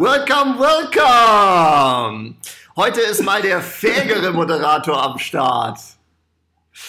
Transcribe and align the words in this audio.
Welcome, 0.00 0.58
welcome! 0.58 2.34
Heute 2.74 3.02
ist 3.02 3.22
mal 3.22 3.42
der 3.42 3.60
fähigere 3.60 4.32
Moderator 4.32 5.02
am 5.02 5.18
Start. 5.18 5.78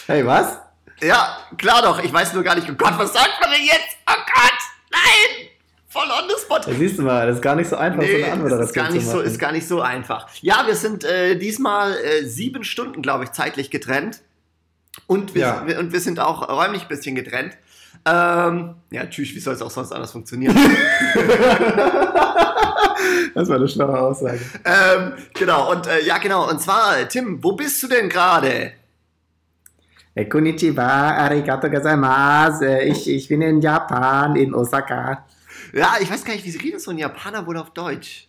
Hey, 0.07 0.25
was? 0.25 0.57
Ja, 1.01 1.39
klar 1.57 1.81
doch. 1.81 2.01
Ich 2.01 2.13
weiß 2.13 2.31
nur 2.31 2.41
gar 2.41 2.55
nicht. 2.55 2.69
Oh 2.69 2.73
Gott, 2.73 2.97
was 2.97 3.11
sagt 3.11 3.33
man 3.41 3.51
denn 3.51 3.65
jetzt? 3.65 3.97
Oh 4.09 4.13
Gott, 4.15 4.59
nein! 4.93 5.49
Voll 5.89 6.05
on 6.09 6.29
the 6.29 6.35
spot. 6.41 6.59
Da 6.65 6.71
siehst 6.71 6.99
du 6.99 7.01
mal, 7.01 7.27
das 7.27 7.35
ist 7.35 7.41
gar 7.41 7.55
nicht 7.55 7.67
so 7.69 7.75
einfach, 7.75 7.99
Nee, 7.99 8.11
so 8.17 8.23
eine 8.23 8.31
Antwort 8.31 8.51
das 8.53 8.67
ist 8.67 8.73
gar, 8.73 8.89
nicht 8.89 9.05
so, 9.05 9.19
ist 9.19 9.39
gar 9.39 9.51
nicht 9.51 9.67
so 9.67 9.81
einfach. 9.81 10.29
Ja, 10.39 10.65
wir 10.65 10.75
sind 10.75 11.03
äh, 11.03 11.35
diesmal 11.37 11.97
äh, 11.97 12.23
sieben 12.23 12.63
Stunden, 12.63 13.01
glaube 13.01 13.25
ich, 13.25 13.33
zeitlich 13.33 13.69
getrennt. 13.69 14.21
Und 15.07 15.35
wir, 15.35 15.41
Ja. 15.41 15.79
und 15.79 15.91
wir 15.91 15.99
sind 15.99 16.21
auch 16.21 16.47
räumlich 16.47 16.83
ein 16.83 16.87
bisschen 16.87 17.15
getrennt. 17.15 17.57
Ähm, 18.05 18.75
ja, 18.91 19.05
tschüss, 19.05 19.33
wie 19.35 19.39
soll 19.39 19.53
es 19.53 19.61
auch 19.61 19.69
sonst 19.71 19.91
anders 19.91 20.11
funktionieren? 20.11 20.55
Das 23.33 23.47
war 23.47 23.55
eine 23.55 23.67
schlaue 23.67 23.97
Aussage. 23.97 24.41
ähm, 24.65 25.13
genau, 25.33 25.71
und 25.71 25.87
äh, 25.87 26.01
ja, 26.03 26.17
genau. 26.17 26.49
Und 26.49 26.59
zwar, 26.61 27.07
Tim, 27.07 27.41
wo 27.41 27.53
bist 27.53 27.81
du 27.81 27.87
denn 27.87 28.09
gerade? 28.09 28.73
Hey, 30.13 30.27
konnichiwa, 30.27 30.83
arigato 30.83 31.69
gozaimasu. 31.69 32.65
Äh, 32.65 32.89
Ich, 32.89 33.09
ich 33.09 33.27
bin 33.29 33.41
in 33.41 33.61
Japan, 33.61 34.35
in 34.35 34.53
Osaka. 34.53 35.25
Ja, 35.73 35.95
ich 36.01 36.11
weiß 36.11 36.25
gar 36.25 36.33
nicht, 36.33 36.45
wie 36.45 36.51
sie 36.51 36.59
reden, 36.59 36.79
so 36.79 36.91
ein 36.91 36.97
Japaner 36.97 37.45
wohl 37.47 37.57
auf 37.57 37.69
Deutsch. 37.71 38.27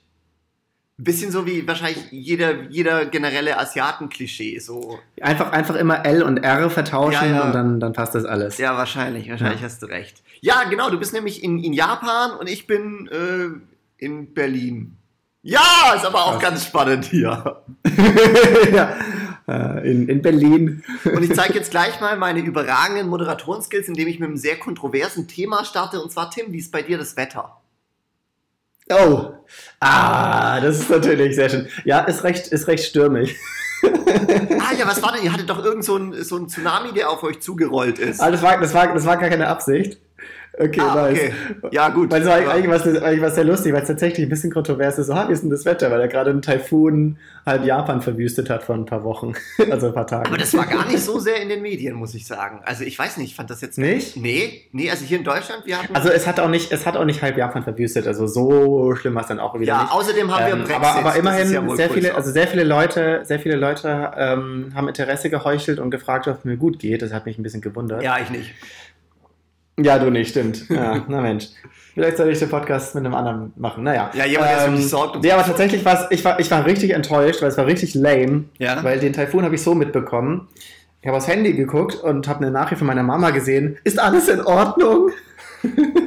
Bisschen 1.04 1.30
so 1.32 1.46
wie 1.46 1.66
wahrscheinlich 1.66 1.98
jeder, 2.10 2.62
jeder 2.70 3.06
generelle 3.06 3.58
Asiaten-Klischee. 3.58 4.58
So. 4.58 4.98
Einfach, 5.20 5.50
einfach 5.52 5.74
immer 5.76 6.04
L 6.04 6.22
und 6.22 6.38
R 6.38 6.70
vertauschen 6.70 7.12
Ja, 7.30 7.36
ja. 7.36 7.42
und 7.42 7.52
dann, 7.54 7.80
dann 7.80 7.92
passt 7.92 8.14
das 8.14 8.24
alles. 8.24 8.58
Ja, 8.58 8.76
wahrscheinlich, 8.76 9.28
wahrscheinlich 9.30 9.60
Ja. 9.60 9.66
hast 9.66 9.82
du 9.82 9.86
recht. 9.86 10.22
Ja, 10.40 10.64
genau, 10.68 10.90
du 10.90 10.98
bist 10.98 11.12
nämlich 11.12 11.42
in, 11.42 11.62
in 11.62 11.72
Japan 11.72 12.32
und 12.38 12.48
ich 12.48 12.66
bin 12.66 13.08
äh, 13.10 14.04
in 14.04 14.32
Berlin. 14.34 14.96
Ja, 15.42 15.60
ist 15.96 16.04
aber 16.06 16.24
auch 16.26 16.32
Krass. 16.38 16.42
ganz 16.50 16.66
spannend 16.66 17.04
hier. 17.06 17.62
ja. 18.72 18.94
Äh, 19.48 19.90
in, 19.90 20.08
in 20.08 20.22
Berlin. 20.22 20.84
Und 21.04 21.22
ich 21.24 21.34
zeige 21.34 21.54
jetzt 21.58 21.70
gleich 21.72 22.00
mal 22.00 22.16
meine 22.16 22.40
überragenden 22.40 23.08
Moderatorenskills, 23.08 23.88
indem 23.88 24.06
ich 24.08 24.20
mit 24.20 24.28
einem 24.28 24.36
sehr 24.36 24.56
kontroversen 24.56 25.26
Thema 25.26 25.64
starte. 25.64 26.00
Und 26.00 26.12
zwar, 26.12 26.30
Tim, 26.30 26.52
wie 26.52 26.58
ist 26.58 26.70
bei 26.70 26.82
dir 26.82 26.96
das 26.98 27.16
Wetter? 27.16 27.56
Oh. 28.94 29.32
Ah, 29.80 30.60
das 30.60 30.80
ist 30.80 30.90
natürlich 30.90 31.34
sehr 31.34 31.48
schön. 31.48 31.68
Ja, 31.84 32.00
ist 32.00 32.24
recht, 32.24 32.48
ist 32.48 32.68
recht 32.68 32.84
stürmig. 32.84 33.36
Ah 33.84 34.74
ja, 34.78 34.86
was 34.86 35.02
war 35.02 35.12
denn? 35.12 35.24
Ihr 35.24 35.32
hattet 35.32 35.50
doch 35.50 35.64
irgend 35.64 35.84
so 35.84 35.96
ein, 35.96 36.22
so 36.22 36.38
Tsunami, 36.46 36.92
der 36.92 37.10
auf 37.10 37.22
euch 37.24 37.40
zugerollt 37.40 37.98
ist. 37.98 38.20
Aber 38.20 38.30
das 38.30 38.42
war, 38.42 38.58
das 38.60 38.72
war, 38.74 38.94
das 38.94 39.04
war 39.04 39.16
gar 39.16 39.28
keine 39.28 39.48
Absicht. 39.48 39.98
Okay, 40.58 40.80
Ah, 40.80 40.94
nice. 41.08 41.18
okay. 41.18 41.32
Ja, 41.70 41.88
gut. 41.88 42.10
Weil 42.10 42.20
es 42.22 42.28
war 42.28 42.40
Ja. 42.40 42.50
eigentlich 42.50 42.70
was, 42.70 42.86
eigentlich 42.86 43.22
was 43.22 43.34
sehr 43.36 43.44
lustig, 43.44 43.72
weil 43.72 43.80
es 43.82 43.88
tatsächlich 43.88 44.26
ein 44.26 44.28
bisschen 44.28 44.50
kontrovers 44.52 44.98
ist. 44.98 45.06
So, 45.06 45.14
ha, 45.14 45.26
wie 45.28 45.32
ist 45.32 45.42
denn 45.42 45.48
das 45.50 45.64
Wetter? 45.64 45.90
Weil 45.90 46.00
er 46.02 46.08
gerade 46.08 46.30
ein 46.30 46.42
Taifun 46.42 47.16
halb 47.46 47.64
Japan 47.64 48.02
verwüstet 48.02 48.50
hat 48.50 48.62
vor 48.62 48.74
ein 48.74 48.84
paar 48.84 49.02
Wochen. 49.02 49.32
also 49.70 49.86
ein 49.86 49.94
paar 49.94 50.06
Tagen. 50.06 50.26
Aber 50.26 50.36
das 50.36 50.52
war 50.54 50.66
gar 50.66 50.86
nicht 50.86 51.00
so 51.00 51.18
sehr 51.18 51.40
in 51.40 51.48
den 51.48 51.62
Medien, 51.62 51.94
muss 51.94 52.14
ich 52.14 52.26
sagen. 52.26 52.60
Also 52.64 52.84
ich 52.84 52.98
weiß 52.98 53.16
nicht, 53.16 53.30
ich 53.30 53.34
fand 53.34 53.48
das 53.48 53.62
jetzt 53.62 53.78
Nicht? 53.78 54.16
Nee, 54.18 54.64
nee, 54.72 54.90
also 54.90 55.04
hier 55.06 55.18
in 55.18 55.24
Deutschland, 55.24 55.62
wir 55.64 55.78
hatten. 55.82 55.94
Also 55.96 56.10
es 56.10 56.26
hat 56.26 56.38
auch 56.38 56.48
nicht, 56.50 56.70
es 56.70 56.84
hat 56.86 56.96
auch 56.98 57.04
nicht 57.06 57.22
halb 57.22 57.38
Japan 57.38 57.62
verwüstet. 57.64 58.06
Also 58.06 58.26
so 58.26 58.94
schlimm 58.94 59.14
war 59.14 59.22
es 59.22 59.28
dann 59.28 59.40
auch 59.40 59.54
wieder 59.54 59.64
ja, 59.66 59.82
nicht. 59.84 59.92
außerdem 59.92 60.30
haben 60.36 60.46
wir 60.46 60.52
Ähm, 60.52 60.58
Brexit. 60.64 60.76
aber, 60.76 60.94
aber 60.96 61.16
immerhin 61.16 61.50
ja 61.50 61.76
sehr 61.76 61.88
viele, 61.90 62.14
also 62.14 62.30
sehr 62.30 62.46
viele 62.46 62.64
Leute, 62.64 63.22
sehr 63.24 63.40
viele 63.40 63.56
Leute 63.56 64.10
ähm, 64.16 64.72
haben 64.74 64.86
Interesse 64.88 65.30
geheuchelt 65.30 65.78
und 65.80 65.90
gefragt, 65.90 66.28
ob 66.28 66.38
es 66.38 66.44
mir 66.44 66.58
gut 66.58 66.78
geht. 66.78 67.00
Das 67.00 67.12
hat 67.14 67.24
mich 67.24 67.38
ein 67.38 67.42
bisschen 67.42 67.62
gewundert. 67.62 68.02
Ja, 68.02 68.18
ich 68.22 68.28
nicht. 68.28 68.52
Ja, 69.84 69.98
du 69.98 70.10
nicht, 70.10 70.30
stimmt. 70.30 70.64
Ja, 70.70 71.04
na 71.08 71.20
Mensch. 71.20 71.48
Vielleicht 71.94 72.16
soll 72.16 72.30
ich 72.30 72.38
den 72.38 72.48
Podcast 72.48 72.94
mit 72.94 73.04
einem 73.04 73.14
anderen 73.14 73.52
machen. 73.56 73.84
Naja. 73.84 74.10
Ja, 74.14 74.24
jemand, 74.24 74.50
der 74.50 74.60
sich 74.60 74.68
um 74.68 74.76
dich 74.76 74.88
sorgt 74.88 75.24
Ja, 75.24 75.34
aber 75.34 75.44
tatsächlich 75.44 75.84
war 75.84 76.10
ich 76.10 76.24
war, 76.24 76.40
ich 76.40 76.50
war 76.50 76.64
richtig 76.64 76.90
enttäuscht, 76.90 77.42
weil 77.42 77.48
es 77.48 77.58
war 77.58 77.66
richtig 77.66 77.94
lame. 77.94 78.44
Ja. 78.58 78.82
Weil 78.82 78.98
den 78.98 79.12
Taifun 79.12 79.44
habe 79.44 79.54
ich 79.54 79.62
so 79.62 79.74
mitbekommen. 79.74 80.48
Ich 81.02 81.08
habe 81.08 81.16
aufs 81.16 81.28
Handy 81.28 81.52
geguckt 81.52 81.96
und 81.96 82.28
habe 82.28 82.40
eine 82.40 82.50
Nachricht 82.50 82.78
von 82.78 82.86
meiner 82.86 83.02
Mama 83.02 83.30
gesehen. 83.30 83.76
Ist 83.84 83.98
alles 83.98 84.28
in 84.28 84.40
Ordnung? 84.40 85.10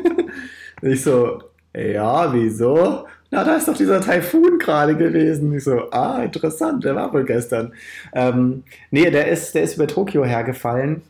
Ich 0.81 1.03
so, 1.03 1.41
ja, 1.75 2.31
wieso? 2.31 3.07
Na, 3.31 3.43
da 3.43 3.55
ist 3.55 3.67
doch 3.67 3.75
dieser 3.75 4.01
Taifun 4.01 4.59
gerade 4.59 4.95
gewesen. 4.95 5.53
Ich 5.55 5.63
so, 5.63 5.89
ah, 5.91 6.21
interessant, 6.23 6.83
der 6.83 6.95
war 6.95 7.11
wohl 7.11 7.25
gestern. 7.25 7.73
Ähm, 8.13 8.63
nee, 8.91 9.09
der 9.09 9.27
ist, 9.29 9.55
der 9.55 9.63
ist 9.63 9.75
über 9.75 9.87
Tokio 9.87 10.23
hergefallen. 10.23 11.01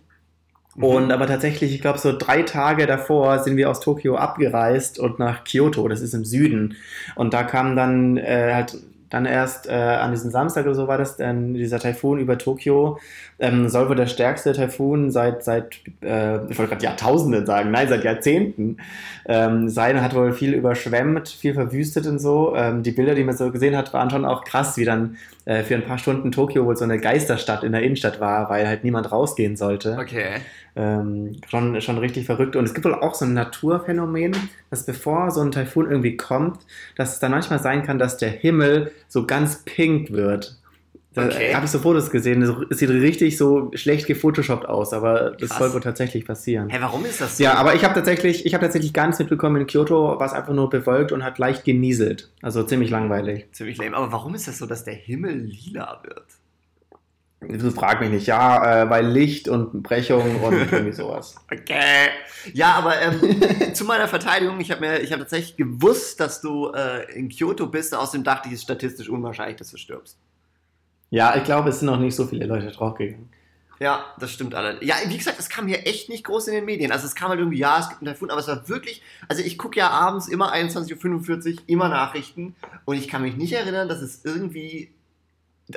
Und 0.77 1.11
aber 1.11 1.25
tatsächlich, 1.25 1.73
ich 1.73 1.81
glaube, 1.81 1.99
so 1.99 2.17
drei 2.17 2.41
Tage 2.41 2.85
davor 2.85 3.39
sind 3.39 3.55
wir 3.55 3.69
aus 3.69 3.79
Tokio 3.79 4.17
abgereist 4.17 4.99
und 4.99 5.19
nach 5.19 5.45
Kyoto, 5.45 5.87
das 5.87 6.01
ist 6.01 6.13
im 6.13 6.25
Süden. 6.25 6.75
Und 7.15 7.33
da 7.33 7.43
kam 7.43 7.75
dann 7.75 8.17
äh, 8.17 8.51
halt 8.53 8.77
dann 9.09 9.25
erst 9.25 9.67
äh, 9.67 9.71
an 9.71 10.11
diesem 10.11 10.31
Samstag 10.31 10.65
oder 10.65 10.75
so 10.75 10.87
war 10.87 10.97
das 10.97 11.15
dann 11.15 11.53
dieser 11.53 11.79
Taifun 11.79 12.19
über 12.19 12.37
Tokio. 12.37 12.99
Ähm, 13.39 13.69
soll 13.69 13.87
wohl 13.87 13.95
der 13.95 14.07
stärkste 14.07 14.51
Taifun 14.51 15.11
seit, 15.11 15.43
seit 15.43 15.75
äh, 16.01 16.45
ich 16.49 16.57
wollte 16.57 16.71
gerade 16.71 16.83
Jahrtausenden 16.83 17.45
sagen, 17.45 17.71
nein, 17.71 17.87
seit 17.87 18.03
Jahrzehnten 18.03 18.77
ähm, 19.25 19.69
sein. 19.69 20.01
Hat 20.01 20.15
wohl 20.15 20.33
viel 20.33 20.53
überschwemmt, 20.53 21.29
viel 21.29 21.53
verwüstet 21.53 22.07
und 22.07 22.19
so. 22.19 22.55
Ähm, 22.55 22.83
die 22.83 22.91
Bilder, 22.91 23.15
die 23.15 23.23
man 23.23 23.37
so 23.37 23.51
gesehen 23.51 23.77
hat, 23.77 23.93
waren 23.93 24.09
schon 24.09 24.25
auch 24.25 24.43
krass, 24.43 24.75
wie 24.75 24.85
dann 24.85 25.17
äh, 25.45 25.63
für 25.63 25.75
ein 25.75 25.85
paar 25.85 25.97
Stunden 25.97 26.31
Tokio 26.31 26.65
wohl 26.65 26.75
so 26.75 26.83
eine 26.83 26.99
Geisterstadt 26.99 27.63
in 27.63 27.71
der 27.71 27.83
Innenstadt 27.83 28.19
war, 28.19 28.49
weil 28.49 28.67
halt 28.67 28.83
niemand 28.83 29.11
rausgehen 29.11 29.55
sollte. 29.55 29.97
Okay. 29.99 30.41
Ähm, 30.77 31.37
schon, 31.49 31.79
schon 31.81 31.97
richtig 31.99 32.25
verrückt. 32.25 32.55
Und 32.57 32.65
es 32.65 32.73
gibt 32.73 32.85
wohl 32.85 32.95
auch 32.95 33.15
so 33.15 33.23
ein 33.25 33.33
Naturphänomen, 33.33 34.35
dass 34.69 34.85
bevor 34.85 35.31
so 35.31 35.39
ein 35.41 35.51
Taifun 35.51 35.89
irgendwie 35.89 36.17
kommt, 36.17 36.59
dass 36.97 37.13
es 37.13 37.19
dann 37.19 37.31
manchmal 37.31 37.59
sein 37.59 37.83
kann, 37.83 37.97
dass 37.97 38.17
der 38.17 38.29
Himmel 38.29 38.91
so 39.07 39.25
ganz 39.25 39.63
pink 39.63 40.11
wird. 40.11 40.57
Da 41.13 41.27
Okay. 41.27 41.55
habe 41.55 41.63
ich 41.63 41.71
so 41.71 41.79
Fotos 41.79 42.11
gesehen. 42.11 42.41
Es 42.69 42.77
sieht 42.77 42.89
richtig 42.89 43.37
so 43.37 43.71
schlecht 43.73 44.05
gefotoshoppt 44.05 44.65
aus, 44.67 44.91
aber 44.91 45.31
das 45.39 45.51
Krass. 45.51 45.59
soll 45.59 45.73
wohl 45.73 45.79
tatsächlich 45.79 46.25
passieren. 46.25 46.67
Hä, 46.69 46.75
warum 46.81 47.05
ist 47.05 47.21
das 47.21 47.37
so? 47.37 47.43
Ja, 47.45 47.53
aber 47.53 47.73
ich 47.73 47.85
habe 47.85 47.93
tatsächlich, 47.93 48.45
ich 48.45 48.53
habe 48.53 48.65
tatsächlich 48.65 48.91
gar 48.91 49.05
nichts 49.05 49.19
mitbekommen. 49.19 49.61
In 49.61 49.67
Kyoto 49.67 50.19
war 50.19 50.27
es 50.27 50.33
einfach 50.33 50.53
nur 50.53 50.69
bewölkt 50.69 51.13
und 51.13 51.23
hat 51.23 51.37
leicht 51.39 51.63
genieselt. 51.63 52.29
Also 52.41 52.63
ziemlich 52.63 52.89
langweilig. 52.89 53.47
Ziemlich 53.53 53.77
lame. 53.77 53.95
Aber 53.95 54.11
warum 54.11 54.35
ist 54.35 54.49
das 54.49 54.57
so, 54.57 54.65
dass 54.65 54.83
der 54.83 54.95
Himmel 54.95 55.37
lila 55.37 56.01
wird? 56.03 56.25
Du 57.41 57.71
frag 57.71 57.99
mich 57.99 58.09
nicht. 58.09 58.27
Ja, 58.27 58.83
äh, 58.83 58.89
weil 58.89 59.05
Licht 59.07 59.47
und 59.47 59.83
Brechung 59.83 60.41
und 60.41 60.53
irgendwie 60.71 60.93
sowas. 60.93 61.35
Okay. 61.51 62.09
Ja, 62.53 62.73
aber 62.73 62.99
ähm, 63.01 63.73
zu 63.73 63.85
meiner 63.85 64.07
Verteidigung, 64.07 64.59
ich 64.59 64.71
habe 64.71 64.81
mir, 64.81 64.99
ich 65.01 65.11
habe 65.11 65.21
tatsächlich 65.21 65.55
gewusst, 65.55 66.19
dass 66.19 66.41
du 66.41 66.71
äh, 66.71 67.11
in 67.13 67.29
Kyoto 67.29 67.67
bist. 67.67 67.93
Außerdem 67.93 68.23
dachte 68.23 68.47
ich, 68.47 68.53
es 68.53 68.59
ist 68.59 68.63
statistisch 68.63 69.09
unwahrscheinlich, 69.09 69.57
dass 69.57 69.71
du 69.71 69.77
stirbst. 69.77 70.17
Ja, 71.11 71.35
ich 71.35 71.43
glaube, 71.43 71.69
es 71.69 71.79
sind 71.79 71.87
noch 71.87 71.99
nicht 71.99 72.15
so 72.15 72.25
viele 72.25 72.45
Leute 72.45 72.71
draufgegangen. 72.71 73.29
Ja, 73.79 74.05
das 74.19 74.31
stimmt 74.31 74.55
alle. 74.55 74.81
Ja, 74.83 74.95
wie 75.07 75.17
gesagt, 75.17 75.37
es 75.37 75.49
kam 75.49 75.67
hier 75.67 75.85
echt 75.85 76.09
nicht 76.09 76.23
groß 76.23 76.47
in 76.47 76.55
den 76.55 76.65
Medien. 76.65 76.91
Also 76.91 77.05
es 77.05 77.15
kam 77.15 77.29
halt 77.29 77.39
irgendwie, 77.39 77.57
ja, 77.57 77.79
es 77.79 77.89
gibt 77.89 78.01
einen 78.01 78.07
Taifun, 78.07 78.31
aber 78.31 78.39
es 78.39 78.47
war 78.47 78.69
wirklich, 78.69 79.01
also 79.27 79.43
ich 79.43 79.57
gucke 79.57 79.77
ja 79.77 79.89
abends 79.89 80.27
immer 80.29 80.53
21.45 80.53 81.53
Uhr, 81.55 81.63
immer 81.67 81.89
Nachrichten 81.89 82.55
und 82.85 82.95
ich 82.95 83.09
kann 83.09 83.21
mich 83.21 83.35
nicht 83.35 83.51
erinnern, 83.51 83.89
dass 83.89 84.01
es 84.01 84.23
irgendwie, 84.23 84.91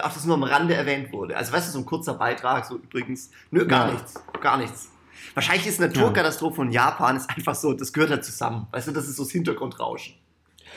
auch 0.02 0.12
das 0.12 0.24
nur 0.26 0.34
am 0.34 0.42
Rande 0.42 0.74
erwähnt 0.74 1.12
wurde. 1.12 1.36
Also 1.36 1.52
weißt 1.52 1.68
du, 1.68 1.72
so 1.72 1.78
ein 1.78 1.86
kurzer 1.86 2.14
Beitrag, 2.14 2.64
so 2.66 2.76
übrigens, 2.76 3.30
nö, 3.50 3.66
gar 3.66 3.86
Ja. 3.86 3.92
nichts, 3.94 4.14
gar 4.40 4.56
nichts. 4.58 4.88
Wahrscheinlich 5.34 5.66
ist 5.66 5.80
Naturkatastrophe 5.80 6.56
von 6.56 6.70
Japan 6.72 7.16
ist 7.16 7.28
einfach 7.30 7.54
so, 7.54 7.72
das 7.72 7.92
gehört 7.92 8.10
halt 8.10 8.24
zusammen. 8.24 8.66
Weißt 8.70 8.88
du, 8.88 8.92
das 8.92 9.08
ist 9.08 9.16
so 9.16 9.22
das 9.24 9.32
Hintergrundrauschen. 9.32 10.14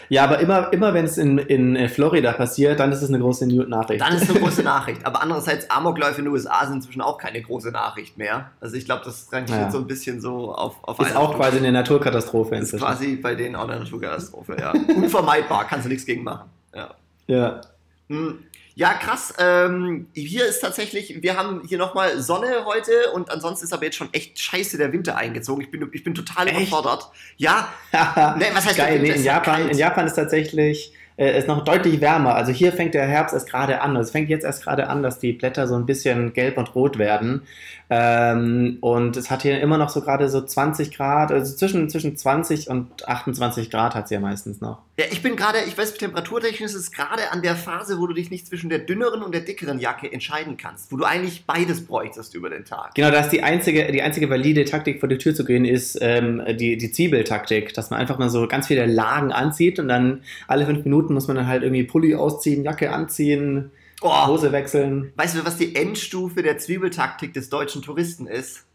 Ja, 0.09 0.23
aber 0.23 0.39
immer, 0.39 0.71
immer 0.73 0.93
wenn 0.93 1.05
es 1.05 1.17
in, 1.17 1.37
in 1.37 1.75
äh, 1.75 1.87
Florida 1.87 2.31
passiert, 2.33 2.79
dann 2.79 2.91
ist 2.91 3.01
es 3.01 3.09
eine 3.09 3.19
große 3.19 3.45
Nachricht. 3.67 4.01
Dann 4.01 4.13
ist 4.13 4.23
es 4.23 4.29
eine 4.29 4.39
große 4.39 4.63
Nachricht. 4.63 5.05
Aber 5.05 5.21
andererseits, 5.21 5.69
Amokläufe 5.69 6.19
in 6.19 6.25
den 6.25 6.33
USA 6.33 6.65
sind 6.65 6.75
inzwischen 6.77 7.01
auch 7.01 7.17
keine 7.17 7.41
große 7.41 7.71
Nachricht 7.71 8.17
mehr. 8.17 8.51
Also 8.61 8.75
ich 8.77 8.85
glaube, 8.85 9.03
das 9.05 9.31
rangiert 9.31 9.59
Ja. 9.59 9.71
so 9.71 9.77
ein 9.79 9.87
bisschen 9.87 10.19
so 10.21 10.53
auf, 10.53 10.75
auf 10.83 10.99
ist 10.99 11.15
auch 11.15 11.35
quasi 11.35 11.57
eine 11.57 11.71
Naturkatastrophe 11.71 12.55
Ist 12.55 12.61
inzwischen. 12.73 12.83
quasi 12.85 13.15
bei 13.17 13.35
denen 13.35 13.55
auch 13.55 13.67
eine 13.69 13.79
Naturkatastrophe, 13.79 14.57
ja. 14.59 14.71
Unvermeidbar, 14.95 15.65
kannst 15.67 15.85
du 15.85 15.89
nichts 15.89 16.05
gegen 16.05 16.23
machen. 16.23 16.49
Ja. 16.73 16.89
Ja. 17.27 17.61
Hm. 18.09 18.39
Ja, 18.75 18.93
krass. 18.93 19.33
Ähm, 19.37 20.07
hier 20.13 20.45
ist 20.45 20.61
tatsächlich, 20.61 21.21
wir 21.21 21.37
haben 21.37 21.61
hier 21.67 21.77
nochmal 21.77 22.19
Sonne 22.21 22.65
heute 22.65 23.11
und 23.13 23.29
ansonsten 23.29 23.65
ist 23.65 23.73
aber 23.73 23.85
jetzt 23.85 23.97
schon 23.97 24.09
echt 24.13 24.39
scheiße 24.39 24.77
der 24.77 24.93
Winter 24.93 25.17
eingezogen. 25.17 25.61
Ich 25.61 25.71
bin, 25.71 25.89
ich 25.91 26.03
bin 26.03 26.15
total 26.15 26.47
Echt? 26.47 26.57
überfordert. 26.57 27.09
Ja, 27.37 27.67
Nee, 28.37 28.45
was 28.53 28.65
heißt 28.65 28.77
Geil, 28.77 28.99
nee, 28.99 29.09
in, 29.09 29.23
ja 29.23 29.35
Japan, 29.35 29.69
in 29.69 29.77
Japan 29.77 30.07
ist 30.07 30.15
tatsächlich 30.15 30.93
äh, 31.17 31.37
ist 31.37 31.47
noch 31.47 31.63
deutlich 31.63 32.01
wärmer. 32.01 32.35
Also 32.35 32.51
hier 32.51 32.71
fängt 32.71 32.93
der 32.93 33.05
Herbst 33.05 33.33
erst 33.33 33.49
gerade 33.49 33.81
an. 33.81 33.95
Also 33.95 34.07
Es 34.07 34.11
fängt 34.11 34.29
jetzt 34.29 34.43
erst 34.43 34.63
gerade 34.63 34.87
an, 34.89 35.03
dass 35.03 35.19
die 35.19 35.33
Blätter 35.33 35.67
so 35.67 35.75
ein 35.75 35.85
bisschen 35.85 36.33
gelb 36.33 36.57
und 36.57 36.73
rot 36.73 36.97
werden. 36.97 37.43
Ähm, 37.93 38.77
und 38.79 39.17
es 39.17 39.29
hat 39.29 39.41
hier 39.41 39.59
immer 39.59 39.77
noch 39.77 39.89
so 39.89 39.99
gerade 39.99 40.29
so 40.29 40.39
20 40.39 40.95
Grad, 40.95 41.29
also 41.29 41.53
zwischen, 41.53 41.89
zwischen 41.89 42.15
20 42.15 42.69
und 42.69 43.05
28 43.05 43.69
Grad 43.69 43.95
hat 43.95 44.05
es 44.05 44.11
ja 44.11 44.21
meistens 44.21 44.61
noch. 44.61 44.77
Ja, 44.97 45.07
ich 45.11 45.21
bin 45.21 45.35
gerade, 45.35 45.57
ich 45.67 45.77
weiß, 45.77 45.95
temperaturtechnisch 45.95 46.71
ist 46.71 46.75
es 46.75 46.91
gerade 46.93 47.33
an 47.33 47.41
der 47.41 47.57
Phase, 47.57 47.99
wo 47.99 48.07
du 48.07 48.13
dich 48.13 48.31
nicht 48.31 48.47
zwischen 48.47 48.69
der 48.69 48.79
dünneren 48.79 49.21
und 49.21 49.33
der 49.33 49.41
dickeren 49.41 49.77
Jacke 49.77 50.09
entscheiden 50.09 50.55
kannst, 50.55 50.89
wo 50.93 50.95
du 50.95 51.03
eigentlich 51.03 51.43
beides 51.45 51.85
bräuchtest 51.85 52.33
über 52.33 52.49
den 52.49 52.63
Tag. 52.63 52.95
Genau, 52.95 53.11
das 53.11 53.25
ist 53.25 53.33
die 53.33 53.43
einzige, 53.43 53.91
die 53.91 54.01
einzige 54.01 54.29
valide 54.29 54.63
Taktik, 54.63 55.01
vor 55.01 55.09
die 55.09 55.17
Tür 55.17 55.35
zu 55.35 55.43
gehen, 55.43 55.65
ist 55.65 55.97
ähm, 55.99 56.41
die, 56.57 56.77
die 56.77 56.93
Zwiebeltaktik, 56.93 57.73
dass 57.73 57.89
man 57.89 57.99
einfach 57.99 58.17
mal 58.17 58.29
so 58.29 58.47
ganz 58.47 58.67
viele 58.67 58.85
Lagen 58.85 59.33
anzieht 59.33 59.79
und 59.79 59.89
dann 59.89 60.21
alle 60.47 60.65
fünf 60.65 60.85
Minuten 60.85 61.13
muss 61.13 61.27
man 61.27 61.35
dann 61.35 61.47
halt 61.47 61.63
irgendwie 61.63 61.83
Pulli 61.83 62.15
ausziehen, 62.15 62.63
Jacke 62.63 62.93
anziehen, 62.93 63.71
Oh, 64.01 64.27
Hose 64.27 64.51
wechseln. 64.51 65.13
weißt 65.15 65.35
du, 65.35 65.45
was 65.45 65.57
die 65.57 65.75
Endstufe 65.75 66.41
der 66.41 66.57
Zwiebeltaktik 66.57 67.33
des 67.33 67.49
deutschen 67.49 67.81
Touristen 67.81 68.27
ist? 68.27 68.65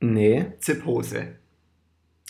Nee. 0.00 0.52
Zipphose. 0.60 1.36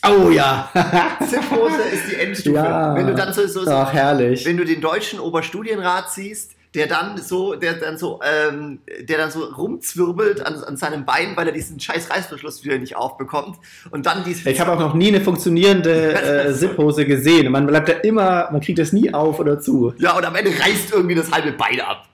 Oh 0.07 0.31
ja. 0.31 0.71
Zipphose 1.29 1.83
ist 1.83 2.11
die 2.11 2.17
Endstufe. 2.17 2.57
Ja. 2.57 2.95
Wenn 2.95 3.07
du 3.07 3.15
dann 3.15 3.33
so, 3.33 3.47
so, 3.47 3.69
Ach, 3.71 3.93
herrlich. 3.93 4.45
wenn 4.47 4.57
du 4.57 4.65
den 4.65 4.81
deutschen 4.81 5.19
Oberstudienrat 5.21 6.11
siehst, 6.11 6.56
der 6.77 6.87
dann 6.87 7.17
so, 7.17 7.55
der 7.55 7.75
dann 7.75 7.97
so, 7.97 8.21
ähm, 8.23 8.81
der 9.01 9.17
dann 9.17 9.31
so 9.31 9.45
rumzwirbelt 9.45 10.45
an, 10.45 10.63
an 10.63 10.77
seinem 10.77 11.07
Bein, 11.07 11.35
weil 11.35 11.47
er 11.47 11.53
diesen 11.53 11.81
scheiß 11.81 12.11
Reißverschluss 12.11 12.65
wieder 12.65 12.77
nicht 12.79 12.97
aufbekommt 12.97 13.57
und 13.91 14.05
dann 14.05 14.23
diese 14.25 14.51
Ich 14.51 14.61
habe 14.61 14.73
auch 14.73 14.79
noch 14.79 14.95
nie 14.95 15.09
eine 15.09 15.23
funktionierende 15.23 16.13
äh, 16.13 16.53
Zip-Hose 16.55 17.07
gesehen. 17.07 17.51
Man 17.51 17.67
bleibt 17.67 17.89
da 17.89 17.95
immer, 17.95 18.51
man 18.53 18.61
kriegt 18.61 18.79
das 18.79 18.93
nie 18.93 19.13
auf 19.13 19.41
oder 19.41 19.59
zu. 19.59 19.95
ja 19.99 20.15
und 20.17 20.25
am 20.25 20.37
Ende 20.37 20.51
reißt 20.51 20.93
irgendwie 20.93 21.15
das 21.15 21.33
halbe 21.33 21.53
Bein 21.53 21.81
ab. 21.81 22.07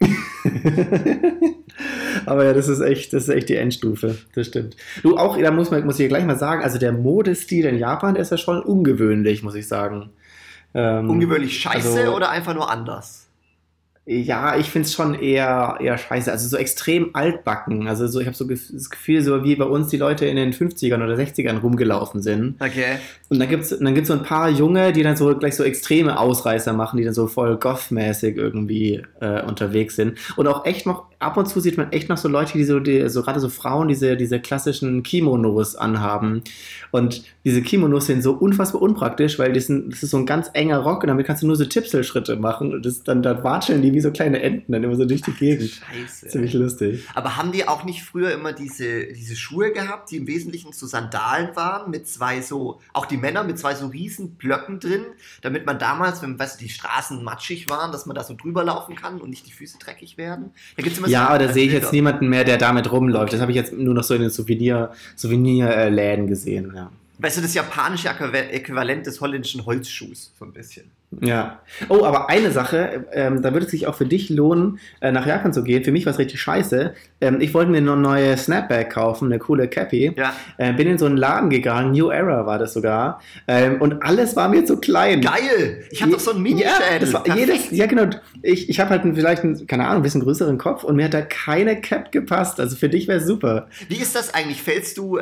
Aber 2.26 2.44
ja, 2.44 2.52
das 2.52 2.68
ist 2.68 2.80
echt, 2.80 3.12
das 3.12 3.24
ist 3.24 3.28
echt 3.28 3.48
die 3.50 3.56
Endstufe. 3.56 4.16
Das 4.34 4.46
stimmt. 4.46 4.76
Du 5.02 5.16
auch, 5.16 5.38
da 5.38 5.50
muss 5.50 5.70
man, 5.70 5.84
muss 5.84 5.98
ich 6.00 6.08
gleich 6.08 6.24
mal 6.24 6.38
sagen, 6.38 6.62
also 6.62 6.78
der 6.78 6.92
Modestil 6.92 7.66
in 7.66 7.78
Japan, 7.78 8.14
der 8.14 8.22
ist 8.22 8.30
ja 8.30 8.38
schon 8.38 8.62
ungewöhnlich, 8.62 9.42
muss 9.42 9.54
ich 9.54 9.68
sagen. 9.68 10.10
Ähm, 10.72 11.10
Ungewöhnlich 11.10 11.58
scheiße 11.60 12.00
also- 12.00 12.14
oder 12.14 12.30
einfach 12.30 12.54
nur 12.54 12.70
anders? 12.70 13.19
Ja, 14.06 14.56
ich 14.56 14.70
finde 14.70 14.86
es 14.86 14.94
schon 14.94 15.14
eher, 15.14 15.76
eher 15.78 15.98
scheiße. 15.98 16.32
Also 16.32 16.48
so 16.48 16.56
extrem 16.56 17.10
altbacken. 17.14 17.86
Also 17.86 18.06
so, 18.06 18.18
ich 18.18 18.26
habe 18.26 18.36
so 18.36 18.44
das 18.44 18.90
Gefühl, 18.90 19.22
so 19.22 19.44
wie 19.44 19.54
bei 19.56 19.66
uns 19.66 19.88
die 19.88 19.98
Leute 19.98 20.26
in 20.26 20.36
den 20.36 20.52
50ern 20.52 20.96
oder 20.96 21.14
60ern 21.14 21.60
rumgelaufen 21.60 22.22
sind. 22.22 22.60
Okay. 22.60 22.96
Und 23.28 23.38
dann 23.38 23.48
gibt's 23.48 23.68
dann 23.68 23.94
gibt's 23.94 24.08
so 24.08 24.14
ein 24.14 24.22
paar 24.22 24.48
Junge, 24.48 24.92
die 24.92 25.02
dann 25.02 25.16
so 25.16 25.36
gleich 25.36 25.54
so 25.54 25.64
extreme 25.64 26.18
Ausreißer 26.18 26.72
machen, 26.72 26.96
die 26.96 27.04
dann 27.04 27.14
so 27.14 27.26
voll 27.26 27.56
goth-mäßig 27.56 28.36
irgendwie 28.36 29.02
äh, 29.20 29.42
unterwegs 29.42 29.96
sind. 29.96 30.18
Und 30.36 30.48
auch 30.48 30.64
echt 30.64 30.86
noch, 30.86 31.09
ab 31.20 31.36
und 31.36 31.46
zu 31.46 31.60
sieht 31.60 31.76
man 31.76 31.92
echt 31.92 32.08
noch 32.08 32.16
so 32.16 32.28
Leute, 32.28 32.54
die 32.54 32.64
so, 32.64 32.80
die, 32.80 33.08
so 33.10 33.22
gerade 33.22 33.40
so 33.40 33.50
Frauen, 33.50 33.88
diese, 33.88 34.16
diese 34.16 34.40
klassischen 34.40 35.02
Kimonos 35.02 35.76
anhaben. 35.76 36.42
Und 36.90 37.22
diese 37.44 37.62
Kimonos 37.62 38.06
sind 38.06 38.22
so 38.22 38.32
unfassbar 38.32 38.80
unpraktisch, 38.80 39.38
weil 39.38 39.52
die 39.52 39.60
sind, 39.60 39.92
das 39.92 40.02
ist 40.02 40.10
so 40.10 40.16
ein 40.16 40.24
ganz 40.24 40.50
enger 40.54 40.78
Rock 40.78 41.02
und 41.02 41.08
damit 41.08 41.26
kannst 41.26 41.42
du 41.42 41.46
nur 41.46 41.56
so 41.56 41.66
Tipselschritte 41.66 42.36
machen. 42.36 42.72
Und 42.72 42.86
das, 42.86 43.02
dann, 43.02 43.22
dann 43.22 43.44
watscheln 43.44 43.82
die 43.82 43.92
wie 43.92 44.00
so 44.00 44.10
kleine 44.10 44.40
Enten 44.40 44.72
dann 44.72 44.82
immer 44.82 44.96
so 44.96 45.04
durch 45.04 45.20
die 45.20 45.32
Gegend. 45.32 45.70
Scheiße. 45.70 46.28
Ziemlich 46.28 46.54
lustig. 46.54 47.06
Aber 47.14 47.36
haben 47.36 47.52
die 47.52 47.68
auch 47.68 47.84
nicht 47.84 48.02
früher 48.02 48.32
immer 48.32 48.54
diese, 48.54 49.06
diese 49.06 49.36
Schuhe 49.36 49.72
gehabt, 49.72 50.10
die 50.10 50.16
im 50.16 50.26
Wesentlichen 50.26 50.72
so 50.72 50.86
Sandalen 50.86 51.54
waren, 51.54 51.90
mit 51.90 52.08
zwei 52.08 52.40
so, 52.40 52.80
auch 52.94 53.04
die 53.04 53.18
Männer 53.18 53.44
mit 53.44 53.58
zwei 53.58 53.74
so 53.74 53.88
riesen 53.88 54.36
Blöcken 54.36 54.80
drin, 54.80 55.04
damit 55.42 55.66
man 55.66 55.78
damals, 55.78 56.22
wenn 56.22 56.38
weißt 56.38 56.58
du, 56.58 56.64
die 56.64 56.70
Straßen 56.70 57.22
matschig 57.22 57.68
waren, 57.68 57.92
dass 57.92 58.06
man 58.06 58.16
da 58.16 58.24
so 58.24 58.34
drüber 58.34 58.64
laufen 58.64 58.96
kann 58.96 59.20
und 59.20 59.28
nicht 59.28 59.46
die 59.46 59.52
Füße 59.52 59.78
dreckig 59.78 60.16
werden? 60.16 60.52
Da 60.76 60.82
gibt's 60.82 60.98
immer 60.98 61.09
Ja, 61.10 61.28
aber 61.28 61.38
da 61.38 61.52
sehe 61.52 61.66
ich 61.66 61.72
jetzt 61.72 61.92
niemanden 61.92 62.28
mehr, 62.28 62.44
der 62.44 62.56
damit 62.58 62.90
rumläuft. 62.90 63.32
Das 63.32 63.40
habe 63.40 63.52
ich 63.52 63.56
jetzt 63.56 63.72
nur 63.72 63.94
noch 63.94 64.04
so 64.04 64.14
in 64.14 64.22
den 64.22 64.30
Souvenir, 64.30 64.90
Souvenirläden 65.16 66.26
gesehen. 66.26 66.72
Ja. 66.74 66.90
Weißt 67.18 67.36
du, 67.38 67.42
das 67.42 67.54
japanische 67.54 68.08
Äquiva- 68.08 68.48
Äquivalent 68.50 69.06
des 69.06 69.20
holländischen 69.20 69.66
Holzschuhs, 69.66 70.32
so 70.38 70.44
ein 70.44 70.52
bisschen. 70.52 70.84
Ja. 71.20 71.60
Oh, 71.88 72.04
aber 72.04 72.30
eine 72.30 72.52
Sache, 72.52 73.04
ähm, 73.12 73.42
da 73.42 73.52
würde 73.52 73.66
es 73.66 73.72
sich 73.72 73.88
auch 73.88 73.96
für 73.96 74.06
dich 74.06 74.30
lohnen, 74.30 74.78
äh, 75.00 75.10
nach 75.10 75.26
Japan 75.26 75.52
zu 75.52 75.64
gehen. 75.64 75.82
Für 75.82 75.90
mich 75.90 76.06
war 76.06 76.12
es 76.12 76.20
richtig 76.20 76.40
scheiße. 76.40 76.94
Ähm, 77.20 77.40
ich 77.40 77.52
wollte 77.52 77.72
mir 77.72 77.78
eine 77.78 77.96
neue 77.96 78.36
Snapback 78.36 78.90
kaufen, 78.90 79.26
eine 79.26 79.40
coole 79.40 79.66
Cappy. 79.66 80.12
Ja. 80.16 80.32
Äh, 80.56 80.72
bin 80.72 80.86
in 80.86 80.98
so 80.98 81.06
einen 81.06 81.16
Laden 81.16 81.50
gegangen, 81.50 81.92
New 81.92 82.10
Era 82.10 82.46
war 82.46 82.58
das 82.58 82.74
sogar. 82.74 83.20
Ähm, 83.48 83.80
und 83.80 84.04
alles 84.04 84.36
war 84.36 84.48
mir 84.48 84.64
zu 84.64 84.76
klein. 84.76 85.20
Geil! 85.20 85.84
Ich 85.90 86.00
habe 86.00 86.12
doch 86.12 86.20
so 86.20 86.30
einen 86.30 86.42
Mini-Schädel. 86.42 86.92
Ja, 86.92 86.98
das 87.00 87.12
war 87.12 87.24
Perfekt. 87.24 87.48
jedes, 87.48 87.70
ja 87.72 87.86
genau. 87.86 88.06
Ich, 88.42 88.68
ich 88.68 88.78
habe 88.78 88.90
halt 88.90 89.02
vielleicht 89.14 89.42
einen, 89.42 89.66
keine 89.66 89.86
Ahnung, 89.86 90.00
ein 90.00 90.02
bisschen 90.02 90.22
größeren 90.22 90.58
Kopf 90.58 90.84
und 90.84 90.94
mir 90.94 91.06
hat 91.06 91.14
da 91.14 91.22
keine 91.22 91.80
Cap 91.80 92.12
gepasst. 92.12 92.60
Also 92.60 92.76
für 92.76 92.88
dich 92.88 93.08
wäre 93.08 93.20
super. 93.20 93.66
Wie 93.88 93.96
ist 93.96 94.14
das 94.14 94.32
eigentlich? 94.32 94.62
Fällst 94.62 94.96
du, 94.96 95.18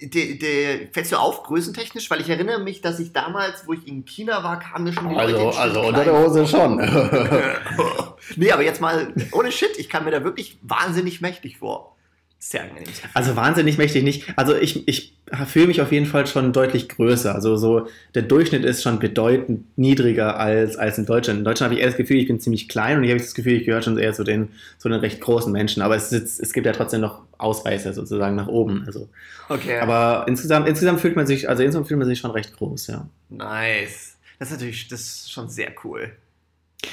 ähm, 0.00 0.06
äh, 0.06 0.08
de, 0.08 0.38
de, 0.38 0.88
fällst 0.92 1.12
du 1.12 1.16
auf 1.16 1.42
größentechnisch? 1.42 2.10
Weil 2.10 2.20
ich 2.20 2.28
erinnere 2.28 2.60
mich, 2.60 2.80
dass 2.80 2.98
ich 2.98 3.12
damals, 3.12 3.66
wo 3.66 3.72
ich 3.72 3.86
in 3.86 4.04
China 4.04 4.42
war, 4.42 4.58
kam 4.58 4.84
mir 4.84 4.92
schon 4.92 5.08
die 5.08 5.14
Leute 5.14 5.36
Also, 5.36 5.50
in 5.50 5.56
also 5.56 5.74
Schritt 5.74 5.88
unter 5.88 6.04
der 6.04 6.18
Hose 6.18 6.46
schon. 6.46 6.76
nee, 8.36 8.52
aber 8.52 8.62
jetzt 8.62 8.80
mal 8.80 9.12
ohne 9.32 9.52
Shit, 9.52 9.78
ich 9.78 9.88
kam 9.88 10.04
mir 10.04 10.10
da 10.10 10.24
wirklich 10.24 10.58
wahnsinnig 10.62 11.20
mächtig 11.20 11.58
vor. 11.58 11.97
Sehr 12.40 12.62
angenehm. 12.62 12.84
Also 13.14 13.34
wahnsinnig 13.34 13.78
mächtig 13.78 14.04
nicht. 14.04 14.24
Also 14.36 14.54
ich, 14.54 14.86
ich 14.86 15.16
fühle 15.46 15.66
mich 15.66 15.82
auf 15.82 15.90
jeden 15.90 16.06
Fall 16.06 16.26
schon 16.28 16.52
deutlich 16.52 16.88
größer. 16.88 17.34
Also 17.34 17.56
so 17.56 17.88
der 18.14 18.22
Durchschnitt 18.22 18.64
ist 18.64 18.82
schon 18.82 19.00
bedeutend 19.00 19.64
niedriger 19.76 20.38
als, 20.38 20.76
als 20.76 20.98
in 20.98 21.06
Deutschland. 21.06 21.40
In 21.40 21.44
Deutschland 21.44 21.70
habe 21.70 21.74
ich 21.74 21.80
eher 21.80 21.88
das 21.88 21.96
Gefühl, 21.96 22.16
ich 22.18 22.28
bin 22.28 22.38
ziemlich 22.38 22.68
klein 22.68 22.98
und 22.98 23.02
hier 23.02 23.10
habe 23.12 23.20
ich 23.20 23.26
das 23.26 23.34
Gefühl, 23.34 23.54
ich 23.54 23.64
gehöre 23.66 23.82
schon 23.82 23.98
eher 23.98 24.12
zu 24.12 24.22
den, 24.22 24.50
zu 24.78 24.88
den 24.88 25.00
recht 25.00 25.20
großen 25.20 25.52
Menschen. 25.52 25.82
Aber 25.82 25.96
es, 25.96 26.12
ist, 26.12 26.38
es 26.38 26.52
gibt 26.52 26.64
ja 26.66 26.72
trotzdem 26.72 27.00
noch 27.00 27.22
Ausreißer 27.38 27.92
sozusagen 27.92 28.36
nach 28.36 28.48
oben. 28.48 28.84
Also, 28.86 29.08
Okay. 29.48 29.78
aber 29.80 30.26
insgesamt, 30.28 30.68
insgesamt 30.68 31.00
fühlt 31.00 31.16
man 31.16 31.26
sich, 31.26 31.48
also 31.48 31.62
insgesamt 31.62 31.88
fühlt 31.88 31.98
man 31.98 32.06
sich 32.06 32.18
schon 32.18 32.30
recht 32.30 32.54
groß, 32.56 32.86
ja. 32.88 33.08
nice. 33.30 34.16
Das 34.38 34.48
ist 34.50 34.54
natürlich, 34.54 34.86
das 34.88 35.00
ist 35.00 35.32
schon 35.32 35.48
sehr 35.48 35.72
cool. 35.82 36.12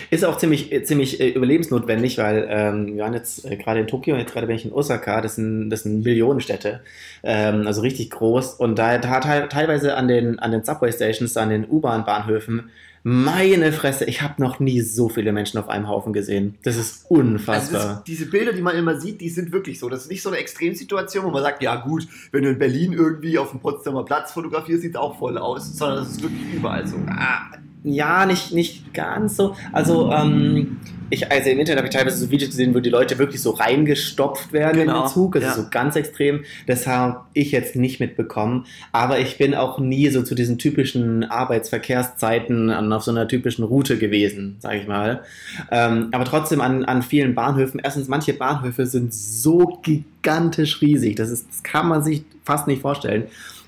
Ist 0.10 0.26
auch 0.26 0.38
ziemlich, 0.38 0.72
äh, 0.72 0.84
ziemlich 0.84 1.20
äh, 1.22 1.30
überlebensnotwendig, 1.30 2.18
weil 2.18 2.48
ähm, 2.50 2.96
wir 2.96 3.04
waren 3.04 3.14
jetzt 3.14 3.46
äh, 3.46 3.56
gerade 3.56 3.80
in 3.82 3.88
Tokio, 3.88 4.16
jetzt 4.16 4.34
gerade 4.34 4.48
bin 4.48 4.56
ich 4.56 4.66
in 4.66 4.74
Osaka, 4.74 5.22
das 5.22 5.36
sind, 5.36 5.70
das 5.70 5.84
sind 5.84 6.04
Millionenstädte, 6.04 6.82
ähm, 7.24 7.68
also 7.68 7.82
richtig 7.82 8.10
groß. 8.10 8.56
Und 8.56 8.80
da, 8.80 8.98
da 8.98 9.20
te 9.20 9.48
teilweise 9.48 9.96
an 9.96 10.08
den, 10.08 10.40
an 10.40 10.52
den 10.52 10.64
Subway 10.64 10.92
Stations, 10.92 11.38
an 11.38 11.50
den 11.50 11.70
U-Bahn-Bahnhöfen, 11.70 12.72
meine 13.08 13.72
Fresse, 13.72 14.06
ich 14.06 14.24
habe 14.24 14.42
noch 14.42 14.60
nie 14.60 14.82
so 14.82 15.10
viele 15.10 15.32
Menschen 15.32 15.60
auf 15.60 15.70
einem 15.70 15.88
Haufen 15.88 16.12
gesehen. 16.12 16.56
Das 16.64 16.76
ist 16.76 17.06
Also 17.06 17.22
unfassbar. 17.22 17.88
das, 17.98 18.04
diese 18.06 18.26
Bilder, 18.26 18.54
die 18.54 18.64
man 18.64 18.76
immer 18.76 19.00
sieht, 19.00 19.22
die 19.22 19.30
sind 19.30 19.52
wirklich 19.52 19.78
so. 19.78 19.88
Das 19.90 20.02
ist 20.02 20.10
nicht 20.10 20.24
so 20.24 20.30
eine 20.30 20.40
Extremsituation, 20.40 21.24
wo 21.24 21.30
man 21.30 21.44
sagt, 21.44 21.62
ja 21.62 21.76
gut, 21.76 22.08
wenn 22.32 22.42
du 22.42 22.50
in 22.50 22.58
Berlin 22.58 22.94
irgendwie 22.94 23.38
auf 23.38 23.52
dem 23.52 23.60
Potsdamer 23.60 24.04
Platz 24.06 24.32
fotografierst, 24.32 24.82
sieht 24.82 24.96
es 24.96 25.00
auch 25.00 25.20
voll 25.20 25.38
aus, 25.38 25.78
sondern 25.78 26.00
das 26.00 26.10
ist 26.14 26.24
wirklich 26.24 26.56
überall 26.56 26.88
so. 26.88 26.96
Ah, 27.08 27.52
ja, 27.86 28.26
nicht, 28.26 28.52
nicht 28.52 28.94
ganz 28.94 29.38
so. 29.38 29.56
Also, 29.72 30.12
ähm, 30.12 30.78
ich, 31.12 31.32
also 31.32 31.52
im 31.52 31.60
Internet 31.60 31.78
habe 31.78 31.88
ich 31.88 31.94
teilweise 31.94 32.18
so 32.18 32.32
Videos 32.32 32.50
gesehen, 32.50 32.74
wo 32.74 32.80
die 32.80 32.90
Leute 32.90 33.20
wirklich 33.20 33.40
so 33.40 33.52
reingestopft 33.52 34.52
werden 34.54 34.82
in 34.82 34.88
Genau, 34.88 35.04
den 35.04 35.10
Zug. 35.10 35.34
Das 35.34 35.44
ja. 35.44 35.50
ist 35.52 35.56
so 35.58 35.66
ganz 35.70 35.96
extrem. 35.96 36.44
Das 36.66 36.88
habe 36.88 37.22
ich 37.34 37.52
jetzt 37.52 37.76
nicht 37.76 38.00
mitbekommen. 38.00 38.66
Aber 38.92 39.20
ich 39.20 39.38
bin 39.38 39.54
auch 39.54 39.78
nie 39.78 40.10
so 40.10 40.24
zu 40.24 40.34
diesen 40.34 40.58
typischen 40.58 41.24
Arbeitsverkehrszeiten 41.24 42.72
an, 42.72 42.92
auf 42.92 43.04
so 43.04 43.12
einer 43.12 43.28
typischen 43.28 43.64
Route 43.64 44.00
gewesen, 44.00 44.56
sage 44.60 44.80
ich 44.80 44.88
mal. 44.88 45.22
Ähm, 45.70 46.10
aber 46.12 46.26
trotzdem 46.26 46.60
an, 46.60 46.86
an 46.86 47.04
vielen 47.04 47.36
Bahnhöfen. 47.36 47.80
Erstens, 47.84 48.08
manche 48.08 48.34
Bahnhöfe 48.34 48.88
sind 48.88 49.14
so 49.14 49.80
gigantisch 49.84 50.82
riesig. 50.82 51.16
Das, 51.18 51.30
ist, 51.30 51.48
das 51.50 51.62
kann 51.62 51.88
man 51.88 52.04
sich 52.04 52.24
fast 52.44 52.66
nicht 52.66 52.82
vorstellen. 52.82 53.26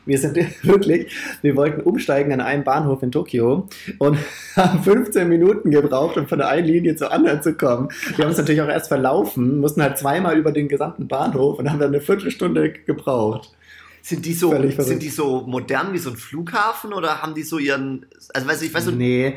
Wir 0.08 0.18
sind 0.18 0.38
wirklich, 0.64 1.14
wir 1.42 1.56
wollten 1.56 1.82
umsteigen 1.82 2.32
an 2.32 2.42
einem 2.42 2.64
Bahnhof 2.64 3.04
in 3.04 3.12
Tokio 3.12 3.68
und 4.00 4.18
haben 4.56 4.84
15 4.84 5.28
Minuten 5.28 5.70
gebraucht, 5.70 6.18
um 6.18 6.28
von 6.28 6.40
der 6.40 6.48
einen 6.48 6.66
Linie 6.66 6.96
zur 6.96 7.12
anderen 7.12 7.44
zu 7.44 7.54
kommen. 7.54 7.90
Wir 8.16 8.24
haben 8.24 8.30
uns 8.30 8.38
natürlich 8.38 8.62
auch 8.62 8.68
erst 8.68 8.88
verlaufen, 8.88 9.60
mussten 9.60 9.84
halt 9.84 9.98
zweimal 9.98 10.38
über 10.38 10.52
den 10.52 10.68
gesamten 10.68 11.08
Bahnhof 11.08 11.60
und 11.60 11.70
haben 11.70 11.80
dann 11.80 11.94
eine 11.94 12.02
Viertelstunde 12.02 12.72
gebraucht. 12.72 13.52
Sind 14.02 14.26
die 14.26 14.34
so, 14.34 14.54
sind 14.80 15.04
die 15.04 15.10
so 15.10 15.42
modern 15.42 15.92
wie 15.92 15.98
so 15.98 16.10
ein 16.10 16.16
Flughafen 16.16 16.94
oder 16.94 17.22
haben 17.22 17.36
die 17.36 17.44
so 17.44 17.58
ihren, 17.58 18.06
also 18.34 18.48
weiß 18.48 18.62
ich, 18.62 18.74
weißt 18.74 18.88
du, 18.88 18.92
Nee. 18.92 19.36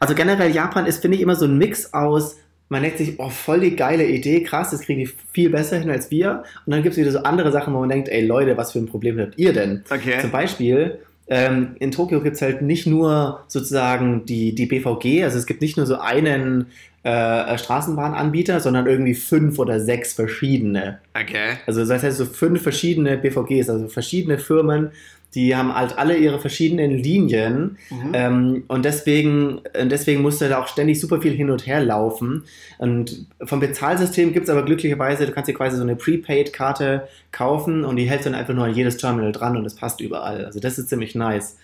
Also 0.00 0.14
generell 0.14 0.50
Japan 0.50 0.86
ist, 0.86 1.00
finde 1.02 1.16
ich, 1.16 1.22
immer 1.22 1.36
so 1.36 1.44
ein 1.44 1.58
Mix 1.58 1.92
aus, 1.92 2.36
man 2.68 2.82
denkt 2.82 2.98
sich, 2.98 3.18
oh, 3.18 3.28
voll 3.28 3.60
die 3.60 3.76
geile 3.76 4.06
Idee, 4.06 4.42
krass, 4.42 4.70
das 4.70 4.80
kriegen 4.80 5.00
die 5.00 5.10
viel 5.32 5.50
besser 5.50 5.78
hin 5.78 5.90
als 5.90 6.10
wir. 6.10 6.44
Und 6.66 6.72
dann 6.72 6.82
gibt 6.82 6.94
es 6.94 6.98
wieder 6.98 7.12
so 7.12 7.20
andere 7.20 7.52
Sachen, 7.52 7.74
wo 7.74 7.80
man 7.80 7.88
denkt, 7.88 8.08
ey 8.08 8.24
Leute, 8.24 8.56
was 8.56 8.72
für 8.72 8.78
ein 8.78 8.86
Problem 8.86 9.18
habt 9.18 9.38
ihr 9.38 9.52
denn? 9.52 9.84
okay. 9.90 10.18
Zum 10.20 10.30
Beispiel, 10.30 10.98
ähm, 11.28 11.76
in 11.78 11.90
Tokio 11.90 12.20
gibt 12.20 12.36
es 12.36 12.42
halt 12.42 12.62
nicht 12.62 12.86
nur 12.86 13.44
sozusagen 13.48 14.26
die, 14.26 14.54
die 14.54 14.66
BVG, 14.66 15.24
also 15.24 15.38
es 15.38 15.46
gibt 15.46 15.62
nicht 15.62 15.76
nur 15.76 15.86
so 15.86 15.98
einen 15.98 16.66
äh, 17.02 17.58
Straßenbahnanbieter, 17.58 18.60
sondern 18.60 18.86
irgendwie 18.86 19.14
fünf 19.14 19.58
oder 19.58 19.78
sechs 19.80 20.14
verschiedene. 20.14 21.00
Okay. 21.14 21.58
Also 21.66 21.84
das 21.84 22.02
heißt 22.02 22.16
so 22.16 22.24
fünf 22.24 22.62
verschiedene 22.62 23.18
BVGs, 23.18 23.68
also 23.70 23.88
verschiedene 23.88 24.38
Firmen, 24.38 24.90
die 25.34 25.54
haben 25.56 25.74
halt 25.74 25.98
alle 25.98 26.16
ihre 26.16 26.38
verschiedenen 26.38 26.92
Linien 26.92 27.76
Mhm. 27.90 28.10
ähm, 28.12 28.64
und 28.68 28.84
deswegen, 28.84 29.60
deswegen 29.84 30.22
musste 30.22 30.48
da 30.48 30.60
auch 30.60 30.68
ständig 30.68 31.00
super 31.00 31.20
viel 31.20 31.32
hin 31.32 31.50
und 31.50 31.66
her 31.66 31.82
laufen. 31.84 32.44
Und 32.78 33.26
vom 33.42 33.60
Bezahlsystem 33.60 34.32
gibt 34.32 34.44
es 34.44 34.50
aber 34.50 34.64
glücklicherweise, 34.64 35.26
du 35.26 35.32
kannst 35.32 35.48
dir 35.48 35.54
quasi 35.54 35.76
so 35.76 35.82
eine 35.82 35.96
Prepaid-Karte 35.96 37.08
kaufen 37.32 37.84
und 37.84 37.96
die 37.96 38.08
hältst 38.08 38.26
dann 38.26 38.34
einfach 38.34 38.54
nur 38.54 38.64
an 38.64 38.74
jedes 38.74 38.96
Terminal 38.96 39.32
dran 39.32 39.56
und 39.56 39.64
es 39.64 39.74
passt 39.74 40.00
überall. 40.00 40.44
Also 40.44 40.60
das 40.60 40.78
ist 40.78 40.88
ziemlich 40.88 41.14
nice. 41.14 41.56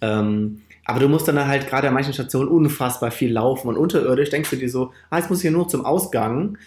Ähm, 0.00 0.60
aber 0.84 1.00
du 1.00 1.08
musst 1.08 1.26
dann 1.28 1.46
halt 1.46 1.68
gerade 1.68 1.88
an 1.88 1.94
manchen 1.94 2.12
Stationen 2.12 2.48
unfassbar 2.48 3.10
viel 3.10 3.32
laufen 3.32 3.68
und 3.68 3.76
unterirdisch 3.76 4.30
denkst 4.30 4.50
du 4.50 4.56
dir 4.56 4.68
so, 4.68 4.92
ah, 5.10 5.18
jetzt 5.18 5.30
muss 5.30 5.38
ich 5.38 5.42
hier 5.42 5.50
nur 5.50 5.68
zum 5.68 5.84
Ausgang. 5.84 6.58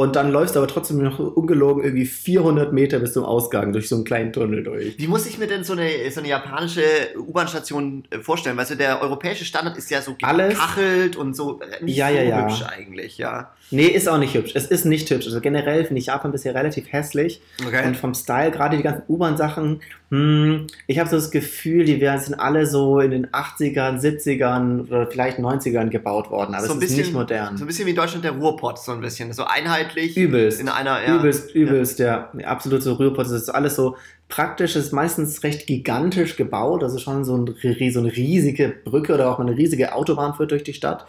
Und 0.00 0.16
dann 0.16 0.30
läufst 0.32 0.54
du 0.54 0.60
aber 0.60 0.66
trotzdem 0.66 1.02
noch 1.02 1.18
ungelogen 1.18 1.84
irgendwie 1.84 2.06
400 2.06 2.72
Meter 2.72 2.98
bis 3.00 3.12
zum 3.12 3.24
Ausgang 3.24 3.74
durch 3.74 3.86
so 3.88 3.96
einen 3.96 4.04
kleinen 4.04 4.32
Tunnel 4.32 4.62
durch. 4.62 4.98
Wie 4.98 5.06
muss 5.06 5.26
ich 5.26 5.36
mir 5.36 5.46
denn 5.46 5.62
so 5.62 5.74
eine, 5.74 5.90
so 6.10 6.20
eine 6.20 6.28
japanische 6.30 6.82
U-Bahn-Station 7.18 8.04
äh, 8.08 8.18
vorstellen? 8.20 8.56
Weißt 8.56 8.70
du, 8.70 8.76
der 8.76 9.02
europäische 9.02 9.44
Standard 9.44 9.76
ist 9.76 9.90
ja 9.90 10.00
so 10.00 10.16
Alles- 10.22 10.54
gekachelt 10.54 11.16
und 11.16 11.36
so 11.36 11.60
äh, 11.60 11.84
nicht 11.84 11.96
Ja, 11.96 12.08
so 12.08 12.14
ja, 12.14 12.22
ja. 12.22 12.44
hübsch 12.48 12.62
eigentlich, 12.62 13.18
ja. 13.18 13.52
Nee, 13.72 13.86
ist 13.86 14.08
auch 14.08 14.18
nicht 14.18 14.34
hübsch. 14.34 14.52
Es 14.54 14.66
ist 14.66 14.84
nicht 14.84 15.08
hübsch. 15.10 15.26
Also 15.26 15.40
generell 15.40 15.84
finde 15.84 16.00
ich 16.00 16.06
Japan 16.06 16.32
bisher 16.32 16.54
relativ 16.54 16.90
hässlich. 16.92 17.40
Okay. 17.66 17.86
Und 17.86 17.96
vom 17.96 18.14
Style, 18.14 18.50
gerade 18.50 18.76
die 18.76 18.82
ganzen 18.82 19.02
U-Bahn-Sachen, 19.08 19.80
hm, 20.10 20.66
ich 20.88 20.98
habe 20.98 21.08
so 21.08 21.16
das 21.16 21.30
Gefühl, 21.30 21.84
die 21.84 22.00
werden- 22.00 22.20
sind 22.20 22.34
alle 22.34 22.66
so 22.66 22.98
in 22.98 23.12
den 23.12 23.28
80ern, 23.32 24.00
70ern 24.00 24.80
oder 24.88 25.06
vielleicht 25.06 25.38
90ern 25.38 25.88
gebaut 25.90 26.30
worden. 26.30 26.54
Aber 26.54 26.66
So 26.66 26.72
es 26.72 26.78
ein 26.78 26.82
ist 26.82 26.88
bisschen- 26.88 26.98
nicht 27.04 27.12
modern. 27.12 27.56
So 27.56 27.64
ein 27.64 27.66
bisschen 27.68 27.86
wie 27.86 27.90
in 27.90 27.96
Deutschland 27.96 28.24
der 28.24 28.32
Ruhrpott, 28.32 28.78
so 28.80 28.90
ein 28.92 29.00
bisschen. 29.00 29.32
So 29.32 29.44
einheitlich. 29.44 30.16
Übelst. 30.16 30.60
In 30.60 30.68
einer, 30.68 31.00
ja. 31.06 31.16
Übelst, 31.16 31.54
übelst, 31.54 31.98
ja. 32.00 32.30
Absolut 32.44 32.82
so 32.82 32.94
Rührpott. 32.94 33.26
Das 33.26 33.32
ist 33.32 33.50
alles 33.50 33.76
so 33.76 33.96
praktisch, 34.28 34.74
ist 34.74 34.92
meistens 34.92 35.44
recht 35.44 35.68
gigantisch 35.68 36.36
gebaut. 36.36 36.82
Also 36.82 36.98
schon 36.98 37.24
so, 37.24 37.36
ein, 37.36 37.46
so 37.92 38.00
eine 38.00 38.16
riesige 38.16 38.74
Brücke 38.84 39.14
oder 39.14 39.30
auch 39.30 39.38
mal 39.38 39.46
eine 39.46 39.56
riesige 39.56 39.92
Autobahn 39.94 40.34
führt 40.34 40.50
durch 40.50 40.64
die 40.64 40.74
Stadt. 40.74 41.06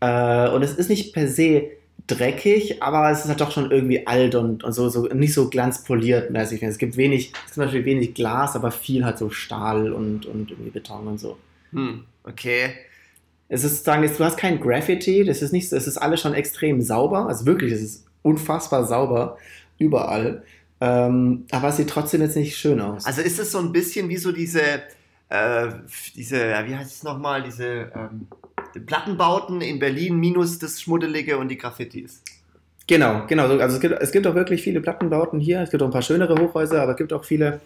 Äh, 0.00 0.50
und 0.50 0.62
es 0.62 0.74
ist 0.74 0.90
nicht 0.90 1.14
per 1.14 1.26
se 1.26 1.68
dreckig, 2.06 2.82
aber 2.82 3.10
es 3.10 3.20
ist 3.20 3.28
halt 3.28 3.40
doch 3.40 3.50
schon 3.50 3.70
irgendwie 3.70 4.06
alt 4.06 4.34
und, 4.36 4.62
und 4.62 4.72
so, 4.72 4.88
so 4.88 5.06
nicht 5.06 5.34
so 5.34 5.50
glanzpoliert 5.50 6.30
mäßig. 6.30 6.62
Es 6.62 6.78
gibt 6.78 6.96
wenig, 6.96 7.32
es 7.46 7.54
gibt 7.54 7.56
natürlich 7.58 7.84
wenig 7.86 8.14
Glas, 8.14 8.54
aber 8.54 8.70
viel 8.70 9.04
halt 9.04 9.18
so 9.18 9.30
Stahl 9.30 9.92
und, 9.92 10.24
und 10.26 10.50
irgendwie 10.52 10.70
Beton 10.70 11.06
und 11.08 11.18
so. 11.18 11.36
Hm, 11.72 12.04
okay. 12.24 12.70
Es 13.48 13.64
ist 13.64 13.72
sozusagen, 13.72 14.04
es- 14.04 14.16
du 14.16 14.24
hast 14.24 14.36
kein 14.36 14.60
Graffiti, 14.60 15.24
das 15.24 15.42
ist 15.42 15.52
nicht, 15.52 15.72
es 15.72 15.86
ist 15.86 15.96
alles 15.98 16.20
schon 16.20 16.34
extrem 16.34 16.80
sauber, 16.80 17.26
also 17.28 17.44
wirklich, 17.46 17.72
es 17.72 17.82
ist 17.82 18.04
unfassbar 18.22 18.86
sauber, 18.86 19.38
überall. 19.78 20.42
Ähm, 20.80 21.44
aber 21.50 21.68
es 21.68 21.76
sieht 21.78 21.88
trotzdem 21.90 22.20
jetzt 22.22 22.36
nicht 22.36 22.56
schön 22.56 22.80
aus. 22.80 23.06
Also 23.06 23.22
ist 23.22 23.38
es 23.38 23.50
so 23.52 23.58
ein 23.58 23.72
bisschen 23.72 24.08
wie 24.08 24.16
so 24.16 24.30
diese, 24.30 24.60
äh, 25.28 25.68
diese, 26.14 26.36
wie 26.66 26.76
heißt 26.76 26.92
es 26.96 27.02
nochmal, 27.02 27.42
diese 27.42 27.90
ähm, 27.94 28.28
Plattenbauten 28.86 29.60
in 29.60 29.78
Berlin 29.78 30.16
minus 30.18 30.58
das 30.58 30.80
Schmuddelige 30.80 31.38
und 31.38 31.48
die 31.48 31.56
Graffitis. 31.58 32.22
genau, 32.86 33.26
genau. 33.26 33.48
so- 33.48 33.58
Also 33.60 33.76
es 33.76 33.80
gibt, 33.80 34.00
es 34.00 34.12
gibt 34.12 34.26
auch 34.26 34.34
wirklich 34.34 34.62
viele 34.62 34.80
Plattenbauten 34.80 35.40
hier, 35.40 35.60
es 35.60 35.70
gibt 35.70 35.82
auch 35.82 35.86
ein 35.86 35.92
paar 35.92 36.02
schönere 36.02 36.36
Hochhäuser, 36.40 36.82
aber 36.82 36.92
es 36.92 36.96
gibt 36.98 37.12
auch 37.12 37.24
viele, 37.24 37.60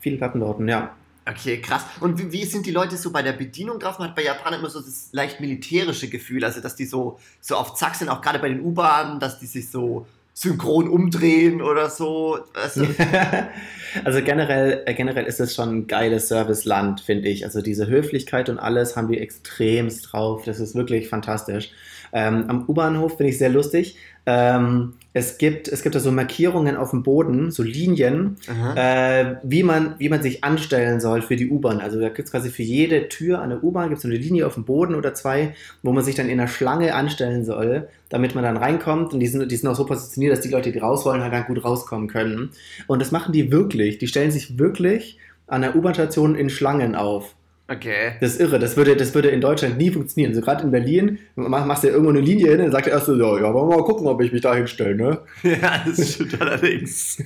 viele 0.00 0.16
Plattenbauten, 0.16 0.68
ja. 0.68 0.94
Okay, 1.28 1.60
krass. 1.60 1.84
Und 2.00 2.18
wie, 2.20 2.30
wie 2.30 2.44
sind 2.44 2.66
die 2.66 2.70
Leute 2.70 2.96
so 2.96 3.10
bei 3.10 3.20
der 3.22 3.32
Bedienung 3.32 3.80
drauf? 3.80 3.98
Man 3.98 4.08
hat 4.08 4.14
bei 4.16 4.22
Japanern 4.22 4.60
immer 4.60 4.70
so 4.70 4.80
das 4.80 5.08
leicht 5.10 5.40
militärische 5.40 6.08
Gefühl, 6.08 6.44
also 6.44 6.60
dass 6.60 6.76
die 6.76 6.84
so, 6.84 7.18
so 7.40 7.56
auf 7.56 7.74
Zack 7.74 7.96
sind, 7.96 8.08
auch 8.10 8.20
gerade 8.20 8.38
bei 8.38 8.48
den 8.48 8.60
U-Bahnen, 8.60 9.18
dass 9.18 9.40
die 9.40 9.46
sich 9.46 9.68
so 9.68 10.06
synchron 10.38 10.86
umdrehen 10.88 11.62
oder 11.62 11.88
so. 11.88 12.38
Weißt 12.52 12.78
also 14.04 14.22
generell, 14.22 14.82
äh, 14.84 14.92
generell 14.92 15.24
ist 15.24 15.40
es 15.40 15.54
schon 15.54 15.70
ein 15.70 15.86
geiles 15.86 16.28
Serviceland, 16.28 17.00
finde 17.00 17.28
ich. 17.28 17.46
Also 17.46 17.62
diese 17.62 17.86
Höflichkeit 17.86 18.50
und 18.50 18.58
alles 18.58 18.96
haben 18.96 19.08
die 19.08 19.18
extremst 19.18 20.12
drauf. 20.12 20.44
Das 20.44 20.60
ist 20.60 20.74
wirklich 20.74 21.08
fantastisch. 21.08 21.70
Ähm, 22.12 22.44
am 22.48 22.68
U-Bahnhof 22.68 23.16
finde 23.16 23.30
ich 23.30 23.38
sehr 23.38 23.48
lustig. 23.48 23.96
Ähm, 24.26 24.92
es 25.16 25.38
gibt, 25.38 25.66
es 25.66 25.80
gibt 25.80 25.94
da 25.94 26.00
so 26.00 26.12
Markierungen 26.12 26.76
auf 26.76 26.90
dem 26.90 27.02
Boden, 27.02 27.50
so 27.50 27.62
Linien, 27.62 28.36
äh, 28.76 29.36
wie, 29.42 29.62
man, 29.62 29.94
wie 29.96 30.10
man 30.10 30.20
sich 30.20 30.44
anstellen 30.44 31.00
soll 31.00 31.22
für 31.22 31.36
die 31.36 31.48
U-Bahn. 31.48 31.80
Also 31.80 31.98
da 31.98 32.10
gibt 32.10 32.28
es 32.28 32.32
quasi 32.32 32.50
für 32.50 32.62
jede 32.62 33.08
Tür 33.08 33.40
an 33.40 33.48
der 33.48 33.64
U-Bahn 33.64 33.88
gibt 33.88 33.96
es 33.96 34.02
so 34.02 34.08
eine 34.08 34.18
Linie 34.18 34.46
auf 34.46 34.52
dem 34.54 34.66
Boden 34.66 34.94
oder 34.94 35.14
zwei, 35.14 35.54
wo 35.82 35.92
man 35.92 36.04
sich 36.04 36.16
dann 36.16 36.28
in 36.28 36.36
der 36.36 36.48
Schlange 36.48 36.94
anstellen 36.94 37.46
soll, 37.46 37.88
damit 38.10 38.34
man 38.34 38.44
dann 38.44 38.58
reinkommt. 38.58 39.14
Und 39.14 39.20
die 39.20 39.26
sind, 39.26 39.50
die 39.50 39.56
sind 39.56 39.70
auch 39.70 39.74
so 39.74 39.86
positioniert, 39.86 40.34
dass 40.34 40.42
die 40.42 40.50
Leute, 40.50 40.70
die 40.70 40.80
raus 40.80 41.06
wollen, 41.06 41.22
halt 41.22 41.32
dann 41.32 41.46
gut 41.46 41.64
rauskommen 41.64 42.08
können. 42.08 42.50
Und 42.86 43.00
das 43.00 43.10
machen 43.10 43.32
die 43.32 43.50
wirklich. 43.50 43.96
Die 43.96 44.08
stellen 44.08 44.30
sich 44.30 44.58
wirklich 44.58 45.18
an 45.46 45.62
der 45.62 45.76
U-Bahn-Station 45.76 46.34
in 46.34 46.50
Schlangen 46.50 46.94
auf. 46.94 47.35
Okay. 47.68 48.12
Das 48.20 48.32
ist 48.34 48.40
irre. 48.40 48.58
Das 48.60 48.76
würde, 48.76 48.94
das 48.96 49.12
würde 49.14 49.28
in 49.30 49.40
Deutschland 49.40 49.76
nie 49.76 49.90
funktionieren. 49.90 50.30
Also 50.30 50.40
gerade 50.40 50.62
in 50.64 50.70
Berlin 50.70 51.18
mach- 51.34 51.66
machst 51.66 51.82
du 51.82 51.88
ja 51.88 51.94
irgendwo 51.94 52.10
eine 52.12 52.20
Linie 52.20 52.48
hin, 52.50 52.58
dann 52.58 52.70
sagt 52.70 52.86
der 52.86 52.92
erste, 52.92 53.14
ja, 53.14 53.40
ja, 53.40 53.48
aber 53.48 53.66
mal 53.66 53.82
gucken, 53.82 54.06
ob 54.06 54.20
ich 54.22 54.32
mich 54.32 54.42
da 54.42 54.54
hinstelle, 54.54 54.94
ne? 54.94 55.18
Ja, 55.42 55.82
das 55.84 56.14
stimmt 56.14 56.40
allerdings. 56.40 57.18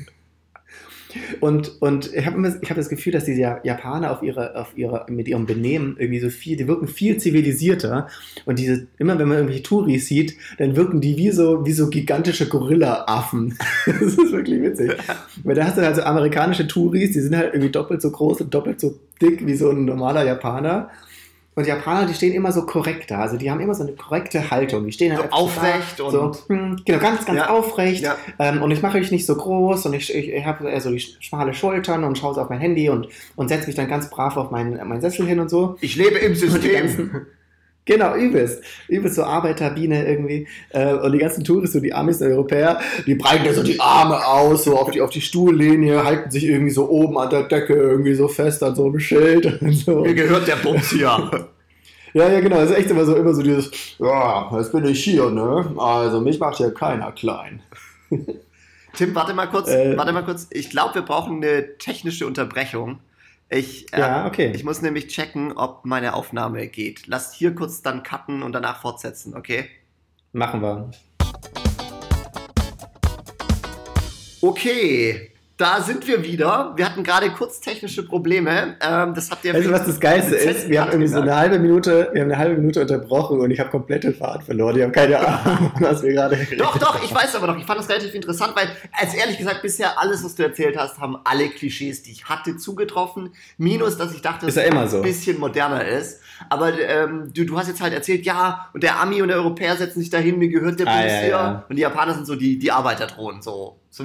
Und, 1.41 1.81
und 1.81 2.13
ich 2.15 2.27
habe 2.27 2.43
hab 2.49 2.77
das 2.77 2.89
Gefühl, 2.89 3.13
dass 3.13 3.25
diese 3.25 3.61
Japaner 3.63 4.11
auf 4.13 4.23
ihre, 4.23 4.57
auf 4.57 4.77
ihre, 4.77 5.07
mit 5.09 5.29
ihrem 5.29 5.47
Benehmen 5.47 5.97
irgendwie 5.99 6.21
so 6.21 6.31
viel, 6.31 6.57
die 6.57 6.69
wirken 6.69 6.89
viel 6.89 7.19
zivilisierter. 7.19 8.09
Und 8.47 8.59
diese, 8.59 8.87
immer 8.99 9.19
wenn 9.19 9.29
man 9.29 9.39
irgendwelche 9.39 9.63
Touris 9.63 10.07
sieht, 10.07 10.37
dann 10.59 10.77
wirken 10.77 11.01
die 11.01 11.17
wie 11.17 11.31
so, 11.31 11.65
wie 11.67 11.73
so 11.73 11.89
gigantische 11.89 12.49
Gorilla-Affen. 12.49 13.59
das 13.87 14.01
ist 14.01 14.33
wirklich 14.33 14.63
witzig. 14.63 14.93
Weil 15.45 15.55
da 15.55 15.65
hast 15.65 15.79
du 15.79 15.83
halt 15.83 15.97
so 15.97 16.03
amerikanische 16.03 16.67
Touris, 16.67 17.13
die 17.13 17.21
sind 17.21 17.37
halt 17.37 17.55
irgendwie 17.55 17.73
doppelt 17.73 18.03
so 18.03 18.11
groß 18.11 18.43
und 18.43 18.55
doppelt 18.55 18.81
so 18.81 18.99
dick 19.21 19.47
wie 19.47 19.55
so 19.55 19.71
ein 19.71 19.85
normaler 19.85 20.25
Japaner. 20.25 20.91
Und 21.57 21.67
Japaner, 21.67 22.07
die 22.07 22.15
stehen 22.15 22.33
immer 22.33 22.53
so 22.53 22.65
korrekt 22.65 23.11
da. 23.11 23.19
Also 23.21 23.37
die 23.37 23.51
haben 23.51 23.61
immer 23.61 23.75
so 23.75 23.83
eine 23.83 23.93
korrekte 23.93 24.51
Haltung. 24.51 24.87
Die 24.87 24.93
stehen 24.93 25.17
So 25.17 25.23
halt 25.23 25.33
aufrecht 25.33 25.99
da, 25.99 26.05
und- 26.05 26.13
so, 26.13 26.33
hm, 26.49 26.81
genau, 26.85 26.99
ganz, 27.01 27.27
ganz 27.27 27.39
Ja. 27.39 27.51
aufrecht. 27.51 28.03
Ja. 28.05 28.17
Ähm, 28.39 28.63
und 28.63 28.71
ich 28.71 28.83
mache 28.83 28.99
mich 28.99 29.11
nicht 29.11 29.27
so 29.27 29.35
groß 29.35 29.85
und 29.87 29.95
ich, 29.95 30.15
ich, 30.15 30.29
ich 30.33 30.45
habe 30.47 30.71
eher 30.71 30.81
so 30.81 30.91
die 30.91 31.01
schmale 31.01 31.53
Schultern 31.53 32.05
und 32.05 32.17
schaue 32.17 32.35
so 32.35 32.41
auf 32.41 32.49
mein 32.51 32.61
Handy 32.61 32.89
und, 32.89 33.09
und 33.37 33.49
setze 33.49 33.67
mich 33.67 33.75
dann 33.77 33.89
ganz 33.89 34.09
brav 34.11 34.37
auf 34.37 34.51
meinen, 34.51 34.77
meinen 34.89 35.01
Sessel 35.01 35.27
hin 35.27 35.41
und 35.41 35.51
so. 35.51 35.77
Ich 35.81 35.97
lebe 35.97 36.19
im 36.19 36.35
System. 36.37 37.27
Genau, 37.91 38.15
übelst. 38.15 38.63
Übelst 38.89 39.17
so 39.17 39.25
Arbeiterbiene 39.25 40.07
irgendwie. 40.07 40.47
Äh, 40.71 40.95
und 40.95 41.13
die 41.13 41.19
ganzen 41.19 41.45
Touristen, 41.45 41.79
so 41.79 41.83
die 41.83 41.93
Amis 41.93 42.23
Europäer, 42.23 42.81
die 43.07 43.15
breiten 43.15 43.45
da 43.45 43.53
so 43.53 43.63
die 43.63 43.81
Arme 43.81 44.25
aus, 44.27 44.65
so 44.65 44.79
auf 44.79 44.91
die, 44.91 45.01
auf 45.01 45.11
die 45.11 45.21
Stuhllinie, 45.21 46.05
halten 46.05 46.31
sich 46.31 46.45
irgendwie 46.45 46.71
so 46.71 46.89
oben 46.89 47.19
an 47.19 47.31
der 47.31 47.45
Decke 47.45 47.75
irgendwie 47.75 48.15
so 48.15 48.29
fest 48.29 48.63
an 48.63 48.75
so 48.75 48.87
einem 48.87 49.01
Schild 49.01 49.61
und 49.63 49.73
so. 49.73 50.01
Mir 50.03 50.15
gehört 50.15 50.47
der 50.47 50.57
Bums 50.57 50.91
hier. 50.91 51.31
Ja, 52.13 52.29
ja, 52.29 52.41
genau. 52.41 52.57
Das 52.57 52.71
ist 52.71 52.77
echt 52.77 52.91
immer 52.91 53.05
so, 53.05 53.15
immer 53.15 53.33
so 53.33 53.41
dieses, 53.41 53.71
ja, 54.01 54.51
jetzt 54.59 54.73
bin 54.73 54.85
ich 54.85 55.05
hier, 55.05 55.31
ne? 55.31 55.73
Also 55.77 56.21
mich 56.21 56.41
macht 56.41 56.57
hier 56.57 56.75
keiner 56.75 57.13
klein. 57.13 57.63
Tim, 58.95 59.15
warte 59.15 59.33
mal 59.33 59.47
kurz. 59.47 59.69
Äh. 59.69 59.97
warte 59.97 60.13
mal 60.13 60.25
kurz. 60.25 60.49
Ich 60.51 60.71
glaube, 60.71 60.97
wir 60.97 61.03
brauchen 61.03 61.37
eine 61.37 61.79
technische 61.79 62.27
Unterbrechung. 62.27 62.99
Ich, 63.53 63.93
äh, 63.93 63.99
Ja, 63.99 64.27
okay. 64.27 64.53
ich 64.55 64.63
muss 64.63 64.81
nämlich 64.81 65.09
checken, 65.09 65.53
ob 65.57 65.85
meine 65.85 66.15
Aufnahme 66.15 66.69
geht. 66.69 67.09
Lass 67.09 67.35
hier 67.35 67.53
kurz 67.53 67.83
dann 67.83 68.05
cutten 68.05 68.45
und 68.45 68.53
danach 68.53 68.81
fortsetzen, 68.81 69.37
okay? 69.37 69.69
Machen 70.33 70.63
wir. 70.63 70.91
Okay, 74.41 75.33
da 75.61 75.81
sind 75.83 76.07
wir 76.07 76.23
wieder. 76.25 76.73
Wir 76.77 76.87
hatten 76.87 77.05
gerade 77.05 77.31
kurz 77.31 77.61
technische 77.61 78.03
Probleme. 78.07 78.77
Ähm, 78.81 79.15
das 79.15 79.31
habt 79.31 79.45
ihr 79.45 79.53
Weißt 79.55 79.67
du, 79.67 79.71
was 79.73 79.85
das 79.85 80.01
Geilste 80.01 80.35
ist? 80.37 80.69
Wir 80.69 80.81
haben 80.81 80.91
irgendwie 80.93 81.09
so 81.09 81.21
eine 81.21 81.37
halbe 81.37 81.59
Minute, 81.59 82.09
wir 82.13 82.23
haben 82.23 82.31
eine 82.31 82.39
halbe 82.39 82.57
Minute 82.57 82.81
unterbrochen 82.81 83.41
und 83.41 83.51
ich 83.51 83.61
habe 83.61 83.69
komplett 83.71 84.05
den 84.05 84.15
Faden 84.15 84.43
verloren. 84.43 84.77
Ich 84.77 84.83
habe 84.83 84.93
keine 84.93 85.19
Ahnung, 85.19 85.73
was 85.81 86.03
wir 86.03 86.13
gerade 86.13 86.37
Doch, 86.57 86.79
doch, 86.79 87.03
ich 87.05 87.15
weiß 87.15 87.35
aber 87.37 87.49
noch. 87.49 87.59
Ich 87.59 87.67
fand 87.67 87.79
das 87.79 87.89
relativ 87.89 88.15
interessant, 88.15 88.55
weil, 88.57 88.69
als 88.93 89.15
ehrlich 89.15 89.37
gesagt, 89.39 89.63
bisher 89.63 89.99
alles, 90.01 90.25
was 90.25 90.35
du 90.35 90.43
erzählt 90.45 90.77
hast, 90.79 90.99
haben 90.99 91.19
alle 91.25 91.49
Klischees, 91.49 92.03
die 92.03 92.13
ich 92.13 92.25
hatte, 92.29 92.57
zugetroffen. 92.57 93.31
Minus, 93.59 93.99
dass 93.99 94.15
ich 94.15 94.23
dachte, 94.23 94.47
Ist 94.47 94.57
ja 94.57 94.63
immer 94.63 94.83
ein 94.83 94.89
so. 94.89 95.03
bisschen 95.03 95.39
moderner 95.39 95.85
ist. 95.87 96.21
Aber 96.49 96.73
ähm, 96.81 97.31
du, 97.35 97.45
du 97.45 97.59
hast 97.59 97.69
jetzt 97.69 97.83
halt 97.83 97.93
erzählt, 97.93 98.25
ja, 98.25 98.69
und 98.73 98.83
der 98.83 98.99
Ami 98.99 99.21
und 99.21 99.29
der 99.29 99.37
Europäer 99.37 99.77
setzen 99.77 100.01
sich 100.01 100.09
dahin, 100.09 100.39
mir 100.39 100.49
gehört 100.49 100.81
der 100.81 100.89
Ah, 100.89 100.93
Bums 101.01 101.13
ja, 101.13 101.19
hier. 101.21 101.29
ja. 101.29 101.65
Und 101.69 101.77
die 101.77 101.83
Japaner 101.83 102.15
sind 102.15 102.27
so 102.27 102.35
die, 102.35 102.59
die 102.59 102.73
Arbeiterdrohnen, 102.73 103.43
so. 103.43 103.77
So 103.91 104.05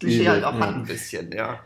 Klischee 0.00 0.20
Übel, 0.20 0.30
halt 0.30 0.44
auch 0.44 0.54
ja. 0.54 0.60
hat 0.60 0.74
ein 0.74 0.84
bisschen, 0.84 1.30
ja. 1.32 1.60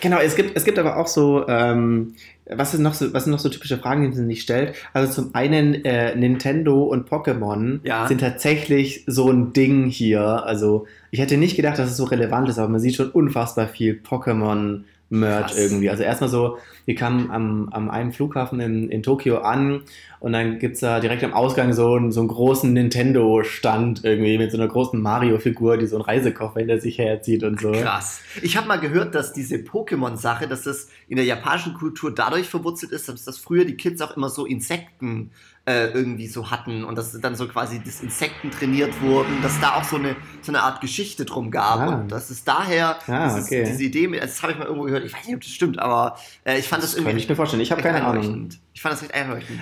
Genau, 0.00 0.18
es 0.18 0.36
gibt, 0.36 0.56
es 0.56 0.64
gibt 0.64 0.78
aber 0.78 0.96
auch 0.96 1.08
so, 1.08 1.46
ähm, 1.48 2.14
was, 2.46 2.72
ist 2.72 2.80
noch 2.80 2.94
so, 2.94 3.12
was 3.12 3.24
sind 3.24 3.32
noch 3.32 3.40
so 3.40 3.48
typische 3.48 3.78
Fragen, 3.78 4.10
die 4.10 4.16
man 4.16 4.28
sich 4.28 4.42
stellt? 4.42 4.74
Also 4.92 5.12
zum 5.12 5.34
einen 5.34 5.84
äh, 5.84 6.14
Nintendo 6.14 6.84
und 6.84 7.08
Pokémon 7.08 7.80
Ja. 7.82 8.06
sind 8.06 8.20
tatsächlich 8.20 9.02
so 9.06 9.30
ein 9.30 9.52
Ding 9.52 9.86
hier. 9.86 10.22
Also 10.44 10.86
ich 11.10 11.20
hätte 11.20 11.36
nicht 11.36 11.56
gedacht, 11.56 11.78
dass 11.78 11.90
es 11.90 11.96
so 11.96 12.04
relevant 12.04 12.48
ist, 12.48 12.58
aber 12.58 12.68
man 12.68 12.80
sieht 12.80 12.94
schon 12.94 13.10
unfassbar 13.10 13.66
viel 13.68 14.00
Pokémon 14.08 14.82
Merch 15.14 15.48
Krass. 15.48 15.58
irgendwie. 15.58 15.90
Also 15.90 16.02
erstmal 16.02 16.30
so, 16.30 16.56
wir 16.86 16.94
kamen 16.94 17.30
am, 17.30 17.68
am 17.70 17.90
einen 17.90 18.12
Flughafen 18.12 18.60
in, 18.60 18.88
in 18.88 19.02
Tokio 19.02 19.38
an 19.38 19.82
und 20.20 20.32
dann 20.32 20.58
gibt 20.58 20.74
es 20.74 20.80
da 20.80 21.00
direkt 21.00 21.22
am 21.22 21.34
Ausgang 21.34 21.72
so, 21.74 21.94
einen- 21.94 22.12
so 22.12 22.20
einen 22.20 22.28
großen 22.28 22.72
Nintendo-Stand 22.72 24.04
irgendwie 24.04 24.38
mit 24.38 24.50
so 24.50 24.56
einer 24.56 24.68
großen 24.68 25.00
Mario-Figur, 25.00 25.76
die 25.76 25.86
so 25.86 25.96
einen 25.96 26.04
Reisekoffer 26.04 26.60
hinter 26.60 26.80
sich 26.80 26.98
herzieht 26.98 27.44
und 27.44 27.60
so. 27.60 27.72
Krass. 27.72 28.20
Ich 28.42 28.56
habe 28.56 28.66
mal 28.68 28.80
gehört, 28.80 29.14
dass 29.14 29.32
diese 29.32 29.56
Pokémon-Sache, 29.56 30.48
dass 30.48 30.62
das 30.62 30.88
in 31.08 31.16
der 31.16 31.24
japanischen 31.26 31.74
Kultur 31.74 32.14
dadurch 32.14 32.48
verwurzelt 32.48 32.92
ist, 32.92 33.08
dass 33.08 33.24
das 33.24 33.38
früher 33.38 33.64
die 33.64 33.76
Kids 33.76 34.00
auch 34.00 34.16
immer 34.16 34.28
so 34.30 34.46
Insekten 34.46 35.30
äh, 35.64 35.86
irgendwie 35.92 36.26
so 36.26 36.50
hatten 36.50 36.82
und 36.84 36.98
dass 36.98 37.12
dann 37.20 37.36
so 37.36 37.46
quasi 37.46 37.80
das 37.84 38.00
Insekten 38.02 38.50
trainiert 38.50 39.00
wurden, 39.00 39.40
dass 39.42 39.60
da 39.60 39.74
auch 39.76 39.84
so 39.84 39.94
eine, 39.96 40.16
so 40.40 40.50
eine 40.50 40.62
Art 40.62 40.80
Geschichte 40.80 41.24
drum 41.24 41.50
gab 41.52 41.78
Ah. 41.80 41.94
und 41.94 42.10
dass 42.10 42.30
es 42.30 42.42
daher 42.42 42.96
Ah, 43.06 43.28
dieses, 43.28 43.46
okay. 43.46 43.64
diese 43.68 43.84
Idee, 43.84 44.08
mit, 44.08 44.22
das 44.22 44.42
habe 44.42 44.52
ich 44.52 44.58
mal 44.58 44.64
irgendwo 44.64 44.86
gehört, 44.86 45.04
ich 45.04 45.12
weiß 45.14 45.24
nicht, 45.26 45.36
ob 45.36 45.40
das 45.42 45.50
stimmt, 45.50 45.78
aber 45.78 46.16
äh, 46.44 46.58
ich 46.58 46.66
fand 46.68 46.82
das, 46.82 46.90
Das 46.90 46.98
irgendwie 46.98 47.12
kann 47.12 47.18
ich 47.18 47.28
mir 47.28 47.36
vorstellen. 47.36 47.62
Ich 47.62 47.70
habe 47.70 47.80
keine 47.82 48.04
Ahnung. 48.04 48.48
Ich 48.72 48.82
fand 48.82 48.92
das 48.94 49.02
recht 49.02 49.14
einleuchtend. 49.14 49.60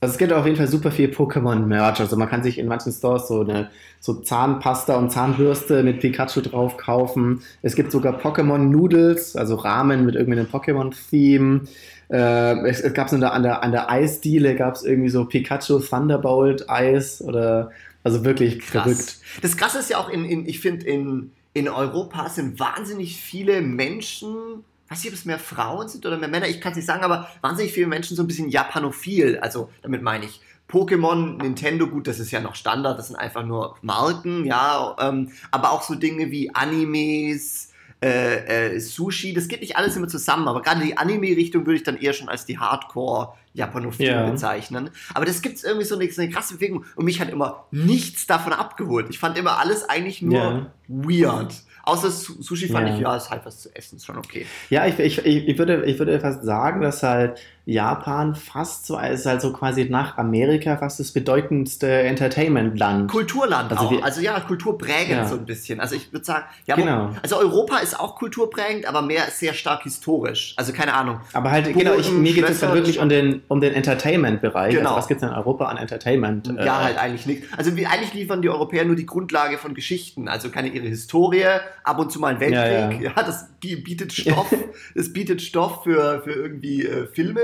Also 0.00 0.12
es 0.12 0.18
gibt 0.18 0.32
auf 0.32 0.44
jeden 0.44 0.56
Fall 0.56 0.68
super 0.68 0.92
viel 0.92 1.08
Pokémon-Merch. 1.08 1.98
Also 1.98 2.16
man 2.16 2.28
kann 2.28 2.44
sich 2.44 2.58
in 2.58 2.68
manchen 2.68 2.92
Stores 2.92 3.26
so 3.26 3.40
eine 3.40 3.70
so 3.98 4.14
Zahnpasta 4.14 4.94
und 4.96 5.10
Zahnbürste 5.10 5.82
mit 5.82 5.98
Pikachu 5.98 6.40
drauf 6.40 6.76
kaufen. 6.76 7.42
Es 7.62 7.74
gibt 7.74 7.90
sogar 7.90 8.16
Pokémon-Noodles, 8.20 9.34
also 9.34 9.56
Ramen 9.56 10.04
mit 10.06 10.14
irgendeinem 10.14 10.46
Pokémon-Theme. 10.46 11.62
Äh, 12.10 12.68
es, 12.68 12.80
es 12.80 12.94
gab 12.94 13.08
so 13.10 13.16
an 13.16 13.42
der, 13.42 13.62
an 13.62 13.72
der, 13.72 13.90
Eisdiele 13.90 14.56
gab 14.56 14.76
es 14.76 14.84
irgendwie 14.84 15.10
so 15.10 15.26
Pikachu 15.26 15.78
Thunderbolt 15.78 16.68
Eis 16.70 17.20
oder 17.20 17.70
also 18.02 18.24
wirklich 18.24 18.62
verrückt. 18.62 18.98
Krass. 18.98 19.20
Das 19.42 19.56
Krasse 19.56 19.78
ist 19.80 19.90
ja 19.90 19.98
auch, 19.98 20.08
in, 20.08 20.24
in, 20.24 20.46
ich 20.46 20.60
finde, 20.60 20.86
in, 20.86 21.32
in 21.52 21.68
Europa 21.68 22.28
sind 22.30 22.58
wahnsinnig 22.58 23.20
viele 23.20 23.60
Menschen, 23.60 24.64
weiß 24.88 25.04
nicht, 25.04 25.12
ob 25.12 25.18
es 25.18 25.24
mehr 25.26 25.38
Frauen 25.38 25.88
sind 25.88 26.06
oder 26.06 26.16
mehr 26.16 26.28
Männer, 26.28 26.48
ich 26.48 26.60
kann 26.60 26.72
es 26.72 26.76
nicht 26.76 26.86
sagen, 26.86 27.04
aber 27.04 27.28
wahnsinnig 27.42 27.72
viele 27.72 27.88
Menschen 27.88 28.16
so 28.16 28.22
ein 28.22 28.26
bisschen 28.26 28.48
japanophil. 28.48 29.38
Also 29.40 29.70
damit 29.82 30.02
meine 30.02 30.24
ich 30.24 30.40
Pokémon, 30.68 31.42
Nintendo, 31.42 31.86
gut, 31.86 32.06
das 32.06 32.20
ist 32.20 32.30
ja 32.30 32.40
noch 32.40 32.54
Standard, 32.54 32.98
das 32.98 33.08
sind 33.08 33.16
einfach 33.16 33.44
nur 33.44 33.76
Marken, 33.80 34.44
ja, 34.44 34.96
ähm, 35.00 35.32
aber 35.50 35.72
auch 35.72 35.82
so 35.82 35.94
Dinge 35.94 36.30
wie 36.30 36.54
Animes, 36.54 37.67
äh, 38.00 38.74
äh, 38.76 38.78
Sushi, 38.80 39.32
das 39.34 39.48
geht 39.48 39.60
nicht 39.60 39.76
alles 39.76 39.96
immer 39.96 40.06
zusammen, 40.08 40.46
aber 40.46 40.62
gerade 40.62 40.82
die 40.84 40.96
Anime-Richtung 40.96 41.66
würde 41.66 41.76
ich 41.76 41.82
dann 41.82 41.96
eher 41.96 42.12
schon 42.12 42.28
als 42.28 42.46
die 42.46 42.56
Hardcore-Japanophil 42.58 44.06
Ja. 44.06 44.30
bezeichnen. 44.30 44.90
Aber 45.14 45.24
das 45.24 45.42
gibt 45.42 45.56
es 45.56 45.64
irgendwie 45.64 45.84
so 45.84 45.96
eine, 45.98 46.10
so 46.10 46.22
eine 46.22 46.30
krasse 46.30 46.54
Bewegung 46.54 46.84
und 46.96 47.04
mich 47.04 47.20
hat 47.20 47.28
immer 47.30 47.64
nichts 47.70 48.26
davon 48.26 48.52
abgeholt. 48.52 49.06
Ich 49.10 49.18
fand 49.18 49.36
immer 49.38 49.58
alles 49.58 49.88
eigentlich 49.88 50.22
nur 50.22 50.38
Ja. 50.38 50.66
weird. 50.88 51.54
Außer 51.84 52.10
Su- 52.10 52.42
Sushi 52.42 52.68
fand 52.68 52.86
Ja. 52.88 52.94
ich, 52.94 53.00
ja, 53.00 53.16
ist 53.16 53.30
halt 53.30 53.46
was 53.46 53.62
zu 53.62 53.74
essen, 53.74 53.96
ist 53.96 54.04
schon 54.06 54.18
okay. 54.18 54.46
Ja, 54.68 54.86
ich, 54.86 54.98
ich, 54.98 55.18
ich, 55.24 55.48
ich, 55.48 55.58
würde, 55.58 55.84
ich 55.86 55.98
würde 55.98 56.20
fast 56.20 56.44
sagen, 56.44 56.82
dass 56.82 57.02
halt 57.02 57.40
Japan 57.70 58.34
fast 58.34 58.86
so, 58.86 58.98
ist 58.98 59.26
halt 59.26 59.42
so 59.42 59.52
quasi 59.52 59.84
nach 59.90 60.16
Amerika 60.16 60.78
fast 60.78 61.00
das 61.00 61.12
bedeutendste 61.12 61.86
Entertainment-Land. 61.86 63.10
Kulturland 63.10 63.70
Also 63.70 63.84
auch. 63.84 63.90
wir- 63.90 64.02
also 64.04 64.22
ja, 64.22 64.40
kulturprägend 64.40 65.10
Ja. 65.10 65.28
so 65.28 65.34
ein 65.36 65.44
bisschen. 65.44 65.78
Also 65.78 65.94
ich 65.94 66.10
würde 66.12 66.24
sagen, 66.24 66.44
ja, 66.66 66.76
Genau. 66.76 67.10
also 67.22 67.36
Europa 67.36 67.76
ist 67.78 67.98
auch 68.00 68.16
kulturprägend, 68.16 68.86
aber 68.86 69.02
mehr 69.02 69.24
sehr 69.30 69.52
stark 69.52 69.82
historisch. 69.82 70.54
Also 70.56 70.72
keine 70.72 70.94
Ahnung. 70.94 71.20
Aber 71.34 71.50
halt, 71.50 71.66
genau, 71.74 71.94
ich, 71.94 72.06
Burgen, 72.06 72.22
mir 72.22 72.32
geht 72.32 72.48
es 72.48 72.62
halt 72.62 72.72
wirklich 72.74 73.00
um 73.00 73.10
den, 73.10 73.42
um 73.48 73.60
den 73.60 73.74
Entertainment-Bereich. 73.74 74.74
Genau. 74.74 74.88
Also 74.90 74.98
was 75.00 75.08
gibt 75.08 75.22
es 75.22 75.28
in 75.28 75.34
Europa 75.34 75.66
an 75.66 75.76
Entertainment? 75.76 76.48
Äh, 76.48 76.64
Ja, 76.64 76.82
halt 76.82 76.96
eigentlich 76.98 77.26
nicht. 77.26 77.42
Also 77.56 77.76
wir, 77.76 77.90
eigentlich 77.90 78.14
liefern 78.14 78.40
die 78.40 78.48
Europäer 78.48 78.86
nur 78.86 78.96
die 78.96 79.04
Grundlage 79.06 79.58
von 79.58 79.74
Geschichten. 79.74 80.28
Also 80.28 80.48
keine 80.48 80.68
ihre 80.68 80.86
Historie, 80.86 81.44
ab 81.84 81.98
und 81.98 82.10
zu 82.10 82.18
mal 82.18 82.28
ein 82.34 82.40
Weltkrieg. 82.40 82.56
Ja, 83.02 83.10
Ja, 83.10 83.12
ja. 83.16 83.22
das 83.22 83.46
bi- 83.60 83.76
bietet 83.76 84.12
Stoff. 84.14 84.54
das 84.94 85.12
bietet 85.12 85.42
Stoff 85.42 85.84
für, 85.84 86.22
für 86.22 86.32
irgendwie 86.32 86.86
äh, 86.86 87.06
Filme. 87.08 87.40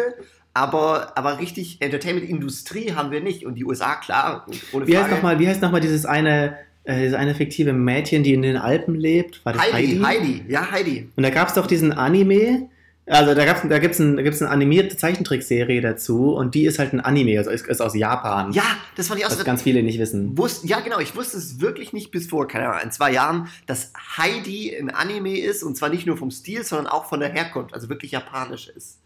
Aber, 0.57 1.19
aber 1.19 1.41
richtig 1.41 1.83
Entertainment-Industrie 1.83 2.93
haben 2.93 3.11
wir 3.11 3.21
nicht. 3.21 3.45
Und 3.45 3.57
die 3.57 3.65
USA, 3.65 3.97
klar, 3.97 4.47
ohne 4.73 4.87
Wie 4.87 4.97
heißt 4.97 5.09
Frage. 5.09 5.17
nochmal, 5.17 5.39
wie 5.41 5.49
heißt 5.49 5.61
noch 5.61 5.73
mal 5.73 5.81
dieses 5.81 6.07
eine, 6.07 6.57
äh, 6.85 7.01
dieses 7.01 7.15
eine 7.15 7.35
fiktive 7.35 7.73
Mädchen, 7.73 8.23
die 8.23 8.35
in 8.35 8.43
den 8.43 8.57
Alpen 8.57 8.95
lebt? 8.95 9.45
War 9.45 9.55
das 9.55 9.63
Heidi, 9.63 9.99
Heidi? 9.99 10.01
Heidi, 10.01 10.45
ja, 10.49 10.71
Heidi. 10.71 11.11
Und 11.17 11.25
da 11.25 11.31
gab 11.31 11.49
es 11.49 11.55
doch 11.55 11.67
diesen 11.67 11.93
Anime. 11.93 12.69
Also 13.07 13.35
da, 13.35 13.45
gab's, 13.45 13.61
da 13.69 13.79
gibt 13.81 13.95
es 13.97 14.01
ein, 14.01 14.19
eine 14.19 14.49
animierte 14.49 14.97
Zeichentrickserie 14.97 15.83
dazu 15.83 16.35
und 16.35 16.55
die 16.55 16.65
ist 16.65 16.79
halt 16.79 16.95
ein 16.95 17.01
Anime, 17.01 17.37
also 17.37 17.51
ist, 17.51 17.67
ist 17.67 17.83
aus 17.83 17.95
Japan. 17.95 18.53
Ja, 18.53 18.65
das 18.97 19.09
fand 19.09 19.21
ich 19.21 19.27
auch 19.27 19.31
was 19.31 19.37
so. 19.37 19.45
ganz 19.45 19.61
viele 19.61 19.83
nicht 19.83 19.99
wissen. 19.99 20.39
Wusst, 20.39 20.65
ja, 20.65 20.81
genau, 20.81 21.01
ich 21.01 21.15
wusste 21.15 21.37
es 21.37 21.61
wirklich 21.61 21.93
nicht 21.93 22.13
bis 22.13 22.29
vor, 22.29 22.49
keine 22.49 22.67
Ahnung, 22.67 22.81
in 22.85 22.93
zwei 22.93 23.13
Jahren, 23.13 23.49
dass 23.67 23.93
Heidi 24.17 24.75
ein 24.75 24.89
Anime 24.89 25.39
ist 25.39 25.63
und 25.63 25.77
zwar 25.77 25.91
nicht 25.91 26.07
nur 26.07 26.17
vom 26.17 26.31
Stil, 26.31 26.65
sondern 26.65 26.87
auch 26.87 27.05
von 27.05 27.21
der 27.21 27.31
Herkunft, 27.31 27.75
also 27.75 27.91
wirklich 27.91 28.13
japanisch 28.13 28.69
ist. 28.69 29.01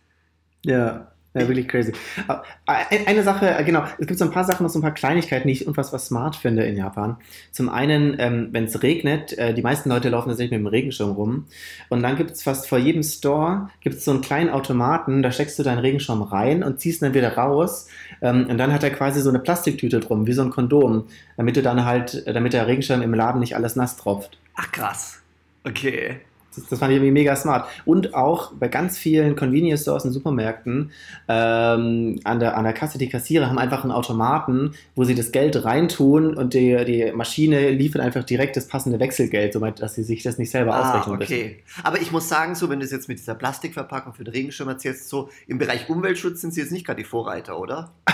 Ja, 0.64 1.10
ja, 1.34 1.46
wirklich 1.46 1.68
crazy. 1.68 1.92
Aber 2.26 2.42
ein- 2.66 3.06
Eine 3.06 3.22
Sache, 3.22 3.48
äh, 3.56 3.62
genau, 3.64 3.84
es 3.98 4.06
gibt 4.06 4.18
so 4.18 4.24
ein 4.24 4.30
paar 4.30 4.44
Sachen, 4.44 4.64
noch 4.64 4.70
so 4.70 4.78
ein 4.78 4.82
paar 4.82 4.92
Kleinigkeiten, 4.94 5.46
die 5.46 5.52
ich 5.52 5.66
unfassbar 5.66 6.00
smart 6.00 6.36
finde 6.36 6.64
in 6.64 6.76
Japan. 6.76 7.16
Zum 7.52 7.68
einen, 7.68 8.16
ähm, 8.18 8.48
wenn 8.52 8.64
es 8.64 8.82
regnet, 8.82 9.36
äh, 9.38 9.52
die 9.54 9.62
meisten 9.62 9.88
Leute 9.90 10.08
laufen 10.08 10.28
tatsächlich 10.30 10.52
mit 10.58 10.60
dem 10.60 10.66
Regenschirm 10.66 11.10
rum. 11.12 11.46
Und 11.90 12.02
dann 12.02 12.16
gibt 12.16 12.30
es 12.32 12.42
fast 12.42 12.68
vor 12.68 12.78
jedem 12.78 13.02
Store 13.02 13.70
gibt's 13.82 14.04
so 14.04 14.10
einen 14.10 14.20
kleinen 14.22 14.50
Automaten, 14.50 15.22
da 15.22 15.30
steckst 15.30 15.58
du 15.58 15.62
deinen 15.62 15.78
Regenschirm 15.78 16.22
rein 16.22 16.62
und 16.64 16.80
ziehst 16.80 17.02
ihn 17.02 17.06
dann 17.06 17.14
wieder 17.14 17.34
raus. 17.36 17.86
Ähm, 18.22 18.46
und 18.48 18.58
dann 18.58 18.72
hat 18.72 18.82
er 18.82 18.90
quasi 18.90 19.20
so 19.20 19.28
eine 19.28 19.38
Plastiktüte 19.38 20.00
drum, 20.00 20.26
wie 20.26 20.32
so 20.32 20.42
ein 20.42 20.50
Kondom, 20.50 21.04
damit 21.36 21.56
du 21.56 21.62
dann 21.62 21.84
halt, 21.84 22.26
äh, 22.26 22.32
damit 22.32 22.52
der 22.52 22.66
Regenschirm 22.66 23.02
im 23.02 23.14
Laden 23.14 23.40
nicht 23.40 23.54
alles 23.54 23.76
nass 23.76 23.96
tropft. 23.96 24.38
Ach 24.54 24.72
krass. 24.72 25.20
Okay. 25.64 26.20
Das, 26.58 26.68
das 26.68 26.78
fand 26.78 26.90
ich 26.92 26.96
irgendwie 26.96 27.12
mega 27.12 27.34
smart. 27.36 27.68
Und 27.84 28.14
auch 28.14 28.52
bei 28.52 28.68
ganz 28.68 28.98
vielen 28.98 29.36
Convenience 29.36 29.82
Stores 29.82 30.04
und 30.04 30.12
Supermärkten 30.12 30.90
ähm, 31.28 32.20
an, 32.24 32.40
der, 32.40 32.56
an 32.56 32.64
der 32.64 32.72
Kasse, 32.72 32.98
die 32.98 33.08
Kassierer 33.08 33.48
haben 33.48 33.58
einfach 33.58 33.82
einen 33.82 33.92
Automaten, 33.92 34.72
wo 34.94 35.04
sie 35.04 35.14
das 35.14 35.32
Geld 35.32 35.64
reintun 35.64 36.34
und 36.36 36.54
die, 36.54 36.84
die 36.84 37.12
Maschine 37.14 37.70
liefert 37.70 38.00
einfach 38.02 38.24
direkt 38.24 38.56
das 38.56 38.68
passende 38.68 38.98
Wechselgeld, 39.00 39.52
somit 39.52 39.80
dass 39.80 39.94
sie 39.94 40.02
sich 40.02 40.22
das 40.22 40.38
nicht 40.38 40.50
selber 40.50 40.74
Ah, 40.74 40.90
ausrechnen 40.90 41.18
müssen. 41.18 41.32
okay. 41.32 41.58
Aber 41.82 42.00
ich 42.00 42.12
muss 42.12 42.28
sagen, 42.28 42.54
so 42.54 42.68
wenn 42.68 42.78
du 42.80 42.84
es 42.84 42.92
jetzt 42.92 43.08
mit 43.08 43.18
dieser 43.18 43.34
Plastikverpackung 43.34 44.14
für 44.14 44.24
den 44.24 44.32
Regenschirm 44.34 44.68
erzählst, 44.68 45.08
so 45.08 45.28
im 45.46 45.58
Bereich 45.58 45.88
Umweltschutz 45.88 46.40
sind 46.40 46.54
sie 46.54 46.60
jetzt 46.60 46.72
nicht 46.72 46.86
gerade 46.86 47.02
die 47.02 47.08
Vorreiter, 47.08 47.58
oder? 47.58 47.92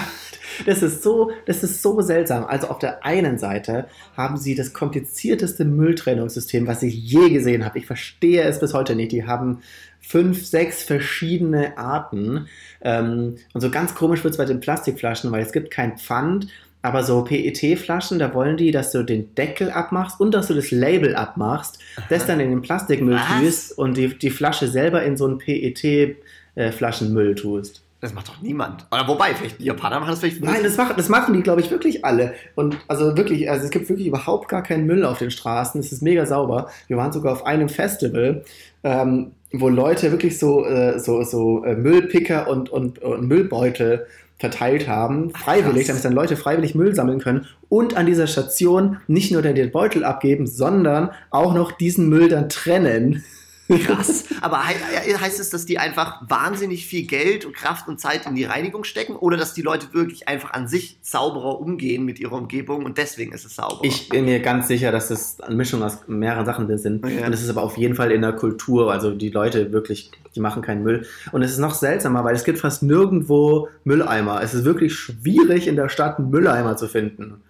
Das 0.66 0.82
ist 0.84 1.02
so, 1.02 1.32
das 1.46 1.64
ist 1.64 1.82
so 1.82 2.00
seltsam. 2.00 2.44
Also 2.44 2.68
auf 2.68 2.78
der 2.78 3.04
einen 3.04 3.38
Seite 3.38 3.88
haben 4.16 4.36
sie 4.36 4.54
das 4.54 4.72
komplizierteste 4.72 5.64
Mülltrennungssystem, 5.64 6.68
was 6.68 6.84
ich 6.84 6.94
je 6.94 7.28
gesehen 7.30 7.64
habe. 7.64 7.78
Ich 7.80 7.86
verstehe 7.86 8.33
es 8.42 8.60
bis 8.60 8.74
heute 8.74 8.94
nicht. 8.94 9.12
Die 9.12 9.26
haben 9.26 9.62
fünf, 10.00 10.44
sechs 10.44 10.82
verschiedene 10.82 11.78
Arten. 11.78 12.48
Ähm, 12.82 13.36
und 13.52 13.60
so 13.60 13.70
ganz 13.70 13.94
komisch 13.94 14.24
wird 14.24 14.34
es 14.34 14.38
bei 14.38 14.44
den 14.44 14.60
Plastikflaschen, 14.60 15.32
weil 15.32 15.42
es 15.42 15.52
gibt 15.52 15.70
kein 15.70 15.96
Pfand. 15.96 16.48
Aber 16.82 17.02
so 17.02 17.24
PET-Flaschen, 17.24 18.18
da 18.18 18.34
wollen 18.34 18.58
die, 18.58 18.70
dass 18.70 18.92
du 18.92 19.02
den 19.02 19.34
Deckel 19.36 19.70
abmachst 19.70 20.20
und 20.20 20.34
dass 20.34 20.48
du 20.48 20.54
das 20.54 20.70
Label 20.70 21.16
abmachst, 21.16 21.78
das 22.10 22.26
dann 22.26 22.40
in 22.40 22.50
den 22.50 22.60
Plastikmüll 22.60 23.14
Was? 23.14 23.40
tust 23.40 23.78
und 23.78 23.96
die, 23.96 24.18
die 24.18 24.28
Flasche 24.28 24.68
selber 24.68 25.02
in 25.02 25.16
so 25.16 25.24
einen 25.24 25.38
PET-Flaschenmüll 25.38 27.36
tust. 27.36 27.83
Das 28.04 28.12
macht 28.12 28.28
doch 28.28 28.42
niemand. 28.42 28.84
Oder 28.92 29.08
wobei, 29.08 29.34
vielleicht 29.34 29.60
die 29.60 29.64
Japaner 29.64 29.98
machen 29.98 30.10
das 30.10 30.20
vielleicht 30.20 30.44
Nein, 30.44 30.62
das 30.62 30.76
machen, 30.76 30.92
das 30.94 31.08
machen 31.08 31.32
die, 31.32 31.40
glaube 31.40 31.62
ich, 31.62 31.70
wirklich 31.70 32.04
alle. 32.04 32.34
Und 32.54 32.76
also 32.86 33.16
wirklich, 33.16 33.50
also 33.50 33.64
es 33.64 33.70
gibt 33.70 33.88
wirklich 33.88 34.06
überhaupt 34.06 34.50
gar 34.50 34.62
keinen 34.62 34.84
Müll 34.84 35.06
auf 35.06 35.20
den 35.20 35.30
Straßen. 35.30 35.80
Es 35.80 35.90
ist 35.90 36.02
mega 36.02 36.26
sauber. 36.26 36.68
Wir 36.86 36.98
waren 36.98 37.12
sogar 37.12 37.32
auf 37.32 37.46
einem 37.46 37.70
Festival, 37.70 38.44
ähm, 38.82 39.30
wo 39.52 39.70
Leute 39.70 40.10
wirklich 40.10 40.38
so, 40.38 40.66
äh, 40.66 40.98
so, 40.98 41.22
so 41.22 41.64
äh, 41.64 41.76
Müllpicker 41.76 42.46
und, 42.46 42.68
und, 42.68 42.98
und 42.98 43.26
Müllbeutel 43.26 44.06
verteilt 44.36 44.86
haben, 44.86 45.30
freiwillig, 45.30 45.86
krass. 45.86 45.86
damit 45.86 46.04
dann 46.04 46.12
Leute 46.12 46.36
freiwillig 46.36 46.74
Müll 46.74 46.94
sammeln 46.94 47.20
können 47.20 47.46
und 47.70 47.96
an 47.96 48.04
dieser 48.04 48.26
Station 48.26 48.98
nicht 49.06 49.32
nur 49.32 49.40
den 49.40 49.70
Beutel 49.70 50.04
abgeben, 50.04 50.46
sondern 50.46 51.08
auch 51.30 51.54
noch 51.54 51.72
diesen 51.72 52.10
Müll 52.10 52.28
dann 52.28 52.50
trennen. 52.50 53.24
Krass. 53.68 54.24
Aber 54.40 54.66
hei- 54.66 54.74
heißt 54.74 55.40
es, 55.40 55.50
dass 55.50 55.64
die 55.64 55.78
einfach 55.78 56.20
wahnsinnig 56.28 56.86
viel 56.86 57.06
Geld 57.06 57.44
und 57.44 57.54
Kraft 57.54 57.88
und 57.88 57.98
Zeit 57.98 58.26
in 58.26 58.34
die 58.34 58.44
Reinigung 58.44 58.84
stecken 58.84 59.16
oder 59.16 59.36
dass 59.36 59.54
die 59.54 59.62
Leute 59.62 59.94
wirklich 59.94 60.28
einfach 60.28 60.52
an 60.52 60.68
sich 60.68 60.98
sauberer 61.00 61.60
umgehen 61.60 62.04
mit 62.04 62.18
ihrer 62.20 62.32
Umgebung 62.34 62.84
und 62.84 62.98
deswegen 62.98 63.32
ist 63.32 63.44
es 63.46 63.56
sauberer? 63.56 63.84
Ich 63.84 64.08
bin 64.08 64.26
mir 64.26 64.40
ganz 64.40 64.68
sicher, 64.68 64.92
dass 64.92 65.08
das 65.08 65.40
eine 65.40 65.54
Mischung 65.56 65.82
aus 65.82 65.98
mehreren 66.06 66.44
Sachen 66.44 66.76
sind. 66.78 67.06
Ja. 67.08 67.26
Und 67.26 67.32
es 67.32 67.42
ist 67.42 67.48
aber 67.48 67.62
auf 67.62 67.76
jeden 67.78 67.94
Fall 67.94 68.10
in 68.12 68.20
der 68.22 68.32
Kultur. 68.32 68.92
Also 68.92 69.12
die 69.12 69.30
Leute 69.30 69.72
wirklich, 69.72 70.10
die 70.34 70.40
machen 70.40 70.60
keinen 70.62 70.82
Müll. 70.82 71.06
Und 71.32 71.42
es 71.42 71.52
ist 71.52 71.58
noch 71.58 71.74
seltsamer, 71.74 72.24
weil 72.24 72.34
es 72.34 72.44
gibt 72.44 72.58
fast 72.58 72.82
nirgendwo 72.82 73.68
Mülleimer. 73.84 74.42
Es 74.42 74.52
ist 74.54 74.64
wirklich 74.64 74.94
schwierig, 74.94 75.66
in 75.68 75.76
der 75.76 75.88
Stadt 75.88 76.18
einen 76.18 76.30
Mülleimer 76.30 76.76
zu 76.76 76.86
finden. 76.88 77.42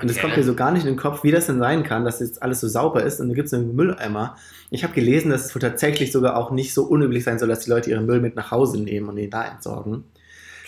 Und 0.00 0.10
es 0.10 0.16
Okay. 0.16 0.22
kommt 0.22 0.36
mir 0.36 0.44
so 0.44 0.54
gar 0.54 0.70
nicht 0.72 0.82
in 0.84 0.92
den 0.94 0.96
Kopf, 0.98 1.24
wie 1.24 1.30
das 1.30 1.46
denn 1.46 1.58
sein 1.58 1.82
kann, 1.82 2.04
dass 2.04 2.20
jetzt 2.20 2.42
alles 2.42 2.60
so 2.60 2.68
sauber 2.68 3.02
ist 3.02 3.20
und 3.20 3.28
da 3.28 3.34
gibt 3.34 3.46
es 3.46 3.54
einen 3.54 3.74
Mülleimer. 3.76 4.36
Ich 4.70 4.82
habe 4.84 4.94
gelesen, 4.94 5.30
dass 5.30 5.44
es 5.46 5.54
wohl 5.54 5.60
tatsächlich 5.60 6.12
sogar 6.12 6.36
auch 6.36 6.50
nicht 6.50 6.72
so 6.74 6.84
unüblich 6.84 7.24
sein 7.24 7.38
soll, 7.38 7.48
dass 7.48 7.60
die 7.60 7.70
Leute 7.70 7.90
ihren 7.90 8.06
Müll 8.06 8.20
mit 8.20 8.36
nach 8.36 8.50
Hause 8.50 8.80
nehmen 8.80 9.08
und 9.08 9.18
ihn 9.18 9.30
da 9.30 9.44
entsorgen. 9.44 10.04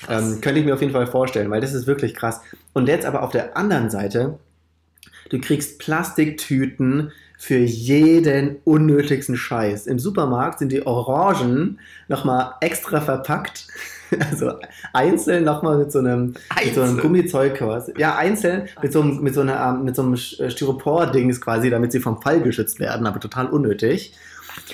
Ähm, 0.08 0.40
könnte 0.40 0.60
ich 0.60 0.66
mir 0.66 0.74
auf 0.74 0.80
jeden 0.80 0.92
Fall 0.92 1.06
vorstellen, 1.06 1.50
weil 1.50 1.60
das 1.60 1.72
ist 1.74 1.86
wirklich 1.86 2.14
krass. 2.14 2.40
Und 2.72 2.88
jetzt 2.88 3.06
aber 3.06 3.22
auf 3.22 3.30
der 3.30 3.56
anderen 3.56 3.88
Seite, 3.88 4.38
du 5.30 5.40
kriegst 5.40 5.78
Plastiktüten 5.78 7.12
für 7.38 7.58
jeden 7.58 8.56
unnötigsten 8.64 9.36
Scheiß. 9.36 9.86
Im 9.86 9.98
Supermarkt 9.98 10.58
sind 10.58 10.72
die 10.72 10.86
Orangen 10.86 11.80
nochmal 12.08 12.54
extra 12.60 13.00
verpackt. 13.00 13.66
Also 14.30 14.52
einzeln 14.92 15.44
nochmal 15.44 15.78
mit 15.78 15.92
so 15.92 15.98
einem, 15.98 16.34
mit 16.64 16.74
so 16.74 16.82
einem? 16.82 16.98
Gummizeug 16.98 17.54
quasi. 17.54 17.92
Ja, 17.98 18.16
einzeln 18.16 18.68
mit 18.82 18.92
so 18.92 19.00
einem, 19.00 19.20
mit 19.22 19.34
so 19.34 19.40
einer, 19.40 19.74
ähm, 19.74 19.84
mit 19.84 19.96
so 19.96 20.02
einem 20.02 20.16
Styropor-Dings 20.16 21.40
quasi, 21.40 21.70
damit 21.70 21.92
sie 21.92 22.00
vom 22.00 22.20
Fall 22.20 22.40
geschützt 22.40 22.80
werden, 22.80 23.06
aber 23.06 23.20
total 23.20 23.46
unnötig. 23.46 24.14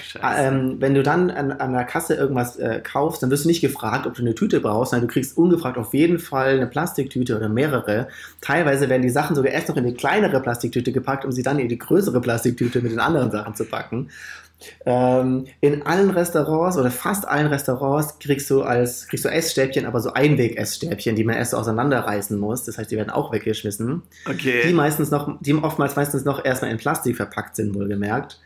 Scheiße. 0.03 0.43
Ähm, 0.43 0.77
wenn 0.81 0.95
du 0.95 1.03
dann 1.03 1.31
an, 1.31 1.53
an 1.53 1.73
der 1.73 1.85
Kasse 1.85 2.15
irgendwas 2.15 2.57
äh, 2.57 2.81
kaufst, 2.83 3.23
dann 3.23 3.31
wirst 3.31 3.45
du 3.45 3.49
nicht 3.49 3.61
gefragt, 3.61 4.07
ob 4.07 4.15
du 4.15 4.23
eine 4.23 4.35
Tüte 4.35 4.61
brauchst, 4.61 4.91
sondern 4.91 5.09
du 5.09 5.13
kriegst 5.13 5.37
ungefragt 5.37 5.79
auf 5.79 5.95
jeden 5.95 6.19
Fall 6.19 6.57
eine 6.57 6.67
Plastiktüte 6.67 7.37
oder 7.37 7.49
mehrere. 7.49 8.09
Teilweise 8.41 8.89
werden 8.89 9.03
die 9.03 9.11
Sachen 9.11 9.37
sogar 9.37 9.53
erst 9.53 9.69
noch 9.69 9.77
in 9.77 9.85
eine 9.85 9.95
kleinere 9.95 10.41
Plastiktüte 10.41 10.93
gepackt, 10.93 11.25
um 11.25 11.33
sie 11.33 11.43
dann 11.43 11.59
in 11.59 11.69
die 11.69 11.79
größere 11.79 12.21
Plastiktüte 12.21 12.81
mit 12.81 12.93
den 12.93 13.01
anderen 13.01 13.31
Sachen 13.31 13.55
zu 13.55 13.65
packen. 13.65 14.09
Ähm, 14.85 15.47
in 15.61 15.83
allen 15.83 16.11
Restaurants 16.11 16.77
oder 16.77 16.91
fast 16.91 17.27
allen 17.27 17.47
Restaurants 17.47 18.19
kriegst 18.19 18.51
du 18.51 18.63
als 18.63 19.07
kriegst 19.07 19.25
du 19.25 19.29
Essstäbchen, 19.29 19.87
aber 19.87 20.01
so 20.01 20.13
Einweg-Essstäbchen, 20.13 21.15
die 21.17 21.25
man 21.25 21.37
erst 21.37 21.53
so 21.53 21.57
auseinanderreißen 21.59 22.39
muss. 22.39 22.65
Das 22.65 22.79
heißt, 22.79 22.91
die 22.91 22.97
werden 22.97 23.11
auch 23.11 23.33
weggeschmissen. 23.33 24.03
Die 24.27 24.31
okay. 24.31 24.73
meistens 24.73 25.11
noch, 25.11 25.39
die 25.41 25.55
oftmals 25.55 25.97
meistens 25.97 26.25
noch 26.25 26.45
erstmal 26.45 26.71
in 26.71 26.79
Plastik 26.79 27.17
verpackt 27.17 27.57
sind, 27.57 27.75
wohlgemerkt. 27.75 28.41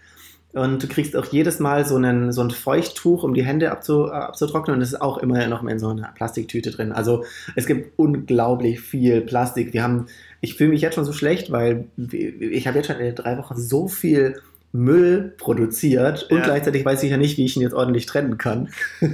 Und 0.53 0.83
du 0.83 0.87
kriegst 0.87 1.17
auch 1.17 1.25
jedes 1.27 1.61
Mal 1.61 1.87
so, 1.87 1.97
einen, 1.97 2.31
so 2.31 2.43
ein 2.43 2.51
Feuchttuch, 2.51 3.23
um 3.23 3.33
die 3.33 3.45
Hände 3.45 3.71
abzu, 3.71 4.07
äh, 4.07 4.11
abzutrocknen. 4.11 4.75
Und 4.75 4.81
das 4.81 4.91
ist 4.91 5.01
auch 5.01 5.17
immer 5.19 5.47
noch 5.47 5.65
in 5.65 5.79
so 5.79 5.89
einer 5.89 6.13
Plastiktüte 6.15 6.71
drin. 6.71 6.93
Also 6.93 7.25
es 7.57 7.67
gibt 7.67 7.99
unglaublich 7.99 8.81
viel 8.81 9.23
Plastik. 9.23 9.73
Wir 9.73 9.83
haben, 9.83 10.07
ich 10.43 10.55
fühle 10.57 10.71
mich 10.71 10.83
jetzt 10.83 10.95
schon 10.95 11.07
so 11.07 11.15
schlecht, 11.15 11.51
weil 11.53 11.87
ich 11.97 12.67
habe 12.67 12.77
jetzt 12.77 12.89
schon 12.89 12.97
in 13.01 13.15
drei 13.15 13.39
Wochen 13.39 13.57
so 13.57 13.89
viel 13.89 14.43
Müll 14.73 15.35
produziert 15.39 16.25
und 16.31 16.39
Ja. 16.39 16.45
gleichzeitig 16.45 16.85
weiß 16.85 17.03
ich 17.03 17.11
ja 17.11 17.17
nicht, 17.19 17.37
wie 17.37 17.45
ich 17.45 17.57
ihn 17.57 17.63
jetzt 17.63 17.75
ordentlich 17.75 18.07
trennen 18.07 18.39
kann. 18.39 18.71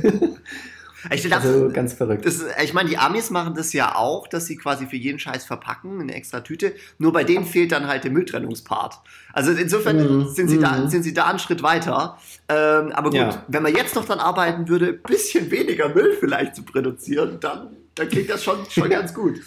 Ich 1.13 1.23
dachte, 1.29 1.47
Also 1.47 1.69
ganz 1.69 1.93
verrückt. 1.93 2.27
Das, 2.27 2.45
ich 2.61 2.75
meine, 2.75 2.89
die 2.89 2.99
Amis 2.99 3.31
machen 3.31 3.55
das 3.55 3.73
ja 3.73 3.95
auch, 3.95 4.27
dass 4.27 4.47
sie 4.47 4.57
quasi 4.57 4.87
für 4.87 4.97
jeden 4.97 5.21
Scheiß 5.21 5.45
verpacken, 5.45 5.95
in 5.95 6.01
eine 6.03 6.15
extra 6.15 6.41
Tüte. 6.41 6.73
Nur 6.99 7.13
bei 7.13 7.23
denen 7.23 7.47
fehlt 7.47 7.71
dann 7.71 7.87
halt 7.87 8.03
der 8.03 8.11
Mülltrennungspart. 8.11 8.97
Also 9.33 9.53
insofern 9.53 9.97
Mhm. 10.23 10.29
sind, 10.29 10.49
sie 10.49 10.59
da, 10.59 10.73
Mhm. 10.77 10.89
sind 10.89 11.05
sie 11.05 11.15
da 11.15 11.27
einen 11.27 11.39
Schritt 11.39 11.63
weiter. 11.63 12.19
Ähm, 12.49 12.91
aber 12.93 13.11
gut, 13.11 13.15
Ja. 13.21 13.45
wenn 13.47 13.63
man 13.63 13.77
jetzt 13.77 13.95
noch 13.95 14.07
dann 14.07 14.19
arbeiten 14.19 14.69
würde, 14.69 14.87
ein 14.89 15.03
bisschen 15.05 15.49
weniger 15.53 15.89
Müll 15.95 16.17
vielleicht 16.19 16.57
zu 16.57 16.65
produzieren, 16.65 17.39
dann, 17.41 17.77
dann 17.95 18.09
klingt 18.09 18.29
das 18.29 18.43
schon, 18.43 18.57
schon 18.69 18.91
ganz 18.91 19.15
gut. 19.15 19.41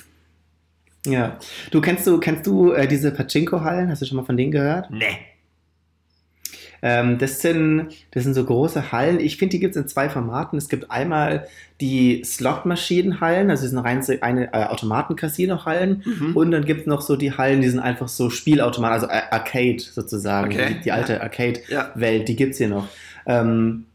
Ja. 1.05 1.37
Du 1.71 1.81
kennst 1.81 2.07
du, 2.07 2.17
kennst 2.19 2.47
du 2.47 2.71
äh, 2.71 2.87
diese 2.87 3.11
Pachinko-Hallen? 3.11 3.89
Hast 3.89 4.01
du 4.01 4.05
schon 4.05 4.15
mal 4.17 4.23
von 4.25 4.37
denen 4.37 4.51
gehört? 4.51 4.89
Nee. 4.89 5.17
Ähm, 6.83 7.17
das, 7.19 7.41
sind, 7.41 7.89
das 8.11 8.23
sind 8.23 8.33
so 8.33 8.43
große 8.43 8.91
Hallen. 8.91 9.19
Ich 9.19 9.37
finde, 9.37 9.51
die 9.51 9.59
gibt 9.59 9.75
es 9.75 9.81
in 9.81 9.87
zwei 9.87 10.09
Formaten. 10.09 10.57
Es 10.57 10.67
gibt 10.67 10.89
einmal 10.89 11.47
die 11.79 12.23
Slot-Maschinen-Hallen, 12.23 13.49
also 13.51 13.67
sind 13.67 13.77
rein 13.77 14.01
so 14.01 14.13
eine 14.21 14.51
äh, 14.53 14.65
Automaten-Casino-Hallen. 14.65 16.03
Mhm. 16.05 16.35
Und 16.35 16.51
dann 16.51 16.65
gibt 16.65 16.81
es 16.81 16.87
noch 16.87 17.01
so 17.01 17.15
die 17.15 17.33
Hallen, 17.37 17.61
die 17.61 17.69
sind 17.69 17.79
einfach 17.79 18.07
so 18.07 18.29
Spielautomaten, 18.29 18.93
also 18.95 19.07
Ar- 19.09 19.31
Arcade 19.31 19.79
sozusagen. 19.79 20.51
Okay. 20.51 20.75
Die, 20.77 20.81
die 20.85 20.91
alte 20.91 21.13
Ja. 21.13 21.21
Arcade-Welt, 21.21 22.27
die 22.27 22.35
gibt 22.35 22.53
es 22.53 22.57
hier 22.57 22.69
noch. 22.69 22.87
Ähm, 23.25 23.85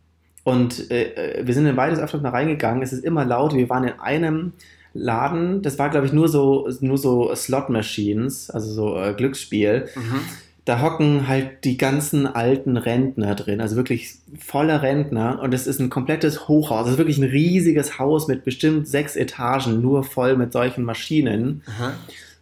und 0.44 0.90
äh, 0.92 1.42
wir 1.42 1.54
sind 1.54 1.66
in 1.66 1.74
beides 1.74 1.98
öfter 1.98 2.20
mal 2.20 2.28
reingegangen. 2.28 2.82
Es 2.82 2.92
ist 2.92 3.04
immer 3.04 3.24
laut. 3.24 3.54
Wir 3.54 3.68
waren 3.68 3.82
in 3.84 3.98
einem 3.98 4.52
Laden, 4.94 5.60
das 5.60 5.78
war, 5.78 5.90
glaube 5.90 6.06
ich, 6.06 6.12
nur 6.12 6.28
so, 6.28 6.68
nur 6.80 6.96
so 6.98 7.34
Slot-Machines, 7.34 8.48
also 8.50 8.72
so 8.72 8.96
äh, 8.98 9.12
Glücksspiel 9.14 9.88
Mhm. 9.94 10.20
Da 10.66 10.82
hocken 10.82 11.28
halt 11.28 11.64
die 11.64 11.78
ganzen 11.78 12.26
alten 12.26 12.76
Rentner 12.76 13.36
drin, 13.36 13.60
also 13.60 13.76
wirklich 13.76 14.16
voller 14.38 14.82
Rentner 14.82 15.40
und 15.40 15.54
es 15.54 15.68
ist 15.68 15.78
ein 15.78 15.90
komplettes 15.90 16.48
Hochhaus, 16.48 16.86
es 16.86 16.92
ist 16.92 16.98
wirklich 16.98 17.18
ein 17.18 17.24
riesiges 17.24 18.00
Haus 18.00 18.26
mit 18.26 18.44
bestimmt 18.44 18.88
sechs 18.88 19.14
Etagen, 19.14 19.80
nur 19.80 20.02
voll 20.02 20.36
mit 20.36 20.52
solchen 20.52 20.84
Maschinen. 20.84 21.62
Aha. 21.66 21.94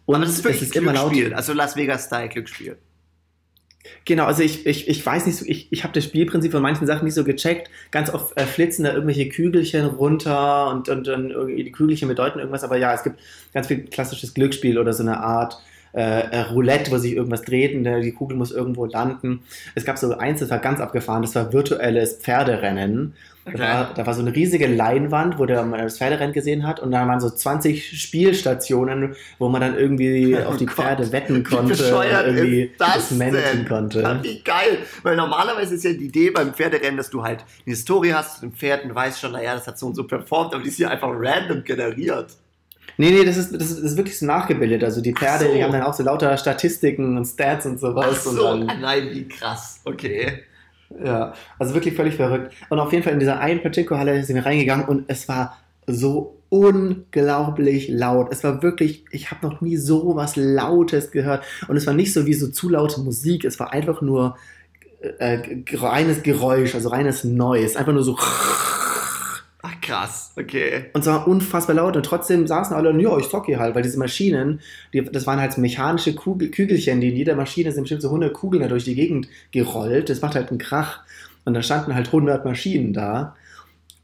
Und 0.07 0.15
Aber 0.15 0.25
das 0.25 0.33
ist 0.33 0.43
wirklich 0.43 0.63
es 0.63 0.69
ist 0.69 0.75
immer 0.75 0.93
laut. 0.93 1.11
Glücksspiel, 1.11 1.35
also 1.35 1.53
Las 1.53 1.75
Vegas-Style 1.75 2.29
Glücksspiel. 2.29 2.77
Genau, 4.05 4.25
also 4.25 4.41
ich, 4.41 4.65
ich, 4.65 4.87
ich 4.87 5.05
weiß 5.05 5.27
nicht, 5.27 5.37
so, 5.37 5.45
ich, 5.45 5.71
ich 5.71 5.83
habe 5.83 5.93
das 5.93 6.03
Spielprinzip 6.03 6.51
von 6.51 6.63
manchen 6.63 6.87
Sachen 6.87 7.05
nicht 7.05 7.13
so 7.13 7.23
gecheckt. 7.23 7.69
Ganz 7.91 8.09
oft 8.09 8.35
äh, 8.37 8.45
flitzen 8.47 8.85
da 8.85 8.93
irgendwelche 8.93 9.29
Kügelchen 9.29 9.85
runter 9.85 10.71
und, 10.71 10.89
und 10.89 11.05
dann 11.05 11.29
irgendwie 11.29 11.63
die 11.63 11.71
Kügelchen 11.71 12.07
bedeuten 12.07 12.39
irgendwas, 12.39 12.63
aber 12.63 12.77
ja, 12.77 12.91
es 12.95 13.03
gibt 13.03 13.19
ganz 13.53 13.67
viel 13.67 13.85
klassisches 13.85 14.33
Glücksspiel 14.33 14.79
oder 14.79 14.93
so 14.93 15.03
eine 15.03 15.19
Art 15.19 15.59
äh, 15.95 16.29
äh, 16.29 16.41
Roulette, 16.41 16.91
wo 16.91 16.97
sich 16.97 17.13
irgendwas 17.13 17.43
dreht 17.43 17.73
und 17.73 17.85
der, 17.85 18.01
die 18.01 18.11
Kugel 18.11 18.37
muss 18.37 18.51
irgendwo 18.51 18.85
landen. 18.85 19.41
Es 19.75 19.85
gab 19.85 19.97
so 19.97 20.11
eins, 20.17 20.41
das 20.41 20.49
war 20.49 20.59
ganz 20.59 20.81
abgefahren, 20.81 21.21
das 21.21 21.35
war 21.35 21.53
virtuelles 21.53 22.15
Pferderennen. 22.17 23.13
Okay. 23.47 23.57
Da, 23.57 23.63
war, 23.63 23.93
da 23.93 24.05
war 24.07 24.13
so 24.15 24.21
eine 24.21 24.35
riesige 24.35 24.65
Leinwand, 24.67 25.37
wo 25.37 25.45
der, 25.45 25.63
man 25.63 25.79
das 25.79 25.99
Pferderennen 25.99 26.33
gesehen 26.33 26.65
hat 26.67 26.79
und 26.79 26.91
da 26.91 27.07
waren 27.07 27.19
so 27.19 27.29
20 27.29 28.01
Spielstationen, 28.01 29.15
wo 29.37 29.49
man 29.49 29.61
dann 29.61 29.77
irgendwie 29.77 30.35
Oh 30.35 30.49
auf 30.49 30.57
die 30.57 30.65
Gott. 30.65 30.75
Pferde 30.75 31.11
wetten 31.11 31.43
konnte 31.43 31.73
und 31.73 32.05
irgendwie 32.37 32.63
ist 32.63 32.81
das 32.81 33.11
managen 33.11 33.59
denn? 33.59 33.67
konnte. 33.67 34.01
Ja, 34.01 34.23
wie 34.23 34.41
geil. 34.41 34.79
Weil 35.03 35.15
normalerweise 35.15 35.75
ist 35.75 35.83
ja 35.83 35.93
die 35.93 36.05
Idee 36.05 36.31
beim 36.31 36.53
Pferderennen, 36.53 36.97
dass 36.97 37.11
du 37.11 37.23
halt 37.23 37.45
eine 37.65 37.75
Story 37.75 38.09
hast 38.09 38.35
zu 38.35 38.41
dem 38.41 38.53
Pferd 38.53 38.83
und 38.83 38.95
weißt 38.95 39.19
schon, 39.19 39.31
naja, 39.33 39.53
das 39.53 39.67
hat 39.67 39.77
so 39.77 39.85
und 39.85 39.95
so 39.95 40.05
performt, 40.05 40.53
aber 40.53 40.63
die 40.63 40.69
ist 40.69 40.77
hier 40.77 40.89
einfach 40.89 41.09
random 41.11 41.63
generiert. 41.63 42.35
Nee, 42.97 43.11
nee, 43.11 43.25
das 43.25 43.37
ist, 43.37 43.53
das 43.53 43.69
ist, 43.71 43.83
das 43.83 43.91
ist 43.91 43.97
wirklich 43.97 44.17
so 44.17 44.25
nachgebildet. 44.25 44.83
Also 44.83 45.01
die 45.01 45.13
Pferde, 45.13 45.45
Ach 45.45 45.49
so. 45.49 45.55
die 45.55 45.63
haben 45.63 45.71
dann 45.71 45.83
auch 45.83 45.93
so 45.93 46.03
lauter 46.03 46.35
Statistiken 46.37 47.17
und 47.17 47.25
Stats 47.25 47.65
und 47.65 47.75
Ach 47.75 47.79
sowas. 47.79 48.23
so, 48.23 48.29
und 48.49 48.63
ah, 48.63 48.65
dann, 48.67 48.81
nein, 48.81 49.09
wie 49.11 49.27
krass. 49.27 49.81
Okay. 49.83 50.43
ja, 51.03 51.33
also 51.59 51.73
wirklich 51.73 51.95
völlig 51.95 52.15
verrückt. 52.15 52.53
Und 52.69 52.79
auf 52.79 52.91
jeden 52.93 53.03
Fall 53.03 53.13
in 53.13 53.19
dieser 53.19 53.39
einen 53.39 53.61
Pachinko-Halle 53.61 54.23
sind 54.23 54.35
wir 54.35 54.45
reingegangen 54.45 54.85
und 54.85 55.05
es 55.07 55.27
war 55.27 55.57
so 55.87 56.37
unglaublich 56.49 57.89
laut. 57.89 58.27
Es 58.31 58.43
war 58.43 58.63
wirklich, 58.63 59.03
ich 59.11 59.31
habe 59.31 59.45
noch 59.45 59.61
nie 59.61 59.77
so 59.77 60.15
was 60.15 60.35
Lautes 60.35 61.11
gehört. 61.11 61.43
Und 61.67 61.75
es 61.75 61.85
war 61.85 61.93
nicht 61.93 62.13
so 62.13 62.25
wie 62.25 62.33
so 62.33 62.47
zu 62.47 62.69
laute 62.69 63.01
Musik, 63.01 63.45
es 63.45 63.59
war 63.59 63.73
einfach 63.73 64.01
nur 64.01 64.37
äh, 65.19 65.39
reines 65.73 66.23
Geräusch, 66.23 66.75
also 66.75 66.89
reines 66.89 67.23
Noise. 67.23 67.77
Einfach 67.77 67.93
nur 67.93 68.03
so. 68.03 68.17
Ach 69.67 69.81
krass, 69.81 70.31
okay. 70.37 70.91
Und 70.93 71.03
zwar 71.03 71.27
unfassbar 71.27 71.75
laut 71.75 71.95
und 71.95 72.05
trotzdem 72.05 72.45
saßen 72.45 72.75
alle, 72.75 72.91
und 72.91 72.99
ja, 72.99 73.17
ich 73.17 73.29
zocke 73.29 73.47
hier 73.47 73.57
halt, 73.57 73.73
weil 73.73 73.81
diese 73.81 73.97
Maschinen, 73.97 74.59
die, 74.93 75.03
das 75.03 75.25
waren 75.25 75.39
halt 75.39 75.57
mechanische 75.57 76.13
Kugel, 76.13 76.51
Kügelchen, 76.51 77.01
die 77.01 77.09
in 77.09 77.15
jeder 77.15 77.35
Maschine 77.35 77.71
sind 77.71 77.83
bestimmt 77.83 78.03
so 78.03 78.09
100 78.09 78.31
Kugeln 78.31 78.61
da 78.61 78.69
durch 78.69 78.83
die 78.83 78.93
Gegend 78.93 79.27
gerollt. 79.49 80.11
Das 80.11 80.21
macht 80.21 80.35
halt 80.35 80.49
einen 80.49 80.59
Krach. 80.59 80.99
Und 81.45 81.55
da 81.55 81.63
standen 81.63 81.95
halt 81.95 82.07
100 82.07 82.45
Maschinen 82.45 82.93
da. 82.93 83.35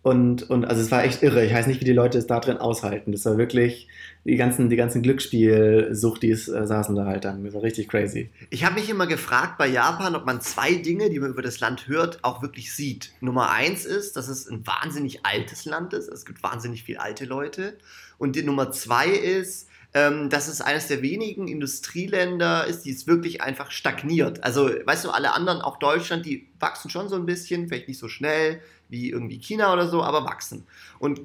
Und, 0.04 0.50
und 0.50 0.66
also 0.66 0.82
es 0.82 0.90
war 0.90 1.04
echt 1.04 1.22
irre. 1.22 1.46
Ich 1.46 1.54
weiß 1.54 1.68
nicht, 1.68 1.80
wie 1.80 1.86
die 1.86 1.94
Leute 1.94 2.18
es 2.18 2.26
da 2.26 2.40
drin 2.40 2.58
aushalten. 2.58 3.12
Das 3.12 3.24
war 3.26 3.38
wirklich, 3.38 3.88
die 4.26 4.36
ganzen, 4.36 4.70
die 4.70 4.76
ganzen 4.76 5.04
Glücksspiel-Suchtis 5.04 6.48
äh, 6.48 6.66
saßen 6.66 6.96
da 6.96 7.06
halt 7.06 7.24
dann. 7.24 7.44
Das 7.44 7.54
war 7.54 7.62
richtig 7.62 7.88
crazy. 7.88 8.32
Ich 8.50 8.66
habe 8.66 8.76
mich 8.76 8.90
immer 8.90 9.06
gefragt 9.06 9.60
bei 9.60 9.68
Japan, 9.68 10.16
ob 10.16 10.26
man 10.26 10.42
zwei 10.42 10.74
Dinge, 10.74 11.12
die 11.12 11.20
man 11.20 11.30
über 11.30 11.44
das 11.44 11.60
Land 11.60 11.88
hört, 11.88 12.24
auch 12.24 12.42
wirklich 12.42 12.74
sieht. 12.74 13.14
Nummer 13.22 13.52
eins 13.52 13.86
ist, 13.86 14.18
dass 14.18 14.28
es 14.28 14.48
ein 14.48 14.66
wahnsinnig 14.66 15.24
altes 15.24 15.66
Land 15.66 15.94
ist. 15.94 16.08
Es 16.08 16.26
gibt 16.26 16.42
wahnsinnig 16.42 16.84
viele 16.84 17.00
alte 17.00 17.26
Leute. 17.26 17.78
Und 18.18 18.36
die 18.36 18.44
Nummer 18.44 18.72
zwei 18.72 19.08
ist, 19.08 19.68
ähm, 19.94 20.30
dass 20.30 20.48
es 20.48 20.62
eines 20.62 20.88
der 20.88 21.02
wenigen 21.02 21.48
Industrieländer 21.48 22.66
ist, 22.66 22.86
die 22.86 22.92
es 22.92 23.08
wirklich 23.08 23.42
einfach 23.42 23.72
stagniert. 23.72 24.44
Also, 24.44 24.70
weißt 24.84 25.06
du, 25.06 25.12
alle 25.12 25.34
anderen, 25.34 25.62
auch 25.62 25.78
Deutschland, 25.78 26.26
die 26.26 26.48
wachsen 26.60 26.90
schon 26.90 27.10
so 27.10 27.18
ein 27.18 27.26
bisschen, 27.26 27.68
vielleicht 27.68 27.88
nicht 27.88 28.00
so 28.00 28.08
schnell 28.08 28.62
wie 28.92 29.10
irgendwie 29.10 29.40
China 29.40 29.74
oder 29.74 29.88
so, 29.88 30.04
aber 30.04 30.24
wachsen. 30.26 30.66
Und 31.00 31.22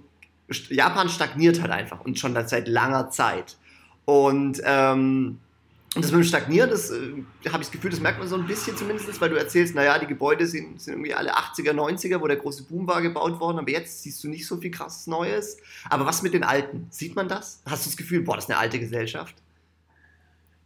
Japan 0.48 1.08
stagniert 1.08 1.60
halt 1.60 1.72
einfach 1.72 2.00
und 2.00 2.18
schon 2.18 2.34
seit 2.46 2.68
langer 2.68 3.10
Zeit. 3.10 3.56
Und 4.06 4.62
ähm, 4.64 5.40
das 5.94 6.12
mit 6.12 6.20
dem 6.20 6.24
Stagnieren, 6.24 6.70
das 6.70 6.90
äh, 6.90 6.96
habe 7.46 7.62
ich 7.62 7.68
das 7.68 7.70
Gefühl, 7.70 7.90
das 7.90 8.00
merkt 8.00 8.18
man 8.18 8.28
so 8.28 8.36
ein 8.36 8.46
bisschen 8.46 8.76
zumindest, 8.76 9.20
weil 9.20 9.30
du 9.30 9.36
erzählst, 9.36 9.74
naja, 9.74 9.98
die 9.98 10.06
Gebäude 10.06 10.46
sind, 10.46 10.80
sind 10.80 10.94
irgendwie 10.94 11.14
alle 11.14 11.34
80er, 11.34 11.72
90er, 11.72 12.20
wo 12.20 12.26
der 12.26 12.36
große 12.36 12.64
Boom 12.64 12.86
war, 12.86 13.02
gebaut 13.02 13.40
worden, 13.40 13.58
aber 13.58 13.70
jetzt 13.70 14.02
siehst 14.02 14.22
du 14.22 14.28
nicht 14.28 14.46
so 14.46 14.58
viel 14.58 14.70
krasses 14.70 15.06
Neues. 15.06 15.56
Aber 15.88 16.06
was 16.06 16.22
mit 16.22 16.34
den 16.34 16.44
Alten? 16.44 16.86
Sieht 16.90 17.16
man 17.16 17.28
das? 17.28 17.62
Hast 17.66 17.86
du 17.86 17.90
das 17.90 17.96
Gefühl, 17.96 18.20
boah, 18.20 18.36
das 18.36 18.44
ist 18.44 18.50
eine 18.50 18.58
alte 18.58 18.78
Gesellschaft? 18.78 19.34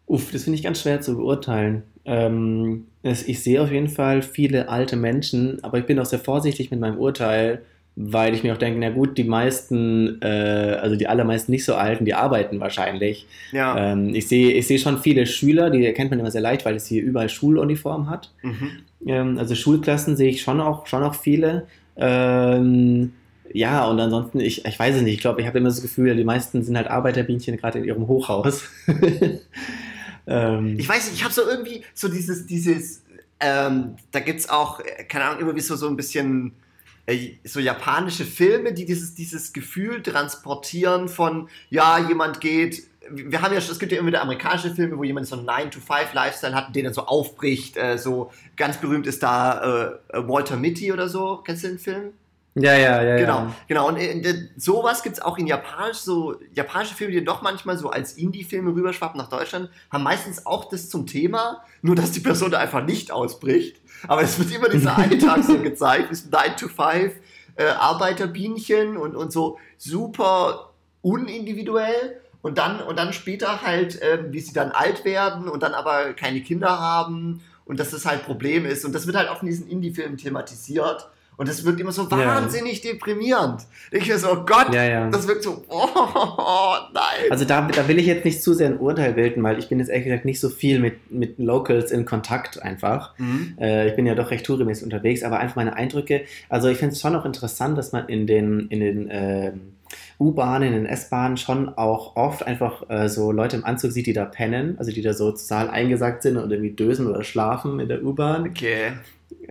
Uff, 0.07 0.33
das 0.33 0.45
finde 0.45 0.57
ich 0.57 0.65
ganz 0.65 0.83
schwer 0.83 1.01
zu 1.01 1.17
beurteilen. 1.17 1.85
Ähm, 2.11 2.87
ich 3.03 3.41
sehe 3.41 3.63
auf 3.63 3.71
jeden 3.71 3.89
Fall 3.89 4.21
viele 4.21 4.69
alte 4.69 4.97
Menschen, 4.97 5.63
aber 5.63 5.79
ich 5.79 5.87
bin 5.87 5.99
auch 6.01 6.05
sehr 6.05 6.19
vorsichtig 6.19 6.73
mit 6.73 6.81
meinem 6.81 6.99
Urteil, 6.99 7.63
weil 7.95 8.35
ich 8.35 8.43
mir 8.43 8.53
auch 8.53 8.59
denke, 8.59 8.81
na 8.81 8.91
gut, 8.91 9.17
die 9.17 9.25
meisten, 9.25 10.21
äh, 10.21 10.77
also 10.81 10.97
die 10.97 11.07
allermeisten 11.07 11.53
nicht 11.53 11.65
so 11.65 11.77
alten, 11.77 12.05
die 12.05 12.15
arbeiten 12.15 12.59
wahrscheinlich. 12.59 13.27
Ja. 13.53 13.93
Ähm, 13.93 14.13
ich 14.13 14.27
sehe 14.27 14.53
ich 14.53 14.67
sehe 14.67 14.81
schon 14.81 14.99
viele 14.99 15.25
Schüler, 15.25 15.71
die 15.71 15.87
erkennt 15.87 16.11
man 16.11 16.19
immer 16.19 16.33
sehr 16.33 16.41
leicht, 16.41 16.65
weil 16.65 16.75
es 16.75 16.87
hier 16.87 17.01
überall 17.01 17.29
Schuluniform 17.29 18.11
hat. 18.11 18.33
Mhm. 18.43 18.71
Ähm, 19.07 19.39
also 19.39 19.55
Schulklassen 19.55 20.17
sehe 20.17 20.31
ich 20.31 20.43
schon 20.43 20.61
auch, 20.61 20.89
schon 20.89 21.05
auch 21.05 21.15
viele. 21.15 21.69
Ähm, 21.97 23.13
ja, 23.53 23.87
und 23.87 24.01
ansonsten, 24.01 24.41
ich, 24.41 24.65
ich 24.65 24.79
weiß 24.79 24.97
es 24.97 25.03
nicht, 25.03 25.15
ich 25.15 25.21
glaube, 25.21 25.41
ich 25.41 25.47
habe 25.47 25.59
immer 25.59 25.69
das 25.69 25.83
Gefühl, 25.83 26.17
die 26.17 26.25
meisten 26.25 26.63
sind 26.65 26.77
halt 26.77 26.89
Arbeiterbienchen 26.89 27.57
gerade 27.57 27.79
in 27.79 27.85
ihrem 27.85 28.09
Hochhaus. 28.09 28.69
ähm, 30.27 30.79
Ich 30.79 30.89
weiß 30.89 31.07
nicht, 31.07 31.17
ich 31.17 31.25
habe 31.25 31.35
so 31.35 31.43
irgendwie 31.43 31.85
so 31.95 32.09
dieses, 32.09 32.47
dieses 32.47 33.03
ähm, 33.41 33.97
da 34.13 34.21
gibt 34.21 34.41
es 34.41 34.49
auch, 34.49 34.81
keine 35.09 35.25
Ahnung, 35.25 35.41
immer 35.41 35.57
wie 35.57 35.61
so, 35.61 35.75
so 35.75 35.89
ein 35.89 35.97
bisschen 35.97 36.53
äh, 37.07 37.33
so 37.45 37.59
japanische 37.59 38.25
Filme, 38.25 38.73
die 38.75 38.85
dieses, 38.85 39.15
dieses 39.15 39.53
Gefühl 39.53 40.03
transportieren 40.03 41.09
von, 41.09 41.49
ja, 41.71 41.99
jemand 41.99 42.41
geht 42.41 42.91
wir 43.13 43.43
haben 43.43 43.53
ja 43.53 43.61
schon, 43.61 43.73
es 43.73 43.79
gibt 43.79 43.93
ja 43.93 43.99
immer 43.99 44.09
wieder 44.09 44.23
amerikanische 44.23 44.75
Filme, 44.75 44.97
wo 44.97 45.05
jemand 45.05 45.27
so 45.27 45.37
einen 45.37 45.49
9-to-5-Lifestyle 45.49 46.55
hat, 46.55 46.75
den 46.75 46.85
er 46.85 46.95
so 46.95 47.03
aufbricht. 47.03 47.77
Äh, 47.77 47.99
so 47.99 48.31
ganz 48.57 48.79
berühmt 48.79 49.07
ist 49.07 49.23
da 49.23 49.99
äh, 50.13 50.29
Walter 50.29 50.57
Mitty 50.57 50.93
oder 50.93 51.09
so. 51.09 51.43
Kennst 51.45 51.65
du 51.65 51.69
den 51.69 51.79
Film? 51.79 52.13
Ja, 52.61 52.75
ja, 52.75 53.03
ja. 53.03 53.17
Genau, 53.17 53.39
ja. 53.39 53.57
genau. 53.69 53.89
Und 53.89 53.97
äh, 53.97 54.49
sowas 54.57 55.03
gibt 55.03 55.17
es 55.17 55.23
auch 55.23 55.39
in 55.39 55.47
Japanisch, 55.47 55.99
so 55.99 56.37
japanische 56.55 56.95
Filme, 56.95 57.13
die 57.13 57.25
doch 57.25 57.43
manchmal 57.43 57.79
so 57.79 57.91
als 57.91 58.15
Indie-Filme 58.15 58.75
rüberschwappen 58.75 59.19
nach 59.19 59.29
Deutschland, 59.29 59.71
haben 59.91 60.05
meistens 60.05 60.47
auch 60.47 60.69
das 60.69 60.89
zum 60.89 61.07
Thema, 61.07 61.63
nur 61.83 61.95
dass 61.95 62.13
die 62.13 62.21
Person 62.21 62.51
da 62.51 62.59
einfach 62.59 62.85
nicht 62.85 63.11
ausbricht. 63.11 63.81
Aber 64.09 64.23
es 64.23 64.39
wird 64.39 64.51
immer 64.53 64.69
dieser 64.69 64.97
Alltag 64.97 65.45
so 65.47 65.59
gezeigt, 65.59 66.11
ist 66.11 66.31
9 66.33 66.57
to 66.57 66.69
5 66.69 67.13
äh, 67.57 67.65
Arbeiterbienchen 67.65 68.97
und, 68.97 69.17
und 69.17 69.33
so 69.33 69.59
super 69.77 70.71
unindividuell. 71.03 72.21
Und 72.43 72.57
dann, 72.57 72.81
und 72.81 72.99
dann 72.99 73.13
später 73.13 73.61
halt, 73.63 74.01
äh, 74.01 74.25
wie 74.31 74.41
sie 74.41 74.55
dann 74.55 74.71
alt 74.71 75.05
werden 75.05 75.47
und 75.47 75.63
dann 75.63 75.75
aber 75.75 76.15
keine 76.15 76.41
Kinder 76.41 76.81
haben 76.81 77.43
und 77.67 77.79
dass 77.79 77.91
das 77.91 78.07
halt 78.07 78.25
Problem 78.25 78.65
ist. 78.65 78.85
Und 78.85 78.95
das 78.95 79.07
wird 79.07 79.17
halt 79.17 79.29
auch 79.29 79.43
in 79.43 79.49
diesen 79.49 79.69
Indie-Filmen 79.69 80.17
thematisiert. 80.17 81.09
Und 81.41 81.49
das 81.49 81.65
wirkt 81.65 81.81
immer 81.81 81.91
so 81.91 82.11
wahnsinnig 82.11 82.85
ja. 82.85 82.93
deprimierend. 82.93 83.63
Ich 83.91 84.07
mir 84.07 84.19
so, 84.19 84.31
oh 84.31 84.45
Gott, 84.45 84.75
ja, 84.75 84.85
ja. 84.85 85.09
das 85.09 85.27
wirkt 85.27 85.43
so, 85.43 85.65
oh, 85.71 85.89
oh, 85.97 86.75
nein. 86.93 87.31
Also 87.31 87.47
da, 87.47 87.63
da 87.63 87.89
will 87.89 87.99
ich 87.99 88.05
jetzt 88.05 88.27
nicht 88.27 88.43
zu 88.43 88.53
sehr 88.53 88.69
ein 88.69 88.79
Urteil 88.79 89.15
bilden, 89.15 89.43
weil 89.43 89.59
ich 89.59 89.71
bin 89.71 89.79
jetzt 89.79 89.89
ehrlich 89.89 90.05
gesagt 90.05 90.27
nicht 90.27 90.39
so 90.39 90.51
viel 90.51 90.81
mit, 90.81 91.11
mit 91.11 91.39
Locals 91.39 91.93
in 91.93 92.05
Kontakt 92.05 92.63
einfach. 92.63 93.19
Mhm. 93.19 93.57
Äh, 93.59 93.89
ich 93.89 93.97
bin 93.97 94.05
ja 94.05 94.15
doch 94.15 94.31
recht 94.31 94.45
tourimäßig 94.45 94.85
unterwegs, 94.85 95.23
aber 95.23 95.39
einfach 95.39 95.57
meine 95.57 95.77
Eindrücke. 95.77 96.25
Also 96.51 96.69
ich 96.69 96.77
finde 96.77 96.93
es 96.93 97.01
schon 97.01 97.17
auch 97.17 97.25
interessant, 97.25 97.79
dass 97.79 97.93
man 97.93 98.07
in 98.11 98.27
den, 98.27 98.69
in 98.69 98.81
den 98.81 99.09
äh, 99.09 99.53
U-Bahnen, 100.19 100.75
in 100.75 100.75
den 100.75 100.85
S-Bahnen 100.85 101.39
schon 101.39 101.71
auch 101.71 102.17
oft 102.17 102.47
einfach 102.47 102.83
äh, 102.91 103.09
so 103.09 103.33
Leute 103.33 103.57
im 103.57 103.65
Anzug 103.65 103.93
sieht, 103.93 104.07
die 104.07 104.13
da 104.13 104.27
pennen, 104.27 104.75
also 104.79 104.93
die 104.93 105.01
da 105.01 105.15
so 105.15 105.33
total 105.33 105.71
eingesackt 105.71 106.23
sind 106.23 106.37
und 106.37 106.51
irgendwie 106.51 106.73
dösen 106.73 107.07
oder 107.07 107.25
schlafen 107.25 107.81
in 107.81 107.89
der 107.89 108.05
U-Bahn. 108.05 108.47
Okay. 108.47 108.93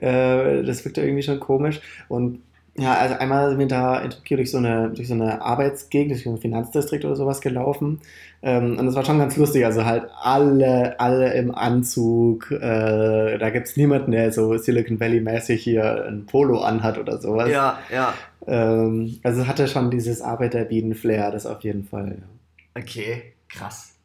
Äh, 0.01 0.63
das 0.63 0.83
wirkt 0.85 0.97
irgendwie 0.97 1.23
schon 1.23 1.39
komisch. 1.39 1.81
Und 2.07 2.41
ja, 2.77 2.93
also 2.93 3.15
einmal 3.15 3.49
sind 3.49 3.59
wir 3.59 3.67
da 3.67 3.99
in 3.99 4.09
Tokio 4.09 4.37
durch 4.37 4.51
so 4.51 4.57
eine, 4.57 4.89
durch 4.91 5.07
so 5.07 5.13
eine 5.13 5.41
Arbeitsgegend, 5.41 6.11
durch 6.11 6.23
so 6.23 6.29
einen 6.29 6.39
Finanzdistrikt 6.39 7.03
oder 7.03 7.15
sowas 7.15 7.41
gelaufen. 7.41 7.99
Ähm, 8.41 8.77
und 8.77 8.85
das 8.85 8.95
war 8.95 9.03
schon 9.03 9.19
ganz 9.19 9.35
lustig. 9.35 9.65
Also 9.65 9.83
halt 9.85 10.05
alle, 10.21 10.97
alle 10.99 11.33
im 11.33 11.53
Anzug. 11.53 12.51
Äh, 12.51 13.37
da 13.37 13.49
gibt 13.49 13.67
es 13.67 13.75
niemanden, 13.75 14.11
der 14.11 14.31
so 14.31 14.57
Silicon 14.57 14.99
Valley-mäßig 14.99 15.61
hier 15.61 16.05
ein 16.05 16.25
Polo 16.25 16.61
anhat 16.61 16.97
oder 16.97 17.19
sowas. 17.19 17.49
Ja, 17.49 17.79
ja. 17.91 18.13
Ähm, 18.47 19.19
also 19.23 19.45
hatte 19.45 19.67
schon 19.67 19.91
dieses 19.91 20.21
Arbeiterbienen-Flair, 20.21 21.31
das 21.31 21.45
auf 21.45 21.61
jeden 21.61 21.83
Fall. 21.83 22.19
Okay, 22.77 23.33
krass. 23.49 23.95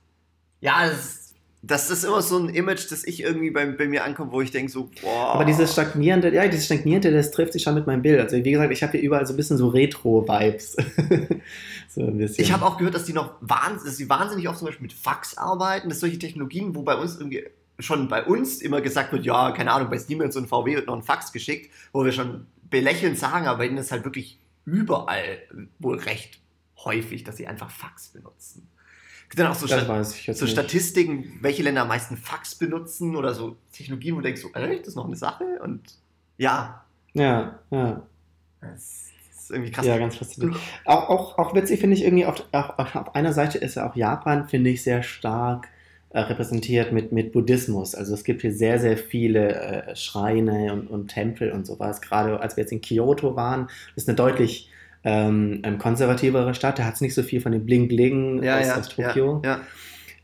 Ja, 0.61 0.87
das 0.89 0.99
ist 0.99 1.24
das 1.67 1.91
ist 1.91 2.05
immer 2.05 2.21
so 2.21 2.39
ein 2.39 2.49
Image, 2.51 2.91
das 2.91 3.05
ich 3.05 3.23
irgendwie 3.23 3.51
bei, 3.51 3.65
bei 3.67 3.87
mir 3.87 4.05
ankomme, 4.05 4.33
wo 4.33 4.41
ich 4.41 4.51
denke 4.51 4.71
so, 4.71 4.91
boah. 5.01 5.35
Aber 5.35 5.45
dieses 5.45 5.73
stagnierende, 5.73 6.33
ja, 6.35 6.47
dieses 6.47 6.67
stagnierende, 6.67 7.11
das 7.11 7.31
trifft 7.31 7.53
sich 7.53 7.63
schon 7.63 7.75
mit 7.75 7.87
meinem 7.87 8.03
Bild. 8.03 8.21
Also 8.21 8.37
wie 8.37 8.51
gesagt, 8.51 8.73
ich 8.73 8.83
habe 8.83 8.93
hier 8.93 9.03
überall 9.03 9.27
so 9.27 9.33
ein 9.33 9.37
bisschen 9.37 9.57
so 9.57 9.69
Retro-Vibes. 9.69 10.73
so 11.89 12.03
ein 12.03 12.19
bisschen. 12.19 12.45
Ich 12.45 12.53
habe 12.53 12.65
auch 12.67 12.77
gehört, 12.77 12.95
dass 12.95 13.05
die 13.05 13.13
noch 13.13 13.37
wahnsinnig, 13.41 13.85
dass 13.85 13.97
die 13.97 14.09
wahnsinnig 14.11 14.49
oft 14.49 14.59
zum 14.59 14.67
Beispiel 14.67 14.83
mit 14.83 14.93
Fax 14.93 15.39
arbeiten, 15.39 15.89
dass 15.89 16.01
solche 16.01 16.19
Technologien, 16.19 16.75
wo 16.75 16.83
bei 16.83 16.97
uns 16.97 17.17
irgendwie 17.17 17.45
schon 17.79 18.09
bei 18.09 18.25
uns 18.25 18.61
immer 18.61 18.81
gesagt 18.81 19.13
wird, 19.13 19.25
ja, 19.25 19.53
keine 19.53 19.73
Ahnung, 19.73 19.91
bei 19.91 19.99
Siemens 19.99 20.37
und 20.37 20.49
VW 20.49 20.77
wird 20.77 20.87
noch 20.87 20.97
ein 20.97 21.03
Fax 21.03 21.33
geschickt, 21.33 21.73
wo 21.93 22.05
wir 22.05 22.13
schon 22.13 22.47
belächelnd 22.71 23.19
sagen, 23.19 23.47
aber 23.47 23.65
denen 23.65 23.79
ist 23.79 23.91
halt 23.91 24.05
wirklich 24.05 24.39
überall 24.65 25.39
wohl 25.79 25.99
recht 25.99 26.41
häufig, 26.85 27.25
dass 27.25 27.37
sie 27.37 27.47
einfach 27.47 27.71
Fax 27.71 28.09
benutzen. 28.09 28.69
Gibt 29.35 29.47
dann 29.49 29.53
auch 29.53 29.57
so, 29.57 29.67
Stat 29.67 30.37
so 30.37 30.47
Statistiken, 30.47 31.39
welche 31.41 31.65
Länder 31.65 31.83
am 31.83 31.89
meisten 31.89 32.17
Fax 32.17 32.55
benutzen 32.55 33.17
oder 33.17 33.35
so 33.35 33.57
Technologien, 33.73 34.15
wo 34.15 34.19
du 34.19 34.23
denkst, 34.23 34.43
so, 34.43 34.53
echt, 34.53 34.83
das 34.83 34.89
ist 34.91 34.95
noch 34.95 35.07
eine 35.07 35.17
Sache? 35.17 35.45
Und 35.61 35.81
ja. 36.39 36.85
Ja, 37.15 37.59
ja. 37.73 38.07
Das 38.61 39.09
ist 39.37 39.51
irgendwie 39.51 39.73
krass. 39.73 39.87
Ja, 39.87 39.99
ganz 39.99 40.15
faszinierend. 40.15 40.57
Auch, 40.85 41.09
auch, 41.09 41.39
auch 41.39 41.53
witzig 41.53 41.81
finde 41.81 41.97
ich 41.97 42.05
irgendwie, 42.05 42.27
auf, 42.27 42.45
auf, 42.53 42.95
auf 42.95 43.15
einer 43.17 43.33
Seite 43.33 43.59
ist 43.59 43.75
ja 43.75 43.91
auch 43.91 43.97
Japan, 43.97 44.49
finde 44.49 44.71
ich, 44.71 44.85
sehr 44.85 45.03
stark 45.03 45.67
äh, 46.11 46.21
repräsentiert 46.21 46.93
mit, 46.93 47.11
mit 47.11 47.33
Buddhismus. 47.33 47.97
Also 47.97 48.15
es 48.15 48.23
gibt 48.23 48.43
hier 48.43 48.53
sehr, 48.53 48.79
sehr 48.79 48.97
viele 48.97 49.53
äh, 49.53 49.97
Schreine 49.97 50.73
und, 50.73 50.87
und 50.87 51.09
Tempel 51.09 51.51
und 51.51 51.67
sowas. 51.67 52.01
Gerade 52.01 52.39
als 52.39 52.57
wir 52.57 52.63
jetzt 52.63 52.71
in 52.71 52.83
Kyoto 52.83 53.35
waren, 53.35 53.69
ist 53.97 54.09
eine 54.09 54.15
deutlich 54.15 54.71
ähm, 55.05 55.61
ähm, 55.63 55.79
konservativere 55.79 56.55
Stadt. 56.55 56.79
Da 56.79 56.85
hat 56.85 56.95
es 56.95 57.01
nicht 57.01 57.15
so 57.15 57.23
viel 57.23 57.41
von 57.41 57.53
dem 57.53 57.67
Bling-Bling 57.67 58.43
ja, 58.43 58.59
aus, 58.59 58.67
ja, 58.67 58.77
aus, 58.77 58.89
Tokio. 58.89 59.43
Ja, 59.45 59.61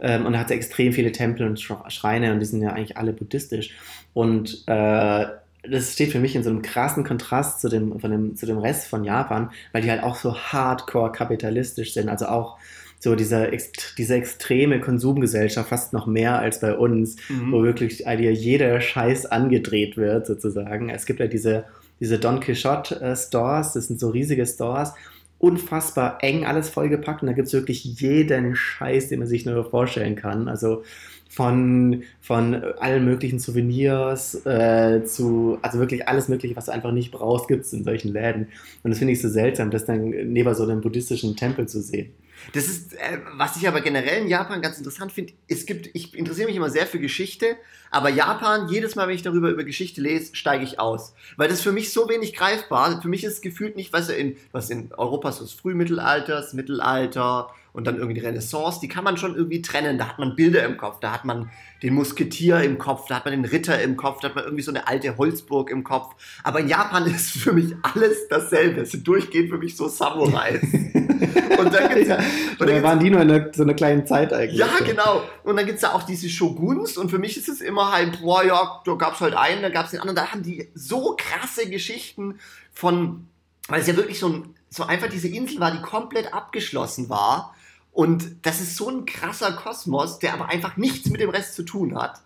ähm, 0.01 0.27
und 0.27 0.33
da 0.33 0.39
hat 0.39 0.47
es 0.47 0.53
extrem 0.53 0.93
viele 0.93 1.13
Tempel 1.13 1.47
und 1.47 1.61
Schreine 1.61 2.33
und 2.33 2.41
die 2.41 2.47
sind 2.47 2.63
ja 2.63 2.71
eigentlich 2.71 2.97
alle 2.97 3.13
buddhistisch. 3.13 3.71
Und 4.15 4.65
äh, 4.67 5.27
das 5.69 5.93
steht 5.93 6.11
für 6.11 6.21
mich 6.21 6.35
in 6.35 6.43
so 6.43 6.51
einem 6.51 6.63
krassen 6.63 7.05
Kontrast 7.05 7.61
zu 7.61 7.69
dem, 7.69 8.01
von 8.01 8.11
dem, 8.11 8.37
zu 8.37 8.47
dem 8.47 8.59
Rest 8.59 8.89
von 8.89 9.05
Japan, 9.05 9.51
weil 9.73 9.83
die 9.83 9.91
halt 9.91 10.03
auch 10.03 10.17
so 10.17 10.35
hardcore 10.35 11.13
kapitalistisch 11.13 11.93
sind. 11.93 12.09
Also 12.09 12.27
auch 12.27 12.59
so 12.99 13.15
diese, 13.15 13.51
diese 13.99 14.15
extreme 14.15 14.81
Konsumgesellschaft, 14.81 15.69
fast 15.69 15.93
noch 15.93 16.07
mehr 16.07 16.39
als 16.39 16.61
bei 16.61 16.75
uns, 16.75 17.17
mhm. 17.29 17.53
wo 17.53 17.63
wirklich 17.63 18.05
dir 18.05 18.33
jeder 18.33 18.81
Scheiß 18.81 19.27
angedreht 19.27 19.97
wird, 19.97 20.27
sozusagen. 20.27 20.89
Es 20.91 21.07
gibt 21.07 21.21
ja 21.21 21.27
diese 21.27 21.65
diese 22.01 22.19
Don 22.19 22.41
Quixote 22.41 23.01
äh, 23.01 23.17
Stores, 23.17 23.75
das 23.75 23.87
sind 23.87 24.01
so 24.01 24.09
riesige 24.09 24.47
Stores, 24.47 24.93
unfassbar 25.39 26.19
eng, 26.23 26.45
alles 26.45 26.69
vollgepackt 26.69 27.23
und 27.23 27.29
da 27.29 27.33
gibt 27.33 27.49
es 27.49 27.55
wirklich 27.55 27.85
jeden 27.85 28.55
Scheiß, 28.55 29.09
den 29.09 29.21
man 29.21 29.29
sich 29.29 29.47
nur 29.47 29.65
vorstellen 29.65 30.15
kann. 30.15 30.49
Also 30.49 30.83
von, 31.31 32.03
von 32.21 32.55
allen 32.79 33.05
möglichen 33.05 33.39
Souvenirs 33.39 34.45
äh, 34.45 35.05
zu, 35.05 35.59
also 35.63 35.79
wirklich 35.79 36.09
alles 36.09 36.29
Mögliche, 36.29 36.57
was 36.57 36.67
du 36.67 36.73
einfach 36.73 36.93
nicht 36.93 37.13
brauchst, 37.13 37.49
gibt 37.49 37.65
es 37.65 37.73
in 37.73 37.85
solchen 37.85 38.13
Läden. 38.13 38.49
Und 38.83 38.91
das 38.91 38.99
finde 38.99 39.13
ich 39.13 39.23
so 39.23 39.29
seltsam, 39.29 39.71
das 39.71 39.87
dann 39.87 40.11
neben 40.11 40.55
so 40.55 40.65
einem 40.65 40.81
buddhistischen 40.81 41.37
Tempel 41.37 41.69
zu 41.69 41.81
sehen. 41.81 42.11
Das 42.53 42.67
ist, 42.67 42.95
äh, 42.95 43.19
was 43.35 43.57
ich 43.57 43.67
aber 43.69 43.81
generell 43.81 44.23
in 44.23 44.29
Japan 44.29 44.63
ganz 44.63 44.79
interessant 44.79 45.13
finde, 45.13 45.33
es 45.49 45.67
gibt, 45.67 45.91
ich 45.95 46.15
interessiere 46.15 46.49
mich 46.49 46.57
immer 46.57 46.71
sehr 46.71 46.87
für 46.87 46.99
Geschichte, 46.99 47.57
aber 47.91 48.09
Japan, 48.09 48.69
jedes 48.69 48.95
Mal, 48.95 49.09
wenn 49.09 49.15
ich 49.15 49.23
darüber 49.23 49.51
über 49.51 49.65
Geschichte 49.65 50.01
lese, 50.01 50.35
steige 50.35 50.65
ich 50.65 50.79
aus. 50.79 51.15
Weil 51.37 51.49
das 51.49 51.61
für 51.61 51.73
mich 51.73 51.93
so 51.93 52.09
wenig 52.09 52.35
greifbar, 52.35 53.01
für 53.03 53.09
mich 53.09 53.25
ist 53.25 53.35
es 53.35 53.41
gefühlt 53.41 53.77
nicht, 53.77 53.93
was 53.93 54.09
in, 54.09 54.37
was 54.53 54.71
in 54.71 54.93
Europa 54.95 55.33
so 55.33 55.43
das 55.43 55.53
Frühmittelalter, 55.53 56.35
das 56.37 56.53
Mittelalter, 56.53 57.53
und 57.73 57.87
dann 57.87 57.97
irgendwie 57.97 58.15
die 58.15 58.27
Renaissance, 58.27 58.81
die 58.81 58.89
kann 58.89 59.05
man 59.05 59.17
schon 59.17 59.35
irgendwie 59.35 59.63
trennen. 59.63 59.99
Da 59.99 60.09
hat 60.09 60.19
man 60.19 60.35
Bilder 60.35 60.65
im 60.65 60.77
Kopf, 60.77 61.01
da 61.01 61.13
hat 61.13 61.25
man 61.25 61.51
den 61.83 61.95
Musketier 61.95 62.61
im 62.63 62.79
Kopf, 62.79 63.07
da 63.09 63.17
hat 63.17 63.25
man 63.25 63.33
den 63.33 63.45
Ritter 63.45 63.81
im 63.81 63.97
Kopf, 63.97 64.21
da 64.21 64.29
hat 64.29 64.35
man 64.35 64.45
irgendwie 64.45 64.63
so 64.63 64.71
eine 64.71 64.89
alte 64.89 65.17
Holzburg 65.17 65.71
im 65.71 65.85
Kopf. 65.85 66.15
Aber 66.43 66.61
in 66.61 66.69
Japan 66.69 67.07
ist 67.15 67.31
für 67.31 67.53
mich 67.53 67.75
alles 67.83 68.29
dasselbe. 68.29 68.83
Es 68.83 68.91
sind 68.91 69.07
durchgehend 69.07 69.51
für 69.51 69.59
mich 69.59 69.77
so 69.77 69.89
Samurais. 69.89 70.61
und 70.63 71.75
dann 71.75 71.95
gibt's 71.95 72.09
ja, 72.09 72.19
und 72.59 72.69
dann 72.69 72.83
waren 72.83 72.99
die 72.99 73.11
nur 73.11 73.23
in 73.23 73.53
so 73.53 73.63
einer 73.63 73.75
kleinen 73.75 74.07
Zeit 74.07 74.33
eigentlich. 74.33 74.59
Ja, 74.59 74.69
genau. 74.85 75.23
Und 75.45 75.57
dann 75.57 75.67
gibt 75.67 75.77
es 75.77 75.83
da 75.83 75.93
auch 75.93 76.03
diese 76.03 76.29
Shoguns 76.29 76.97
und 76.97 77.11
für 77.11 77.19
mich 77.19 77.37
ist 77.37 77.49
es 77.49 77.61
immer 77.61 77.93
halt, 77.93 78.21
boah, 78.21 78.45
ja, 78.45 78.81
da 78.85 78.95
gab 78.95 79.15
es 79.15 79.21
halt 79.21 79.35
einen, 79.35 79.63
da 79.63 79.69
gab 79.69 79.85
es 79.85 79.93
den 79.93 80.01
anderen. 80.01 80.17
Da 80.17 80.33
haben 80.33 80.43
die 80.43 80.69
so 80.75 81.17
krasse 81.17 81.69
Geschichten 81.69 82.39
von, 82.73 83.27
weil 83.69 83.81
es 83.81 83.87
ja 83.87 83.97
wirklich 83.97 84.19
so 84.19 84.29
ein 84.29 84.55
so 84.71 84.85
einfach 84.85 85.09
diese 85.09 85.29
Insel 85.29 85.59
war, 85.61 85.73
die 85.73 85.83
komplett 85.83 86.33
abgeschlossen 86.33 87.09
war 87.09 87.55
und 87.93 88.47
das 88.47 88.61
ist 88.61 88.77
so 88.77 88.89
ein 88.89 89.05
krasser 89.05 89.53
Kosmos, 89.53 90.19
der 90.19 90.35
aber 90.35 90.49
einfach 90.49 90.77
nichts 90.77 91.11
mit 91.11 91.21
dem 91.21 91.31
Rest 91.31 91.55
zu 91.55 91.65
tun 91.65 91.97
hat. 91.97 92.21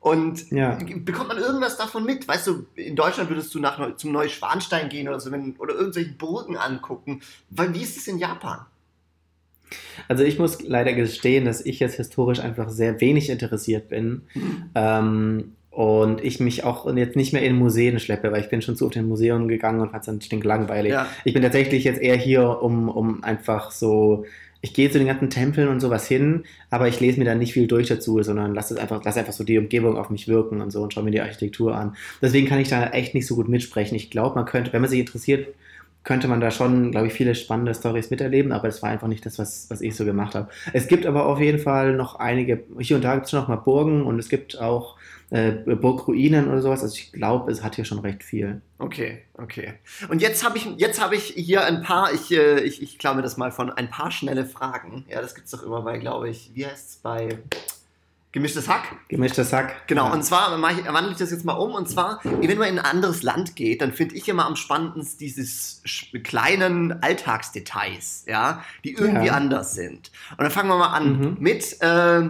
Und 0.00 0.50
ja. 0.50 0.78
bekommt 1.04 1.28
man 1.28 1.36
irgendwas 1.36 1.76
davon 1.76 2.06
mit? 2.06 2.26
Weißt 2.26 2.46
du, 2.46 2.66
in 2.74 2.96
Deutschland 2.96 3.28
würdest 3.28 3.54
du 3.54 3.58
nach, 3.58 3.96
zum 3.96 4.12
Neuschwanstein 4.12 4.88
gehen 4.88 5.08
oder 5.08 5.20
so, 5.20 5.30
wenn, 5.30 5.56
oder 5.58 5.74
irgendwelche 5.74 6.12
Burgen 6.12 6.56
angucken. 6.56 7.20
Weil, 7.50 7.74
wie 7.74 7.82
ist 7.82 7.98
es 7.98 8.08
in 8.08 8.18
Japan? 8.18 8.60
Also 10.08 10.24
ich 10.24 10.38
muss 10.38 10.62
leider 10.62 10.94
gestehen, 10.94 11.44
dass 11.44 11.64
ich 11.64 11.80
jetzt 11.80 11.96
historisch 11.96 12.40
einfach 12.40 12.70
sehr 12.70 13.00
wenig 13.00 13.28
interessiert 13.28 13.88
bin. 13.88 14.22
Mhm. 14.32 14.70
Ähm, 14.74 15.52
und 15.70 16.24
ich 16.24 16.40
mich 16.40 16.64
auch 16.64 16.92
jetzt 16.96 17.14
nicht 17.14 17.32
mehr 17.32 17.42
in 17.42 17.56
Museen 17.56 18.00
schleppe, 18.00 18.32
weil 18.32 18.40
ich 18.40 18.48
bin 18.48 18.62
schon 18.62 18.76
zu 18.76 18.86
oft 18.86 18.96
in 18.96 19.06
Museum 19.06 19.48
gegangen 19.48 19.80
und 19.80 19.90
fand 19.90 20.00
es 20.00 20.06
dann 20.06 20.20
stinklangweilig. 20.20 20.92
Ja. 20.92 21.06
Ich 21.24 21.32
bin 21.32 21.42
tatsächlich 21.42 21.84
jetzt 21.84 22.00
eher 22.00 22.16
hier, 22.16 22.62
um, 22.62 22.88
um 22.88 23.22
einfach 23.22 23.70
so 23.70 24.24
ich 24.62 24.74
gehe 24.74 24.90
zu 24.90 24.98
den 24.98 25.06
ganzen 25.06 25.30
Tempeln 25.30 25.68
und 25.68 25.80
sowas 25.80 26.06
hin, 26.06 26.44
aber 26.68 26.88
ich 26.88 27.00
lese 27.00 27.18
mir 27.18 27.24
da 27.24 27.34
nicht 27.34 27.52
viel 27.52 27.66
durch 27.66 27.88
dazu, 27.88 28.22
sondern 28.22 28.54
lasse 28.54 28.78
einfach, 28.80 29.02
lasse 29.04 29.20
einfach 29.20 29.32
so 29.32 29.44
die 29.44 29.58
Umgebung 29.58 29.96
auf 29.96 30.10
mich 30.10 30.28
wirken 30.28 30.60
und 30.60 30.70
so 30.70 30.82
und 30.82 30.92
schaue 30.92 31.04
mir 31.04 31.10
die 31.10 31.20
Architektur 31.20 31.74
an. 31.74 31.96
Deswegen 32.20 32.46
kann 32.46 32.60
ich 32.60 32.68
da 32.68 32.90
echt 32.90 33.14
nicht 33.14 33.26
so 33.26 33.36
gut 33.36 33.48
mitsprechen. 33.48 33.96
Ich 33.96 34.10
glaube, 34.10 34.34
man 34.34 34.44
könnte, 34.44 34.72
wenn 34.72 34.82
man 34.82 34.90
sich 34.90 35.00
interessiert, 35.00 35.48
könnte 36.02 36.28
man 36.28 36.40
da 36.40 36.50
schon, 36.50 36.92
glaube 36.92 37.08
ich, 37.08 37.12
viele 37.12 37.34
spannende 37.34 37.74
Stories 37.74 38.10
miterleben, 38.10 38.52
aber 38.52 38.68
das 38.68 38.82
war 38.82 38.90
einfach 38.90 39.08
nicht 39.08 39.24
das, 39.26 39.38
was, 39.38 39.68
was 39.68 39.80
ich 39.80 39.94
so 39.94 40.04
gemacht 40.04 40.34
habe. 40.34 40.48
Es 40.72 40.88
gibt 40.88 41.04
aber 41.06 41.26
auf 41.26 41.40
jeden 41.40 41.58
Fall 41.58 41.94
noch 41.94 42.16
einige, 42.16 42.64
hier 42.78 42.96
und 42.96 43.04
da 43.04 43.14
gibt 43.14 43.26
es 43.26 43.32
noch 43.32 43.48
mal 43.48 43.56
Burgen 43.56 44.02
und 44.02 44.18
es 44.18 44.28
gibt 44.28 44.58
auch 44.58 44.96
äh, 45.30 45.52
Burgruinen 45.52 46.48
oder 46.48 46.60
sowas. 46.60 46.82
Also 46.82 46.94
ich 46.96 47.12
glaube, 47.12 47.50
es 47.52 47.62
hat 47.62 47.76
hier 47.76 47.84
schon 47.84 48.00
recht 48.00 48.22
viel. 48.22 48.60
Okay, 48.78 49.22
okay. 49.34 49.74
Und 50.08 50.20
jetzt 50.22 50.44
habe 50.44 50.58
ich, 50.58 50.66
jetzt 50.76 51.00
habe 51.00 51.14
ich 51.16 51.22
hier 51.36 51.64
ein 51.64 51.82
paar, 51.82 52.12
ich, 52.12 52.32
äh, 52.32 52.60
ich, 52.60 52.82
ich 52.82 52.98
klaue 52.98 53.16
mir 53.16 53.22
das 53.22 53.36
mal 53.36 53.52
von, 53.52 53.70
ein 53.70 53.90
paar 53.90 54.10
schnelle 54.10 54.44
Fragen. 54.44 55.04
Ja, 55.08 55.20
das 55.20 55.34
gibt 55.34 55.46
es 55.46 55.52
doch 55.52 55.62
immer 55.62 55.82
bei, 55.82 55.98
glaube 55.98 56.28
ich, 56.28 56.50
wie 56.54 56.66
heißt 56.66 56.88
es 56.90 56.96
bei 56.96 57.38
Gemischtes 58.32 58.68
Hack? 58.68 58.84
Gemischtes 59.08 59.52
Hack. 59.52 59.88
Genau, 59.88 60.06
Ja. 60.06 60.12
und 60.12 60.22
zwar 60.24 60.56
ich, 60.70 60.84
wandle 60.86 61.10
ich 61.10 61.18
das 61.18 61.32
jetzt 61.32 61.44
mal 61.44 61.54
um. 61.54 61.74
Und 61.74 61.88
zwar, 61.88 62.20
wenn 62.22 62.58
man 62.58 62.68
in 62.68 62.78
ein 62.78 62.84
anderes 62.84 63.24
Land 63.24 63.56
geht, 63.56 63.82
dann 63.82 63.92
finde 63.92 64.14
ich 64.14 64.28
immer 64.28 64.46
am 64.46 64.54
spannendsten 64.54 65.18
dieses 65.18 65.82
sch- 65.84 66.22
kleinen 66.22 67.02
Alltagsdetails, 67.02 68.26
ja, 68.28 68.62
die 68.84 68.92
irgendwie 68.92 69.26
Ja. 69.26 69.32
anders 69.34 69.74
sind. 69.74 70.12
Und 70.30 70.42
dann 70.42 70.50
fangen 70.52 70.68
wir 70.68 70.78
mal 70.78 70.92
an 70.92 71.18
Mhm. 71.18 71.36
mit 71.40 71.76
äh, 71.82 72.28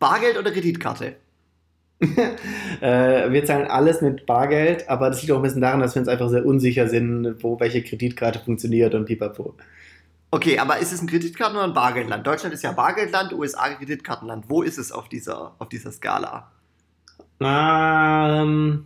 Bargeld 0.00 0.38
oder 0.38 0.50
Kreditkarte? 0.50 1.14
Äh, 2.80 3.32
wir 3.32 3.44
zahlen 3.44 3.66
alles 3.66 4.00
mit 4.02 4.24
Bargeld, 4.24 4.88
aber 4.88 5.08
das 5.10 5.20
liegt 5.20 5.32
auch 5.32 5.36
ein 5.38 5.42
bisschen 5.42 5.60
daran, 5.60 5.80
dass 5.80 5.96
wir 5.96 6.00
uns 6.00 6.08
einfach 6.08 6.28
sehr 6.28 6.46
unsicher 6.46 6.86
sind, 6.88 7.42
wo 7.42 7.58
welche 7.58 7.82
Kreditkarte 7.82 8.38
funktioniert 8.38 8.94
und 8.94 9.06
pipapo. 9.06 9.54
Okay, 10.30 10.58
aber 10.60 10.78
ist 10.78 10.92
es 10.92 11.02
ein 11.02 11.08
Kreditkarten- 11.08 11.56
oder 11.56 11.64
ein 11.64 11.72
Bargeldland? 11.74 12.24
Deutschland 12.24 12.54
ist 12.54 12.62
ja 12.62 12.70
Bargeldland, 12.70 13.32
USA 13.32 13.70
Kreditkartenland. 13.70 14.44
Wo 14.48 14.62
ist 14.62 14.78
es 14.78 14.92
auf 14.92 15.08
dieser, 15.08 15.54
auf 15.58 15.68
dieser 15.70 15.90
Skala? 15.90 16.52
Ähm, 17.40 18.84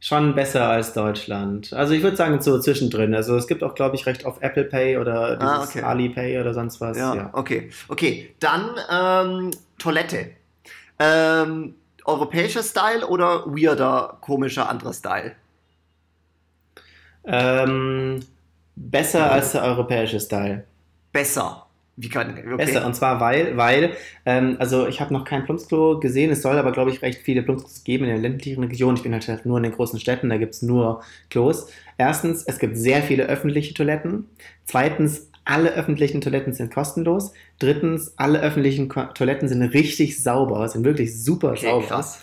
schon 0.00 0.34
besser 0.34 0.68
als 0.68 0.92
Deutschland. 0.92 1.72
Also 1.72 1.94
ich 1.94 2.02
würde 2.02 2.16
sagen 2.16 2.40
so 2.40 2.58
zwischendrin. 2.58 3.14
Also 3.14 3.36
es 3.36 3.46
gibt 3.46 3.62
auch, 3.62 3.74
glaube 3.74 3.96
ich, 3.96 4.04
recht 4.06 4.26
auf 4.26 4.38
Apple 4.42 4.64
Pay 4.64 4.98
oder 4.98 5.36
dieses 5.36 5.52
Ah, 5.52 5.62
okay. 5.62 5.82
Alipay 5.82 6.38
oder 6.40 6.52
sonst 6.52 6.80
was. 6.80 6.98
Ja, 6.98 7.14
Ja. 7.14 7.30
okay. 7.32 7.70
Okay, 7.88 8.34
dann 8.40 8.70
ähm, 8.90 9.50
Toilette. 9.78 10.30
Ähm, 10.98 11.74
europäischer 12.04 12.62
Style 12.62 13.06
oder 13.06 13.46
weirder, 13.46 14.18
komischer, 14.20 14.68
anderer 14.68 14.92
Style? 14.92 15.32
Ähm, 17.24 18.20
besser 18.76 19.30
als 19.30 19.52
der 19.52 19.62
europäische 19.62 20.18
Style. 20.20 20.64
Besser. 21.12 21.66
Wie 21.96 22.08
kann 22.08 22.30
okay. 22.30 22.56
Besser. 22.56 22.86
Und 22.86 22.94
zwar 22.94 23.20
weil, 23.20 23.56
weil, 23.58 23.94
ähm, 24.24 24.56
also 24.58 24.88
ich 24.88 25.00
habe 25.00 25.12
noch 25.12 25.24
kein 25.24 25.44
Plumpsklo 25.44 26.00
gesehen. 26.00 26.30
Es 26.30 26.40
soll 26.40 26.56
aber, 26.58 26.72
glaube 26.72 26.90
ich, 26.90 27.02
recht 27.02 27.20
viele 27.20 27.42
Plumpsklos 27.42 27.84
geben 27.84 28.04
in 28.04 28.10
der 28.10 28.18
ländlichen 28.18 28.64
Region. 28.64 28.96
Ich 28.96 29.02
bin 29.02 29.12
halt 29.12 29.44
nur 29.44 29.58
in 29.58 29.62
den 29.62 29.72
großen 29.72 30.00
Städten, 30.00 30.30
da 30.30 30.38
gibt 30.38 30.54
es 30.54 30.62
nur 30.62 31.02
Klos. 31.28 31.70
Erstens, 31.98 32.44
es 32.44 32.58
gibt 32.58 32.78
sehr 32.78 33.02
viele 33.02 33.24
öffentliche 33.24 33.74
Toiletten. 33.74 34.26
Zweitens, 34.64 35.28
alle 35.44 35.72
öffentlichen 35.74 36.20
Toiletten 36.20 36.52
sind 36.52 36.72
kostenlos. 36.72 37.32
Drittens, 37.58 38.14
alle 38.16 38.40
öffentlichen 38.40 38.88
Ko 38.88 39.02
Toiletten 39.14 39.48
sind 39.48 39.62
richtig 39.62 40.22
sauber, 40.22 40.68
sind 40.68 40.84
wirklich 40.84 41.22
super 41.22 41.50
Okay, 41.52 41.66
sauber. 41.70 41.86
krass. 41.86 42.20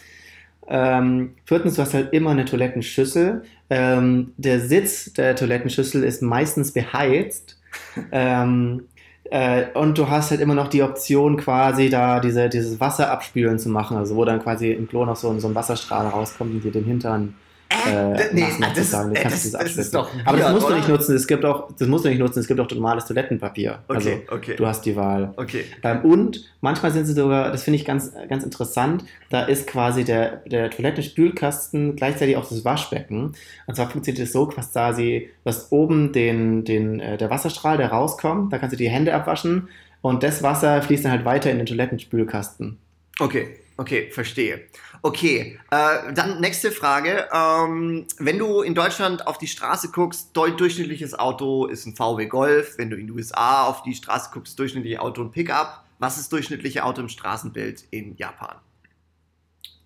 Ähm, 0.67 1.31
viertens, 1.45 1.75
du 1.75 1.81
hast 1.81 1.93
halt 1.93 2.13
immer 2.13 2.29
eine 2.31 2.45
Toilettenschüssel. 2.45 3.43
Ähm, 3.69 4.33
der 4.37 4.59
Sitz 4.59 5.13
der 5.13 5.35
Toilettenschüssel 5.35 6.03
ist 6.03 6.21
meistens 6.21 6.71
beheizt. 6.73 7.59
ähm, 8.11 8.85
äh, 9.31 9.65
und 9.73 9.97
du 9.97 10.09
hast 10.09 10.31
halt 10.31 10.41
immer 10.41 10.55
noch 10.55 10.67
die 10.67 10.83
Option, 10.83 11.37
quasi 11.37 11.89
da 11.89 12.19
diese, 12.19 12.49
dieses 12.49 12.79
Wasser 12.79 13.11
abspülen 13.11 13.59
zu 13.59 13.69
machen. 13.69 13.97
Also 13.97 14.15
wo 14.15 14.25
dann 14.25 14.41
quasi 14.41 14.71
im 14.71 14.87
Klo 14.87 15.05
noch 15.05 15.15
so, 15.15 15.29
ein- 15.29 15.39
so 15.39 15.47
ein 15.47 15.55
Wasserstrahl 15.55 16.07
rauskommt 16.07 16.53
und 16.53 16.63
dir 16.63 16.71
den 16.71 16.85
Hintern 16.85 17.35
äh, 17.69 18.17
d- 18.17 18.23
nee, 18.33 18.41
das- 18.41 18.93
äh, 18.93 19.13
kannst 19.13 19.53
das- 19.53 19.75
das 19.75 19.93
Aber 20.25 20.37
das 20.37 20.51
musst 20.53 20.69
du 20.69 20.73
nicht 20.73 20.85
oder? 20.85 20.93
nutzen. 20.97 21.15
Es 21.15 21.27
gibt 21.27 21.45
auch, 21.45 21.69
das 21.77 21.87
musst 21.87 22.03
du 22.05 22.09
nicht 22.09 22.17
nutzen. 22.19 22.39
Es 22.39 22.47
gibt 22.47 22.59
auch 22.59 22.69
normales 22.71 23.05
Toilettenpapier. 23.05 23.79
Okay, 23.87 23.95
Also 23.97 24.09
okay. 24.31 24.55
du 24.55 24.65
hast 24.65 24.85
die 24.85 24.95
Wahl. 24.95 25.33
Okay. 25.37 25.65
Ähm, 25.83 26.01
und 26.03 26.45
manchmal 26.61 26.91
sind 26.91 27.05
sie 27.05 27.13
sogar, 27.13 27.51
das 27.51 27.63
finde 27.63 27.75
ich 27.77 27.85
ganz, 27.85 28.11
ganz 28.27 28.43
interessant, 28.43 29.03
da 29.29 29.43
ist 29.43 29.67
quasi 29.67 30.03
der, 30.03 30.37
der 30.47 30.69
Toilettenspülkasten 30.71 31.95
gleichzeitig 31.95 32.37
auch 32.37 32.47
das 32.47 32.65
Waschbecken. 32.65 33.33
Und 33.67 33.75
zwar 33.75 33.89
funktioniert 33.89 34.25
es 34.25 34.33
so, 34.33 34.47
quasi, 34.47 35.29
du 35.43 35.49
hast 35.49 35.71
oben 35.71 36.11
den, 36.11 36.63
den, 36.65 36.99
äh, 36.99 37.17
der 37.17 37.29
Wasserstrahl, 37.29 37.77
der 37.77 37.89
rauskommt, 37.91 38.51
da 38.51 38.57
kannst 38.57 38.73
du 38.73 38.77
die 38.77 38.89
Hände 38.89 39.13
abwaschen 39.13 39.67
und 40.01 40.23
das 40.23 40.41
Wasser 40.43 40.81
fließt 40.81 41.05
dann 41.05 41.11
halt 41.11 41.25
weiter 41.25 41.51
in 41.51 41.57
den 41.57 41.65
Toilettenspülkasten. 41.65 42.77
Okay, 43.19 43.49
okay, 43.77 44.07
verstehe. 44.11 44.61
Okay, 45.01 45.57
äh, 45.71 46.13
dann 46.13 46.41
nächste 46.41 46.71
Frage. 46.71 47.29
Ähm, 47.33 48.05
wenn 48.17 48.37
du 48.37 48.61
in 48.61 48.75
Deutschland 48.75 49.27
auf 49.27 49.37
die 49.37 49.47
Straße 49.47 49.91
guckst, 49.91 50.31
durchschnittliches 50.33 51.17
Auto 51.17 51.65
ist 51.65 51.85
ein 51.85 51.95
VW 51.95 52.25
Golf. 52.25 52.77
Wenn 52.77 52.89
du 52.89 52.97
in 52.97 53.07
den 53.07 53.15
USA 53.15 53.65
auf 53.65 53.81
die 53.83 53.95
Straße 53.95 54.29
guckst, 54.33 54.59
durchschnittliches 54.59 54.99
Auto 54.99 55.21
ein 55.21 55.31
Pickup. 55.31 55.83
Was 55.99 56.17
ist 56.17 56.31
durchschnittliche 56.31 56.83
Auto 56.83 57.01
im 57.01 57.09
Straßenbild 57.09 57.85
in 57.91 58.15
Japan? 58.17 58.55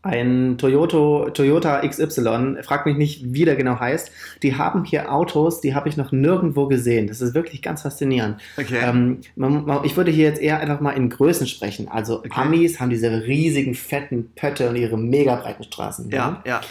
Ein 0.04 0.58
Toyota, 0.58 1.30
Toyota 1.32 1.80
XY, 1.88 2.58
frag 2.62 2.86
mich 2.86 2.98
nicht, 2.98 3.34
wie 3.34 3.46
der 3.46 3.56
genau 3.56 3.80
heißt. 3.80 4.12
Die 4.44 4.56
haben 4.58 4.84
hier 4.84 5.12
Autos, 5.12 5.62
die 5.62 5.74
habe 5.74 5.88
ich 5.88 5.96
noch 5.96 6.12
nirgendwo 6.12 6.68
gesehen. 6.68 7.08
Das 7.08 7.22
ist 7.22 7.34
wirklich 7.34 7.62
ganz 7.62 7.84
faszinierend. 7.84 8.42
Okay. 8.58 8.80
Ähm, 8.84 9.22
man, 9.36 9.66
man, 9.66 9.86
ich 9.86 9.96
würde 9.96 10.12
hier 10.12 10.26
jetzt 10.26 10.42
eher 10.42 10.60
einfach 10.60 10.82
mal 10.82 10.92
in 10.92 11.10
Größen 11.10 11.48
sprechen. 11.48 11.88
Also 11.88 12.20
Okay. 12.20 12.30
Amis 12.36 12.80
haben 12.80 12.89
diese 12.89 13.10
riesigen, 13.26 13.74
fetten 13.76 14.32
Pötte 14.36 14.70
und 14.70 14.76
ihre 14.76 14.98
mega 14.98 15.36
breiten 15.36 15.63
Straßen. 15.63 16.10
ja, 16.12 16.42
ja. 16.46 16.62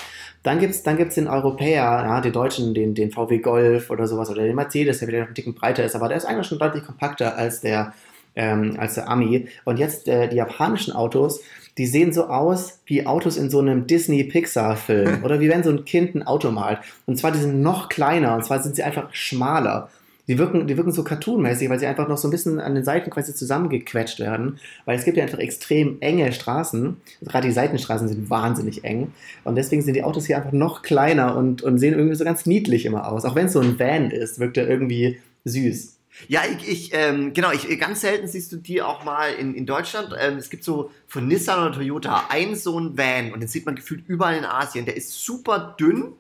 Dann 0.42 0.58
gibt 0.58 0.74
es 0.74 0.82
dann 0.82 0.96
gibt's 0.96 1.14
den 1.14 1.28
Europäer, 1.28 1.82
ja, 1.82 2.20
den 2.20 2.32
Deutschen, 2.32 2.74
den, 2.74 2.94
den 2.94 3.12
VW 3.12 3.38
Golf 3.38 3.90
oder 3.90 4.08
sowas, 4.08 4.28
oder 4.28 4.42
den 4.42 4.56
Mercedes, 4.56 4.98
der 4.98 5.08
wieder 5.08 5.20
noch 5.20 5.26
einen 5.26 5.34
Ticken 5.36 5.54
breiter 5.54 5.84
ist, 5.84 5.94
aber 5.94 6.08
der 6.08 6.16
ist 6.16 6.24
eigentlich 6.24 6.48
schon 6.48 6.58
deutlich 6.58 6.84
kompakter 6.84 7.36
als 7.36 7.60
der, 7.60 7.94
ähm, 8.36 8.76
als 8.78 8.94
der 8.94 9.08
Ami. 9.08 9.48
Und 9.64 9.78
jetzt 9.78 10.08
äh, 10.08 10.28
die 10.28 10.36
japanischen 10.36 10.92
Autos, 10.92 11.40
die 11.78 11.86
sehen 11.86 12.12
so 12.12 12.26
aus 12.26 12.80
wie 12.86 13.06
Autos 13.06 13.36
in 13.36 13.50
so 13.50 13.60
einem 13.60 13.86
Disney-Pixar-Film 13.86 15.20
oder 15.24 15.40
wie 15.40 15.48
wenn 15.48 15.62
so 15.62 15.70
ein 15.70 15.84
Kind 15.84 16.14
ein 16.14 16.22
Auto 16.22 16.50
malt. 16.50 16.78
Und 17.06 17.16
zwar 17.16 17.32
die 17.32 17.38
sind 17.38 17.62
noch 17.62 17.88
kleiner 17.88 18.34
und 18.34 18.44
zwar 18.44 18.62
sind 18.62 18.76
sie 18.76 18.82
einfach 18.82 19.12
schmaler. 19.12 19.88
Die 20.28 20.38
wirken, 20.38 20.68
die 20.68 20.76
wirken 20.76 20.92
so 20.92 21.02
cartoonmäßig, 21.02 21.68
weil 21.68 21.80
sie 21.80 21.86
einfach 21.86 22.06
noch 22.06 22.16
so 22.16 22.28
ein 22.28 22.30
bisschen 22.30 22.60
an 22.60 22.76
den 22.76 22.84
Seiten 22.84 23.10
quasi 23.10 23.34
zusammengequetscht 23.34 24.20
werden. 24.20 24.60
Weil 24.84 24.96
es 24.96 25.04
gibt 25.04 25.16
ja 25.16 25.24
einfach 25.24 25.40
extrem 25.40 25.96
enge 26.00 26.32
Straßen. 26.32 26.96
Gerade 27.22 27.48
die 27.48 27.52
Seitenstraßen 27.52 28.06
sind 28.06 28.30
wahnsinnig 28.30 28.84
eng. 28.84 29.12
Und 29.42 29.56
deswegen 29.56 29.82
sind 29.82 29.94
die 29.94 30.04
Autos 30.04 30.26
hier 30.26 30.36
einfach 30.36 30.52
noch 30.52 30.82
kleiner 30.82 31.36
und, 31.36 31.62
und 31.62 31.78
sehen 31.78 31.94
irgendwie 31.94 32.14
so 32.14 32.24
ganz 32.24 32.46
niedlich 32.46 32.86
immer 32.86 33.10
aus. 33.10 33.24
Auch 33.24 33.34
wenn 33.34 33.46
es 33.46 33.52
so 33.52 33.60
ein 33.60 33.80
Van 33.80 34.12
ist, 34.12 34.38
wirkt 34.38 34.56
er 34.58 34.68
irgendwie 34.68 35.18
süß. 35.44 35.96
Ja, 36.28 36.42
ich, 36.44 36.68
ich 36.68 36.90
ähm, 36.94 37.32
genau, 37.34 37.50
ich, 37.52 37.68
ganz 37.78 38.00
selten 38.00 38.26
siehst 38.28 38.52
du 38.52 38.56
die 38.56 38.82
auch 38.82 39.04
mal 39.04 39.32
in, 39.32 39.54
in 39.54 39.66
Deutschland. 39.66 40.14
Ähm, 40.18 40.36
es 40.36 40.50
gibt 40.50 40.64
so 40.64 40.90
von 41.08 41.26
Nissan 41.28 41.58
oder 41.66 41.72
Toyota 41.76 42.24
ein 42.30 42.54
so 42.54 42.78
ein 42.78 42.96
Van 42.96 43.32
und 43.32 43.40
den 43.40 43.48
sieht 43.48 43.66
man 43.66 43.74
gefühlt 43.74 44.04
überall 44.08 44.36
in 44.36 44.44
Asien. 44.44 44.84
Der 44.86 44.96
ist 44.96 45.24
super 45.24 45.74
dünn, 45.78 46.12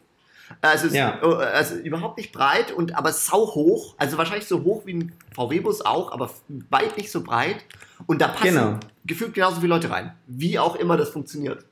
also, 0.60 0.86
ist, 0.86 0.94
Ja. 0.94 1.18
äh, 1.22 1.26
also 1.26 1.76
überhaupt 1.76 2.18
nicht 2.18 2.32
breit 2.32 2.72
und 2.72 2.96
aber 2.96 3.12
sau 3.12 3.54
hoch. 3.54 3.94
Also 3.98 4.18
wahrscheinlich 4.18 4.46
so 4.46 4.62
hoch 4.64 4.82
wie 4.86 4.94
ein 4.94 5.12
VW-Bus 5.34 5.82
auch, 5.82 6.12
aber 6.12 6.30
weit 6.70 6.96
nicht 6.96 7.10
so 7.10 7.22
breit. 7.22 7.56
Und 8.06 8.20
da 8.20 8.28
passen 8.28 8.54
Genau. 8.54 8.80
gefühlt 9.06 9.34
genauso 9.34 9.56
viele 9.56 9.68
Leute 9.74 9.90
rein. 9.90 10.12
Wie 10.26 10.58
auch 10.58 10.76
immer 10.76 10.96
das 10.96 11.10
funktioniert. 11.10 11.64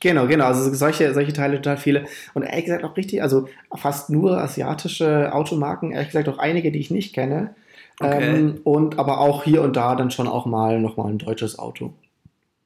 Genau, 0.00 0.26
genau. 0.28 0.44
Also 0.44 0.72
solche, 0.74 1.12
solche 1.12 1.32
Teile 1.32 1.56
total 1.56 1.76
viele. 1.76 2.04
Und 2.34 2.42
ehrlich 2.44 2.66
gesagt 2.66 2.84
auch 2.84 2.96
richtig, 2.96 3.22
also 3.22 3.48
fast 3.74 4.10
nur 4.10 4.38
asiatische 4.38 5.32
Automarken, 5.32 5.90
ehrlich 5.92 6.08
gesagt 6.10 6.28
auch 6.28 6.38
einige, 6.38 6.70
die 6.70 6.78
ich 6.78 6.90
nicht 6.90 7.14
kenne. 7.14 7.54
Okay. 8.00 8.36
Ähm, 8.36 8.60
und 8.64 8.98
aber 8.98 9.18
auch 9.18 9.44
hier 9.44 9.62
und 9.62 9.76
da 9.76 9.94
dann 9.94 10.10
schon 10.10 10.28
auch 10.28 10.46
mal 10.46 10.80
nochmal 10.80 11.10
ein 11.10 11.18
deutsches 11.18 11.58
Auto. 11.58 11.94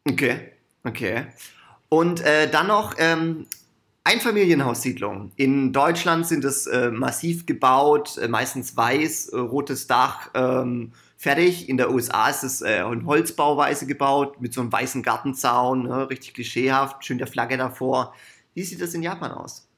Okay, 0.09 0.41
okay. 0.85 1.27
Und 1.89 2.21
äh, 2.23 2.51
dann 2.51 2.67
noch 2.67 2.95
ähm, 2.99 3.47
Einfamilienhaussiedlungen. 4.05 5.33
In 5.37 5.73
Deutschland 5.73 6.27
sind 6.27 6.45
es 6.45 6.67
äh, 6.67 6.91
massiv 6.91 7.47
gebaut, 7.47 8.19
äh, 8.19 8.29
meistens 8.29 8.77
weiß, 8.77 9.29
äh, 9.29 9.39
rotes 9.39 9.87
Dach, 9.87 10.31
ähm, 10.35 10.93
fertig. 11.17 11.69
In 11.69 11.77
der 11.77 11.91
USA 11.91 12.29
ist 12.29 12.43
es 12.43 12.63
äh, 12.63 12.83
in 12.83 13.07
Holzbauweise 13.07 13.87
gebaut, 13.87 14.41
mit 14.41 14.53
so 14.53 14.61
einem 14.61 14.73
weißen 14.73 15.03
Gartenzaun, 15.03 15.85
ne, 15.85 16.11
richtig 16.11 16.35
klischeehaft, 16.35 17.05
schön 17.05 17.19
der 17.19 17.29
Flagge 17.29 17.57
davor. 17.57 18.13
Wie 18.55 18.65
sieht 18.65 18.83
das 18.83 18.93
in 18.95 19.03
Japan 19.03 19.31
aus? 19.31 19.69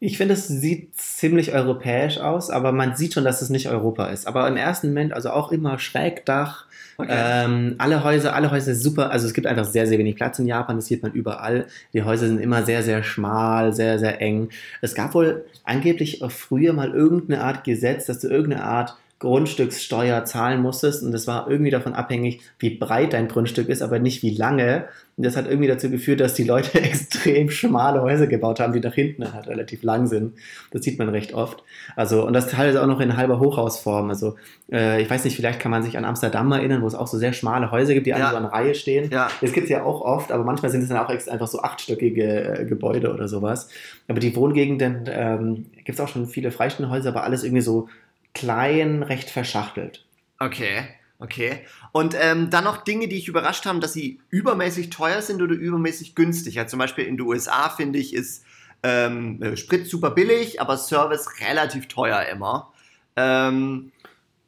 Ich 0.00 0.18
finde, 0.18 0.34
es 0.34 0.48
sieht 0.48 0.94
ziemlich 0.96 1.52
europäisch 1.54 2.18
aus, 2.18 2.50
aber 2.50 2.72
man 2.72 2.94
sieht 2.94 3.14
schon, 3.14 3.24
dass 3.24 3.40
es 3.40 3.48
nicht 3.48 3.68
Europa 3.68 4.06
ist. 4.06 4.26
Aber 4.26 4.46
im 4.48 4.56
ersten 4.56 4.88
Moment, 4.88 5.12
also 5.14 5.30
auch 5.30 5.50
immer 5.50 5.78
Schrägdach, 5.78 6.66
ähm, 7.08 7.74
alle 7.78 8.04
Häuser, 8.04 8.34
alle 8.34 8.50
Häuser 8.50 8.74
super, 8.74 9.10
also 9.10 9.26
es 9.26 9.34
gibt 9.34 9.46
einfach 9.46 9.64
sehr, 9.64 9.86
sehr 9.86 9.98
wenig 9.98 10.16
Platz 10.16 10.38
in 10.38 10.46
Japan, 10.46 10.76
das 10.76 10.86
sieht 10.86 11.02
man 11.02 11.12
überall. 11.12 11.66
Die 11.92 12.02
Häuser 12.02 12.26
sind 12.26 12.40
immer 12.40 12.64
sehr, 12.64 12.82
sehr 12.82 13.02
schmal, 13.02 13.72
sehr, 13.72 13.98
sehr 13.98 14.20
eng. 14.20 14.50
Es 14.80 14.94
gab 14.94 15.14
wohl 15.14 15.44
angeblich 15.64 16.22
früher 16.28 16.72
mal 16.72 16.90
irgendeine 16.90 17.42
Art 17.42 17.64
Gesetz, 17.64 18.06
dass 18.06 18.20
du 18.20 18.28
irgendeine 18.28 18.64
Art 18.64 18.96
Grundstückssteuer 19.20 20.24
zahlen 20.24 20.60
musstest 20.60 21.02
und 21.02 21.12
das 21.12 21.26
war 21.26 21.50
irgendwie 21.50 21.70
davon 21.70 21.94
abhängig, 21.94 22.40
wie 22.58 22.70
breit 22.70 23.12
dein 23.12 23.28
Grundstück 23.28 23.68
ist, 23.68 23.82
aber 23.82 23.98
nicht 23.98 24.22
wie 24.22 24.34
lange. 24.36 24.84
Und 25.16 25.24
das 25.24 25.36
hat 25.36 25.46
irgendwie 25.46 25.68
dazu 25.68 25.90
geführt, 25.90 26.20
dass 26.20 26.34
die 26.34 26.42
Leute 26.44 26.74
extrem 26.82 27.48
schmale 27.48 28.02
Häuser 28.02 28.26
gebaut 28.26 28.58
haben, 28.60 28.72
die 28.72 28.80
nach 28.80 28.94
hinten 28.94 29.32
halt 29.32 29.46
relativ 29.46 29.82
lang 29.84 30.06
sind. 30.08 30.34
Das 30.72 30.82
sieht 30.82 30.98
man 30.98 31.08
recht 31.08 31.34
oft. 31.34 31.62
Also, 31.94 32.26
und 32.26 32.32
das 32.32 32.48
teilweise 32.48 32.82
auch 32.82 32.88
noch 32.88 33.00
in 33.00 33.16
halber 33.16 33.38
Hochhausform. 33.38 34.08
Also, 34.10 34.34
äh, 34.72 35.00
ich 35.00 35.08
weiß 35.08 35.24
nicht, 35.24 35.36
vielleicht 35.36 35.60
kann 35.60 35.70
man 35.70 35.84
sich 35.84 35.96
an 35.96 36.04
Amsterdam 36.04 36.50
erinnern, 36.50 36.82
wo 36.82 36.86
es 36.88 36.96
auch 36.96 37.06
so 37.06 37.16
sehr 37.16 37.32
schmale 37.32 37.70
Häuser 37.70 37.94
gibt, 37.94 38.06
die 38.06 38.10
Ja. 38.10 38.16
alle 38.16 38.30
so 38.30 38.36
in 38.38 38.44
Reihe 38.44 38.74
stehen. 38.74 39.10
Ja. 39.12 39.28
Das 39.40 39.52
gibt 39.52 39.64
es 39.64 39.70
ja 39.70 39.84
auch 39.84 40.00
oft, 40.00 40.32
aber 40.32 40.42
manchmal 40.42 40.70
sind 40.72 40.82
es 40.82 40.88
dann 40.88 40.98
auch 40.98 41.08
einfach 41.08 41.46
so 41.46 41.60
achtstöckige 41.62 42.58
äh, 42.60 42.64
Gebäude 42.64 43.12
oder 43.14 43.28
sowas. 43.28 43.68
Aber 44.08 44.18
die 44.18 44.34
Wohngegenden 44.34 45.04
ähm, 45.08 45.66
gibt 45.84 45.90
es 45.90 46.00
auch 46.00 46.08
schon 46.08 46.26
viele 46.26 46.50
freistehende 46.50 46.90
Häuser, 46.92 47.10
aber 47.10 47.22
alles 47.22 47.44
irgendwie 47.44 47.62
so 47.62 47.88
klein, 48.34 49.02
recht 49.02 49.30
verschachtelt. 49.30 50.04
Okay, 50.38 50.88
okay. 51.18 51.60
Und 51.92 52.16
ähm, 52.20 52.50
dann 52.50 52.64
noch 52.64 52.84
Dinge, 52.84 53.08
die 53.08 53.16
ich 53.16 53.28
überrascht 53.28 53.66
haben, 53.66 53.80
dass 53.80 53.92
sie 53.92 54.20
übermäßig 54.30 54.90
teuer 54.90 55.22
sind 55.22 55.40
oder 55.40 55.54
übermäßig 55.54 56.14
günstig. 56.14 56.54
Ja, 56.54 56.66
zum 56.66 56.78
Beispiel 56.78 57.04
in 57.04 57.16
den 57.16 57.26
USA 57.26 57.70
finde 57.70 57.98
ich 57.98 58.12
ist 58.12 58.44
ähm, 58.82 59.42
äh, 59.42 59.56
Sprit 59.56 59.86
super 59.86 60.10
billig, 60.10 60.60
aber 60.60 60.76
Service 60.76 61.40
relativ 61.40 61.88
teuer 61.88 62.26
immer. 62.26 62.72
Ähm, 63.16 63.92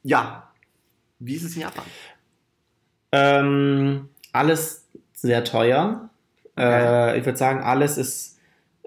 ja, 0.02 0.50
wie 1.18 1.36
ist 1.36 1.44
es 1.44 1.56
in 1.56 1.62
Japan? 1.62 1.84
Ähm, 3.12 4.08
alles 4.32 4.86
sehr 5.14 5.44
teuer. 5.44 6.10
Okay. 6.54 7.12
Äh, 7.14 7.18
ich 7.18 7.24
würde 7.24 7.38
sagen, 7.38 7.60
alles 7.62 7.96
ist 7.96 8.35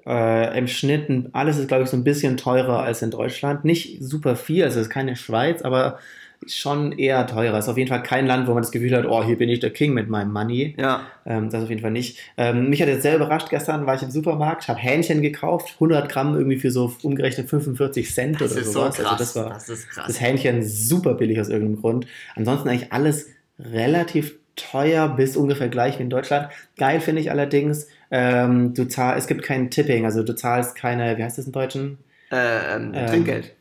äh, 0.10 0.57
im 0.57 0.68
Schnitt, 0.68 1.07
alles 1.34 1.57
ist, 1.57 1.68
glaube 1.68 1.84
ich, 1.84 1.89
so 1.89 1.95
ein 1.97 2.03
bisschen 2.03 2.36
teurer 2.36 2.80
als 2.82 3.01
in 3.01 3.12
Deutschland. 3.12 3.64
Nicht 3.64 4.03
super 4.03 4.36
viel, 4.36 4.64
also 4.64 4.80
es 4.80 4.88
ist 4.88 4.91
keine 4.91 5.16
Schweiz, 5.16 5.62
aber 5.62 5.99
schon 6.47 6.93
eher 6.93 7.28
teurer. 7.28 7.57
Es 7.57 7.66
ist 7.66 7.70
auf 7.70 7.78
jeden 7.78 7.89
Fall 7.89 8.01
kein 8.01 8.26
Land, 8.26 8.47
wo 8.47 8.53
man 8.53 8.64
das 8.64 8.72
Gefühl 8.72 8.95
hat, 8.95 9.05
oh, 9.05 9.24
hier 9.24 9.38
bin 9.38 9.49
ich 9.49 9.60
der 9.60 9.72
King 9.72 9.93
mit 9.93 10.10
meinem 10.10 10.32
Money. 10.32 10.74
Ja, 10.78 11.01
Ähm, 11.26 11.49
das 11.49 11.64
auf 11.64 11.70
jeden 11.70 11.82
Fall 11.82 11.91
nicht. 11.91 12.18
Ähm, 12.38 12.70
mich 12.70 12.82
hat 12.82 12.88
jetzt 12.88 13.03
sehr 13.03 13.16
überrascht, 13.18 13.49
gestern 13.49 13.86
war 13.86 13.95
ich 13.95 14.03
im 14.03 14.10
Supermarkt, 14.10 14.68
habe 14.68 14.80
Hähnchen 14.80 15.22
gekauft, 15.22 15.74
100 15.76 16.10
Gramm 16.10 16.36
irgendwie 16.36 16.57
für 16.57 16.72
so 16.72 16.93
umgerechnet 17.03 17.49
45 17.49 18.14
Cent 18.14 18.41
das 18.41 18.53
oder 18.53 18.62
ist 18.62 18.68
so 18.68 18.80
sowas. 18.80 18.95
krass. 18.95 19.05
Also 19.05 19.18
das 19.18 19.36
war 19.36 19.49
das 19.49 19.70
ist 19.70 19.89
krass. 19.89 20.07
das 20.07 20.22
Hähnchen 20.22 20.64
super 20.64 21.16
billig 21.16 21.39
aus 21.39 21.49
irgendeinem 21.49 21.82
Grund. 21.82 22.07
Ansonsten 22.36 22.70
eigentlich 22.70 22.93
alles 22.93 23.28
relativ 23.60 24.36
teuer 24.55 25.10
bis 25.10 25.36
ungefähr 25.38 25.70
gleich 25.70 25.99
wie 25.99 26.03
in 26.03 26.10
Deutschland. 26.10 26.49
Geil 26.78 27.01
finde 27.01 27.22
ich 27.22 27.32
allerdings, 27.32 27.88
ähm, 28.12 28.74
du 28.74 28.86
zahl, 28.88 29.18
es 29.18 29.28
gibt 29.28 29.43
kein 29.43 29.70
Tipping, 29.70 30.05
also 30.05 30.24
du 30.24 30.36
zahlst 30.36 30.76
keine, 30.76 31.18
wie 31.18 31.24
heißt 31.24 31.38
das 31.38 31.45
im 31.45 31.51
Deutschen? 31.51 31.97
Äh, 32.32 32.76
ähm, 32.76 32.91
Ähm, 32.93 33.07
Trinkgeld. 33.07 33.55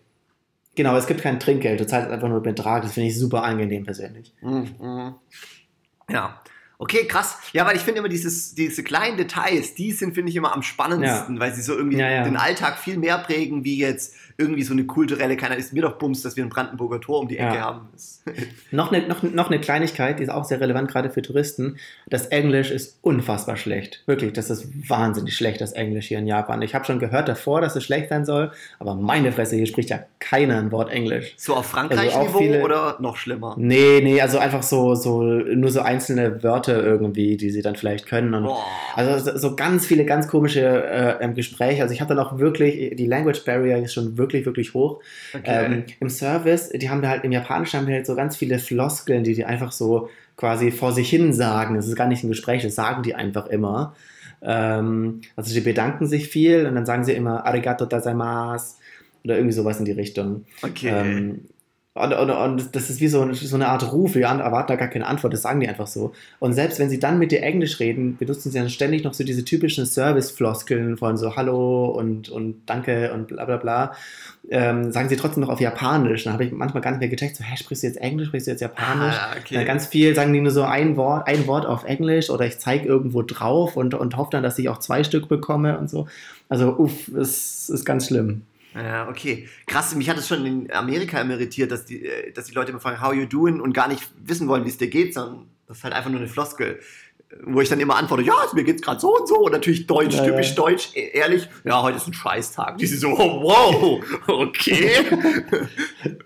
Genau, 0.75 0.97
es 0.97 1.07
gibt 1.07 1.23
kein 1.23 1.41
Trinkgeld, 1.41 1.81
du 1.81 1.87
zahlst 1.87 2.11
einfach 2.11 2.29
nur 2.29 2.43
Betrag, 2.43 2.83
das 2.83 2.93
finde 2.95 3.09
ich 3.09 3.19
super 3.19 3.43
angenehm 3.43 3.85
persönlich. 3.85 4.33
Mhm, 4.41 4.75
mhm. 4.81 5.15
Ja. 6.11 6.41
Okay, 6.81 7.07
krass. 7.09 7.39
Ja, 7.53 7.67
weil 7.67 7.75
ich 7.75 7.83
finde 7.83 7.99
immer 7.99 8.09
dieses, 8.09 8.55
diese 8.55 8.85
kleinen 8.85 9.17
Details, 9.17 9.75
die 9.75 9.91
sind, 9.91 10.15
finde 10.15 10.31
ich, 10.31 10.37
immer 10.37 10.55
am 10.55 10.63
spannendsten, 10.63 11.41
weil 11.41 11.53
sie 11.53 11.61
so 11.63 11.77
irgendwie 11.77 11.99
Ja, 11.99 12.09
ja. 12.09 12.23
den 12.25 12.37
Alltag 12.37 12.79
viel 12.79 12.97
mehr 12.99 13.19
prägen, 13.19 13.65
wie 13.65 13.79
jetzt 13.79 14.15
irgendwie 14.41 14.63
so 14.63 14.73
eine 14.73 14.85
kulturelle, 14.85 15.37
keiner 15.37 15.57
ist 15.57 15.73
mir 15.73 15.83
doch 15.83 15.99
Bums, 15.99 16.23
dass 16.23 16.37
wir 16.37 16.45
ein 16.45 16.49
Brandenburger 16.49 17.01
Tor 17.01 17.21
um 17.21 17.29
die 17.29 17.39
Ecke 17.39 17.57
Ja. 17.57 17.61
haben. 17.61 17.89
Noch 18.71 18.93
eine, 18.93 19.09
noch, 19.09 19.23
noch 19.23 19.47
eine 19.49 19.59
Kleinigkeit, 19.59 20.19
die 20.19 20.23
ist 20.25 20.29
auch 20.29 20.45
sehr 20.45 20.61
relevant, 20.61 20.91
gerade 20.91 21.09
für 21.09 21.23
Touristen. 21.23 21.79
Das 22.09 22.27
Englisch 22.27 22.71
ist 22.71 22.99
unfassbar 23.01 23.57
schlecht. 23.57 24.03
Wirklich, 24.05 24.35
das 24.35 24.51
ist 24.51 24.69
wahnsinnig 24.89 25.35
schlecht, 25.35 25.63
das 25.63 25.73
Englisch 25.73 26.09
hier 26.09 26.19
in 26.19 26.27
Japan. 26.27 26.61
Ich 26.61 26.75
habe 26.75 26.85
schon 26.85 26.99
gehört 26.99 27.27
davor, 27.29 27.63
dass 27.63 27.75
es 27.75 27.85
schlecht 27.85 28.11
sein 28.11 28.27
soll, 28.27 28.53
aber 28.79 28.95
meine 28.95 29.33
Fresse, 29.33 29.57
hier 29.57 29.67
spricht 29.67 29.89
ja 29.89 30.01
keiner 30.21 30.59
ein 30.59 30.71
Wort 30.71 30.91
Englisch. 30.93 31.35
So 31.39 31.53
auf 31.55 31.59
Also 31.61 31.71
Frankreich-Niveau 31.71 32.39
viele- 32.39 32.63
oder 32.63 32.99
noch 33.01 33.17
schlimmer? 33.17 33.55
Nee, 33.59 34.01
nee, 34.03 34.21
also 34.21 34.39
einfach 34.39 34.63
so, 34.63 34.95
so, 34.95 35.23
nur 35.23 35.71
so 35.71 35.81
einzelne 35.81 36.43
Wörter 36.43 36.85
irgendwie, 36.85 37.39
die 37.39 37.49
sie 37.51 37.63
dann 37.63 37.77
vielleicht 37.77 38.07
können. 38.07 38.35
Und 38.35 38.45
Boah. 38.45 38.63
also 38.95 39.37
so- 39.39 39.57
ganz 39.57 39.87
viele 39.87 40.05
ganz 40.05 40.29
komische 40.29 40.85
äh, 41.19 41.33
Gespräche. 41.33 41.81
Also 41.83 41.95
ich 41.95 42.03
habe 42.03 42.15
dann 42.15 42.25
auch 42.25 42.39
wirklich, 42.39 42.95
die 42.97 43.07
Language 43.07 43.43
Barrier 43.47 43.79
ist 43.79 43.95
schon 43.95 44.19
wirklich, 44.19 44.28
wirklich 44.33 44.75
hoch. 44.75 45.01
Okay. 45.35 45.65
Ähm, 45.65 45.85
Im 46.01 46.09
Service, 46.09 46.71
die 46.71 46.91
haben 46.91 47.03
da 47.03 47.09
halt, 47.09 47.25
im 47.25 47.33
Japanischen 47.33 47.81
haben 47.81 47.87
wir 47.87 47.95
halt 47.95 48.07
so 48.07 48.15
ganz 48.15 48.37
viele 48.37 48.59
Floskeln, 48.59 49.25
die 49.25 49.35
die 49.35 49.45
einfach 49.45 49.73
so 49.73 50.09
quasi 50.37 50.71
vor 50.71 50.93
sich 50.93 51.11
hin 51.11 51.33
sagen. 51.33 51.75
Das 51.75 51.87
ist 51.87 51.97
gar 51.97 52.09
nicht 52.09 52.25
ein 52.25 52.29
Gespräch, 52.29 52.63
das 52.63 52.75
sagen 52.75 53.03
die 53.03 53.15
einfach 53.15 53.47
immer. 53.47 53.95
Ähm, 54.41 55.23
also 55.37 55.53
die 55.53 55.61
bedanken 55.61 56.07
sich 56.07 56.29
viel 56.29 56.67
und 56.67 56.75
dann 56.75 56.87
sagen 56.87 57.05
sie 57.05 57.13
immer 57.13 57.45
Arigato 57.45 57.87
gozaimasu 57.87 58.77
oder 59.25 59.37
irgendwie 59.37 59.55
sowas 59.55 59.79
in 59.79 59.85
die 59.85 59.93
Richtung. 59.93 60.45
okay. 60.63 60.91
Ähm, 60.91 61.41
und, 61.99 62.13
und, 62.13 62.31
und 62.31 62.77
das 62.77 62.91
ist 62.91 63.01
wie 63.01 63.09
so, 63.09 63.33
so 63.33 63.57
eine 63.57 63.69
Art 63.69 63.93
Ruf, 63.93 64.15
wir 64.15 64.27
erwarten 64.27 64.69
da 64.69 64.77
gar 64.77 64.89
keine 64.89 65.07
Antwort, 65.07 65.33
das 65.33 65.43
sagen 65.43 65.61
die 65.61 65.69
einfach 65.69 65.87
so. 65.87 66.13
Und 66.39 66.53
selbst 66.53 66.79
wenn 66.79 66.91
sie 66.91 66.99
dann 66.99 67.19
mit 67.19 67.33
dir 67.33 67.43
Englisch 67.43 67.81
reden, 67.81 68.17
benutzen 68.17 68.51
sie 68.51 68.59
dann 68.59 68.71
ständig 68.71 69.05
noch 69.05 69.15
so 69.15 69.25
diese 69.25 69.45
typischen 69.45 69.87
Service-Floskeln 69.87 70.97
von 70.97 71.17
so 71.17 71.37
Hallo 71.37 71.87
und, 71.87 72.29
und 72.29 72.63
Danke 72.67 73.13
und 73.13 73.29
bla 73.29 73.45
bla 73.45 73.57
bla. 73.57 73.93
Ähm, 74.51 74.93
sagen 74.93 75.09
sie 75.09 75.17
trotzdem 75.17 75.43
noch 75.43 75.51
auf 75.51 75.61
Japanisch. 75.61 76.25
Dann 76.25 76.33
habe 76.33 76.45
ich 76.45 76.53
manchmal 76.53 76.83
gar 76.83 76.91
nicht 76.91 77.01
mehr 77.01 77.09
gecheckt, 77.09 77.37
so, 77.37 77.45
hä, 77.45 77.57
sprichst 77.57 77.83
du 77.83 77.89
jetzt 77.89 78.01
Englisch, 78.01 78.29
sprichst 78.29 78.47
du 78.47 78.53
jetzt 78.53 78.61
Japanisch? 78.61 79.15
Ah, 79.15 79.35
Dann 79.35 79.43
okay. 79.43 79.65
ganz 79.65 79.87
viel 79.87 80.15
sagen 80.15 80.33
die 80.33 80.41
nur 80.41 80.53
so 80.53 80.63
ein 80.63 80.97
Wort, 80.97 81.27
ein 81.27 81.47
Wort 81.47 81.67
auf 81.67 81.85
Englisch 81.85 82.31
oder 82.31 82.47
ich 82.47 82.59
zeige 82.59 82.87
irgendwo 82.87 83.23
drauf 83.23 83.77
und, 83.77 83.95
und 83.95 84.17
hoffe 84.17 84.31
dann, 84.33 84.43
dass 84.43 84.59
ich 84.59 84.69
auch 84.69 84.79
zwei 84.79 85.05
Stück 85.05 85.29
bekomme 85.29 85.79
und 85.79 85.91
so. 85.91 86.07
Also, 86.49 86.77
uff, 86.79 87.09
es 87.09 87.69
ist 87.69 87.85
ganz 87.85 88.07
schlimm. 88.07 88.43
Ja, 88.83 89.09
okay. 89.09 89.49
Krass, 89.67 89.95
mich 89.95 90.09
hat 90.09 90.19
es 90.19 90.29
schon 90.29 90.45
in 90.47 90.73
Amerika 90.73 91.21
immer 91.21 91.35
irritiert, 91.35 91.71
dass 91.73 91.85
die, 91.85 92.05
äh, 92.07 92.33
dass 92.33 92.47
die 92.47 92.55
Leute 92.55 92.71
immer 92.71 92.81
fragen, 92.81 93.01
how 93.03 93.13
you 93.13 93.27
doing 93.27 93.61
und 93.61 93.73
gar 93.73 93.89
nicht 93.89 94.09
wissen 94.25 94.47
wollen, 94.49 94.65
wie 94.65 94.69
es 94.69 94.79
dir 94.79 94.89
geht, 94.89 95.15
sondern 95.15 95.47
das 95.67 95.79
ist 95.79 95.85
halt 95.85 95.95
einfach 95.95 96.11
nur 96.11 96.21
eine 96.21 96.29
Floskel. 96.29 96.79
Wo 97.45 97.61
ich 97.61 97.69
dann 97.69 97.79
immer 97.81 97.97
antworte, 97.97 98.23
ja, 98.23 98.35
mir 98.55 98.65
geht's 98.65 98.81
gerade 98.81 99.01
so 99.01 99.15
und 99.15 99.29
so. 99.29 99.37
Und 99.41 99.53
natürlich 99.53 99.87
deutsch, 99.87 100.17
Ja, 100.17 100.25
typisch 100.25 100.51
ja. 100.51 100.55
deutsch, 100.55 100.91
e- 100.95 101.11
ehrlich, 101.13 101.47
ja, 101.65 101.83
heute 101.83 101.99
ist 101.99 102.07
ein 102.07 102.15
Scheißtag. 102.15 102.79
Die 102.79 102.87
sind 102.87 103.01
so, 103.01 103.09
oh, 103.09 103.43
wow, 103.43 104.03
okay. 104.29 104.89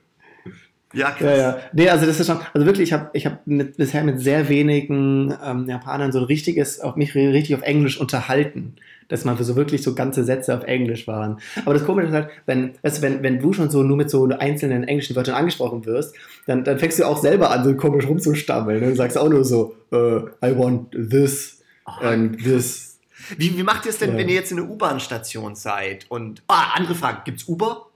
ja, 0.93 1.11
krass. 1.11 1.21
Ja, 1.23 1.37
ja. 1.37 1.59
Nee, 1.73 1.89
also 1.89 2.07
das 2.07 2.21
ist 2.21 2.27
schon, 2.27 2.39
also 2.53 2.67
wirklich, 2.67 2.89
ich 2.89 2.93
habe 2.93 3.11
ich 3.15 3.27
hab 3.27 3.45
mit, 3.47 3.77
bisher 3.79 4.05
mit 4.05 4.21
sehr 4.21 4.49
wenigen 4.49 5.35
ähm, 5.45 5.69
Japanern 5.69 6.13
so 6.13 6.19
ein 6.19 6.25
richtiges, 6.25 6.79
auf 6.81 6.95
mich 6.95 7.15
richtig 7.17 7.57
auf 7.57 7.63
Englisch 7.63 7.99
unterhalten. 7.99 8.77
Dass 9.13 9.27
man 9.27 9.37
für 9.37 9.45
so 9.45 9.57
wirklich 9.57 9.83
so 9.83 9.95
ganze 9.95 10.25
Sätze 10.25 10.57
auf 10.57 10.65
Englisch 10.65 11.07
waren. 11.07 11.39
Aber 11.67 11.75
das 11.75 11.85
Komische 11.85 12.09
ist 12.09 12.15
halt, 12.15 12.31
wenn, 12.47 12.73
weißt 12.81 12.99
du, 12.99 13.03
wenn, 13.03 13.23
wenn 13.23 13.41
du 13.41 13.53
schon 13.53 13.69
so 13.69 13.83
nur 13.83 13.99
mit 13.99 14.09
so 14.09 14.25
einzelnen 14.27 14.85
englischen 14.85 15.15
Wörtern 15.15 15.35
angesprochen 15.35 15.85
wirst, 15.85 16.15
dann, 16.47 16.65
dann 16.65 16.79
fängst 16.79 16.99
du 16.99 17.05
auch 17.05 17.19
selber 17.19 17.51
an, 17.51 17.63
so 17.63 17.77
komisch 17.77 18.07
rumzustammeln. 18.07 18.81
Ne? 18.81 18.89
Du 18.89 18.97
sagst 18.97 19.19
auch 19.19 19.29
nur 19.29 19.45
so, 19.45 19.77
äh, 19.93 19.97
I 20.43 20.57
want 20.57 20.93
this 20.93 21.63
and 22.01 22.39
this. 22.43 22.99
Wie, 23.37 23.57
wie 23.59 23.63
macht 23.63 23.85
ihr 23.85 23.91
es 23.91 23.99
denn, 23.99 24.13
Ja. 24.13 24.17
wenn 24.17 24.29
ihr 24.31 24.35
jetzt 24.35 24.51
in 24.51 24.59
einer 24.59 24.71
U-Bahn-Station 24.71 25.57
seid? 25.57 26.07
Und, 26.11 26.43
ah, 26.49 26.73
andere 26.75 26.95
Frage, 26.95 27.19
gibt's 27.27 27.47
Uber? 27.47 27.89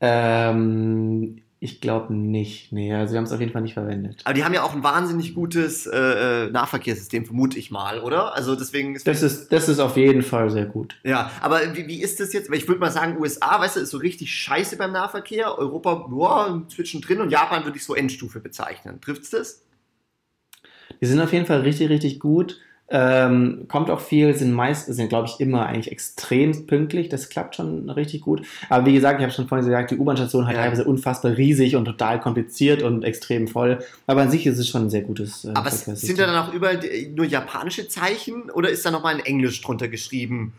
Ähm, 0.00 1.40
ich 1.64 1.80
glaube 1.80 2.12
nicht. 2.12 2.72
Nee, 2.72 2.92
also 2.92 3.14
wir 3.14 3.18
haben 3.18 3.24
es 3.24 3.32
auf 3.32 3.40
jeden 3.40 3.50
Fall 3.50 3.62
nicht 3.62 3.72
verwendet. 3.72 4.20
Aber 4.24 4.34
die 4.34 4.44
haben 4.44 4.52
ja 4.52 4.62
auch 4.62 4.74
ein 4.74 4.84
wahnsinnig 4.84 5.34
gutes 5.34 5.86
äh, 5.86 5.96
äh, 6.44 6.50
Nahverkehrssystem, 6.50 7.24
vermute 7.24 7.58
ich 7.58 7.70
mal, 7.70 8.00
oder? 8.00 8.34
Also 8.34 8.54
deswegen 8.54 8.94
ist 8.94 9.06
Das 9.06 9.22
ist, 9.22 9.50
das 9.50 9.70
ist 9.70 9.78
auf 9.78 9.96
jeden 9.96 10.20
Fall 10.20 10.50
sehr 10.50 10.66
gut. 10.66 10.96
Ja, 11.04 11.30
aber 11.40 11.74
wie, 11.74 11.86
wie 11.86 12.02
ist 12.02 12.20
das 12.20 12.34
jetzt? 12.34 12.50
Weil 12.50 12.58
ich 12.58 12.68
würde 12.68 12.82
mal 12.82 12.90
sagen, 12.90 13.16
USA, 13.18 13.58
weißt 13.58 13.76
du, 13.76 13.80
ist 13.80 13.90
so 13.90 13.96
richtig 13.96 14.30
scheiße 14.34 14.76
beim 14.76 14.92
Nahverkehr. 14.92 15.58
Europa, 15.58 16.06
ja, 16.12 16.62
zwischendrin 16.68 17.22
und 17.22 17.30
Japan 17.30 17.64
würde 17.64 17.78
ich 17.78 17.84
so 17.84 17.94
Endstufe 17.94 18.40
bezeichnen. 18.40 19.00
Trifft's 19.00 19.30
das? 19.30 19.64
Die 21.00 21.06
sind 21.06 21.18
auf 21.18 21.32
jeden 21.32 21.46
Fall 21.46 21.62
richtig, 21.62 21.88
richtig 21.88 22.20
gut. 22.20 22.60
Ähm, 22.90 23.64
kommt 23.68 23.88
auch 23.88 24.00
viel, 24.00 24.34
sind 24.34 24.52
meist, 24.52 24.86
sind 24.86 25.08
glaube 25.08 25.26
ich 25.26 25.40
immer 25.40 25.64
eigentlich 25.66 25.90
extrem 25.90 26.66
pünktlich. 26.66 27.08
Das 27.08 27.30
klappt 27.30 27.56
schon 27.56 27.88
richtig 27.88 28.20
gut. 28.20 28.42
Aber 28.68 28.84
wie 28.84 28.92
gesagt, 28.92 29.18
ich 29.20 29.24
habe 29.24 29.32
schon 29.32 29.48
vorhin 29.48 29.66
gesagt, 29.66 29.90
die 29.90 29.96
U-Bahn-Station 29.96 30.46
hat 30.46 30.54
Ja. 30.54 30.62
teilweise 30.62 30.84
unfassbar 30.84 31.36
riesig 31.36 31.76
und 31.76 31.86
total 31.86 32.20
kompliziert 32.20 32.82
und 32.82 33.02
extrem 33.02 33.48
voll. 33.48 33.78
Aber 34.06 34.20
an 34.20 34.30
sich 34.30 34.46
ist 34.46 34.58
es 34.58 34.68
schon 34.68 34.82
ein 34.82 34.90
sehr 34.90 35.00
gutes 35.00 35.46
äh, 35.46 35.52
Aber 35.54 35.70
sind 35.70 36.18
da 36.18 36.26
dann 36.26 36.36
auch 36.36 36.52
überall 36.52 36.78
nur 37.14 37.24
japanische 37.24 37.88
Zeichen 37.88 38.50
oder 38.50 38.68
ist 38.68 38.84
da 38.84 38.90
nochmal 38.90 39.18
in 39.18 39.24
Englisch 39.24 39.62
drunter 39.62 39.88
geschrieben? 39.88 40.52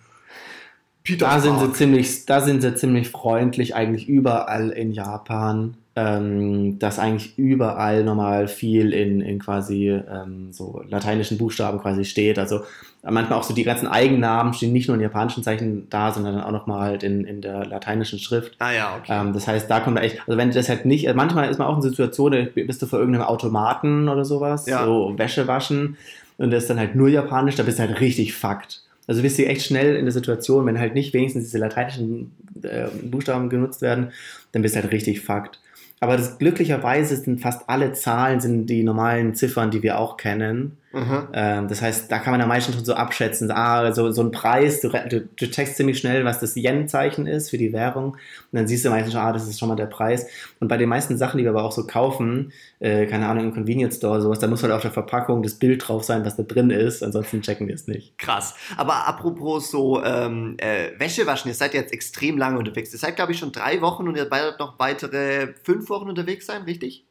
Peter 1.03 1.27
Da 1.27 1.39
sind, 1.39 1.59
sie 1.59 1.71
ziemlich, 1.73 2.25
da 2.25 2.41
sind 2.41 2.61
sie 2.61 2.73
ziemlich 2.73 3.09
freundlich, 3.09 3.75
eigentlich 3.75 4.09
überall 4.09 4.71
in 4.71 4.91
Japan. 4.91 5.77
Ähm, 5.97 6.77
dass 6.77 6.99
eigentlich 6.99 7.37
überall 7.37 8.03
nochmal 8.03 8.49
viel 8.49 8.91
in, 8.91 9.21
in 9.21 9.39
quasi 9.39 9.89
ähm, 9.89 10.51
so 10.51 10.81
lateinischen 10.89 11.37
Buchstaben 11.37 11.79
quasi 11.79 12.03
steht. 12.03 12.37
Also 12.37 12.63
manchmal 13.01 13.39
auch 13.39 13.43
so 13.43 13.53
die 13.53 13.63
ganzen 13.63 13.87
Eigennamen 13.87 14.53
stehen 14.53 14.73
nicht 14.73 14.89
nur 14.89 14.95
in 14.95 15.01
japanischen 15.01 15.41
Zeichen 15.41 15.87
da, 15.89 16.11
sondern 16.11 16.41
auch 16.41 16.51
nochmal 16.51 16.81
halt 16.81 17.03
in, 17.03 17.23
in 17.23 17.39
der 17.39 17.65
lateinischen 17.65 18.19
Schrift. 18.19 18.55
Ah 18.59 18.73
ja, 18.73 18.97
okay. 18.97 19.21
Ähm, 19.21 19.31
das 19.31 19.47
heißt, 19.47 19.71
da 19.71 19.79
kommt 19.79 19.97
echt, 19.99 20.19
also 20.27 20.37
wenn 20.37 20.49
du 20.49 20.55
das 20.55 20.67
halt 20.67 20.85
nicht, 20.85 21.07
also 21.07 21.15
manchmal 21.15 21.49
ist 21.49 21.59
man 21.59 21.67
auch 21.69 21.77
in 21.77 21.81
Situationen, 21.81 22.49
bist 22.53 22.81
du 22.81 22.87
vor 22.87 22.99
irgendeinem 22.99 23.27
Automaten 23.27 24.09
oder 24.09 24.25
sowas, 24.25 24.65
Ja. 24.65 24.83
so 24.83 25.13
Wäsche 25.17 25.47
waschen 25.47 25.95
und 26.37 26.51
das 26.51 26.63
ist 26.63 26.69
dann 26.69 26.79
halt 26.79 26.95
nur 26.95 27.07
japanisch, 27.07 27.55
da 27.55 27.63
bist 27.63 27.79
du 27.79 27.83
halt 27.83 28.01
richtig 28.01 28.33
fucked. 28.33 28.81
Also 29.07 29.21
bist 29.21 29.37
du 29.39 29.45
echt 29.45 29.61
schnell 29.65 29.95
in 29.95 30.03
der 30.03 30.11
Situation, 30.11 30.65
wenn 30.65 30.77
halt 30.77 30.93
nicht 30.93 31.13
wenigstens 31.13 31.45
diese 31.45 31.59
lateinischen 31.59 32.31
äh, 32.63 32.87
Buchstaben 33.03 33.47
genutzt 33.49 33.81
werden, 33.81 34.11
dann 34.51 34.61
bist 34.61 34.75
du 34.75 34.81
halt 34.81 34.91
richtig 34.91 35.21
fucked. 35.21 35.59
Aber 35.99 36.17
das, 36.17 36.37
glücklicherweise 36.37 37.15
sind 37.15 37.41
fast 37.41 37.69
alle 37.69 37.93
Zahlen 37.93 38.41
sind 38.41 38.67
die 38.67 38.83
normalen 38.83 39.33
Ziffern, 39.33 39.71
die 39.71 39.81
wir 39.81 39.99
auch 39.99 40.17
kennen. 40.17 40.77
Mhm. 40.95 41.27
Ähm, 41.33 41.67
das 41.67 41.81
heißt, 41.81 42.09
da 42.09 42.19
kann 42.19 42.31
man 42.31 42.39
am 42.39 42.47
meisten 42.47 42.71
schon 42.71 42.85
so 42.85 42.93
abschätzen. 42.93 43.51
Ah, 43.51 43.91
so, 43.91 44.11
so 44.11 44.21
ein 44.21 44.31
Preis, 44.31 44.79
du, 44.79 44.87
du, 44.87 45.21
du 45.21 45.51
checkst 45.51 45.75
ziemlich 45.75 45.99
schnell, 45.99 46.23
was 46.23 46.39
das 46.39 46.55
Yen-Zeichen 46.55 47.27
ist 47.27 47.49
für 47.49 47.57
die 47.57 47.73
Währung. 47.73 48.13
Und 48.13 48.19
dann 48.53 48.65
siehst 48.65 48.85
du 48.85 48.89
meistens 48.89 49.13
schon, 49.13 49.21
ah, 49.21 49.33
das 49.33 49.45
ist 49.45 49.59
schon 49.59 49.67
mal 49.67 49.75
der 49.75 49.87
Preis. 49.87 50.25
Und 50.61 50.69
bei 50.69 50.77
den 50.77 50.87
meisten 50.87 51.17
Sachen, 51.17 51.37
die 51.37 51.43
wir 51.43 51.51
aber 51.51 51.63
auch 51.63 51.73
so 51.73 51.85
kaufen, 51.85 52.53
äh, 52.79 53.07
keine 53.07 53.27
Ahnung, 53.27 53.45
im 53.45 53.53
Convenience 53.53 53.97
Store, 53.97 54.21
sowas, 54.21 54.39
da 54.39 54.47
muss 54.47 54.63
halt 54.63 54.71
auf 54.71 54.83
der 54.83 54.91
Verpackung 54.91 55.43
das 55.43 55.55
Bild 55.55 55.85
drauf 55.85 56.05
sein, 56.05 56.23
was 56.23 56.37
da 56.37 56.43
drin 56.43 56.69
ist. 56.69 57.03
Ansonsten 57.03 57.41
checken 57.41 57.67
wir 57.67 57.75
es 57.75 57.87
nicht. 57.87 58.17
Krass. 58.17 58.55
Aber 58.77 59.05
apropos 59.05 59.69
so 59.69 60.01
ähm, 60.01 60.55
äh, 60.59 60.97
Wäsche 60.97 61.27
waschen, 61.27 61.49
ihr 61.49 61.55
seid 61.55 61.73
jetzt 61.73 61.91
extrem 61.91 62.37
lange 62.37 62.57
unterwegs. 62.57 62.93
Ihr 62.93 62.99
seid, 62.99 63.17
glaube 63.17 63.33
ich, 63.33 63.39
schon 63.39 63.51
drei 63.51 63.81
Wochen 63.81 64.07
und 64.07 64.15
ihr 64.15 64.31
werdet 64.31 64.59
noch 64.59 64.79
weitere 64.79 65.47
fünf 65.63 65.89
Wochen 65.89 66.07
unterwegs 66.07 66.45
sein, 66.45 66.61
richtig? 66.61 67.05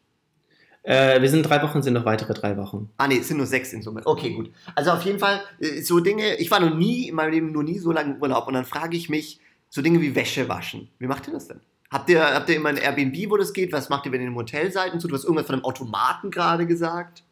Äh, 0.84 1.22
wir 1.22 1.30
sind 1.30 1.42
drei 1.44 1.62
Wochen, 1.62 1.82
sind 1.82 1.94
noch 1.94 2.04
weitere 2.04 2.34
drei 2.34 2.56
Wochen. 2.58 2.90
Ah, 2.98 3.08
nee, 3.08 3.16
es 3.18 3.28
sind 3.28 3.38
nur 3.38 3.46
sechs 3.46 3.72
in 3.72 3.80
Summe. 3.80 4.02
Okay, 4.04 4.34
gut. 4.34 4.50
Also 4.74 4.90
auf 4.90 5.02
jeden 5.02 5.18
Fall, 5.18 5.40
äh, 5.58 5.80
so 5.80 5.98
Dinge, 5.98 6.36
ich 6.36 6.50
war 6.50 6.60
noch 6.60 6.74
nie 6.74 7.08
in 7.08 7.14
meinem 7.14 7.32
Leben 7.32 7.52
noch 7.52 7.62
nie 7.62 7.78
so 7.78 7.90
lange 7.90 8.14
im 8.14 8.22
Urlaub 8.22 8.46
und 8.46 8.54
dann 8.54 8.66
frage 8.66 8.96
ich 8.96 9.08
mich, 9.08 9.40
so 9.70 9.80
Dinge 9.80 10.00
wie 10.02 10.14
Wäsche 10.14 10.48
waschen. 10.48 10.90
Wie 10.98 11.06
macht 11.06 11.26
ihr 11.26 11.32
das 11.32 11.48
denn? 11.48 11.60
Habt 11.90 12.10
ihr, 12.10 12.22
habt 12.22 12.50
ihr 12.50 12.56
immer 12.56 12.68
ein 12.68 12.76
Airbnb, 12.76 13.30
wo 13.30 13.36
das 13.38 13.52
geht? 13.54 13.72
Was 13.72 13.88
macht 13.88 14.04
ihr, 14.04 14.12
wenn 14.12 14.20
ihr 14.20 14.26
im 14.26 14.36
Hotel 14.36 14.70
seid? 14.70 14.92
Und 14.92 15.00
so, 15.00 15.08
du 15.08 15.14
hast 15.14 15.24
irgendwas 15.24 15.46
von 15.46 15.54
einem 15.54 15.64
Automaten 15.64 16.30
gerade 16.30 16.66
gesagt. 16.66 17.22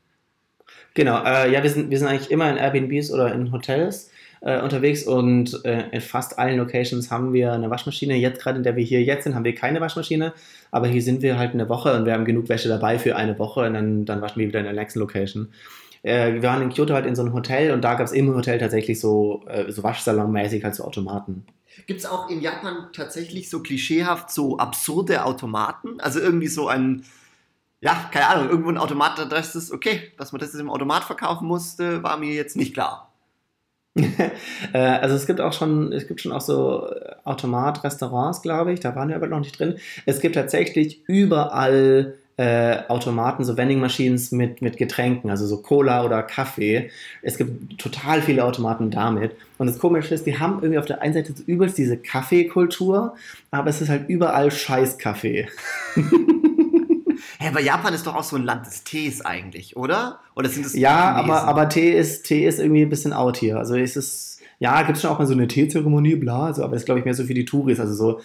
Genau, 0.95 1.23
äh, 1.23 1.53
ja, 1.53 1.63
wir 1.63 1.71
sind, 1.71 1.91
wir 1.91 1.99
sind 1.99 2.09
eigentlich 2.09 2.31
immer 2.31 2.51
in 2.51 2.57
Airbnbs 2.57 3.13
oder 3.13 3.35
in 3.35 3.53
Hotels 3.53 4.11
äh, 4.43 4.61
unterwegs 4.61 5.05
und 5.05 5.65
äh, 5.65 5.89
in 5.93 6.01
fast 6.01 6.39
allen 6.39 6.59
Locations 6.59 7.11
haben 7.11 7.33
wir 7.33 7.53
eine 7.53 7.71
Waschmaschine. 7.71 8.17
Jetzt 8.17 8.41
gerade, 8.41 8.59
in 8.59 8.65
der 8.65 8.77
wir 8.77 8.85
hier 8.85 9.03
jetzt 9.03 9.25
sind, 9.25 9.35
haben 9.35 9.45
wir 9.45 9.55
keine 9.55 9.81
Waschmaschine, 9.81 10.33
aber 10.71 10.89
hier 10.89 11.03
sind 11.03 11.23
wir 11.23 11.39
halt 11.39 11.55
eine 11.55 11.69
Woche 11.69 11.95
und 11.95 12.05
wir 12.07 12.13
haben 12.13 12.25
genug 12.25 12.49
Wäsche 12.49 12.69
dabei 12.69 12.99
für 12.99 13.17
eine 13.17 13.39
Woche 13.39 13.61
und 13.61 13.75
dann, 13.75 14.05
dann 14.05 14.21
waschen 14.21 14.41
wir 14.41 14.49
wieder 14.49 14.59
in 14.59 14.65
der 14.65 14.75
nächsten 14.75 14.99
Location. 14.99 15.49
Äh, 16.03 16.35
wir 16.35 16.43
waren 16.43 16.61
in 16.61 16.71
Kyoto 16.71 16.93
halt 16.95 17.07
in 17.07 17.15
so 17.15 17.23
einem 17.23 17.33
Hotel 17.33 17.71
und 17.71 17.83
da 17.83 17.95
gab 17.95 18.07
es 18.07 18.13
im 18.13 18.35
Hotel 18.35 18.59
tatsächlich 18.59 19.01
so, 19.01 19.45
äh, 19.47 19.71
so 19.71 19.83
Waschsalonmäßig 19.85 20.65
halt 20.65 20.75
so 20.75 20.85
Automaten. 20.85 21.47
Gibt 21.87 22.01
es 22.01 22.07
auch 22.07 22.29
in 22.29 22.41
Japan 22.41 22.89
tatsächlich 22.93 23.49
so 23.49 23.61
klischeehaft 23.61 24.31
so 24.31 24.59
absurde 24.59 25.25
Automaten? 25.25 26.01
Also 26.01 26.19
irgendwie 26.19 26.49
so 26.49 26.67
ein, 26.67 27.05
ja, 27.81 28.11
keine 28.13 28.27
Ahnung, 28.27 28.51
irgendwo 28.51 28.71
ein 28.71 28.79
Automat, 28.79 29.19
da 29.19 29.37
ist 29.37 29.73
okay, 29.73 30.13
dass 30.19 30.33
man 30.33 30.41
das 30.41 30.53
im 30.55 30.69
Automat 30.69 31.05
verkaufen 31.05 31.47
musste, 31.47 32.03
war 32.03 32.19
mir 32.19 32.35
jetzt 32.35 32.57
nicht 32.57 32.75
klar. 32.75 33.12
Äh, 34.73 34.79
also 34.79 35.17
es 35.17 35.27
gibt 35.27 35.41
auch 35.41 35.53
schon, 35.53 35.93
es 35.93 36.09
gibt 36.09 36.21
schon 36.21 36.33
auch 36.33 36.41
so 36.41 36.89
Automat-Restaurants, 37.25 38.41
glaube 38.41 38.73
ich, 38.73 38.81
da 38.81 38.95
waren 38.97 39.09
wir 39.09 39.17
aber 39.17 39.27
noch 39.27 39.41
nicht 39.41 39.59
drin. 39.59 39.77
Es 40.07 40.21
gibt 40.21 40.35
tatsächlich 40.35 41.03
überall 41.07 42.15
äh, 42.39 42.79
Automaten, 42.89 43.45
so 43.45 43.57
Vending 43.57 43.81
Machines 43.81 44.33
mit, 44.33 44.63
mit 44.63 44.79
Getränken, 44.79 45.31
also 45.31 45.47
so 45.47 45.59
Cola 45.59 46.05
oder 46.05 46.23
Kaffee. 46.23 46.91
Es 47.21 47.37
gibt 47.37 47.79
total 47.79 48.23
viele 48.23 48.45
Automaten 48.45 48.91
damit. 48.91 49.33
Und 49.59 49.67
das 49.67 49.79
Komische 49.79 50.15
ist, 50.15 50.27
die 50.27 50.39
haben 50.39 50.61
irgendwie 50.63 50.79
auf 50.79 50.87
der 50.87 51.03
einen 51.03 51.13
Seite 51.13 51.35
übelst 51.47 51.77
diese 51.77 51.99
Kaffeekultur, 51.99 53.15
aber 53.51 53.69
es 53.69 53.83
ist 53.83 53.91
halt 53.91 54.09
überall 54.09 54.51
Scheiß-Kaffee. 54.51 55.49
Hä, 57.43 57.49
aber 57.49 57.61
Japan 57.61 57.93
ist 57.93 58.07
doch 58.07 58.15
auch 58.15 58.23
so 58.23 58.37
ein 58.37 58.45
Land 58.45 58.67
des 58.67 58.85
Tees 58.85 59.21
eigentlich, 59.25 59.77
oder? 59.77 60.21
Oder 60.37 60.49
sind 60.49 60.65
es 60.65 60.75
Ja, 60.75 61.11
aber, 61.13 61.43
aber 61.43 61.69
Tee, 61.69 61.91
ist, 61.91 62.23
Tee 62.25 62.47
ist 62.47 62.61
irgendwie 62.61 62.83
ein 62.83 62.89
bisschen 62.89 63.13
out 63.13 63.37
hier. 63.37 63.59
Also 63.59 63.75
ist 63.75 63.97
es, 63.97 64.39
ja, 64.61 64.83
gibt 64.83 64.97
es 64.97 65.03
schon 65.03 65.11
auch 65.11 65.19
mal 65.19 65.27
so 65.27 65.33
eine 65.33 65.49
Teezeremonie, 65.49 66.15
bla, 66.15 66.47
also, 66.47 66.63
aber 66.63 66.75
das 66.75 66.83
ist, 66.83 66.87
glaube 66.87 67.01
ich, 67.01 67.05
mehr 67.05 67.15
so 67.15 67.25
für 67.25 67.35
die 67.35 67.45
Touris. 67.45 67.81
Also 67.81 67.95
so, 67.95 68.21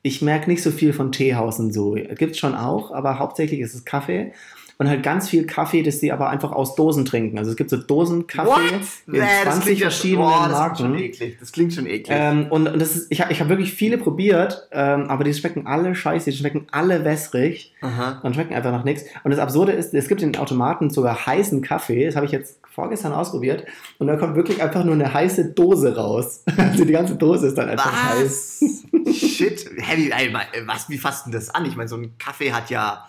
ich 0.00 0.22
merke 0.22 0.48
nicht 0.48 0.62
so 0.62 0.70
viel 0.70 0.94
von 0.94 1.12
Teehausen 1.12 1.70
so. 1.70 1.92
Gibt 1.92 2.32
es 2.32 2.38
schon 2.38 2.54
auch, 2.54 2.92
aber 2.92 3.18
hauptsächlich 3.18 3.60
ist 3.60 3.74
es 3.74 3.84
Kaffee 3.84 4.32
und 4.78 4.88
halt 4.88 5.02
ganz 5.02 5.28
viel 5.28 5.46
Kaffee, 5.46 5.82
das 5.82 5.98
die 6.00 6.12
aber 6.12 6.28
einfach 6.30 6.52
aus 6.52 6.74
Dosen 6.74 7.04
trinken. 7.04 7.38
Also 7.38 7.50
es 7.50 7.56
gibt 7.56 7.70
so 7.70 7.76
Dosenkaffee 7.76 8.74
in 8.74 8.80
Nee, 9.06 9.18
das 9.44 9.54
20 9.54 9.62
klingt 9.64 9.78
ja- 9.80 9.90
verschiedenen 9.90 10.28
boah, 10.28 10.48
das 10.48 10.58
Marken. 10.58 10.74
klingt 10.76 10.96
schon 10.96 10.98
eklig. 11.04 11.36
Das 11.40 11.52
klingt 11.52 11.72
schon 11.74 11.86
eklig. 11.86 12.08
Ähm, 12.10 12.46
und, 12.50 12.66
und 12.68 12.78
das 12.80 12.96
ist, 12.96 13.06
ich 13.12 13.20
habe 13.20 13.32
ich 13.32 13.40
hab 13.40 13.48
wirklich 13.48 13.72
viele 13.72 13.98
probiert, 13.98 14.68
ähm, 14.72 15.06
aber 15.08 15.24
die 15.24 15.34
schmecken 15.34 15.66
alle 15.66 15.94
scheiße, 15.94 16.30
die 16.30 16.36
schmecken 16.36 16.66
alle 16.72 17.04
wässrig 17.04 17.74
Aha. 17.80 18.20
und 18.22 18.34
schmecken 18.34 18.54
einfach 18.54 18.72
nach 18.72 18.84
nichts. 18.84 19.04
Und 19.24 19.30
das 19.30 19.40
Absurde 19.40 19.72
ist, 19.72 19.94
es 19.94 20.08
gibt 20.08 20.22
in 20.22 20.32
den 20.32 20.40
Automaten 20.40 20.90
sogar 20.90 21.26
heißen 21.26 21.62
Kaffee, 21.62 22.06
das 22.06 22.16
habe 22.16 22.26
ich 22.26 22.32
jetzt 22.32 22.58
vorgestern 22.70 23.12
ausprobiert, 23.12 23.64
und 23.98 24.06
da 24.06 24.16
kommt 24.16 24.34
wirklich 24.34 24.62
einfach 24.62 24.82
nur 24.84 24.94
eine 24.94 25.12
heiße 25.12 25.52
Dose 25.52 25.94
raus. 25.96 26.42
Also 26.56 26.84
die 26.86 26.92
ganze 26.92 27.16
Dose 27.16 27.48
ist 27.48 27.58
dann 27.58 27.68
einfach 27.68 27.92
heiß. 28.14 28.64
Was? 28.92 29.14
Shit. 29.16 29.68
Ey, 29.90 30.30
mal, 30.30 30.42
äh, 30.52 30.62
was, 30.66 30.88
wie 30.88 30.96
fasst 30.96 31.26
denn 31.26 31.32
das 31.32 31.50
an? 31.50 31.66
Ich 31.66 31.76
meine, 31.76 31.88
so 31.88 31.96
ein 31.96 32.16
Kaffee 32.18 32.52
hat 32.52 32.70
ja 32.70 33.04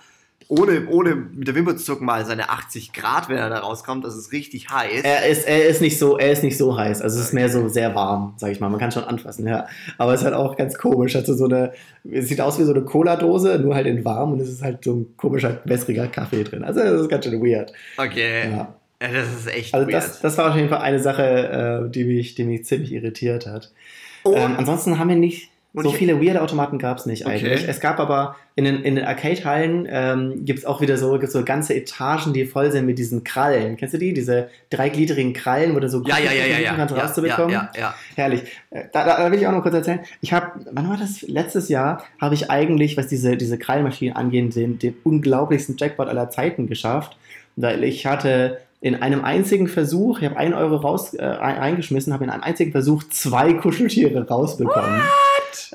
ohne, 0.47 0.87
ohne 0.87 1.15
mit 1.15 1.47
der 1.47 1.55
Wimper 1.55 1.75
zu 1.77 1.83
zucken 1.83 2.05
mal 2.05 2.25
seine 2.25 2.49
80 2.49 2.93
Grad, 2.93 3.29
wenn 3.29 3.37
er 3.37 3.49
da 3.49 3.59
rauskommt. 3.59 4.05
Das 4.05 4.15
ist 4.15 4.31
richtig 4.31 4.69
heiß. 4.69 5.01
Er 5.03 5.27
ist, 5.27 5.47
er, 5.47 5.67
ist 5.67 5.81
nicht 5.81 5.97
so, 5.97 6.17
er 6.17 6.31
ist 6.31 6.43
nicht 6.43 6.57
so 6.57 6.77
heiß, 6.77 7.01
also 7.01 7.19
es 7.19 7.27
ist 7.27 7.33
mehr 7.33 7.49
so 7.49 7.67
sehr 7.67 7.95
warm, 7.95 8.33
sag 8.37 8.51
ich 8.51 8.59
mal. 8.59 8.69
Man 8.69 8.79
kann 8.79 8.91
schon 8.91 9.03
anfassen, 9.03 9.47
ja. 9.47 9.67
Aber 9.97 10.13
es 10.13 10.21
ist 10.21 10.25
halt 10.25 10.35
auch 10.35 10.55
ganz 10.57 10.77
komisch. 10.77 11.15
Also 11.15 11.33
so 11.33 11.45
eine, 11.45 11.73
es 12.09 12.27
sieht 12.27 12.41
aus 12.41 12.59
wie 12.59 12.63
so 12.63 12.73
eine 12.73 12.83
Cola-Dose, 12.83 13.59
nur 13.59 13.75
halt 13.75 13.87
in 13.87 14.03
warm 14.05 14.33
und 14.33 14.39
es 14.39 14.49
ist 14.49 14.61
halt 14.61 14.83
so 14.83 14.93
ein 14.93 15.17
komischer, 15.17 15.61
wässriger 15.65 16.07
Kaffee 16.07 16.43
drin. 16.43 16.63
Also 16.63 16.79
das 16.81 17.01
ist 17.01 17.09
ganz 17.09 17.25
schön 17.25 17.41
weird. 17.43 17.73
Okay. 17.97 18.49
Ja. 18.51 18.73
Ja, 19.01 19.11
das 19.11 19.27
ist 19.33 19.47
echt 19.53 19.73
Also 19.73 19.85
weird. 19.87 20.01
das, 20.01 20.21
das 20.21 20.37
war 20.37 20.49
auf 20.51 20.55
jeden 20.55 20.69
Fall 20.69 20.79
eine 20.79 20.99
Sache, 20.99 21.85
äh, 21.87 21.89
die, 21.91 22.05
mich, 22.05 22.35
die 22.35 22.45
mich 22.45 22.63
ziemlich 22.65 22.93
irritiert 22.93 23.45
hat. 23.47 23.71
Oh. 24.23 24.33
Ähm, 24.33 24.55
ansonsten 24.57 24.97
haben 24.97 25.09
wir 25.09 25.17
nicht, 25.17 25.49
Und 25.76 25.86
so 25.86 25.89
ich- 25.89 25.95
viele 25.97 26.21
weirde 26.21 26.41
Automaten 26.43 26.78
gab 26.78 26.99
es 26.99 27.07
nicht 27.07 27.26
Okay. 27.26 27.36
eigentlich. 27.36 27.67
Es 27.67 27.80
gab 27.80 27.99
aber 27.99 28.36
in 28.55 28.63
den, 28.65 28.84
in 28.84 28.95
den 28.95 29.05
Arcade-Hallen 29.05 29.88
ähm, 29.89 30.45
gibt 30.45 30.59
es 30.59 30.65
auch 30.65 30.82
wieder 30.82 30.97
so, 30.97 31.13
gibt's 31.17 31.34
so 31.34 31.43
ganze 31.43 31.74
Etagen, 31.74 32.32
die 32.32 32.45
voll 32.45 32.71
sind 32.71 32.86
mit 32.86 32.99
diesen 32.99 33.24
Krallen. 33.24 33.76
Kennst 33.76 33.95
du 33.95 33.97
die? 33.97 34.13
Diese 34.13 34.49
dreigliedrigen 34.69 35.34
Krallen, 35.34 35.74
wo 35.76 35.80
du 35.80 35.89
so 35.89 36.03
ja, 36.05 36.19
ja, 36.19 36.32
ja, 36.32 36.45
ja, 36.45 36.59
ja. 36.59 36.74
kannst, 36.76 36.95
ja, 36.95 37.01
rauszubekommen. 37.03 37.49
ja, 37.51 37.71
ja, 37.74 37.80
ja. 37.82 37.95
Herrlich. 38.15 38.43
Äh, 38.69 38.84
Da, 38.93 39.03
da, 39.03 39.17
da 39.17 39.32
will 39.32 39.39
ich 39.39 39.47
auch 39.47 39.51
noch 39.51 39.63
kurz 39.63 39.74
erzählen. 39.74 40.01
Ich 40.21 40.32
habe, 40.32 40.51
wann 40.71 40.88
war 40.89 40.97
das? 40.97 41.24
Letztes 41.24 41.69
Jahr 41.69 42.03
habe 42.21 42.36
ich 42.36 42.51
eigentlich, 42.51 42.95
was 42.95 43.07
diese, 43.07 43.36
diese 43.36 43.57
Krallmaschinen 43.57 44.15
angeht, 44.15 44.55
den, 44.55 44.78
den 44.78 44.95
unglaublichsten 45.03 45.76
Jackpot 45.78 46.07
aller 46.07 46.30
Zeiten 46.30 46.67
geschafft. 46.67 47.17
Weil 47.55 47.84
ich 47.84 48.05
hatte 48.05 48.59
in 48.82 49.01
einem 49.01 49.24
einzigen 49.24 49.67
Versuch, 49.67 50.19
ich 50.19 50.26
habe 50.26 50.38
einen 50.38 50.53
Euro 50.53 50.76
raus, 50.76 51.13
äh, 51.15 51.21
ein- 51.24 51.57
reingeschmissen, 51.57 52.13
habe 52.13 52.26
in 52.26 52.30
einem 52.30 52.43
einzigen 52.43 52.71
Versuch 52.71 53.03
zwei 53.09 53.53
Kuscheltiere 53.53 54.28
rausbekommen. 54.28 55.01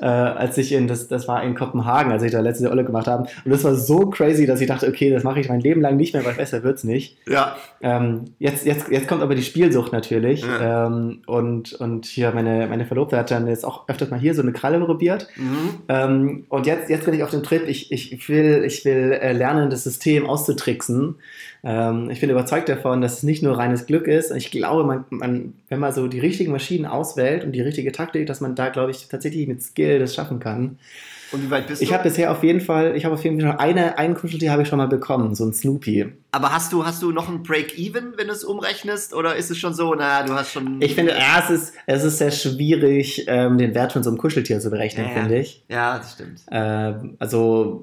Äh, 0.01 0.05
als 0.05 0.57
ich 0.57 0.71
in, 0.71 0.87
das, 0.87 1.07
das 1.07 1.27
war 1.27 1.43
in 1.43 1.55
Kopenhagen, 1.55 2.11
als 2.11 2.23
ich 2.23 2.31
da 2.31 2.39
letzte 2.39 2.69
Olle 2.69 2.83
gemacht 2.83 3.07
habe. 3.07 3.27
Und 3.43 3.51
das 3.51 3.63
war 3.63 3.75
so 3.75 4.09
crazy, 4.09 4.45
dass 4.45 4.61
ich 4.61 4.67
dachte, 4.67 4.87
okay, 4.87 5.09
das 5.09 5.23
mache 5.23 5.39
ich 5.39 5.49
mein 5.49 5.61
Leben 5.61 5.81
lang 5.81 5.97
nicht 5.97 6.13
mehr, 6.13 6.25
weil 6.25 6.33
besser 6.33 6.63
wird's 6.63 6.83
nicht. 6.83 7.17
ja. 7.27 7.55
Ähm, 7.81 8.25
jetzt, 8.39 8.65
jetzt, 8.65 8.89
jetzt 8.89 9.07
kommt 9.07 9.21
aber 9.21 9.35
die 9.35 9.43
Spielsucht 9.43 9.93
natürlich. 9.93 10.41
Ja. 10.41 10.87
Ähm, 10.87 11.21
und, 11.27 11.73
und 11.73 12.05
hier 12.05 12.31
meine, 12.31 12.67
meine 12.67 12.85
Verlobte 12.85 13.17
hat 13.17 13.31
dann 13.31 13.47
jetzt 13.47 13.65
auch 13.65 13.87
öfters 13.87 14.09
mal 14.09 14.19
hier 14.19 14.33
so 14.33 14.41
eine 14.41 14.51
Kralle 14.51 14.79
probiert. 14.81 15.27
Mhm. 15.37 15.69
Ähm, 15.87 16.45
und 16.49 16.65
jetzt, 16.65 16.89
jetzt 16.89 17.05
bin 17.05 17.13
ich 17.13 17.23
auf 17.23 17.29
dem 17.29 17.43
Trip. 17.43 17.63
Ich, 17.67 17.91
ich 17.91 18.27
will, 18.27 18.63
ich 18.65 18.83
will 18.83 19.13
äh, 19.13 19.31
lernen, 19.31 19.69
das 19.69 19.83
System 19.85 20.29
auszutricksen. 20.29 21.15
Ähm, 21.63 22.09
ich 22.09 22.21
bin 22.21 22.29
überzeugt 22.29 22.69
davon, 22.69 23.01
dass 23.01 23.17
es 23.17 23.23
nicht 23.23 23.43
nur 23.43 23.57
reines 23.57 23.85
Glück 23.85 24.07
ist. 24.07 24.31
Ich 24.31 24.51
glaube, 24.51 24.83
man, 24.83 25.05
man, 25.09 25.53
wenn 25.67 25.79
man 25.79 25.93
so 25.93 26.07
die 26.07 26.19
richtigen 26.19 26.51
Maschinen 26.51 26.85
auswählt 26.85 27.43
und 27.43 27.51
die 27.51 27.61
richtige 27.61 27.91
Taktik, 27.91 28.27
dass 28.27 28.41
man 28.41 28.55
da, 28.55 28.69
glaube 28.69 28.91
ich, 28.91 29.07
tatsächlich 29.09 29.47
mit 29.47 29.61
Skill 29.61 29.99
das 29.99 30.15
schaffen 30.15 30.39
kann. 30.39 30.79
Und 31.31 31.45
wie 31.45 31.51
weit 31.51 31.67
bist 31.67 31.81
Ich 31.81 31.89
du? 31.89 31.93
habe 31.93 32.03
bisher 32.03 32.31
auf 32.31 32.43
jeden 32.43 32.61
Fall, 32.61 32.95
ich 32.95 33.05
habe 33.05 33.13
auf 33.15 33.23
jeden 33.23 33.39
Fall 33.39 33.51
schon 33.51 33.59
eine, 33.59 33.97
ein 33.97 34.15
Kuscheltier 34.15 34.51
habe 34.51 34.63
ich 34.63 34.67
schon 34.67 34.77
mal 34.77 34.87
bekommen, 34.87 35.35
so 35.35 35.45
ein 35.45 35.53
Snoopy. 35.53 36.07
Aber 36.31 36.53
hast 36.53 36.71
du, 36.73 36.85
hast 36.85 37.01
du 37.01 37.11
noch 37.11 37.27
ein 37.27 37.41
Break-Even, 37.41 38.13
wenn 38.17 38.27
du 38.27 38.33
es 38.33 38.43
umrechnest? 38.43 39.15
Oder 39.15 39.35
ist 39.35 39.49
es 39.49 39.57
schon 39.57 39.73
so, 39.73 39.95
naja, 39.95 40.23
du 40.27 40.33
hast 40.33 40.51
schon. 40.53 40.79
Ich 40.79 40.93
finde, 40.93 41.13
ja, 41.13 41.39
es, 41.43 41.49
ist, 41.49 41.73
es 41.87 42.03
ist 42.03 42.19
sehr 42.19 42.29
schwierig, 42.29 43.25
ähm, 43.27 43.57
den 43.57 43.73
Wert 43.73 43.93
von 43.93 44.03
so 44.03 44.11
einem 44.11 44.19
Kuscheltier 44.19 44.59
zu 44.59 44.69
berechnen, 44.69 45.07
Ja, 45.07 45.11
finde 45.13 45.39
ich. 45.39 45.63
Ja, 45.69 45.97
das 45.97 46.13
stimmt. 46.13 46.41
Ähm, 46.51 47.15
also, 47.17 47.81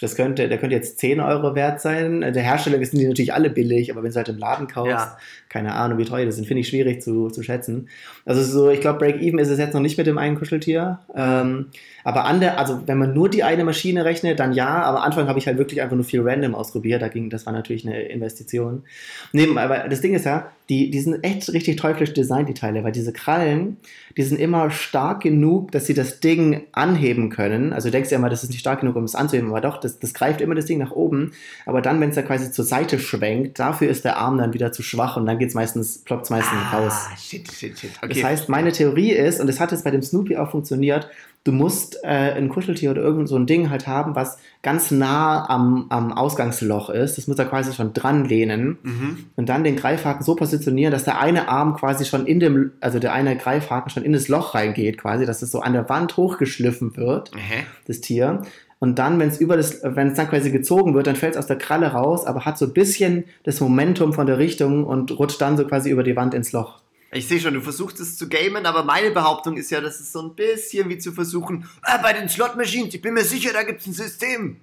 das 0.00 0.14
könnte, 0.14 0.48
der 0.48 0.56
könnte 0.58 0.74
jetzt 0.74 0.98
10 1.00 1.20
Euro 1.20 1.54
wert 1.54 1.80
sein. 1.82 2.20
Der 2.22 2.42
Hersteller 2.42 2.82
sind 2.84 2.98
die 2.98 3.06
natürlich 3.08 3.34
alle 3.34 3.50
billig, 3.50 3.90
aber 3.90 3.98
wenn 4.00 4.06
du 4.06 4.10
es 4.10 4.16
halt 4.16 4.28
im 4.30 4.38
Laden 4.38 4.68
kaufst, 4.68 4.90
Ja. 4.92 5.18
keine 5.50 5.74
Ahnung, 5.74 5.98
wie 5.98 6.04
teuer 6.06 6.24
das 6.24 6.36
sind, 6.36 6.46
finde 6.46 6.60
ich 6.62 6.68
schwierig 6.68 7.02
zu, 7.02 7.28
zu 7.28 7.42
schätzen. 7.42 7.88
Also, 8.24 8.42
so, 8.42 8.70
ich 8.70 8.80
glaube, 8.80 8.98
Break-Even 9.00 9.38
ist 9.38 9.48
es 9.50 9.58
jetzt 9.58 9.74
noch 9.74 9.80
nicht 9.82 9.98
mit 9.98 10.06
dem 10.06 10.16
einen 10.16 10.36
Kuscheltier. 10.38 11.00
Ähm, 11.14 11.66
aber 12.04 12.24
an 12.24 12.40
der, 12.40 12.58
also 12.58 12.82
wenn 12.86 12.98
man 12.98 13.12
nur 13.14 13.28
die 13.28 13.42
eine 13.42 13.64
Maschine 13.64 14.04
rechnet, 14.04 14.38
dann 14.38 14.52
ja, 14.52 14.68
aber 14.82 14.98
am 14.98 15.04
Anfang 15.04 15.26
habe 15.28 15.38
ich 15.40 15.46
halt 15.48 15.58
wirklich 15.58 15.82
einfach 15.82 15.96
nur 15.96 16.04
viel 16.04 16.20
random 16.22 16.54
ausprobiert, 16.54 17.02
da 17.02 17.08
ging, 17.08 17.30
das 17.30 17.46
war 17.46 17.52
natürlich 17.52 17.65
eine 17.70 18.02
Investition. 18.02 18.84
Nee, 19.32 19.48
aber 19.56 19.88
das 19.88 20.00
Ding 20.00 20.14
ist 20.14 20.24
ja, 20.24 20.52
die, 20.68 20.90
die 20.90 21.00
sind 21.00 21.22
echt 21.22 21.52
richtig 21.52 21.76
teuflisch 21.76 22.12
designt, 22.12 22.48
die 22.48 22.54
Teile, 22.54 22.82
weil 22.82 22.92
diese 22.92 23.12
Krallen, 23.12 23.76
die 24.16 24.22
sind 24.22 24.40
immer 24.40 24.70
stark 24.70 25.22
genug, 25.22 25.70
dass 25.70 25.86
sie 25.86 25.94
das 25.94 26.20
Ding 26.20 26.62
anheben 26.72 27.30
können. 27.30 27.72
Also 27.72 27.88
du 27.88 27.92
denkst 27.92 28.10
ja 28.10 28.18
immer, 28.18 28.30
das 28.30 28.42
ist 28.42 28.50
nicht 28.50 28.60
stark 28.60 28.80
genug, 28.80 28.96
um 28.96 29.04
es 29.04 29.14
anzuheben, 29.14 29.50
aber 29.50 29.60
doch, 29.60 29.78
das, 29.78 29.98
das 30.00 30.12
greift 30.12 30.40
immer 30.40 30.54
das 30.54 30.66
Ding 30.66 30.78
nach 30.78 30.90
oben. 30.90 31.32
Aber 31.66 31.82
dann, 31.82 32.00
wenn 32.00 32.08
es 32.08 32.16
da 32.16 32.22
quasi 32.22 32.50
zur 32.50 32.64
Seite 32.64 32.98
schwenkt, 32.98 33.58
dafür 33.58 33.88
ist 33.88 34.04
der 34.04 34.16
Arm 34.16 34.38
dann 34.38 34.54
wieder 34.54 34.72
zu 34.72 34.82
schwach 34.82 35.16
und 35.16 35.26
dann 35.26 35.38
geht's 35.38 35.54
meistens, 35.54 35.98
ploppt 35.98 36.24
es 36.24 36.30
meistens 36.30 36.58
ah, 36.70 36.78
raus. 36.78 36.94
shit, 37.18 37.50
shit, 37.52 37.78
shit. 37.78 37.90
Das 38.00 38.10
Okay. 38.10 38.24
heißt, 38.24 38.48
meine 38.48 38.72
Theorie 38.72 39.12
ist, 39.12 39.40
und 39.40 39.48
es 39.48 39.60
hat 39.60 39.70
jetzt 39.70 39.84
bei 39.84 39.90
dem 39.90 40.02
Snoopy 40.02 40.36
auch 40.36 40.50
funktioniert, 40.50 41.08
du 41.46 41.52
musst 41.52 42.02
äh, 42.02 42.08
ein 42.08 42.48
Kuscheltier 42.48 42.90
oder 42.90 43.02
irgend 43.02 43.28
so 43.28 43.36
ein 43.36 43.46
Ding 43.46 43.70
halt 43.70 43.86
haben, 43.86 44.16
was 44.16 44.38
ganz 44.62 44.90
nah 44.90 45.48
am, 45.48 45.86
am 45.90 46.12
Ausgangsloch 46.12 46.90
ist. 46.90 47.18
Das 47.18 47.28
muss 47.28 47.38
er 47.38 47.44
quasi 47.44 47.72
schon 47.72 47.92
dran 47.92 48.24
lehnen 48.24 48.78
mhm. 48.82 49.18
und 49.36 49.48
dann 49.48 49.62
den 49.62 49.76
Greifhaken 49.76 50.24
so 50.24 50.34
positionieren, 50.34 50.55
dass 50.58 51.04
der 51.04 51.20
eine 51.20 51.48
Arm 51.48 51.76
quasi 51.76 52.04
schon 52.04 52.26
in 52.26 52.40
dem, 52.40 52.72
also 52.80 52.98
der 52.98 53.12
eine 53.12 53.36
Greifhaken 53.36 53.90
schon 53.90 54.04
in 54.04 54.12
das 54.12 54.28
Loch 54.28 54.54
reingeht, 54.54 54.98
quasi, 54.98 55.26
dass 55.26 55.42
es 55.42 55.50
so 55.50 55.60
an 55.60 55.72
der 55.72 55.88
Wand 55.88 56.16
hochgeschliffen 56.16 56.96
wird, 56.96 57.30
Hä? 57.34 57.64
das 57.86 58.00
Tier. 58.00 58.42
Und 58.78 58.98
dann, 58.98 59.18
wenn 59.18 59.28
es 59.28 59.40
über 59.40 59.56
das, 59.56 59.80
wenn 59.82 60.08
es 60.08 60.14
dann 60.14 60.28
quasi 60.28 60.50
gezogen 60.50 60.94
wird, 60.94 61.06
dann 61.06 61.16
fällt 61.16 61.32
es 61.32 61.38
aus 61.38 61.46
der 61.46 61.56
Kralle 61.56 61.88
raus, 61.88 62.26
aber 62.26 62.44
hat 62.44 62.58
so 62.58 62.66
ein 62.66 62.72
bisschen 62.72 63.24
das 63.42 63.60
Momentum 63.60 64.12
von 64.12 64.26
der 64.26 64.38
Richtung 64.38 64.84
und 64.84 65.18
rutscht 65.18 65.40
dann 65.40 65.56
so 65.56 65.66
quasi 65.66 65.90
über 65.90 66.02
die 66.02 66.16
Wand 66.16 66.34
ins 66.34 66.52
Loch. 66.52 66.80
Ich 67.12 67.28
sehe 67.28 67.40
schon, 67.40 67.54
du 67.54 67.60
versuchst 67.60 68.00
es 68.00 68.18
zu 68.18 68.28
gamen, 68.28 68.66
aber 68.66 68.84
meine 68.84 69.10
Behauptung 69.10 69.56
ist 69.56 69.70
ja, 69.70 69.80
das 69.80 70.00
ist 70.00 70.12
so 70.12 70.20
ein 70.20 70.34
bisschen 70.34 70.88
wie 70.88 70.98
zu 70.98 71.12
versuchen, 71.12 71.66
ah, 71.82 71.98
bei 72.02 72.12
den 72.12 72.28
Slot 72.28 72.56
Machines, 72.56 72.94
ich 72.94 73.00
bin 73.00 73.14
mir 73.14 73.24
sicher, 73.24 73.52
da 73.52 73.62
gibt 73.62 73.80
es 73.80 73.86
ein 73.86 73.92
System. 73.92 74.56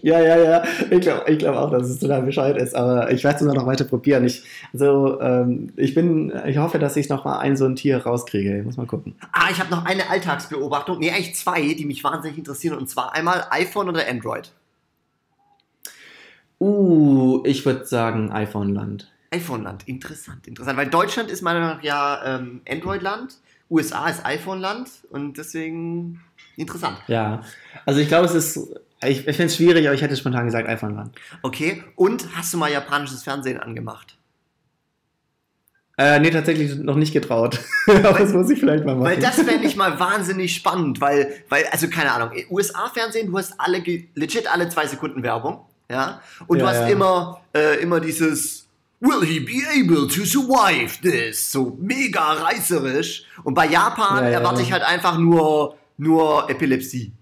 Ja, 0.00 0.18
ja, 0.20 0.38
ja. 0.38 0.64
Ich 0.90 1.00
glaube 1.02 1.30
ich 1.30 1.38
glaub 1.38 1.54
auch, 1.54 1.70
dass 1.70 1.88
es 1.88 1.98
total 1.98 2.22
bescheuert 2.22 2.56
ist, 2.56 2.74
aber 2.74 3.10
ich 3.10 3.22
werde 3.24 3.36
es 3.36 3.42
immer 3.42 3.54
noch 3.54 3.66
weiter 3.66 3.84
probieren. 3.84 4.24
Ich, 4.24 4.42
also, 4.72 5.20
ähm, 5.20 5.72
ich 5.76 5.94
bin, 5.94 6.32
ich 6.46 6.56
hoffe, 6.56 6.78
dass 6.78 6.96
ich 6.96 7.10
noch 7.10 7.24
mal 7.24 7.38
ein 7.38 7.56
so 7.56 7.66
ein 7.66 7.76
Tier 7.76 7.98
rauskriege. 7.98 8.58
Ich 8.58 8.64
muss 8.64 8.78
mal 8.78 8.86
gucken. 8.86 9.14
Ah, 9.32 9.48
ich 9.50 9.60
habe 9.60 9.70
noch 9.70 9.84
eine 9.84 10.08
Alltagsbeobachtung, 10.08 10.98
nee, 10.98 11.10
eigentlich 11.10 11.34
zwei, 11.34 11.74
die 11.74 11.84
mich 11.84 12.02
wahnsinnig 12.02 12.38
interessieren, 12.38 12.78
und 12.78 12.88
zwar 12.88 13.12
einmal 13.14 13.44
iPhone 13.50 13.90
oder 13.90 14.08
Android. 14.08 14.50
Uh, 16.58 17.42
ich 17.44 17.66
würde 17.66 17.84
sagen 17.84 18.30
iPhone-Land. 18.30 19.12
iPhone-Land, 19.32 19.88
interessant, 19.88 20.46
interessant, 20.46 20.78
weil 20.78 20.88
Deutschland 20.88 21.28
ist 21.30 21.42
meiner 21.42 21.60
Meinung 21.60 21.76
nach 21.78 21.82
ja 21.82 22.36
ähm, 22.36 22.60
Android-Land, 22.68 23.38
USA 23.68 24.08
ist 24.08 24.24
iPhone-Land 24.24 24.88
und 25.10 25.38
deswegen 25.38 26.22
interessant. 26.56 26.98
Ja, 27.08 27.42
also 27.84 28.00
ich 28.00 28.08
glaube, 28.08 28.26
es 28.26 28.34
ist, 28.34 28.80
ich, 29.08 29.18
ich 29.26 29.36
finde 29.36 29.44
es 29.44 29.56
schwierig, 29.56 29.86
aber 29.86 29.94
ich 29.94 30.02
hätte 30.02 30.16
spontan 30.16 30.46
gesagt 30.46 30.68
iPhone-Land. 30.68 31.14
Okay, 31.42 31.82
und 31.96 32.26
hast 32.36 32.52
du 32.52 32.58
mal 32.58 32.70
japanisches 32.70 33.22
Fernsehen 33.22 33.58
angemacht? 33.60 34.16
Äh, 35.98 36.20
nee, 36.20 36.30
tatsächlich 36.30 36.74
noch 36.76 36.96
nicht 36.96 37.12
getraut. 37.12 37.60
aber 37.86 38.18
das 38.18 38.32
muss 38.32 38.48
ich 38.50 38.58
vielleicht 38.58 38.84
mal 38.84 38.94
machen. 38.94 39.04
Weil 39.04 39.18
das 39.20 39.36
fände 39.36 39.66
ich 39.66 39.76
mal 39.76 40.00
wahnsinnig 40.00 40.54
spannend, 40.54 41.00
weil, 41.00 41.32
weil, 41.48 41.66
also 41.70 41.88
keine 41.88 42.12
Ahnung, 42.12 42.30
USA-Fernsehen, 42.50 43.30
du 43.30 43.36
hast 43.38 43.54
alle, 43.58 43.82
legit 44.14 44.50
alle 44.50 44.68
zwei 44.70 44.86
Sekunden 44.86 45.22
Werbung, 45.22 45.66
ja, 45.90 46.22
und 46.46 46.58
du 46.58 46.64
Ja, 46.64 46.70
hast 46.70 46.80
ja. 46.80 46.86
immer, 46.86 47.42
äh, 47.54 47.80
immer 47.82 48.00
dieses 48.00 48.66
Will 49.00 49.26
he 49.26 49.40
be 49.40 49.62
able 49.68 50.06
to 50.06 50.24
survive 50.24 51.00
this? 51.02 51.50
So 51.50 51.76
mega 51.80 52.34
reißerisch. 52.34 53.24
Und 53.42 53.52
bei 53.54 53.66
Japan 53.66 54.22
Ja, 54.24 54.30
erwarte 54.30 54.62
ich 54.62 54.72
halt 54.72 54.84
einfach 54.84 55.18
nur, 55.18 55.76
nur 55.98 56.48
Epilepsie. 56.48 57.12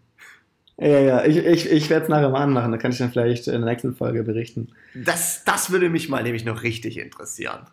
Ja, 0.80 0.98
ja, 0.98 1.24
ich, 1.24 1.36
ich, 1.36 1.70
ich 1.70 1.90
werde 1.90 2.04
es 2.04 2.08
nachher 2.08 2.30
mal 2.30 2.40
anmachen, 2.42 2.72
da 2.72 2.78
kann 2.78 2.90
ich 2.90 2.98
dann 2.98 3.10
vielleicht 3.10 3.46
in 3.48 3.60
der 3.60 3.70
nächsten 3.70 3.94
Folge 3.94 4.22
berichten. 4.22 4.68
Das, 4.94 5.42
das 5.44 5.70
würde 5.70 5.90
mich 5.90 6.08
mal 6.08 6.22
nämlich 6.22 6.44
noch 6.44 6.62
richtig 6.62 6.98
interessieren. 6.98 7.66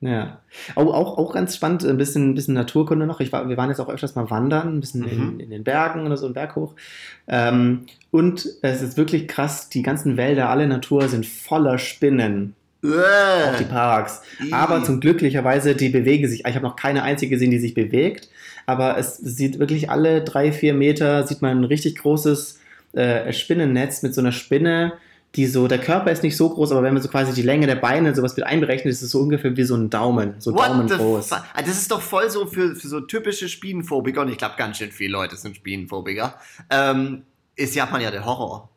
Ja. 0.00 0.40
Auch, 0.74 0.92
auch, 0.92 1.18
auch 1.18 1.32
ganz 1.34 1.56
spannend, 1.56 1.84
ein 1.84 1.96
bisschen, 1.96 2.30
ein 2.30 2.34
bisschen 2.34 2.54
Naturkunde 2.54 3.06
noch. 3.06 3.20
Ich 3.20 3.32
war, 3.32 3.48
wir 3.48 3.56
waren 3.56 3.70
jetzt 3.70 3.80
auch 3.80 3.88
öfters 3.88 4.14
mal 4.14 4.30
wandern, 4.30 4.76
ein 4.76 4.80
bisschen 4.80 5.06
in, 5.08 5.34
Mhm. 5.34 5.40
in 5.40 5.50
den 5.50 5.64
Bergen 5.64 6.04
oder 6.06 6.16
so, 6.16 6.26
einen 6.26 6.34
Berg 6.34 6.54
hoch. 6.56 6.74
Ähm, 7.28 7.86
und 8.10 8.46
es 8.62 8.82
ist 8.82 8.96
wirklich 8.96 9.26
krass, 9.28 9.68
die 9.70 9.82
ganzen 9.82 10.16
Wälder, 10.16 10.48
alle 10.50 10.66
Natur 10.66 11.08
sind 11.08 11.26
voller 11.26 11.78
Spinnen, 11.78 12.54
auch 12.82 13.56
die 13.58 13.64
Äh, 13.64 13.68
Parks. 13.68 14.22
Ih. 14.44 14.52
Aber 14.52 14.84
zum 14.84 15.00
glücklicherweise, 15.00 15.74
die 15.74 15.88
bewegen 15.88 16.28
sich. 16.28 16.44
Ich 16.46 16.54
habe 16.54 16.64
noch 16.64 16.76
keine 16.76 17.02
einzige 17.02 17.30
gesehen, 17.34 17.50
die 17.50 17.58
sich 17.58 17.74
bewegt. 17.74 18.28
Aber 18.66 18.98
es 18.98 19.16
sieht 19.16 19.58
wirklich 19.58 19.90
alle 19.90 20.22
drei, 20.22 20.52
vier 20.52 20.74
Meter, 20.74 21.26
sieht 21.26 21.40
man 21.40 21.58
ein 21.58 21.64
richtig 21.64 21.96
großes 21.96 22.58
äh, 22.92 23.32
Spinnennetz 23.32 24.02
mit 24.02 24.14
so 24.14 24.20
einer 24.20 24.32
Spinne, 24.32 24.94
die 25.36 25.46
so, 25.46 25.68
der 25.68 25.78
Körper 25.78 26.10
ist 26.10 26.22
nicht 26.22 26.36
so 26.36 26.48
groß, 26.48 26.72
aber 26.72 26.82
wenn 26.82 26.94
man 26.94 27.02
so 27.02 27.08
quasi 27.08 27.34
die 27.34 27.42
Länge 27.42 27.66
der 27.66 27.76
Beine 27.76 28.14
sowas 28.14 28.36
mit 28.36 28.46
einberechnet, 28.46 28.90
ist 28.92 29.02
es 29.02 29.10
so 29.10 29.20
ungefähr 29.20 29.56
wie 29.56 29.64
so 29.64 29.76
ein 29.76 29.90
Daumen, 29.90 30.34
so 30.38 30.54
What 30.54 30.68
Daumen 30.68 30.88
groß. 30.88 31.32
Ah, 31.32 31.44
Das 31.58 31.76
ist 31.76 31.90
doch 31.90 32.00
voll 32.00 32.30
so 32.30 32.46
für, 32.46 32.74
für 32.74 32.88
so 32.88 33.00
typische 33.00 33.48
Spinnenphobiker, 33.48 34.22
und 34.22 34.30
ich 34.30 34.38
glaube, 34.38 34.54
ganz 34.56 34.78
schön 34.78 34.90
viele 34.90 35.12
Leute 35.12 35.36
sind 35.36 35.56
Spinnenphobiker. 35.56 36.34
Ähm, 36.70 37.22
ist 37.54 37.74
Japan 37.74 38.00
ja 38.00 38.10
der 38.10 38.24
Horror. 38.24 38.70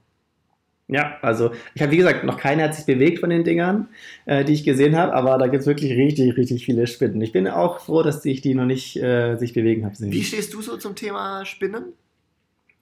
Ja, 0.91 1.17
also 1.21 1.51
ich 1.75 1.83
habe 1.83 1.91
wie 1.91 1.97
gesagt, 1.97 2.23
noch 2.23 2.37
keine 2.37 2.63
hat 2.63 2.73
sich 2.73 2.85
bewegt 2.85 3.19
von 3.19 3.29
den 3.29 3.43
Dingern, 3.43 3.89
äh, 4.25 4.43
die 4.43 4.53
ich 4.53 4.63
gesehen 4.63 4.97
habe, 4.97 5.13
aber 5.13 5.37
da 5.37 5.45
gibt 5.45 5.61
es 5.61 5.67
wirklich 5.67 5.91
richtig, 5.91 6.35
richtig 6.35 6.65
viele 6.65 6.87
Spinnen. 6.87 7.21
Ich 7.21 7.31
bin 7.31 7.47
auch 7.47 7.79
froh, 7.79 8.01
dass 8.01 8.25
ich 8.25 8.41
die 8.41 8.55
noch 8.55 8.65
nicht 8.65 8.97
äh, 8.97 9.35
sich 9.37 9.53
bewegen 9.53 9.85
habe. 9.85 9.95
Wie 9.99 10.23
stehst 10.23 10.51
du 10.53 10.63
so 10.63 10.77
zum 10.77 10.95
Thema 10.95 11.45
Spinnen? 11.45 11.93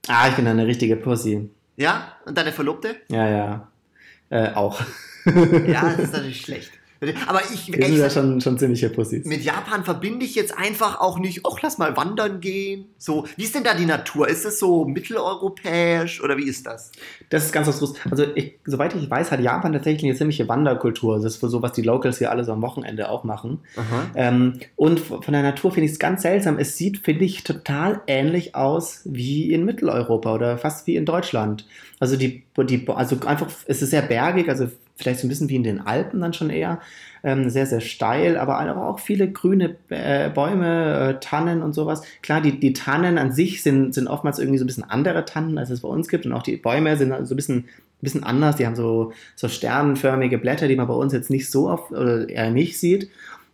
Ah, 0.08 0.30
ich 0.30 0.36
bin 0.36 0.48
eine 0.48 0.66
richtige 0.66 0.96
Pussy. 0.96 1.50
Ja? 1.76 2.14
Und 2.26 2.38
deine 2.38 2.54
Verlobte? 2.54 2.96
Ja, 3.10 3.30
ja. 3.30 3.72
Äh, 4.30 4.54
auch. 4.54 4.82
Ja, 5.26 5.90
das 5.90 6.00
ist 6.00 6.14
natürlich 6.14 6.42
schlecht. 6.42 6.72
Aber 7.28 7.42
ich, 7.54 7.72
Wir 7.72 7.86
sind 7.86 7.98
ja 7.98 8.10
schon, 8.10 8.42
schon 8.42 8.58
ziemliche 8.58 8.90
Pussys. 8.90 9.26
mit 9.26 9.44
Japan 9.44 9.84
verbinde 9.84 10.26
ich 10.26 10.36
jetzt 10.36 10.58
einfach 10.58 11.00
auch 11.00 11.20
nicht, 11.20 11.42
ach, 11.46 11.62
lass 11.62 11.78
mal 11.78 11.96
wandern 11.96 12.40
gehen. 12.40 12.86
So, 12.98 13.26
wie 13.36 13.44
ist 13.44 13.56
denn 13.56 13.64
da 13.64 13.74
die 13.74 13.86
Natur? 13.86 14.28
Ist 14.28 14.46
es 14.46 14.60
so 14.60 14.86
mitteleuropäisch 14.86 16.24
oder 16.24 16.38
wie 16.38 16.48
ist 16.48 16.66
das? 16.66 16.92
Das 17.30 17.46
ist 17.46 17.52
ganz 17.52 17.68
was 17.68 17.80
Großes. 17.80 17.98
Also, 18.10 18.26
ich, 18.36 18.56
soweit 18.66 18.96
ich 18.96 19.10
weiß, 19.10 19.32
hat 19.32 19.40
Japan 19.42 19.74
tatsächlich 19.74 20.04
eine 20.06 20.16
ziemliche 20.16 20.48
Wanderkultur. 20.48 21.20
Das 21.20 21.36
ist 21.36 21.42
so, 21.42 21.62
was 21.62 21.74
die 21.74 21.82
Locals 21.84 22.18
hier 22.18 22.32
alle 22.32 22.44
so 22.44 22.52
am 22.54 22.62
Wochenende 22.62 23.10
auch 23.10 23.24
machen. 23.24 23.60
Ähm, 24.16 24.60
und 24.76 25.00
von 25.00 25.32
der 25.32 25.44
Natur 25.44 25.72
finde 25.72 25.86
ich 25.86 25.94
es 25.94 26.00
ganz 26.00 26.22
seltsam. 26.24 26.58
Es 26.58 26.78
sieht, 26.78 27.00
finde 27.00 27.26
ich, 27.26 27.44
total 27.44 28.02
ähnlich 28.08 28.56
aus 28.56 29.02
wie 29.06 29.52
in 29.54 29.66
Mitteleuropa 29.66 30.34
oder 30.34 30.58
fast 30.58 30.88
wie 30.88 30.96
in 30.96 31.06
Deutschland. 31.06 31.68
Also 32.00 32.16
die, 32.16 32.44
die 32.58 32.88
also 32.90 33.18
einfach, 33.26 33.48
es 33.66 33.82
ist 33.82 33.90
sehr 33.92 34.02
bergig, 34.02 34.50
also 34.50 34.68
vielleicht 34.98 35.20
so 35.20 35.28
ein 35.28 35.30
bisschen 35.30 35.50
wie 35.50 35.56
in 35.56 35.64
den 35.64 35.80
Alpen 35.80 36.20
dann 36.20 36.34
schon 36.34 36.50
eher. 36.50 36.80
Ähm, 37.24 37.50
sehr, 37.50 37.66
sehr 37.66 37.82
steil, 37.82 38.38
aber 38.38 38.88
auch 38.88 39.00
viele 39.00 39.32
grüne 39.32 39.76
äh, 39.90 40.30
Bäume, 40.30 41.16
äh, 41.16 41.20
Tannen 41.20 41.62
und 41.62 41.74
sowas. 41.74 42.02
Klar, 42.22 42.42
die, 42.42 42.60
die 42.60 42.74
Tannen 42.74 43.18
an 43.18 43.32
sich 43.32 43.64
sind, 43.64 43.94
sind 43.94 44.08
oftmals 44.08 44.40
irgendwie 44.40 44.60
so 44.60 44.64
ein 44.64 44.68
bisschen 44.68 44.84
andere 44.84 45.26
Tannen, 45.26 45.58
als 45.58 45.70
es 45.70 45.82
bei 45.82 45.90
uns 45.90 46.08
gibt. 46.08 46.26
Und 46.26 46.34
auch 46.34 46.44
die 46.44 46.58
Bäume 46.58 46.96
sind 46.98 47.14
so 47.28 47.34
ein 47.34 47.36
bisschen, 47.36 47.66
bisschen 48.02 48.24
anders. 48.24 48.58
Die 48.58 48.66
haben 48.66 48.76
so, 48.76 49.14
so 49.36 49.48
sternenförmige 49.48 50.38
Blätter, 50.38 50.68
die 50.68 50.76
man 50.76 50.88
bei 50.88 50.94
uns 50.94 51.14
jetzt 51.14 51.30
nicht 51.30 51.50
so 51.50 51.70
oft 51.70 51.92
oder 51.92 52.30
eher 52.30 52.52
nicht 52.52 52.80
sieht. 52.80 53.10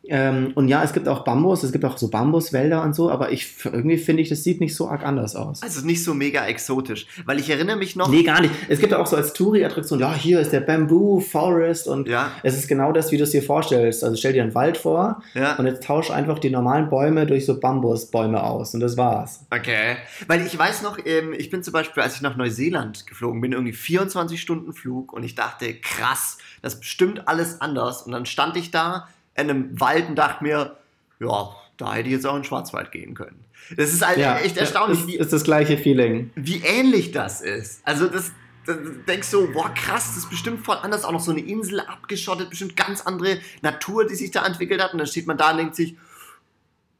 Ähm, 0.05 0.51
und 0.55 0.67
ja, 0.67 0.83
es 0.83 0.91
gibt 0.91 1.07
auch 1.07 1.23
Bambus, 1.23 1.63
es 1.63 1.71
gibt 1.71 1.85
auch 1.85 1.97
so 1.97 2.09
Bambuswälder 2.09 2.83
und 2.83 2.93
so, 2.93 3.09
aber 3.09 3.31
ich 3.31 3.55
irgendwie 3.63 3.97
finde 3.97 4.21
ich, 4.21 4.29
das 4.29 4.43
sieht 4.43 4.59
nicht 4.59 4.75
so 4.75 4.89
arg 4.89 5.05
anders 5.05 5.35
aus. 5.35 5.63
Also 5.63 5.85
nicht 5.85 6.03
so 6.03 6.13
mega 6.13 6.45
exotisch. 6.45 7.07
Weil 7.25 7.39
ich 7.39 7.49
erinnere 7.49 7.77
mich 7.77 7.95
noch. 7.95 8.09
Nee, 8.09 8.23
gar 8.23 8.41
nicht. 8.41 8.53
Es 8.67 8.79
gibt 8.79 8.93
auch 8.93 9.07
so 9.07 9.15
als 9.15 9.31
Touri-Attraktion, 9.33 9.99
ja, 9.99 10.13
hier 10.13 10.41
ist 10.41 10.51
der 10.51 10.59
Bamboo 10.59 11.21
Forest 11.21 11.87
und 11.87 12.09
Ja, 12.09 12.31
es 12.43 12.57
ist 12.57 12.67
genau 12.67 12.91
das, 12.91 13.11
wie 13.11 13.17
du 13.17 13.23
es 13.23 13.31
dir 13.31 13.41
vorstellst. 13.41 14.03
Also 14.03 14.17
stell 14.17 14.33
dir 14.33 14.43
einen 14.43 14.55
Wald 14.55 14.77
vor 14.77 15.23
ja. 15.35 15.55
und 15.55 15.67
jetzt 15.67 15.83
tausch 15.83 16.11
einfach 16.11 16.39
die 16.39 16.49
normalen 16.49 16.89
Bäume 16.89 17.25
durch 17.25 17.45
so 17.45 17.57
Bambusbäume 17.57 18.43
aus 18.43 18.73
und 18.73 18.81
das 18.81 18.97
war's. 18.97 19.45
Okay. 19.51 19.95
Weil 20.27 20.45
ich 20.45 20.57
weiß 20.57 20.81
noch, 20.81 20.97
ähm, 21.05 21.33
ich 21.37 21.49
bin 21.49 21.63
zum 21.63 21.71
Beispiel, 21.71 22.03
als 22.03 22.15
ich 22.15 22.21
nach 22.21 22.35
Neuseeland 22.35 23.07
geflogen 23.07 23.39
bin, 23.39 23.53
irgendwie 23.53 23.73
24 23.73 24.41
Stunden 24.41 24.73
Flug 24.73 25.13
und 25.13 25.23
ich 25.23 25.35
dachte, 25.35 25.73
krass, 25.75 26.39
das 26.61 26.73
ist 26.73 26.79
bestimmt 26.81 27.27
alles 27.27 27.61
anders. 27.61 28.01
Und 28.01 28.11
dann 28.11 28.25
stand 28.25 28.57
ich 28.57 28.69
da 28.69 29.07
in 29.35 29.49
einem 29.49 29.79
Wald 29.79 30.09
und 30.09 30.15
dachte 30.15 30.43
mir, 30.43 30.77
ja, 31.19 31.49
da 31.77 31.93
hätte 31.93 32.07
ich 32.09 32.13
jetzt 32.13 32.25
auch 32.25 32.35
in 32.35 32.41
den 32.41 32.45
Schwarzwald 32.45 32.91
gehen 32.91 33.13
können. 33.15 33.45
Das 33.77 33.93
ist 33.93 34.05
halt 34.05 34.17
echt 34.43 34.57
erstaunlich, 34.57 34.99
Ist, 34.99 35.07
wie, 35.07 35.15
ist 35.15 35.33
das 35.33 35.43
gleiche 35.43 35.77
Feeling. 35.77 36.31
wie 36.35 36.61
ähnlich 36.63 37.11
das 37.11 37.41
ist. 37.41 37.81
Also 37.85 38.07
das, 38.07 38.31
das 38.65 38.77
du 38.77 38.91
denkst 39.07 39.27
so, 39.27 39.49
boah 39.51 39.73
krass, 39.73 40.07
das 40.07 40.17
ist 40.17 40.29
bestimmt 40.29 40.65
voll 40.65 40.77
anders, 40.81 41.05
auch 41.05 41.11
noch 41.11 41.19
so 41.21 41.31
eine 41.31 41.41
Insel 41.41 41.79
abgeschottet, 41.79 42.49
bestimmt 42.49 42.75
ganz 42.75 43.01
andere 43.01 43.39
Natur, 43.61 44.05
die 44.05 44.15
sich 44.15 44.31
da 44.31 44.45
entwickelt 44.45 44.81
hat. 44.81 44.93
Und 44.93 44.99
dann 44.99 45.07
steht 45.07 45.27
man 45.27 45.37
da 45.37 45.51
und 45.51 45.57
denkt 45.57 45.75
sich, 45.75 45.95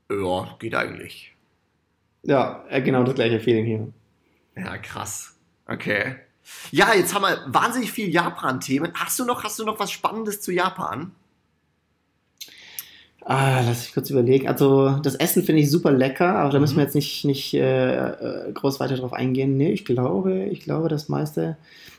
ja, 0.09 0.55
geht 0.59 0.75
eigentlich. 0.75 1.35
Ja, 2.23 2.63
äh, 2.69 2.81
genau 2.81 3.03
das 3.03 3.15
gleiche 3.15 3.39
Feeling 3.39 3.65
hier. 3.65 3.93
Ja, 4.55 4.77
krass. 4.77 5.35
Okay. 5.65 6.15
Ja, 6.71 6.93
jetzt 6.93 7.13
haben 7.13 7.23
wir 7.23 7.43
wahnsinnig 7.47 7.91
viel 7.91 8.09
Japan-Themen. 8.09 8.91
Hast 8.95 9.19
du 9.19 9.25
noch, 9.25 9.43
hast 9.43 9.59
du 9.59 9.65
noch 9.65 9.79
was 9.79 9.91
Spannendes 9.91 10.41
zu 10.41 10.51
Japan? 10.51 11.11
Ah, 13.25 13.61
lass 13.65 13.87
ich 13.87 13.93
kurz 13.93 14.09
überlegen. 14.09 14.47
Also, 14.49 14.97
das 15.01 15.15
Essen 15.15 15.43
finde 15.43 15.61
ich 15.61 15.71
super 15.71 15.91
lecker, 15.91 16.35
aber 16.35 16.49
da 16.51 16.59
müssen 16.59 16.73
Mhm. 16.73 16.77
wir 16.79 16.83
jetzt 16.83 16.95
nicht, 16.95 17.23
nicht 17.23 17.53
äh, 17.53 17.95
äh, 18.09 18.51
groß 18.53 18.79
weiter 18.81 18.97
drauf 18.97 19.13
eingehen. 19.13 19.55
Nee, 19.55 19.71
ich 19.71 19.85
glaube, 19.85 20.45
ich 20.45 20.59
glaube, 20.59 20.89
das 20.89 21.07
meiste 21.07 21.55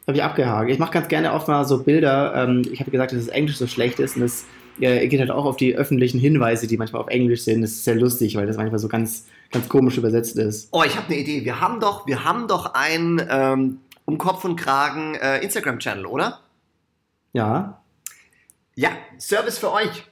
habe 0.06 0.18
ich 0.18 0.22
abgehakt. 0.22 0.70
Ich 0.70 0.78
mache 0.78 0.92
ganz 0.92 1.08
gerne 1.08 1.32
oft 1.32 1.48
mal 1.48 1.64
so 1.64 1.82
Bilder. 1.82 2.34
Ähm, 2.36 2.62
ich 2.70 2.80
habe 2.80 2.90
gesagt, 2.90 3.12
dass 3.12 3.20
das 3.24 3.28
Englisch 3.28 3.56
so 3.56 3.66
schlecht 3.66 3.98
ist 4.00 4.16
und 4.16 4.22
das 4.22 4.44
äh, 4.80 5.08
geht 5.08 5.18
halt 5.18 5.30
auch 5.30 5.46
auf 5.46 5.56
die 5.56 5.74
öffentlichen 5.74 6.20
Hinweise, 6.20 6.66
die 6.66 6.76
manchmal 6.76 7.00
auf 7.00 7.08
Englisch 7.08 7.42
sind. 7.44 7.62
Das 7.62 7.70
ist 7.70 7.84
sehr 7.84 7.94
lustig, 7.94 8.36
weil 8.36 8.46
das 8.46 8.58
manchmal 8.58 8.78
so 8.78 8.88
ganz, 8.88 9.26
ganz 9.50 9.66
komisch 9.70 9.96
übersetzt 9.96 10.36
ist. 10.36 10.68
Oh, 10.72 10.82
ich 10.84 10.94
habe 10.94 11.06
eine 11.06 11.16
Idee. 11.16 11.42
Wir 11.46 11.58
haben 11.58 11.80
doch, 11.80 12.06
wir 12.06 12.22
haben 12.24 12.48
doch 12.48 12.74
ein 12.74 13.26
ähm, 13.30 13.78
um 14.04 14.18
Kopf 14.18 14.44
und 14.44 14.56
Kragen 14.56 15.14
äh, 15.14 15.38
Instagram-Channel, 15.42 16.04
oder? 16.04 16.40
Ja. 17.32 17.80
Ja, 18.74 18.90
Service 19.18 19.56
für 19.56 19.72
euch. 19.72 20.04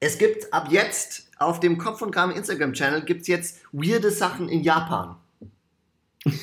Es 0.00 0.18
gibt 0.18 0.52
ab 0.52 0.68
jetzt 0.70 1.28
auf 1.38 1.58
dem 1.60 1.78
Kopf 1.78 2.02
und 2.02 2.10
Kragen 2.10 2.32
Instagram-Channel 2.32 3.02
gibt's 3.02 3.28
jetzt 3.28 3.60
weirde 3.72 4.10
Sachen 4.10 4.48
in 4.48 4.62
Japan. 4.62 5.16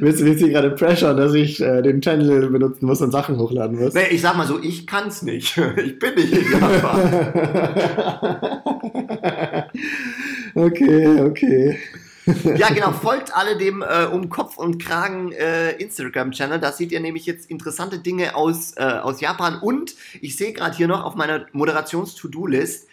Willst 0.00 0.20
du 0.20 0.24
mich 0.24 0.38
hier 0.38 0.48
gerade 0.48 0.70
pressure, 0.70 1.14
dass 1.14 1.34
ich 1.34 1.60
äh, 1.60 1.82
den 1.82 2.00
Channel 2.00 2.48
benutzen 2.48 2.86
muss 2.86 3.02
und 3.02 3.10
Sachen 3.10 3.38
hochladen 3.38 3.78
muss? 3.78 3.92
Nee, 3.92 4.08
ich 4.10 4.22
sag 4.22 4.38
mal 4.38 4.46
so, 4.46 4.58
ich 4.62 4.86
kann's 4.86 5.20
nicht. 5.20 5.58
Ich 5.76 5.98
bin 5.98 6.14
nicht 6.14 6.32
in 6.32 6.50
Japan. 6.50 7.32
okay, 10.54 11.20
okay. 11.20 11.78
Ja, 12.26 12.68
genau, 12.68 12.92
folgt 12.92 13.34
alle 13.34 13.56
dem 13.56 13.82
äh, 13.82 14.04
um 14.04 14.28
Kopf 14.28 14.56
und 14.58 14.82
Kragen 14.82 15.32
äh, 15.32 15.72
Instagram-Channel. 15.72 16.60
Da 16.60 16.72
seht 16.72 16.92
ihr 16.92 17.00
nämlich 17.00 17.26
jetzt 17.26 17.50
interessante 17.50 17.98
Dinge 17.98 18.34
aus, 18.34 18.76
äh, 18.76 18.82
aus 18.82 19.20
Japan. 19.20 19.58
Und 19.58 19.94
ich 20.20 20.36
sehe 20.36 20.52
gerade 20.52 20.76
hier 20.76 20.88
noch 20.88 21.04
auf 21.04 21.14
meiner 21.14 21.46
Moderations-To-Do-List 21.52 22.89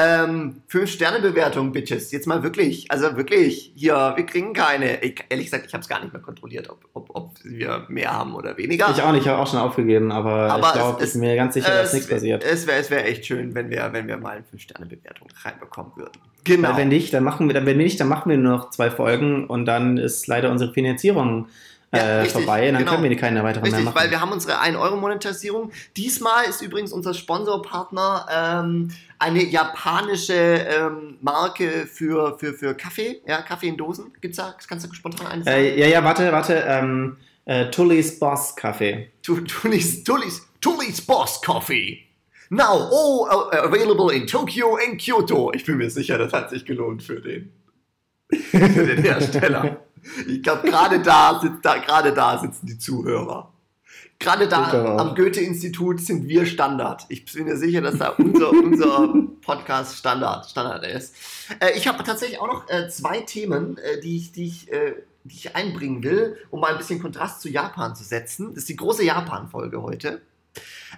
ähm, 0.00 0.62
Fünf-Sterne-Bewertung, 0.68 1.72
Bitches. 1.72 2.12
Jetzt 2.12 2.26
mal 2.26 2.42
wirklich, 2.42 2.90
also 2.90 3.16
wirklich, 3.16 3.72
hier, 3.74 4.12
wir 4.16 4.24
kriegen 4.26 4.52
keine. 4.52 5.02
Ich, 5.02 5.24
ehrlich 5.28 5.46
gesagt, 5.46 5.66
ich 5.66 5.72
habe 5.74 5.82
es 5.82 5.88
gar 5.88 6.00
nicht 6.00 6.12
mehr 6.12 6.22
kontrolliert, 6.22 6.68
ob, 6.70 6.84
ob, 6.94 7.10
ob 7.14 7.32
wir 7.44 7.84
mehr 7.88 8.12
haben 8.12 8.34
oder 8.34 8.56
weniger. 8.56 8.90
Ich 8.94 9.02
auch 9.02 9.12
nicht, 9.12 9.22
ich 9.22 9.28
habe 9.28 9.40
auch 9.42 9.46
schon 9.50 9.58
aufgegeben, 9.58 10.12
aber, 10.12 10.50
Aber 10.52 10.66
ich 10.68 10.72
glaube, 10.74 11.02
es- 11.02 11.14
ich 11.14 11.20
bin 11.20 11.28
mir 11.28 11.36
ganz 11.36 11.54
sicher, 11.54 11.70
dass 11.70 11.92
nichts 11.92 12.08
passiert. 12.08 12.44
Es 12.44 12.66
wäre 12.66 12.78
es 12.78 12.90
wär 12.90 13.06
echt 13.06 13.26
schön, 13.26 13.54
wenn 13.54 13.70
wir, 13.70 13.88
wenn 13.92 14.06
wir 14.06 14.16
mal 14.18 14.36
eine 14.36 14.44
Fünf-Sterne-Bewertung 14.44 15.28
reinbekommen 15.44 15.92
würden. 15.96 16.12
Genau. 16.44 16.68
Weil 16.70 16.76
wenn 16.78 16.88
nicht, 16.88 17.12
dann 17.12 17.24
machen 17.24 17.46
wir, 17.48 17.54
dann, 17.54 17.66
wenn 17.66 17.76
nicht, 17.76 17.98
dann 18.00 18.08
machen 18.08 18.30
wir 18.30 18.38
nur 18.38 18.52
noch 18.56 18.70
zwei 18.70 18.90
Folgen 18.90 19.46
und 19.46 19.64
dann 19.66 19.98
ist 19.98 20.26
leider 20.28 20.50
unsere 20.50 20.72
Finanzierung 20.72 21.48
Ja, 21.92 21.98
äh, 22.00 22.20
richtig, 22.20 22.44
vorbei 22.44 22.68
und 22.68 22.74
dann 22.74 22.84
genau. 22.84 22.96
können 22.96 23.08
wir 23.08 23.16
keine 23.16 23.42
weiteren 23.42 23.62
mehr 23.62 23.72
Richtig, 23.72 23.84
machen. 23.86 23.96
weil 23.96 24.10
wir 24.10 24.20
haben 24.20 24.30
unsere 24.30 24.60
1-Euro-Monetisierung. 24.60 25.72
Diesmal 25.96 26.44
ist 26.44 26.60
übrigens 26.60 26.92
unser 26.92 27.14
Sponsorpartner 27.14 28.26
ähm, 28.30 28.90
eine 29.18 29.42
japanische 29.44 30.34
ähm, 30.34 31.16
Marke 31.22 31.86
für, 31.86 32.38
für, 32.38 32.52
für 32.52 32.74
Kaffee. 32.74 33.22
Ja, 33.26 33.40
Kaffee 33.40 33.68
in 33.68 33.78
Dosen. 33.78 34.12
Gibt's 34.20 34.36
da? 34.36 34.54
Kannst 34.68 34.86
du 34.86 34.94
spontan 34.94 35.28
eines 35.28 35.46
sagen? 35.46 35.56
äh, 35.56 35.80
ja, 35.80 35.86
ja, 35.86 36.04
warte, 36.04 36.30
warte. 36.30 36.62
Ähm, 36.66 37.16
äh, 37.46 37.70
Tully's 37.70 38.18
Boss 38.18 38.54
Kaffee. 38.54 39.10
Tu- 39.22 39.40
Tully's, 39.40 40.04
Tully's, 40.04 40.46
Tully's 40.60 41.00
Boss 41.00 41.40
Coffee. 41.40 42.04
Now 42.50 42.90
all 42.90 43.50
available 43.52 44.14
in 44.14 44.26
Tokyo 44.26 44.76
and 44.76 45.00
Kyoto. 45.00 45.52
Ich 45.54 45.64
bin 45.64 45.78
mir 45.78 45.90
sicher, 45.90 46.18
das 46.18 46.32
hat 46.34 46.50
sich 46.50 46.64
gelohnt 46.66 47.02
für 47.02 47.20
den, 47.20 47.50
für 48.30 48.58
den 48.58 48.98
Hersteller. 49.02 49.78
Ich 50.26 50.42
glaube, 50.42 50.68
gerade 50.68 51.00
da, 51.00 51.38
sitzt- 51.40 51.64
da, 51.64 51.78
gerade 51.78 52.12
da 52.12 52.38
sitzen 52.38 52.66
die 52.66 52.78
Zuhörer. 52.78 53.52
Gerade 54.20 54.48
da 54.48 54.96
am 54.96 55.14
Goethe-Institut 55.14 56.00
sind 56.00 56.26
wir 56.26 56.44
Standard. 56.44 57.06
Ich 57.08 57.24
bin 57.32 57.44
mir 57.44 57.56
sicher, 57.56 57.80
dass 57.80 57.98
da 57.98 58.08
unser, 58.18 58.50
unser 58.50 59.14
Podcast 59.42 59.96
Standard, 59.96 60.44
Standard 60.50 60.84
ist. 60.86 61.14
Äh, 61.60 61.76
ich 61.76 61.86
habe 61.86 62.02
tatsächlich 62.02 62.40
auch 62.40 62.48
noch 62.48 62.68
äh, 62.68 62.88
zwei 62.88 63.20
Themen, 63.20 63.78
äh, 63.78 64.00
die, 64.00 64.16
ich, 64.16 64.32
die, 64.32 64.46
ich, 64.46 64.72
äh, 64.72 64.94
die 65.22 65.36
ich 65.36 65.54
einbringen 65.54 66.02
will, 66.02 66.36
um 66.50 66.58
mal 66.60 66.72
ein 66.72 66.78
bisschen 66.78 67.00
Kontrast 67.00 67.40
zu 67.40 67.48
Japan 67.48 67.94
zu 67.94 68.02
setzen. 68.02 68.48
Das 68.48 68.58
ist 68.64 68.68
die 68.70 68.76
große 68.76 69.04
Japan-Folge 69.04 69.80
heute. 69.82 70.20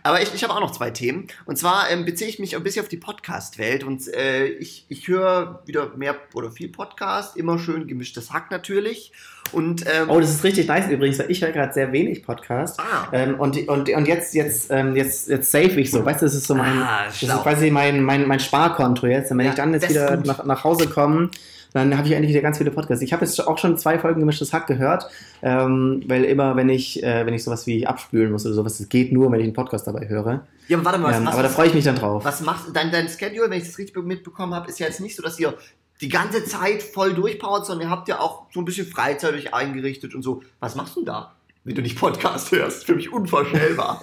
Aber 0.02 0.22
ich, 0.22 0.32
ich 0.34 0.42
habe 0.44 0.54
auch 0.54 0.60
noch 0.60 0.70
zwei 0.70 0.90
Themen. 0.90 1.26
Und 1.44 1.56
zwar 1.58 1.90
ähm, 1.90 2.04
beziehe 2.06 2.30
ich 2.30 2.38
mich 2.38 2.56
ein 2.56 2.62
bisschen 2.62 2.82
auf 2.82 2.88
die 2.88 2.96
Podcast-Welt. 2.96 3.84
Und 3.84 4.08
äh, 4.14 4.46
ich, 4.46 4.86
ich 4.88 5.08
höre 5.08 5.62
wieder 5.66 5.90
mehr 5.96 6.16
oder 6.32 6.50
viel 6.50 6.68
Podcast, 6.68 7.36
immer 7.36 7.58
schön 7.58 7.86
gemischtes 7.86 8.32
Hack 8.32 8.50
natürlich. 8.50 9.12
Und 9.52 9.84
ähm, 9.86 10.08
Oh, 10.08 10.20
das 10.20 10.30
ist 10.30 10.44
richtig 10.44 10.68
nice 10.68 10.88
übrigens, 10.88 11.18
weil 11.18 11.30
ich 11.30 11.42
höre 11.42 11.50
gerade 11.52 11.72
sehr 11.74 11.92
wenig 11.92 12.22
Podcast. 12.22 12.80
ah, 12.80 13.08
Ähm, 13.12 13.38
und, 13.38 13.68
und, 13.68 13.90
und 13.90 14.08
jetzt, 14.08 14.34
jetzt, 14.34 14.70
ähm, 14.70 14.96
jetzt, 14.96 15.28
jetzt 15.28 15.50
save 15.50 15.78
ich 15.80 15.90
so. 15.90 16.02
Weißt 16.04 16.22
du, 16.22 16.26
das 16.26 16.34
ist 16.34 16.46
so 16.46 16.54
mein, 16.54 16.78
Ah, 16.78 17.04
das 17.06 17.22
ist 17.22 17.28
quasi 17.42 17.70
mein, 17.70 18.02
mein, 18.02 18.26
mein 18.26 18.40
Sparkonto 18.40 19.06
jetzt. 19.06 19.32
Und 19.32 19.38
wenn 19.38 19.46
Ja, 19.46 19.50
ich 19.52 19.56
dann 19.56 19.74
jetzt 19.74 19.90
wieder 19.90 20.16
nach, 20.18 20.44
nach 20.44 20.64
Hause 20.64 20.88
komme, 20.88 21.30
dann 21.72 21.96
habe 21.96 22.06
ich 22.06 22.14
endlich 22.14 22.30
wieder 22.30 22.42
ganz 22.42 22.58
viele 22.58 22.70
Podcasts. 22.70 23.02
Ich 23.02 23.12
habe 23.12 23.24
jetzt 23.24 23.46
auch 23.46 23.58
schon 23.58 23.78
zwei 23.78 23.98
Folgen 23.98 24.20
gemischtes 24.20 24.52
Hack 24.52 24.66
gehört, 24.66 25.06
ähm, 25.42 26.02
weil 26.06 26.24
immer, 26.24 26.56
wenn 26.56 26.68
ich, 26.68 27.02
äh, 27.02 27.24
wenn 27.26 27.34
ich 27.34 27.44
sowas 27.44 27.66
wie 27.66 27.86
abspülen 27.86 28.32
muss 28.32 28.44
oder 28.44 28.54
sowas, 28.54 28.78
das 28.78 28.88
geht 28.88 29.12
nur, 29.12 29.30
wenn 29.30 29.40
ich 29.40 29.44
einen 29.44 29.54
Podcast 29.54 29.86
dabei 29.86 30.08
höre. 30.08 30.46
ja, 30.68 30.76
aber 30.76 30.84
warte 30.86 30.98
mal, 30.98 31.10
was, 31.10 31.18
Ähm, 31.18 31.26
was, 31.26 31.34
aber 31.34 31.42
da 31.42 31.48
freue 31.48 31.68
ich 31.68 31.74
mich 31.74 31.84
dann 31.84 31.96
drauf. 31.96 32.24
was 32.24 32.40
macht 32.40 32.74
dein, 32.74 32.90
dein 32.90 33.08
Schedule, 33.08 33.50
wenn 33.50 33.58
ich 33.58 33.66
das 33.66 33.78
richtig 33.78 33.96
mitbekommen 34.02 34.54
habe, 34.54 34.68
ist 34.68 34.78
ja 34.80 34.86
jetzt 34.86 35.00
nicht 35.00 35.16
so, 35.16 35.22
dass 35.22 35.38
ihr 35.38 35.54
die 36.00 36.08
ganze 36.08 36.44
Zeit 36.44 36.82
voll 36.82 37.12
durchpowert, 37.14 37.66
sondern 37.66 37.88
ihr 37.88 37.90
habt 37.90 38.08
ja 38.08 38.20
auch 38.20 38.46
so 38.52 38.60
ein 38.60 38.64
bisschen 38.64 38.86
Freizeit 38.86 39.34
euch 39.34 39.52
eingerichtet 39.52 40.14
und 40.14 40.22
so. 40.22 40.42
Was 40.58 40.74
machst 40.74 40.96
du 40.96 41.00
denn 41.00 41.06
da, 41.06 41.34
wenn 41.64 41.74
du 41.74 41.82
nicht 41.82 41.98
Podcast 41.98 42.50
hörst? 42.52 42.86
Für 42.86 42.94
mich 42.94 43.12
unvorstellbar. 43.12 44.02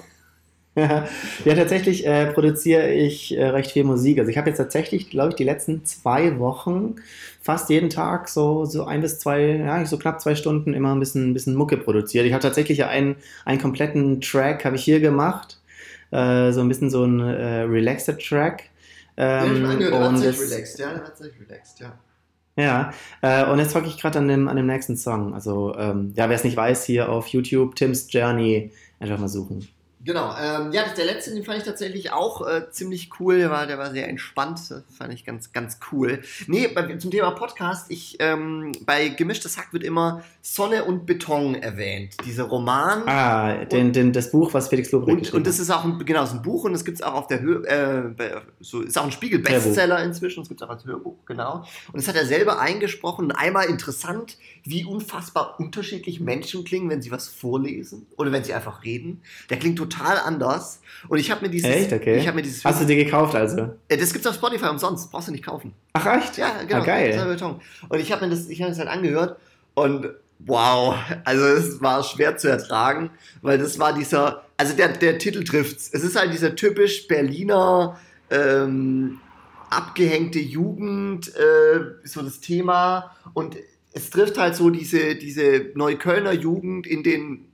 ja, 1.45 1.55
tatsächlich 1.55 2.05
äh, 2.05 2.31
produziere 2.31 2.93
ich 2.93 3.35
äh, 3.35 3.47
recht 3.47 3.71
viel 3.71 3.83
Musik. 3.83 4.19
Also 4.19 4.29
ich 4.29 4.37
habe 4.37 4.49
jetzt 4.49 4.57
tatsächlich, 4.57 5.09
glaube 5.09 5.29
ich, 5.29 5.35
die 5.35 5.43
letzten 5.43 5.85
zwei 5.85 6.37
Wochen 6.37 6.97
fast 7.41 7.71
jeden 7.71 7.89
Tag 7.89 8.29
so, 8.29 8.65
so 8.65 8.83
ein 8.85 9.01
bis 9.01 9.17
zwei, 9.17 9.55
ja, 9.57 9.83
so 9.85 9.97
knapp 9.97 10.21
zwei 10.21 10.35
Stunden 10.35 10.75
immer 10.75 10.93
ein 10.93 10.99
bisschen, 10.99 11.31
ein 11.31 11.33
bisschen 11.33 11.55
Mucke 11.55 11.77
produziert. 11.77 12.25
Ich 12.27 12.33
habe 12.33 12.43
tatsächlich 12.43 12.85
einen, 12.85 13.15
einen 13.43 13.59
kompletten 13.59 14.21
Track 14.21 14.65
habe 14.65 14.75
ich 14.75 14.83
hier 14.83 14.99
gemacht. 14.99 15.59
Äh, 16.11 16.51
so 16.51 16.61
ein 16.61 16.67
bisschen 16.67 16.91
so 16.91 17.03
ein 17.05 17.21
äh, 17.21 17.61
relaxed 17.61 18.19
Track. 18.19 18.69
Ähm, 19.17 19.63
und 19.65 20.23
das- 20.23 20.39
relaxed, 20.39 20.77
ja, 20.77 20.93
der 20.93 21.05
hat 21.05 21.17
sich 21.17 21.33
relaxed, 21.39 21.79
ja. 21.79 21.97
ja, 22.55 22.93
äh, 23.23 23.51
und 23.51 23.57
jetzt 23.57 23.71
zocke 23.71 23.87
ich 23.87 23.97
gerade 23.99 24.19
an 24.19 24.27
dem, 24.27 24.47
an 24.47 24.55
dem 24.57 24.67
nächsten 24.67 24.95
Song. 24.95 25.33
Also, 25.33 25.75
ähm, 25.75 26.13
ja, 26.15 26.29
wer 26.29 26.35
es 26.35 26.43
nicht 26.43 26.55
weiß, 26.55 26.85
hier 26.85 27.09
auf 27.09 27.27
YouTube, 27.29 27.75
Tim's 27.75 28.07
Journey, 28.11 28.71
einfach 28.99 29.17
mal 29.17 29.27
suchen. 29.27 29.67
Genau, 30.07 30.33
ähm, 30.39 30.71
ja, 30.71 30.85
der 30.95 31.03
letzte, 31.03 31.33
den 31.33 31.43
fand 31.43 31.57
ich 31.57 31.65
tatsächlich 31.65 32.13
auch 32.13 32.47
äh, 32.47 32.71
ziemlich 32.71 33.09
cool. 33.19 33.39
Der 33.39 33.49
war, 33.49 33.67
der 33.67 33.77
war 33.77 33.91
sehr 33.91 34.07
entspannt. 34.07 34.57
Das 34.69 34.83
fand 34.97 35.13
ich 35.13 35.25
ganz, 35.25 35.51
ganz 35.51 35.79
cool. 35.91 36.21
Nee, 36.47 36.69
bei, 36.69 36.95
zum 36.95 37.11
Thema 37.11 37.31
Podcast, 37.31 37.91
ich, 37.91 38.15
ähm, 38.19 38.71
bei 38.85 39.09
Gemischtes 39.09 39.57
Hack 39.57 39.73
wird 39.73 39.83
immer 39.83 40.23
Sonne 40.41 40.85
und 40.85 41.05
Beton 41.05 41.55
erwähnt. 41.55 42.15
Dieser 42.25 42.45
Roman. 42.45 43.03
Ah, 43.05 43.65
den, 43.65 43.91
den, 43.91 44.13
das 44.13 44.31
Buch, 44.31 44.53
was 44.53 44.69
Felix 44.69 44.93
Lobrecht 44.93 45.11
Und, 45.11 45.19
geschrieben 45.19 45.37
und 45.39 45.47
das 45.47 45.59
ist 45.59 45.69
auch 45.69 45.83
ein, 45.83 45.99
genau, 46.05 46.23
ist 46.23 46.31
ein 46.31 46.41
Buch 46.41 46.63
und 46.63 46.71
das 46.71 46.85
gibt 46.85 46.99
es 46.99 47.03
auch 47.03 47.13
auf 47.13 47.27
der 47.27 47.41
Höhe, 47.41 47.65
äh, 47.67 48.39
so, 48.61 48.79
ist 48.83 48.97
auch 48.97 49.03
ein 49.03 49.11
Spiegel-Bestseller 49.11 50.01
inzwischen, 50.05 50.39
das 50.39 50.47
gibt 50.47 50.61
es 50.61 50.65
auch 50.65 50.71
als 50.71 50.85
Hörbuch, 50.85 51.17
genau. 51.25 51.65
Und 51.91 51.97
das 51.97 52.07
hat 52.07 52.15
er 52.15 52.25
selber 52.25 52.59
eingesprochen 52.59 53.25
und 53.25 53.31
einmal 53.33 53.65
interessant, 53.65 54.37
wie 54.63 54.85
unfassbar 54.85 55.59
unterschiedlich 55.59 56.21
Menschen 56.21 56.63
klingen, 56.63 56.89
wenn 56.89 57.01
sie 57.01 57.11
was 57.11 57.27
vorlesen 57.27 58.07
oder 58.15 58.31
wenn 58.31 58.45
sie 58.45 58.53
einfach 58.53 58.85
reden. 58.85 59.21
Der 59.49 59.59
klingt 59.59 59.77
total 59.77 59.96
anders. 60.01 60.81
Und 61.07 61.19
ich 61.19 61.31
habe 61.31 61.45
mir 61.45 61.49
dieses. 61.49 61.69
Echt? 61.69 61.93
Okay. 61.93 62.17
Ich 62.17 62.27
habe 62.27 62.35
mir 62.35 62.43
dieses. 62.43 62.63
Hast 62.63 62.81
du 62.81 62.85
dir 62.85 62.95
gekauft 62.95 63.35
also? 63.35 63.75
Äh, 63.87 63.97
das 63.97 64.13
gibt's 64.13 64.27
auf 64.27 64.35
Spotify 64.35 64.67
umsonst, 64.67 65.11
brauchst 65.11 65.27
du 65.27 65.31
nicht 65.31 65.45
kaufen. 65.45 65.73
Ach 65.93 66.05
echt? 66.17 66.37
Ja, 66.37 66.63
genau. 66.63 66.81
Ah, 66.81 66.85
geil. 66.85 67.37
Und 67.89 67.99
ich 67.99 68.11
habe 68.11 68.25
mir 68.25 68.31
das, 68.31 68.47
ich 68.49 68.61
habe 68.61 68.69
das 68.69 68.79
halt 68.79 68.89
angehört 68.89 69.37
und 69.73 70.09
wow, 70.39 70.95
also 71.23 71.45
es 71.45 71.81
war 71.81 72.03
schwer 72.03 72.37
zu 72.37 72.47
ertragen, 72.47 73.11
weil 73.41 73.57
das 73.57 73.79
war 73.79 73.93
dieser, 73.93 74.43
also 74.57 74.75
der, 74.75 74.89
der 74.89 75.17
Titel 75.17 75.43
trifft's. 75.43 75.89
Es 75.91 76.03
ist 76.03 76.15
halt 76.15 76.33
dieser 76.33 76.55
typisch 76.55 77.07
Berliner 77.07 77.99
ähm, 78.29 79.19
abgehängte 79.69 80.39
Jugend, 80.39 81.35
äh, 81.35 81.79
so 82.03 82.21
das 82.21 82.39
Thema 82.39 83.15
und 83.33 83.57
es 83.93 84.09
trifft 84.09 84.37
halt 84.37 84.55
so 84.55 84.69
diese, 84.69 85.15
diese 85.15 85.71
Neuköllner 85.73 86.33
Jugend 86.33 86.85
in 86.85 87.03
den, 87.03 87.46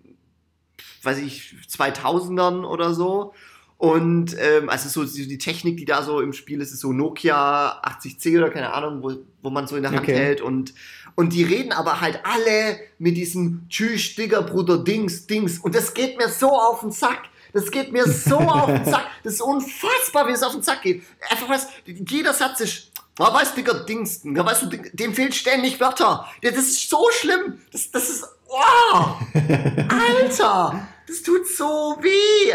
weiß 1.04 1.20
ich, 1.20 1.56
2000ern 1.70 2.64
oder 2.66 2.94
so. 2.94 3.34
Und 3.78 4.36
ähm, 4.40 4.70
also 4.70 4.88
so 4.88 5.04
die 5.04 5.38
Technik, 5.38 5.76
die 5.78 5.86
da 5.86 6.04
so 6.04 6.22
im 6.22 6.32
Spiel 6.32 6.62
ist, 6.62 6.72
ist 6.72 6.80
so 6.80 6.94
Nokia 6.94 7.82
80C 7.84 8.38
oder 8.38 8.50
keine 8.50 8.72
Ahnung, 8.74 9.04
wo, 9.04 9.12
wo 9.42 9.50
man 9.50 9.68
so 9.68 9.76
in 9.76 9.84
der 9.84 9.92
Hand 9.92 10.02
Okay. 10.04 10.16
hält. 10.16 10.40
Und, 10.42 10.74
und 11.16 11.34
die 11.34 11.44
reden 11.44 11.74
aber 11.74 12.00
halt 12.00 12.22
alle 12.24 12.80
mit 12.98 13.18
diesem 13.18 13.66
Tschüss, 13.68 14.16
Digger, 14.16 14.42
Bruder, 14.44 14.78
Dings, 14.78 15.28
Dings. 15.28 15.60
Und 15.60 15.76
das 15.76 15.94
geht 15.94 16.18
mir 16.18 16.30
so 16.30 16.50
auf 16.50 16.80
den 16.80 16.92
Sack. 16.92 17.24
Das 17.52 17.70
geht 17.72 17.92
mir 17.92 18.08
so 18.08 18.38
auf 18.40 18.68
den 18.68 18.86
Sack. 18.86 19.06
Das 19.24 19.34
ist 19.34 19.42
unfassbar, 19.42 20.28
wie 20.28 20.32
es 20.32 20.44
auf 20.44 20.54
den 20.54 20.62
Sack 20.64 20.82
geht. 20.84 21.04
Einfach 21.30 21.50
was, 21.50 21.68
jeder 21.86 22.34
Satz 22.34 22.62
ist, 22.62 22.92
oh, 23.20 23.34
weißt 23.34 23.52
du, 23.52 23.62
Digga, 23.62 23.74
Dings, 23.84 24.22
ja, 24.24 24.46
weißt 24.46 24.64
du, 24.64 24.68
dem 24.94 25.14
fehlt 25.14 25.36
ständig 25.36 25.78
Wörter. 25.82 26.26
Ja, 26.42 26.52
das 26.52 26.60
ist 26.60 26.90
so 26.90 27.06
schlimm. 27.12 27.60
Das, 27.72 27.92
das 27.92 28.10
ist, 28.10 28.24
wow, 28.48 29.18
Alter. 29.90 30.88
Das 31.08 31.22
tut 31.22 31.48
so 31.48 31.98
weh. 32.02 32.54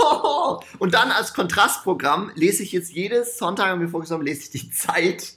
Oh. 0.00 0.60
Und 0.78 0.94
dann 0.94 1.10
als 1.10 1.34
Kontrastprogramm 1.34 2.30
lese 2.34 2.62
ich 2.62 2.72
jetzt 2.72 2.92
jedes 2.92 3.38
Sonntag, 3.38 3.68
haben 3.68 3.80
wir 3.80 3.88
vorgenommen, 3.88 4.24
lese 4.24 4.42
ich 4.42 4.50
die 4.50 4.70
Zeit. 4.70 5.34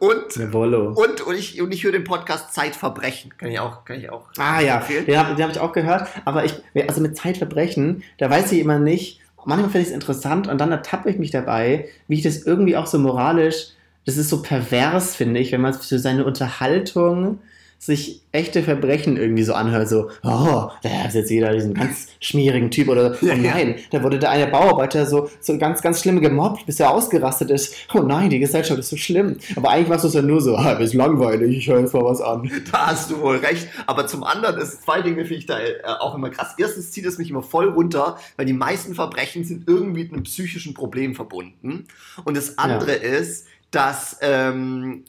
Und, 0.00 0.36
und, 0.36 1.20
und, 1.20 1.34
ich, 1.36 1.60
und 1.62 1.72
ich 1.72 1.84
höre 1.84 1.92
den 1.92 2.02
Podcast 2.02 2.52
Zeitverbrechen. 2.52 3.36
Kann 3.38 3.50
ich 3.50 3.60
auch, 3.60 3.84
kann 3.84 4.00
ich 4.00 4.10
auch. 4.10 4.26
Ah 4.36 4.60
ja, 4.60 4.78
empfehlen. 4.78 5.06
den 5.06 5.16
habe 5.16 5.40
hab 5.40 5.50
ich 5.50 5.60
auch 5.60 5.72
gehört. 5.72 6.08
Aber 6.24 6.44
ich, 6.44 6.54
also 6.88 7.00
mit 7.00 7.16
Zeitverbrechen, 7.16 8.02
da 8.18 8.28
weiß 8.28 8.50
ich 8.50 8.58
immer 8.58 8.80
nicht, 8.80 9.20
manchmal 9.44 9.70
finde 9.70 9.82
ich 9.82 9.88
es 9.88 9.94
interessant 9.94 10.48
und 10.48 10.58
dann 10.58 10.72
ertappe 10.72 11.08
ich 11.10 11.18
mich 11.18 11.30
dabei, 11.30 11.88
wie 12.08 12.16
ich 12.16 12.22
das 12.22 12.42
irgendwie 12.42 12.76
auch 12.76 12.86
so 12.86 12.98
moralisch, 12.98 13.68
das 14.06 14.16
ist 14.16 14.28
so 14.28 14.42
pervers, 14.42 15.14
finde 15.14 15.40
ich, 15.40 15.52
wenn 15.52 15.60
man 15.60 15.74
für 15.74 15.98
seine 15.98 16.24
Unterhaltung 16.24 17.38
sich 17.82 18.20
echte 18.30 18.62
Verbrechen 18.62 19.16
irgendwie 19.16 19.42
so 19.42 19.54
anhört, 19.54 19.88
so, 19.88 20.10
oh, 20.22 20.68
da 20.82 21.06
ist 21.06 21.14
jetzt 21.14 21.30
jeder 21.30 21.54
diesen 21.54 21.72
ganz 21.72 22.08
schmierigen 22.20 22.70
Typ 22.70 22.88
oder 22.88 23.16
oh 23.22 23.26
nein, 23.34 23.76
da 23.90 24.02
wurde 24.02 24.18
der 24.18 24.30
eine 24.30 24.48
Bauarbeiter 24.48 25.06
so, 25.06 25.30
so 25.40 25.56
ganz, 25.56 25.80
ganz 25.80 26.02
schlimm 26.02 26.20
gemobbt, 26.20 26.66
bis 26.66 26.78
er 26.78 26.90
ausgerastet 26.90 27.50
ist. 27.50 27.74
Oh 27.94 28.00
nein, 28.00 28.28
die 28.28 28.38
Gesellschaft 28.38 28.78
ist 28.78 28.90
so 28.90 28.98
schlimm. 28.98 29.38
Aber 29.56 29.70
eigentlich 29.70 29.88
machst 29.88 30.04
du 30.04 30.08
es 30.08 30.14
ja 30.14 30.20
nur 30.20 30.42
so, 30.42 30.56
ah, 30.56 30.72
ist 30.72 30.92
langweilig, 30.92 31.56
ich 31.56 31.68
höre 31.68 31.80
jetzt 31.80 31.94
mal 31.94 32.04
was 32.04 32.20
an. 32.20 32.50
Da 32.70 32.88
hast 32.88 33.10
du 33.10 33.18
wohl 33.20 33.38
recht. 33.38 33.66
Aber 33.86 34.06
zum 34.06 34.24
anderen 34.24 34.60
ist 34.60 34.82
zwei 34.82 35.00
Dinge 35.00 35.22
finde 35.22 35.36
ich 35.36 35.46
da 35.46 35.58
äh, 35.58 35.82
auch 36.00 36.14
immer 36.14 36.28
krass. 36.28 36.54
Erstens 36.58 36.90
zieht 36.90 37.06
es 37.06 37.16
mich 37.16 37.30
immer 37.30 37.42
voll 37.42 37.70
runter, 37.70 38.18
weil 38.36 38.44
die 38.44 38.52
meisten 38.52 38.94
Verbrechen 38.94 39.44
sind 39.44 39.66
irgendwie 39.66 40.02
mit 40.02 40.12
einem 40.12 40.24
psychischen 40.24 40.74
Problem 40.74 41.14
verbunden. 41.14 41.86
Und 42.24 42.36
das 42.36 42.58
andere 42.58 43.02
ja. 43.02 43.18
ist, 43.18 43.46
dass 43.70 44.18
ähm, 44.20 45.04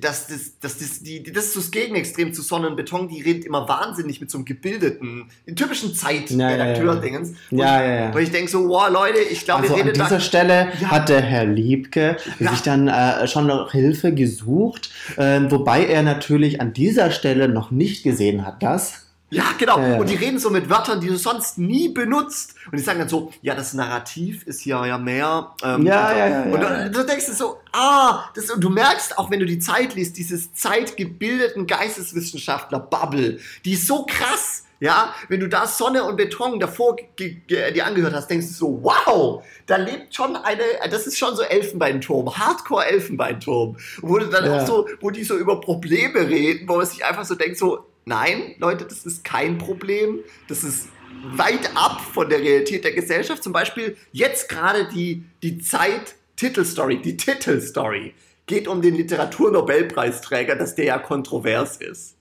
dass 0.00 0.26
das, 0.26 0.58
dass 0.60 0.78
das, 0.78 1.00
die, 1.00 1.22
das 1.22 1.46
ist 1.46 1.56
das 1.56 1.70
Gegenextrem 1.70 2.32
zu 2.32 2.42
Sonne 2.42 2.68
und 2.68 2.76
Beton, 2.76 3.08
die 3.08 3.22
redet 3.22 3.44
immer 3.44 3.68
wahnsinnig 3.68 4.20
mit 4.20 4.30
so 4.30 4.38
einem 4.38 4.44
gebildeten, 4.44 5.30
typischen 5.54 5.94
Zeitredakteur-Dingens. 5.94 7.32
Ja, 7.50 7.58
ja, 7.58 7.82
ja. 7.82 7.94
ja, 8.06 8.14
Weil 8.14 8.24
ich 8.24 8.30
denke 8.30 8.50
so, 8.50 8.68
wow, 8.68 8.88
Leute, 8.90 9.18
ich 9.18 9.44
glaube, 9.44 9.62
also 9.62 9.74
ihr 9.74 9.84
redet 9.84 10.00
An 10.00 10.06
dieser 10.06 10.18
da, 10.18 10.20
Stelle 10.20 10.72
ja. 10.80 10.90
hat 10.90 11.08
der 11.08 11.20
Herr 11.20 11.44
Liebke 11.44 12.16
ja. 12.38 12.50
sich 12.50 12.62
dann 12.62 12.88
äh, 12.88 13.26
schon 13.26 13.46
noch 13.46 13.72
Hilfe 13.72 14.12
gesucht, 14.14 14.90
äh, 15.16 15.40
wobei 15.48 15.86
er 15.86 16.02
natürlich 16.02 16.60
an 16.60 16.72
dieser 16.72 17.10
Stelle 17.10 17.48
noch 17.48 17.70
nicht 17.70 18.02
gesehen 18.02 18.46
hat, 18.46 18.62
dass 18.62 19.09
ja, 19.30 19.44
genau. 19.58 19.78
Ja, 19.78 19.88
ja. 19.88 19.96
Und 19.98 20.10
die 20.10 20.16
reden 20.16 20.38
so 20.38 20.50
mit 20.50 20.68
Wörtern, 20.68 21.00
die 21.00 21.06
du 21.06 21.16
sonst 21.16 21.56
nie 21.56 21.88
benutzt. 21.88 22.54
Und 22.66 22.78
die 22.78 22.82
sagen 22.82 22.98
dann 22.98 23.08
so, 23.08 23.32
ja, 23.42 23.54
das 23.54 23.74
Narrativ 23.74 24.42
ist 24.44 24.60
hier 24.60 24.84
ja 24.84 24.98
mehr. 24.98 25.54
Ähm, 25.62 25.86
ja, 25.86 26.16
ja, 26.16 26.28
ja, 26.28 26.42
Und 26.42 26.60
du, 26.60 26.90
du 26.90 27.06
denkst 27.06 27.26
so, 27.26 27.58
ah, 27.72 28.24
das, 28.34 28.50
und 28.50 28.62
du 28.62 28.68
merkst, 28.70 29.18
auch 29.18 29.30
wenn 29.30 29.38
du 29.38 29.46
die 29.46 29.60
Zeit 29.60 29.94
liest, 29.94 30.16
dieses 30.16 30.52
zeitgebildeten 30.52 31.66
Geisteswissenschaftler-Bubble, 31.66 33.38
die 33.64 33.72
ist 33.72 33.86
so 33.86 34.04
krass. 34.04 34.64
Ja, 34.82 35.14
wenn 35.28 35.40
du 35.40 35.46
da 35.46 35.66
Sonne 35.66 36.02
und 36.04 36.16
Beton 36.16 36.58
davor 36.58 36.96
dir 37.18 37.86
angehört 37.86 38.14
hast, 38.14 38.30
denkst 38.30 38.46
du 38.46 38.52
so, 38.54 38.80
wow, 38.82 39.44
da 39.66 39.76
lebt 39.76 40.14
schon 40.14 40.36
eine, 40.36 40.62
das 40.90 41.06
ist 41.06 41.18
schon 41.18 41.36
so 41.36 41.42
Elfenbeinturm, 41.42 42.34
Hardcore-Elfenbeinturm, 42.34 43.76
wo 44.00 44.18
du 44.18 44.26
dann 44.26 44.46
ja. 44.46 44.56
auch 44.56 44.66
so, 44.66 44.88
wo 45.02 45.10
die 45.10 45.22
so 45.22 45.36
über 45.36 45.60
Probleme 45.60 46.26
reden, 46.26 46.66
wo 46.66 46.78
man 46.78 46.86
sich 46.86 47.04
einfach 47.04 47.26
so 47.26 47.34
denkt, 47.34 47.58
so, 47.58 47.89
Nein, 48.10 48.56
Leute, 48.58 48.86
das 48.86 49.06
ist 49.06 49.22
kein 49.22 49.56
Problem. 49.56 50.18
Das 50.48 50.64
ist 50.64 50.88
weit 51.36 51.70
ab 51.76 52.00
von 52.00 52.28
der 52.28 52.40
Realität 52.40 52.82
der 52.82 52.90
Gesellschaft. 52.90 53.40
Zum 53.40 53.52
Beispiel 53.52 53.96
jetzt 54.10 54.48
gerade 54.48 54.88
die, 54.88 55.22
die 55.44 55.58
Zeit-Titelstory, 55.58 57.00
die 57.00 57.16
Titelstory 57.16 58.12
geht 58.46 58.66
um 58.66 58.82
den 58.82 58.96
Literaturnobelpreisträger, 58.96 60.56
dass 60.56 60.74
der 60.74 60.86
ja 60.86 60.98
kontrovers 60.98 61.76
ist. 61.76 62.16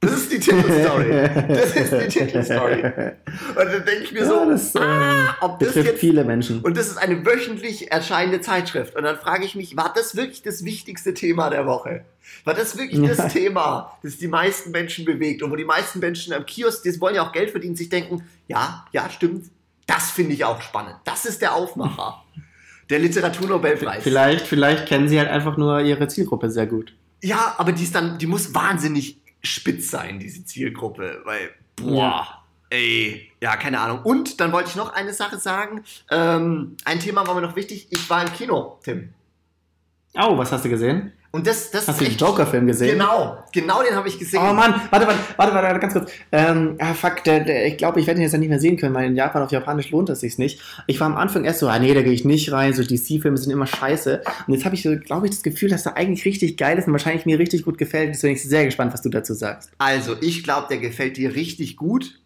Das 0.00 0.12
ist 0.12 0.32
die 0.32 0.38
Titelstory. 0.38 1.10
Das 1.48 1.74
ist 1.74 1.92
die 1.92 2.08
Titelstory. 2.08 2.82
Und 2.84 3.56
dann 3.56 3.84
denke 3.84 4.02
ich 4.02 4.12
mir 4.12 4.20
ja, 4.20 4.26
so, 4.26 4.50
das, 4.50 4.76
ah, 4.76 5.36
ob 5.40 5.58
das 5.58 5.74
jetzt, 5.74 5.98
viele 5.98 6.22
Menschen. 6.24 6.60
Und 6.60 6.76
das 6.76 6.88
ist 6.88 6.98
eine 6.98 7.24
wöchentlich 7.24 7.90
erscheinende 7.90 8.40
Zeitschrift. 8.42 8.94
Und 8.94 9.04
dann 9.04 9.16
frage 9.16 9.44
ich 9.44 9.54
mich, 9.54 9.76
war 9.76 9.92
das 9.94 10.14
wirklich 10.14 10.42
das 10.42 10.64
wichtigste 10.64 11.14
Thema 11.14 11.48
der 11.48 11.66
Woche? 11.66 12.04
War 12.44 12.54
das 12.54 12.76
wirklich 12.76 13.00
ja. 13.00 13.14
das 13.14 13.32
Thema, 13.32 13.96
das 14.02 14.18
die 14.18 14.28
meisten 14.28 14.70
Menschen 14.70 15.04
bewegt 15.04 15.42
und 15.42 15.50
wo 15.50 15.56
die 15.56 15.64
meisten 15.64 15.98
Menschen 15.98 16.32
am 16.34 16.44
Kiosk, 16.44 16.82
die 16.82 17.00
wollen 17.00 17.14
ja 17.14 17.26
auch 17.26 17.32
Geld 17.32 17.50
verdienen, 17.50 17.76
sich 17.76 17.88
denken, 17.88 18.22
ja, 18.48 18.84
ja, 18.92 19.08
stimmt, 19.08 19.46
das 19.86 20.10
finde 20.10 20.34
ich 20.34 20.44
auch 20.44 20.60
spannend. 20.60 20.96
Das 21.04 21.24
ist 21.24 21.40
der 21.40 21.54
Aufmacher. 21.54 22.22
Der 22.90 22.98
Literaturnobelpreis. 22.98 24.02
Vielleicht, 24.02 24.46
vielleicht 24.46 24.86
kennen 24.86 25.08
sie 25.08 25.18
halt 25.18 25.28
einfach 25.28 25.56
nur 25.56 25.80
ihre 25.80 26.06
Zielgruppe 26.06 26.50
sehr 26.50 26.66
gut. 26.66 26.94
Ja, 27.22 27.54
aber 27.58 27.72
die 27.72 27.82
ist 27.82 27.94
dann, 27.94 28.18
die 28.18 28.26
muss 28.26 28.54
wahnsinnig 28.54 29.18
spitz 29.42 29.90
sein, 29.90 30.18
diese 30.18 30.44
Zielgruppe, 30.44 31.22
weil, 31.24 31.50
boah, 31.76 32.26
ja. 32.26 32.42
ey, 32.70 33.30
ja, 33.40 33.56
keine 33.56 33.80
Ahnung. 33.80 34.00
Und 34.02 34.40
dann 34.40 34.52
wollte 34.52 34.70
ich 34.70 34.76
noch 34.76 34.92
eine 34.92 35.12
Sache 35.12 35.38
sagen. 35.38 35.84
Ähm, 36.10 36.76
ein 36.84 37.00
Thema 37.00 37.26
war 37.26 37.34
mir 37.34 37.42
noch 37.42 37.56
wichtig. 37.56 37.88
Ich 37.90 38.08
war 38.10 38.22
im 38.22 38.32
Kino, 38.32 38.78
Tim. 38.82 39.12
Oh, 40.14 40.36
was 40.38 40.50
hast 40.52 40.64
du 40.64 40.68
gesehen? 40.68 41.12
Und 41.36 41.46
das, 41.46 41.70
das 41.70 41.86
Hast 41.86 42.00
du 42.00 42.06
den 42.06 42.16
Joker-Film 42.16 42.66
gesehen? 42.66 42.92
Genau, 42.92 43.44
genau 43.52 43.82
den 43.82 43.94
habe 43.94 44.08
ich 44.08 44.18
gesehen. 44.18 44.40
Oh 44.42 44.54
Mann, 44.54 44.80
warte, 44.88 45.06
warte, 45.06 45.20
warte, 45.36 45.52
warte 45.52 45.80
ganz 45.80 45.92
kurz. 45.92 46.10
Ähm, 46.32 46.76
ah, 46.78 46.94
fuck, 46.94 47.22
der, 47.24 47.40
der, 47.44 47.66
ich 47.66 47.76
glaube, 47.76 48.00
ich 48.00 48.06
werde 48.06 48.20
ihn 48.20 48.22
jetzt 48.22 48.32
ja 48.32 48.38
nicht 48.38 48.48
mehr 48.48 48.58
sehen 48.58 48.78
können, 48.78 48.94
weil 48.94 49.04
in 49.04 49.16
Japan 49.16 49.42
auf 49.42 49.52
Japanisch 49.52 49.90
lohnt 49.90 50.08
es 50.08 50.20
sich 50.20 50.38
nicht. 50.38 50.62
Ich 50.86 50.98
war 50.98 51.08
am 51.08 51.18
Anfang 51.18 51.44
erst 51.44 51.58
so, 51.58 51.68
ah 51.68 51.78
nee, 51.78 51.92
da 51.92 52.00
gehe 52.00 52.14
ich 52.14 52.24
nicht 52.24 52.52
rein, 52.52 52.72
so 52.72 52.82
DC-Filme 52.82 53.36
sind 53.36 53.52
immer 53.52 53.66
scheiße. 53.66 54.22
Und 54.46 54.54
jetzt 54.54 54.64
habe 54.64 54.76
ich 54.76 54.82
so, 54.82 54.96
glaube 54.96 55.26
ich, 55.26 55.32
das 55.32 55.42
Gefühl, 55.42 55.68
dass 55.68 55.84
er 55.84 55.98
eigentlich 55.98 56.24
richtig 56.24 56.56
geil 56.56 56.78
ist 56.78 56.86
und 56.86 56.94
wahrscheinlich 56.94 57.26
mir 57.26 57.38
richtig 57.38 57.66
gut 57.66 57.76
gefällt. 57.76 58.14
Deswegen 58.14 58.32
bin 58.32 58.42
ich 58.42 58.48
sehr 58.48 58.64
gespannt, 58.64 58.94
was 58.94 59.02
du 59.02 59.10
dazu 59.10 59.34
sagst. 59.34 59.70
Also, 59.76 60.16
ich 60.22 60.42
glaube, 60.42 60.68
der 60.70 60.78
gefällt 60.78 61.18
dir 61.18 61.34
richtig 61.34 61.76
gut. 61.76 62.18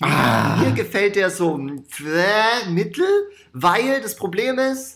Ah. 0.00 0.62
Mir 0.62 0.72
gefällt 0.72 1.16
der 1.16 1.28
so 1.28 1.58
mittel, 1.58 3.04
weil 3.52 4.00
das 4.00 4.16
Problem 4.16 4.58
ist, 4.58 4.95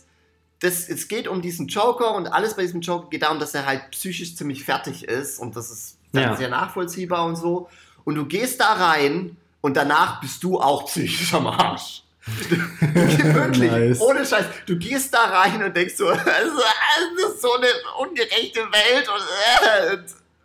das, 0.61 0.89
es 0.89 1.09
geht 1.09 1.27
um 1.27 1.41
diesen 1.41 1.69
Joker 1.69 2.15
und 2.15 2.27
alles 2.27 2.55
bei 2.55 2.63
diesem 2.63 2.83
Joker 2.83 3.09
geht 3.09 3.23
darum, 3.23 3.39
dass 3.39 3.55
er 3.55 3.67
halt 3.67 3.91
psychisch 3.93 4.37
ziemlich 4.37 4.65
fertig 4.65 5.05
ist 5.05 5.39
und 5.39 5.57
das 5.57 5.71
ist 5.71 5.97
ja. 6.13 6.37
sehr 6.37 6.49
nachvollziehbar 6.49 7.25
und 7.25 7.37
so. 7.37 7.69
Und 8.05 8.15
du 8.15 8.27
gehst 8.27 8.61
da 8.61 8.75
rein 8.75 9.37
und 9.63 9.77
danach 9.77 10.21
bist 10.21 10.43
du 10.45 10.61
auch 10.61 10.87
psychisch 10.87 11.33
am 11.35 11.47
Arsch. 11.47 12.03
Wirklich, 12.81 13.71
nice. 13.71 14.01
ohne 14.01 14.25
Scheiß. 14.27 14.45
Du 14.67 14.77
gehst 14.77 15.15
da 15.15 15.25
rein 15.25 15.63
und 15.63 15.75
denkst 15.75 15.95
so, 15.97 16.11
das 16.11 16.27
ist 16.27 17.43
so 17.43 17.55
eine 17.55 17.69
ungerechte 17.99 18.61
Welt 18.61 19.09
und, 19.09 19.23
äh, 19.67 19.95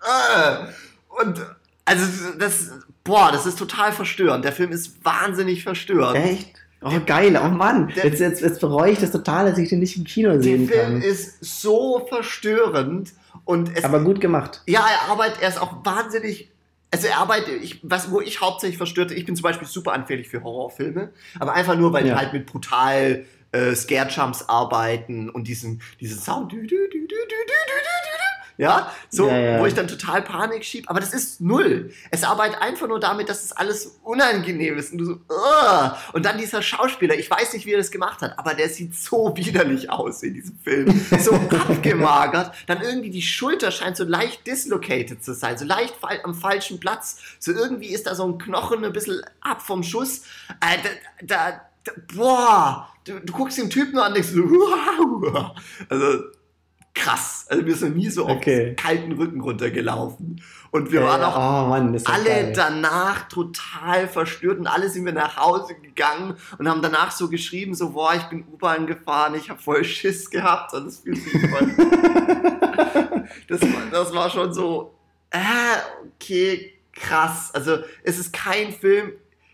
äh, 0.01 1.21
und 1.21 1.45
also 1.83 2.31
das, 2.39 2.71
boah, 3.03 3.31
das 3.31 3.45
ist 3.45 3.59
total 3.59 3.91
verstörend. 3.91 4.45
Der 4.45 4.53
Film 4.53 4.71
ist 4.71 5.03
wahnsinnig 5.03 5.63
verstörend. 5.63 6.17
Echt? 6.17 6.64
Oh, 6.81 6.91
geil, 7.05 7.39
oh 7.43 7.47
Mann. 7.47 7.91
Jetzt, 7.95 8.19
jetzt, 8.19 8.41
jetzt 8.41 8.61
bereue 8.61 8.91
ich 8.91 8.99
das 8.99 9.11
total, 9.11 9.49
dass 9.49 9.57
ich 9.57 9.69
den 9.69 9.79
nicht 9.79 9.97
im 9.97 10.03
Kino 10.03 10.39
sehen 10.39 10.67
kann. 10.67 10.77
Der 10.77 10.85
Film 10.85 11.01
ist 11.01 11.43
so 11.43 12.05
verstörend. 12.07 13.13
Und 13.43 13.75
es, 13.75 13.83
Aber 13.83 14.03
gut 14.03 14.21
gemacht. 14.21 14.61
Ja, 14.65 14.85
er 14.87 15.11
arbeitet, 15.11 15.41
er 15.41 15.49
ist 15.49 15.61
auch 15.61 15.85
wahnsinnig. 15.85 16.51
Also 16.91 17.07
er 17.07 17.17
arbeitet, 17.17 17.61
ich, 17.61 17.79
was, 17.83 18.11
wo 18.11 18.21
ich 18.21 18.39
hauptsächlich 18.41 18.77
verstörte, 18.77 19.13
ich 19.13 19.25
bin 19.25 19.35
zum 19.35 19.43
Beispiel 19.43 19.67
super 19.67 19.93
anfällig 19.93 20.29
für 20.29 20.43
Horrorfilme, 20.43 21.11
aber 21.39 21.53
einfach 21.53 21.75
nur, 21.75 21.91
weil 21.91 22.07
ja. 22.07 22.13
die 22.13 22.19
halt 22.19 22.33
mit 22.33 22.45
brutal 22.45 23.25
äh, 23.51 23.75
Scare-Jumps 23.75 24.47
arbeiten 24.47 25.29
und 25.29 25.47
diesen, 25.47 25.81
diesen 25.99 26.19
Sound. 26.19 26.53
Ja, 28.57 28.91
so, 29.09 29.27
ja, 29.27 29.37
ja. 29.37 29.59
wo 29.59 29.65
ich 29.65 29.73
dann 29.73 29.87
total 29.87 30.21
Panik 30.21 30.63
schieb. 30.63 30.89
Aber 30.89 30.99
das 30.99 31.13
ist 31.13 31.41
null. 31.41 31.91
Es 32.11 32.23
arbeitet 32.23 32.61
einfach 32.61 32.87
nur 32.87 32.99
damit, 32.99 33.29
dass 33.29 33.43
es 33.43 33.51
alles 33.51 33.99
unangenehm 34.03 34.77
ist. 34.77 34.93
Und 34.93 34.99
du 34.99 35.05
so, 35.05 35.11
Ugh! 35.29 35.91
und 36.13 36.25
dann 36.25 36.37
dieser 36.37 36.61
Schauspieler, 36.61 37.15
ich 37.15 37.29
weiß 37.29 37.53
nicht, 37.53 37.65
wie 37.65 37.73
er 37.73 37.77
das 37.77 37.91
gemacht 37.91 38.21
hat, 38.21 38.37
aber 38.39 38.53
der 38.53 38.69
sieht 38.69 38.95
so 38.95 39.33
widerlich 39.35 39.89
aus 39.89 40.23
in 40.23 40.33
diesem 40.33 40.57
Film. 40.59 41.05
So 41.19 41.33
abgemagert. 41.67 42.53
Dann 42.67 42.81
irgendwie 42.81 43.09
die 43.09 43.21
Schulter 43.21 43.71
scheint 43.71 43.97
so 43.97 44.03
leicht 44.03 44.47
dislocated 44.47 45.23
zu 45.23 45.33
sein, 45.33 45.57
so 45.57 45.65
leicht 45.65 45.95
am 46.23 46.35
falschen 46.35 46.79
Platz. 46.79 47.17
So 47.39 47.51
irgendwie 47.51 47.89
ist 47.89 48.07
da 48.07 48.15
so 48.15 48.25
ein 48.25 48.37
Knochen 48.37 48.85
ein 48.85 48.93
bisschen 48.93 49.21
ab 49.41 49.61
vom 49.61 49.83
Schuss. 49.83 50.23
Äh, 50.61 50.77
da, 50.81 50.89
da, 51.25 51.61
da, 51.83 51.91
boah, 52.13 52.89
du, 53.05 53.19
du 53.19 53.33
guckst 53.33 53.57
den 53.57 53.69
Typen 53.69 53.97
an 53.99 54.09
und 54.09 54.13
denkst 54.15 54.29
so, 54.29 54.43
wow. 54.49 55.51
Also, 55.89 56.23
krass. 56.95 57.45
Also 57.49 57.65
wir 57.65 57.75
sind 57.75 57.95
nie 57.95 58.09
so 58.09 58.27
okay. 58.27 58.71
auf 58.71 58.83
kalten 58.83 59.11
Rücken 59.11 59.41
runtergelaufen. 59.41 60.41
Und 60.71 60.91
wir 60.91 61.01
äh, 61.01 61.03
waren 61.03 61.21
auch 61.21 61.35
oh 61.35 61.69
Mann, 61.69 62.01
alle 62.05 62.51
danach 62.53 63.27
total 63.27 64.07
verstört 64.07 64.59
und 64.59 64.67
alle 64.67 64.89
sind 64.89 65.05
wir 65.05 65.11
nach 65.11 65.37
Hause 65.37 65.75
gegangen 65.75 66.35
und 66.57 66.67
haben 66.67 66.81
danach 66.81 67.11
so 67.11 67.29
geschrieben, 67.29 67.75
so, 67.75 67.91
boah, 67.91 68.15
ich 68.15 68.23
bin 68.23 68.45
U-Bahn 68.51 68.87
gefahren, 68.87 69.35
ich 69.35 69.49
habe 69.49 69.61
voll 69.61 69.83
Schiss 69.83 70.29
gehabt 70.29 70.73
und 70.73 70.85
das 70.85 70.99
fühlt 70.99 71.17
sich 71.17 71.49
voll. 71.49 71.67
das, 73.47 73.61
war, 73.61 73.81
das 73.91 74.13
war 74.13 74.29
schon 74.29 74.53
so, 74.53 74.95
äh, 75.29 75.39
okay, 76.15 76.73
krass. 76.93 77.51
Also 77.53 77.79
es 78.03 78.17
ist 78.17 78.33
kein 78.33 78.71
Film. 78.71 79.11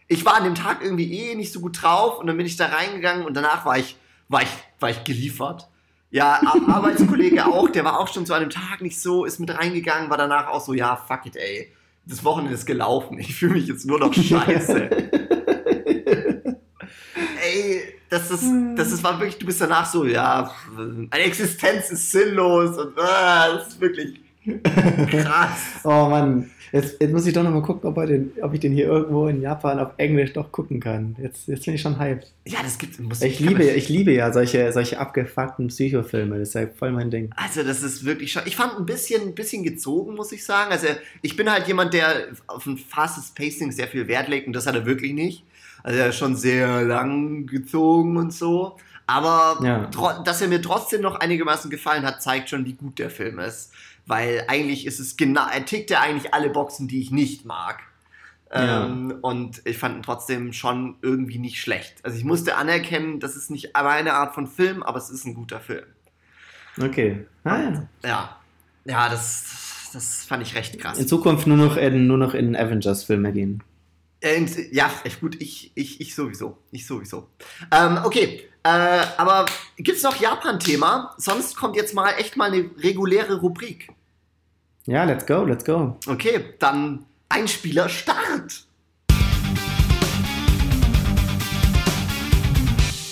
Ich 0.07 0.25
war 0.25 0.35
an 0.35 0.43
dem 0.43 0.55
Tag 0.55 0.83
irgendwie 0.83 1.11
eh 1.11 1.35
nicht 1.35 1.51
so 1.51 1.59
gut 1.59 1.81
drauf 1.81 2.19
und 2.19 2.27
dann 2.27 2.37
bin 2.37 2.45
ich 2.45 2.55
da 2.57 2.67
reingegangen 2.67 3.25
und 3.25 3.33
danach 3.33 3.65
war 3.65 3.77
ich, 3.77 3.97
war 4.27 4.43
ich, 4.43 4.49
war 4.79 4.89
ich 4.89 5.03
geliefert. 5.03 5.70
Ja, 6.11 6.41
Arbeitskollege 6.67 7.45
auch, 7.45 7.69
der 7.69 7.85
war 7.85 7.97
auch 7.99 8.09
schon 8.09 8.25
zu 8.25 8.33
einem 8.33 8.49
Tag 8.49 8.81
nicht 8.81 8.99
so, 8.99 9.23
ist 9.23 9.39
mit 9.39 9.49
reingegangen, 9.49 10.09
war 10.09 10.17
danach 10.17 10.47
auch 10.47 10.59
so, 10.59 10.73
ja, 10.73 10.97
fuck 10.97 11.25
it, 11.25 11.37
ey. 11.37 11.71
Das 12.05 12.25
Wochenende 12.25 12.53
ist 12.53 12.65
gelaufen. 12.65 13.17
Ich 13.19 13.35
fühle 13.35 13.53
mich 13.53 13.67
jetzt 13.67 13.85
nur 13.85 13.99
noch 13.99 14.13
scheiße. 14.13 14.89
Ey, 17.43 17.81
das 18.09 18.29
ist, 18.29 18.45
das 18.75 18.91
ist 18.91 19.03
war 19.03 19.19
wirklich, 19.19 19.39
du 19.39 19.45
bist 19.45 19.61
danach 19.61 19.85
so, 19.85 20.05
ja, 20.05 20.51
eine 20.77 21.23
Existenz 21.23 21.89
ist 21.91 22.11
sinnlos 22.11 22.77
und 22.77 22.99
ah, 22.99 23.53
das 23.53 23.69
ist 23.69 23.81
wirklich 23.81 24.19
krass. 25.09 25.59
Oh 25.83 26.07
Mann, 26.09 26.49
jetzt, 26.71 27.01
jetzt 27.01 27.11
muss 27.11 27.25
ich 27.25 27.33
doch 27.33 27.43
nochmal 27.43 27.61
gucken, 27.61 27.89
ob, 27.89 27.95
den, 28.05 28.31
ob 28.41 28.53
ich 28.53 28.59
den 28.59 28.71
hier 28.71 28.85
irgendwo 28.85 29.27
in 29.27 29.41
Japan 29.41 29.79
auf 29.79 29.91
Englisch 29.97 30.33
doch 30.33 30.51
gucken 30.51 30.79
kann. 30.79 31.15
Jetzt, 31.21 31.47
jetzt 31.47 31.65
bin 31.65 31.73
ich 31.75 31.81
schon 31.81 31.99
hyped. 31.99 32.31
Ja, 32.45 32.59
das 32.63 32.77
gibt 32.77 32.99
muss 32.99 33.21
Ich 33.21 33.39
liebe, 33.39 33.63
ich 33.63 33.89
liebe 33.89 34.11
ja 34.11 34.31
solche, 34.31 34.71
solche 34.71 34.99
abgefuckten 34.99 35.67
Psychofilme. 35.67 36.39
Das 36.39 36.49
ist 36.49 36.53
ja 36.55 36.67
voll 36.67 36.91
mein 36.91 37.11
Ding. 37.11 37.29
Also 37.35 37.63
das 37.63 37.83
ist 37.83 38.05
wirklich 38.05 38.31
schon. 38.31 38.43
Ich 38.45 38.55
fand 38.55 38.77
ein 38.77 38.85
bisschen, 38.85 39.21
ein 39.29 39.35
bisschen 39.35 39.63
gezogen, 39.63 40.15
muss 40.15 40.31
ich 40.31 40.45
sagen. 40.45 40.71
Also 40.71 40.87
ich 41.21 41.35
bin 41.35 41.51
halt 41.51 41.67
jemand, 41.67 41.93
der 41.93 42.27
auf 42.47 42.65
ein 42.65 42.77
fastes 42.77 43.31
Pacing 43.31 43.71
sehr 43.71 43.87
viel 43.87 44.07
Wert 44.07 44.27
legt 44.27 44.47
und 44.47 44.53
das 44.53 44.67
hat 44.67 44.75
er 44.75 44.85
wirklich 44.85 45.13
nicht. 45.13 45.43
Also 45.83 45.99
er 45.99 46.09
ist 46.09 46.17
schon 46.17 46.35
sehr 46.35 46.83
lang 46.83 47.47
gezogen 47.47 48.17
und 48.17 48.33
so. 48.33 48.77
Aber 49.07 49.57
Ja. 49.65 49.89
dass 50.23 50.41
er 50.41 50.47
mir 50.47 50.61
trotzdem 50.61 51.01
noch 51.01 51.15
einigermaßen 51.15 51.69
gefallen 51.69 52.05
hat, 52.05 52.21
zeigt 52.21 52.49
schon, 52.49 52.65
wie 52.65 52.73
gut 52.73 52.97
der 52.99 53.09
Film 53.09 53.39
ist. 53.39 53.71
Weil 54.05 54.45
eigentlich 54.47 54.85
ist 54.85 54.99
es 54.99 55.17
genau, 55.17 55.47
er 55.47 55.65
tickt 55.65 55.89
ja 55.89 56.01
eigentlich 56.01 56.33
alle 56.33 56.49
Boxen, 56.49 56.87
die 56.87 57.01
ich 57.01 57.11
nicht 57.11 57.45
mag. 57.45 57.79
Ja. 58.53 58.85
Ähm, 58.85 59.17
und 59.21 59.61
ich 59.65 59.77
fand 59.77 59.97
ihn 59.97 60.03
trotzdem 60.03 60.51
schon 60.51 60.97
irgendwie 61.01 61.37
nicht 61.37 61.59
schlecht. 61.59 62.03
Also 62.03 62.17
ich 62.17 62.25
musste 62.25 62.57
anerkennen, 62.57 63.19
das 63.19 63.35
ist 63.35 63.49
nicht 63.49 63.71
meine 63.73 64.13
Art 64.13 64.33
von 64.33 64.47
Film, 64.47 64.83
aber 64.83 64.97
es 64.97 65.09
ist 65.09 65.25
ein 65.25 65.33
guter 65.33 65.61
Film. 65.61 65.85
Okay. 66.81 67.25
Ah, 67.43 67.59
ja. 67.59 67.87
Ja, 68.03 68.37
ja, 68.85 69.09
das, 69.09 69.89
das 69.93 70.25
fand 70.25 70.43
ich 70.43 70.55
recht 70.55 70.77
krass. 70.79 70.97
In 70.97 71.07
Zukunft 71.07 71.47
nur 71.47 71.57
noch 71.57 71.77
in, 71.77 72.07
nur 72.07 72.17
noch 72.17 72.33
in 72.33 72.55
Avengers-Filme 72.55 73.31
gehen. 73.31 73.63
Äh, 74.21 74.35
in- 74.35 74.67
ja, 74.71 74.91
echt 75.03 75.19
gut, 75.19 75.41
ich, 75.41 75.71
ich, 75.73 75.99
ich 75.99 76.13
sowieso. 76.13 76.57
Ich 76.71 76.85
sowieso. 76.85 77.27
Ähm, 77.71 77.99
okay, 78.03 78.47
äh, 78.63 78.69
aber 79.17 79.47
gibt's 79.77 80.03
noch 80.03 80.15
Japan-Thema? 80.15 81.15
Sonst 81.17 81.55
kommt 81.55 81.75
jetzt 81.75 81.95
mal 81.95 82.11
echt 82.11 82.37
mal 82.37 82.51
eine 82.51 82.69
reguläre 82.77 83.39
Rubrik. 83.41 83.89
Ja, 84.85 85.03
let's 85.05 85.25
go, 85.25 85.43
let's 85.43 85.65
go. 85.65 85.97
Okay, 86.07 86.53
dann 86.59 87.05
Einspieler 87.29 87.89
Start. 87.89 88.65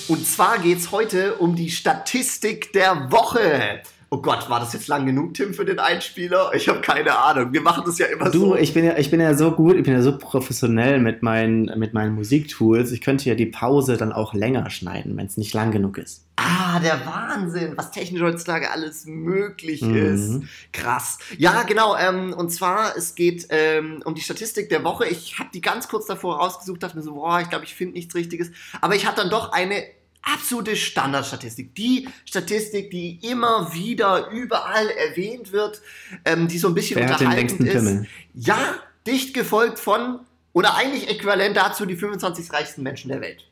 Und 0.07 0.25
zwar 0.25 0.57
geht's 0.59 0.91
heute 0.91 1.35
um 1.35 1.55
die 1.55 1.69
Statistik 1.71 2.71
der 2.73 3.11
Woche. 3.11 3.81
Oh 4.11 4.17
Gott, 4.23 4.49
war 4.49 4.59
das 4.59 4.73
jetzt 4.73 4.87
lang 4.87 5.05
genug, 5.05 5.35
Tim, 5.35 5.53
für 5.53 5.65
den 5.65 5.77
Einspieler? 5.77 6.51
Ich 6.55 6.67
habe 6.67 6.81
keine 6.81 7.15
Ahnung. 7.15 7.53
Wir 7.53 7.61
machen 7.61 7.83
das 7.85 7.99
ja 7.99 8.07
immer 8.07 8.31
Du, 8.31 8.39
so. 8.39 8.55
ich 8.55 8.73
bin 8.73 8.83
ja, 8.83 8.97
ich 8.97 9.11
bin 9.11 9.19
ja 9.19 9.35
so 9.35 9.51
gut, 9.51 9.75
ich 9.75 9.83
bin 9.83 9.93
ja 9.93 10.01
so 10.01 10.17
professionell 10.17 10.99
mit 10.99 11.21
meinen, 11.21 11.65
mit 11.77 11.93
meinen 11.93 12.15
Musiktools. 12.15 12.91
Ich 12.91 13.01
könnte 13.01 13.29
ja 13.29 13.35
die 13.35 13.45
Pause 13.45 13.97
dann 13.97 14.11
auch 14.11 14.33
länger 14.33 14.67
schneiden, 14.71 15.15
wenn 15.15 15.27
es 15.27 15.37
nicht 15.37 15.53
lang 15.53 15.69
genug 15.71 15.99
ist. 15.99 16.25
Ah, 16.37 16.79
der 16.79 17.05
Wahnsinn, 17.05 17.73
was 17.75 17.91
technisch 17.91 18.21
heutzutage 18.23 18.71
alles 18.71 19.05
möglich 19.05 19.81
Mhm. 19.83 19.95
ist. 19.95 20.41
Krass. 20.73 21.19
Ja, 21.37 21.61
genau. 21.63 21.95
Ähm, 21.95 22.33
und 22.33 22.49
zwar, 22.49 22.97
es 22.97 23.13
geht 23.13 23.45
ähm, 23.51 24.01
um 24.05 24.15
die 24.15 24.21
Statistik 24.21 24.69
der 24.69 24.83
Woche. 24.83 25.05
Ich 25.05 25.37
habe 25.37 25.49
die 25.53 25.61
ganz 25.61 25.87
kurz 25.87 26.07
davor 26.07 26.37
rausgesucht, 26.39 26.81
dachte 26.81 26.97
mir 26.97 27.03
so, 27.03 27.13
boah, 27.13 27.41
ich 27.41 27.49
glaube, 27.49 27.65
ich 27.65 27.75
finde 27.75 27.93
nichts 27.93 28.15
Richtiges. 28.15 28.49
Aber 28.81 28.95
ich 28.95 29.05
hatte 29.05 29.17
dann 29.21 29.29
doch 29.29 29.51
eine 29.51 29.83
absolute 30.21 30.75
Standardstatistik. 30.75 31.75
Die 31.75 32.07
Statistik, 32.25 32.91
die 32.91 33.19
immer 33.21 33.73
wieder 33.73 34.29
überall 34.31 34.89
erwähnt 34.89 35.51
wird, 35.51 35.81
ähm, 36.25 36.47
die 36.47 36.57
so 36.57 36.67
ein 36.67 36.73
bisschen 36.73 36.97
Wer 36.99 37.07
den 37.07 37.13
unterhaltend 37.13 37.61
ist. 37.61 37.73
Pimmel? 37.73 38.07
Ja, 38.33 38.75
dicht 39.07 39.33
gefolgt 39.33 39.79
von, 39.79 40.19
oder 40.53 40.75
eigentlich 40.75 41.09
äquivalent 41.09 41.55
dazu, 41.57 41.85
die 41.85 41.95
25 41.95 42.51
reichsten 42.51 42.83
Menschen 42.83 43.09
der 43.09 43.21
Welt. 43.21 43.45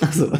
Achso. 0.00 0.32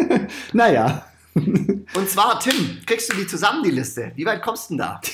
naja. 0.52 1.06
Und 1.34 2.08
zwar, 2.08 2.38
Tim, 2.40 2.78
kriegst 2.86 3.12
du 3.12 3.16
die 3.16 3.26
zusammen, 3.26 3.62
die 3.62 3.70
Liste? 3.70 4.12
Wie 4.16 4.26
weit 4.26 4.42
kommst 4.42 4.70
du 4.70 4.74
denn 4.74 4.78
da? 4.78 5.00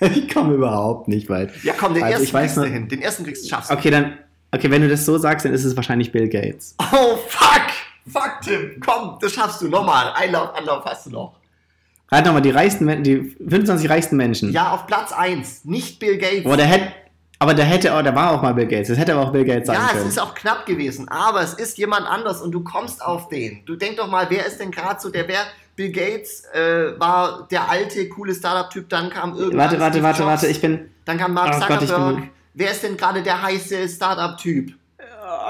Ich 0.00 0.32
komme 0.32 0.54
überhaupt 0.54 1.08
nicht 1.08 1.28
weit. 1.28 1.52
Ja, 1.62 1.74
komm, 1.78 1.92
den 1.92 2.02
Also, 2.02 2.12
ersten 2.12 2.24
ich 2.24 2.32
weiß 2.32 2.54
kriegst 2.54 2.66
du 2.66 2.72
hin. 2.72 2.88
Den 2.88 3.02
ersten 3.02 3.22
kriegst 3.22 3.44
du 3.44 3.48
schaffst 3.50 3.70
du. 3.70 3.74
Okay, 3.74 3.90
dann. 3.90 4.16
Okay, 4.50 4.70
wenn 4.70 4.80
du 4.80 4.88
das 4.88 5.04
so 5.04 5.18
sagst, 5.18 5.44
dann 5.44 5.52
ist 5.52 5.62
es 5.62 5.76
wahrscheinlich 5.76 6.10
Bill 6.10 6.26
Gates. 6.26 6.74
Oh, 6.90 7.18
fuck! 7.28 7.66
Fuck, 8.06 8.40
Tim! 8.42 8.80
Komm, 8.84 9.18
das 9.20 9.32
schaffst 9.32 9.60
du. 9.62 9.68
Nochmal. 9.68 10.12
Einlauf, 10.14 10.54
Anlauf 10.54 10.84
hast 10.84 11.06
du 11.06 11.10
noch. 11.10 11.34
Halt 12.10 12.26
nochmal, 12.26 12.42
die 12.42 12.50
reichsten 12.50 13.02
die 13.04 13.36
25 13.48 13.88
reichsten 13.88 14.16
Menschen. 14.16 14.52
Ja, 14.52 14.72
auf 14.72 14.86
Platz 14.86 15.12
1. 15.12 15.64
Nicht 15.64 16.00
Bill 16.00 16.18
Gates. 16.18 16.44
Aber 16.44 16.56
der 16.56 16.66
hätte. 16.66 16.92
Aber 17.42 17.54
der 17.54 17.64
hätte, 17.64 17.92
oh, 17.96 18.02
der 18.02 18.14
war 18.14 18.32
auch 18.32 18.42
mal 18.42 18.52
Bill 18.52 18.66
Gates. 18.66 18.88
Das 18.88 18.98
hätte 18.98 19.14
aber 19.14 19.22
auch 19.22 19.32
Bill 19.32 19.44
Gates 19.46 19.66
sein 19.68 19.76
ja, 19.76 19.86
es 19.86 19.92
können. 19.92 20.08
ist 20.08 20.18
auch 20.20 20.34
knapp 20.34 20.66
gewesen, 20.66 21.08
aber 21.08 21.40
es 21.40 21.54
ist 21.54 21.78
jemand 21.78 22.06
anders 22.06 22.42
und 22.42 22.52
du 22.52 22.62
kommst 22.62 23.02
auf 23.02 23.28
den. 23.30 23.64
Du 23.64 23.76
denk 23.76 23.96
doch 23.96 24.08
mal, 24.10 24.26
wer 24.28 24.44
ist 24.44 24.60
denn 24.60 24.70
gerade 24.70 25.00
so 25.00 25.08
der, 25.08 25.26
wer 25.26 25.44
Bill 25.74 25.90
Gates 25.90 26.44
äh, 26.52 27.00
war 27.00 27.48
der 27.50 27.70
alte, 27.70 28.06
coole 28.10 28.34
Startup-Typ, 28.34 28.90
dann 28.90 29.08
kam 29.08 29.34
irgendwann 29.34 29.58
warte, 29.58 29.80
warte, 29.80 29.92
Steve 29.94 30.04
warte, 30.04 30.26
warte. 30.26 30.46
Ich 30.48 30.60
bin. 30.60 30.90
dann 31.06 31.16
kam 31.16 31.32
Mark 31.32 31.54
Oh 31.56 31.66
Gott, 31.66 31.80
ich 31.82 31.88
Zuckerberg. 31.88 32.16
bin- 32.16 32.30
wer 32.52 32.70
ist 32.72 32.82
denn 32.82 32.96
gerade 32.98 33.22
der 33.22 33.40
heiße 33.40 33.88
Startup-Typ? 33.88 34.74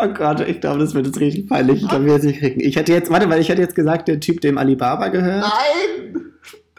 Oh 0.02 0.08
Gott, 0.08 0.40
ich 0.40 0.60
glaube, 0.60 0.78
das 0.80 0.94
wird 0.94 1.06
jetzt 1.06 1.20
richtig 1.20 1.48
peinlich. 1.48 1.82
Ich 1.82 1.88
glaube, 1.88 2.04
wir 2.06 2.14
jetzt 2.14 2.24
nicht 2.24 2.38
kriegen. 2.38 2.60
Ich 2.60 2.76
hätte 2.76 2.92
jetzt, 2.92 3.10
warte, 3.10 3.28
weil 3.30 3.40
ich 3.40 3.48
hätte 3.48 3.62
jetzt 3.62 3.74
gesagt, 3.74 4.08
der 4.08 4.20
Typ, 4.20 4.40
dem 4.40 4.58
Alibaba 4.58 5.08
gehört. 5.08 5.42
Nein! 5.42 6.32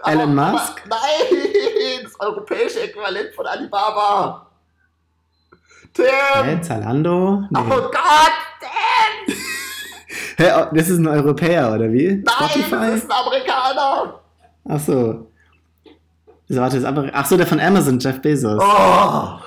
Elon 0.05 0.37
Aber- 0.37 0.51
Musk? 0.51 0.81
Aber, 0.85 0.95
nein! 0.95 2.01
Das 2.03 2.19
europäische 2.19 2.81
Äquivalent 2.81 3.33
von 3.35 3.45
Alibaba. 3.47 4.47
Tim! 5.93 6.05
Hä, 6.43 6.61
Zalando? 6.61 7.43
Nee. 7.49 7.59
Oh 7.59 7.81
Gott! 7.81 8.37
Tim! 8.59 9.35
Hä, 10.37 10.51
oh, 10.57 10.65
das 10.73 10.89
ist 10.89 10.97
ein 10.99 11.07
Europäer, 11.07 11.73
oder 11.73 11.91
wie? 11.91 12.07
Nein, 12.07 12.23
das 12.25 12.51
Spotify? 12.51 12.93
ist 12.95 13.11
ein 13.11 13.25
Amerikaner! 13.27 14.19
Ach 14.69 14.79
so. 14.79 15.27
Das 16.47 16.57
warte, 16.57 16.79
das. 16.79 17.11
Ach 17.13 17.25
so, 17.25 17.37
der 17.37 17.47
von 17.47 17.59
Amazon, 17.59 17.99
Jeff 17.99 18.21
Bezos. 18.21 18.61
Oh! 18.61 19.39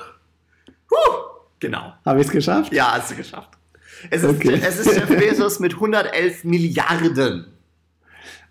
Huh. 0.91 1.24
Genau. 1.65 1.93
Habe 2.05 2.19
ich 2.21 2.27
es 2.27 2.31
geschafft? 2.31 2.73
Ja, 2.73 2.93
hast 2.93 3.11
du 3.11 3.15
geschafft. 3.15 3.49
Es 4.09 4.23
ist, 4.23 4.29
Okay. 4.29 4.59
es 4.63 4.79
ist 4.79 4.95
Jeff 4.95 5.07
Bezos 5.19 5.59
mit 5.59 5.73
111 5.75 6.43
Milliarden. 6.43 7.47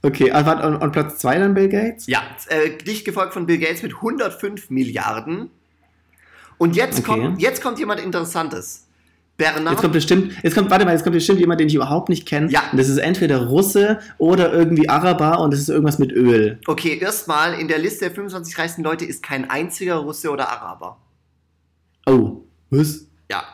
Okay, 0.03 0.31
warte, 0.33 0.67
und, 0.67 0.77
und 0.77 0.93
Platz 0.93 1.19
2 1.19 1.39
dann 1.39 1.55
Bill 1.55 1.69
Gates? 1.69 2.07
Ja, 2.07 2.23
äh, 2.49 2.77
dicht 2.85 3.05
gefolgt 3.05 3.33
von 3.33 3.47
Bill 3.47 3.59
Gates 3.59 3.83
mit 3.83 3.95
105 3.95 4.69
Milliarden. 4.71 5.51
Und 6.59 6.77
jetzt, 6.77 6.99
Okay. 6.99 7.21
kommt, 7.21 7.41
jetzt 7.41 7.63
kommt 7.63 7.79
jemand 7.79 8.01
Interessantes. 8.01 8.87
Bernard 9.37 9.73
Jetzt 9.73 9.81
kommt 9.81 9.93
bestimmt, 9.95 10.33
jetzt 10.45 10.55
kommt, 10.55 10.71
warte 10.71 10.85
mal, 10.85 10.93
jetzt 10.93 11.03
kommt 11.03 11.15
bestimmt 11.15 11.41
jemand, 11.41 11.59
den 11.59 11.67
ich 11.69 11.75
überhaupt 11.75 12.09
nicht 12.09 12.25
kenne. 12.27 12.49
Ja. 12.51 12.63
Und 12.71 12.79
das 12.79 12.89
ist 12.89 12.99
entweder 12.99 13.47
Russe 13.47 13.99
oder 14.19 14.53
irgendwie 14.53 14.89
Araber 14.89 15.41
und 15.41 15.53
das 15.53 15.59
ist 15.61 15.69
irgendwas 15.71 15.99
mit 15.99 16.13
Öl. 16.13 16.61
Okay, 16.69 16.99
erstmal 17.01 17.55
in 17.59 17.67
der 17.67 17.79
Liste 17.79 18.05
der 18.05 18.15
25 18.15 18.57
reichsten 18.59 18.83
Leute 18.85 19.05
ist 19.05 19.23
kein 19.25 19.51
einziger 19.51 19.97
Russe 19.97 20.31
oder 20.31 20.49
Araber. 20.51 20.99
Oh. 22.07 22.43
Was? 22.71 23.04
Ja. 23.31 23.45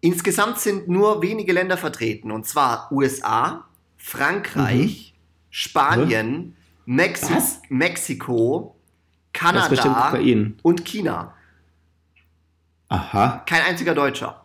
Insgesamt 0.00 0.58
sind 0.58 0.88
nur 0.88 1.20
wenige 1.22 1.52
Länder 1.52 1.76
vertreten, 1.76 2.30
und 2.30 2.46
zwar 2.46 2.90
USA, 2.90 3.66
Frankreich, 3.98 5.14
Spanien, 5.50 6.56
Mexi 6.86 7.34
Was? 7.34 7.60
Mexiko, 7.68 8.76
Kanada 9.32 10.14
und 10.62 10.84
China. 10.84 11.34
Aha. 12.88 13.42
Kein 13.46 13.62
einziger 13.62 13.94
Deutscher. 13.94 14.44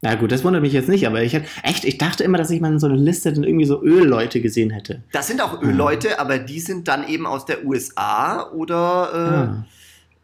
Na 0.00 0.14
gut, 0.14 0.30
das 0.30 0.44
wundert 0.44 0.62
mich 0.62 0.72
jetzt 0.72 0.88
nicht, 0.88 1.06
aber 1.08 1.22
ich 1.22 1.32
hätte, 1.32 1.48
echt, 1.64 1.84
ich 1.84 1.98
dachte 1.98 2.22
immer, 2.22 2.38
dass 2.38 2.50
ich 2.50 2.60
mal 2.60 2.72
in 2.72 2.78
so 2.78 2.86
einer 2.86 2.96
Liste 2.96 3.32
dann 3.32 3.42
irgendwie 3.42 3.64
so 3.64 3.82
Ölleute 3.82 4.40
gesehen 4.40 4.70
hätte. 4.70 5.02
Das 5.10 5.26
sind 5.26 5.40
auch 5.42 5.60
Ölleute, 5.60 6.20
aber 6.20 6.38
die 6.38 6.60
sind 6.60 6.86
dann 6.86 7.08
eben 7.08 7.26
aus 7.26 7.44
der 7.44 7.66
USA 7.66 8.48
oder 8.52 9.10
äh, 9.12 9.16
Ah. 9.18 9.66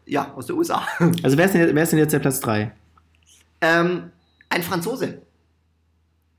Ja, 0.05 0.33
aus 0.35 0.47
der 0.47 0.55
USA. 0.55 0.85
Also 1.23 1.37
wer 1.37 1.45
ist, 1.45 1.53
denn, 1.53 1.75
wer 1.75 1.83
ist 1.83 1.91
denn 1.91 1.99
jetzt 1.99 2.13
der 2.13 2.19
Platz 2.19 2.39
3? 2.39 2.71
ähm, 3.61 4.11
ein 4.49 4.63
Franzose. 4.63 5.21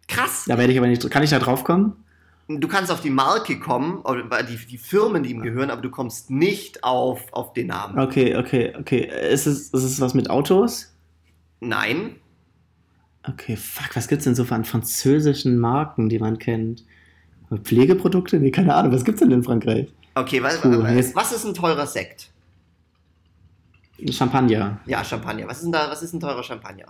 Krass. 0.08 0.44
Da 0.46 0.56
werde 0.58 0.72
ich 0.72 0.78
aber 0.78 0.86
nicht, 0.86 1.08
kann 1.10 1.22
ich 1.22 1.30
da 1.30 1.38
drauf 1.38 1.64
kommen? 1.64 2.04
Du 2.48 2.68
kannst 2.68 2.92
auf 2.92 3.00
die 3.00 3.10
Marke 3.10 3.58
kommen, 3.58 3.98
oder 4.02 4.42
die, 4.44 4.56
die 4.56 4.78
Firmen, 4.78 5.24
die 5.24 5.30
ihm 5.30 5.42
gehören, 5.42 5.68
aber 5.68 5.82
du 5.82 5.90
kommst 5.90 6.30
nicht 6.30 6.84
auf, 6.84 7.32
auf 7.32 7.52
den 7.54 7.66
Namen. 7.68 7.98
Okay, 7.98 8.36
okay, 8.36 8.72
okay. 8.78 9.10
Ist 9.32 9.46
es, 9.46 9.70
ist 9.70 9.82
es 9.82 10.00
was 10.00 10.14
mit 10.14 10.30
Autos? 10.30 10.94
Nein. 11.58 12.16
Okay, 13.24 13.56
fuck, 13.56 13.96
was 13.96 14.06
gibt's 14.06 14.24
denn 14.24 14.36
so 14.36 14.44
an 14.44 14.64
französischen 14.64 15.58
Marken, 15.58 16.08
die 16.08 16.20
man 16.20 16.38
kennt? 16.38 16.84
Pflegeprodukte? 17.64 18.38
Nee, 18.38 18.52
keine 18.52 18.74
Ahnung, 18.76 18.92
was 18.92 19.04
gibt's 19.04 19.20
denn 19.20 19.32
in 19.32 19.42
Frankreich? 19.42 19.92
Okay, 20.14 20.40
was, 20.40 20.60
Puh, 20.60 20.70
was 21.14 21.32
ist 21.32 21.44
ein 21.44 21.54
teurer 21.54 21.86
Sekt? 21.86 22.30
Champagner. 24.10 24.78
Ja, 24.86 25.02
Champagner. 25.04 25.46
Was 25.48 25.58
ist 25.58 25.64
denn 25.64 25.72
da, 25.72 25.90
was 25.90 26.02
ist 26.02 26.12
ein 26.12 26.20
teurer 26.20 26.42
Champagner? 26.42 26.86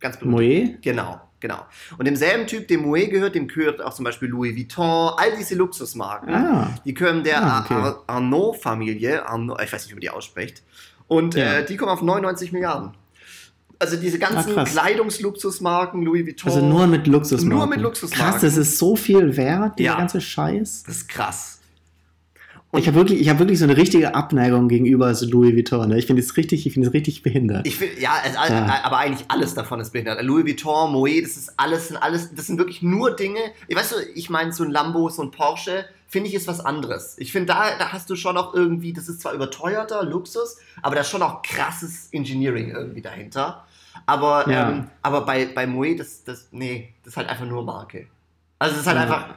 Ganz 0.00 0.18
berühmt. 0.18 0.32
Moet? 0.32 0.82
Genau, 0.82 1.20
genau. 1.40 1.64
Und 1.96 2.04
demselben 2.06 2.46
Typ, 2.46 2.68
dem 2.68 2.82
Moet 2.82 3.10
gehört, 3.10 3.34
dem 3.34 3.48
gehört 3.48 3.80
auch 3.82 3.94
zum 3.94 4.04
Beispiel 4.04 4.28
Louis 4.28 4.54
Vuitton, 4.54 5.12
all 5.16 5.34
diese 5.38 5.54
Luxusmarken. 5.54 6.34
Ah. 6.34 6.74
Die 6.84 6.92
gehören 6.92 7.24
der 7.24 7.42
Ah, 7.42 7.60
okay. 7.64 7.74
Ar- 7.74 8.02
Arnaud-Familie, 8.06 9.26
Arnaud, 9.26 9.60
ich 9.62 9.72
weiß 9.72 9.82
nicht, 9.84 9.90
wie 9.90 9.94
man 9.94 10.00
die 10.02 10.10
ausspricht. 10.10 10.62
Und 11.08 11.34
Ja. 11.34 11.54
äh, 11.54 11.64
die 11.64 11.76
kommen 11.76 11.90
auf 11.90 12.02
99 12.02 12.52
Milliarden. 12.52 12.90
Also 13.78 13.96
diese 13.96 14.18
ganzen 14.18 14.56
Ah. 14.58 14.64
Kleidungsluxusmarken, 14.64 16.02
Louis 16.02 16.26
Vuitton. 16.26 16.52
Also 16.52 16.64
nur 16.64 16.86
mit 16.86 17.06
Luxusmarken. 17.06 17.48
Nur 17.58 17.66
mit 17.66 17.80
Luxusmarken. 17.80 18.30
Krass, 18.32 18.40
das 18.42 18.56
ist 18.56 18.78
so 18.78 18.96
viel 18.96 19.36
wert, 19.36 19.78
dieser 19.78 19.90
Ja. 19.92 19.96
ganze 19.98 20.20
Scheiß. 20.20 20.84
Das 20.86 20.96
ist 20.96 21.08
krass. 21.08 21.60
Und 22.74 22.80
ich 22.80 22.88
habe 22.88 22.96
wirklich, 22.96 23.20
ich 23.20 23.28
habe 23.28 23.38
wirklich 23.38 23.58
so 23.58 23.64
eine 23.64 23.76
richtige 23.76 24.14
Abneigung 24.14 24.68
gegenüber 24.68 25.14
so 25.14 25.26
Louis 25.26 25.54
Vuitton. 25.54 25.88
Ne? 25.88 25.98
Ich 25.98 26.06
finde 26.06 26.20
es 26.22 26.36
richtig, 26.36 26.66
ich 26.66 26.72
finde 26.72 26.88
es 26.88 26.94
richtig 26.94 27.22
behindert. 27.22 27.66
Ich 27.66 27.76
finde, 27.76 28.00
ja, 28.00 28.12
also, 28.36 28.52
Ja. 28.52 28.80
aber 28.84 28.98
eigentlich 28.98 29.24
alles 29.30 29.54
davon 29.54 29.78
ist 29.80 29.92
behindert. 29.92 30.20
Louis 30.22 30.44
Vuitton, 30.44 30.92
Moet, 30.92 31.22
das 31.22 31.36
ist 31.36 31.52
alles, 31.56 31.88
sind 31.88 31.96
alles, 31.98 32.34
das 32.34 32.46
sind 32.48 32.58
wirklich 32.58 32.82
nur 32.82 33.14
Dinge. 33.14 33.38
Ich 33.68 33.76
weißt 33.76 33.92
du, 33.92 33.96
ich 34.14 34.28
meine, 34.28 34.52
so 34.52 34.64
ein 34.64 34.70
Lambo, 34.70 35.08
so 35.08 35.22
ein 35.22 35.30
Porsche, 35.30 35.84
finde 36.08 36.28
ich, 36.28 36.34
ist 36.34 36.46
was 36.48 36.60
anderes. 36.60 37.14
Ich 37.18 37.32
finde, 37.32 37.46
da, 37.46 37.76
da 37.78 37.92
hast 37.92 38.10
du 38.10 38.16
schon 38.16 38.36
auch 38.36 38.54
irgendwie, 38.54 38.92
das 38.92 39.08
ist 39.08 39.20
zwar 39.20 39.32
überteuerter 39.34 40.04
Luxus, 40.04 40.58
aber 40.82 40.94
da 40.96 41.00
ist 41.02 41.10
schon 41.10 41.22
auch 41.22 41.42
krasses 41.42 42.08
Engineering 42.12 42.70
irgendwie 42.70 43.02
dahinter. 43.02 43.64
Aber, 44.06 44.50
Ja. 44.50 44.70
ähm, 44.70 44.88
aber 45.02 45.20
bei, 45.24 45.46
bei 45.46 45.66
Moet, 45.66 46.00
das, 46.00 46.24
das, 46.24 46.48
nee, 46.50 46.92
das 47.04 47.12
ist 47.12 47.16
halt 47.16 47.28
einfach 47.28 47.46
nur 47.46 47.64
Marke. 47.64 48.08
Also 48.58 48.74
es 48.74 48.80
ist 48.82 48.86
halt 48.88 48.96
Ja. 48.96 49.02
einfach, 49.04 49.34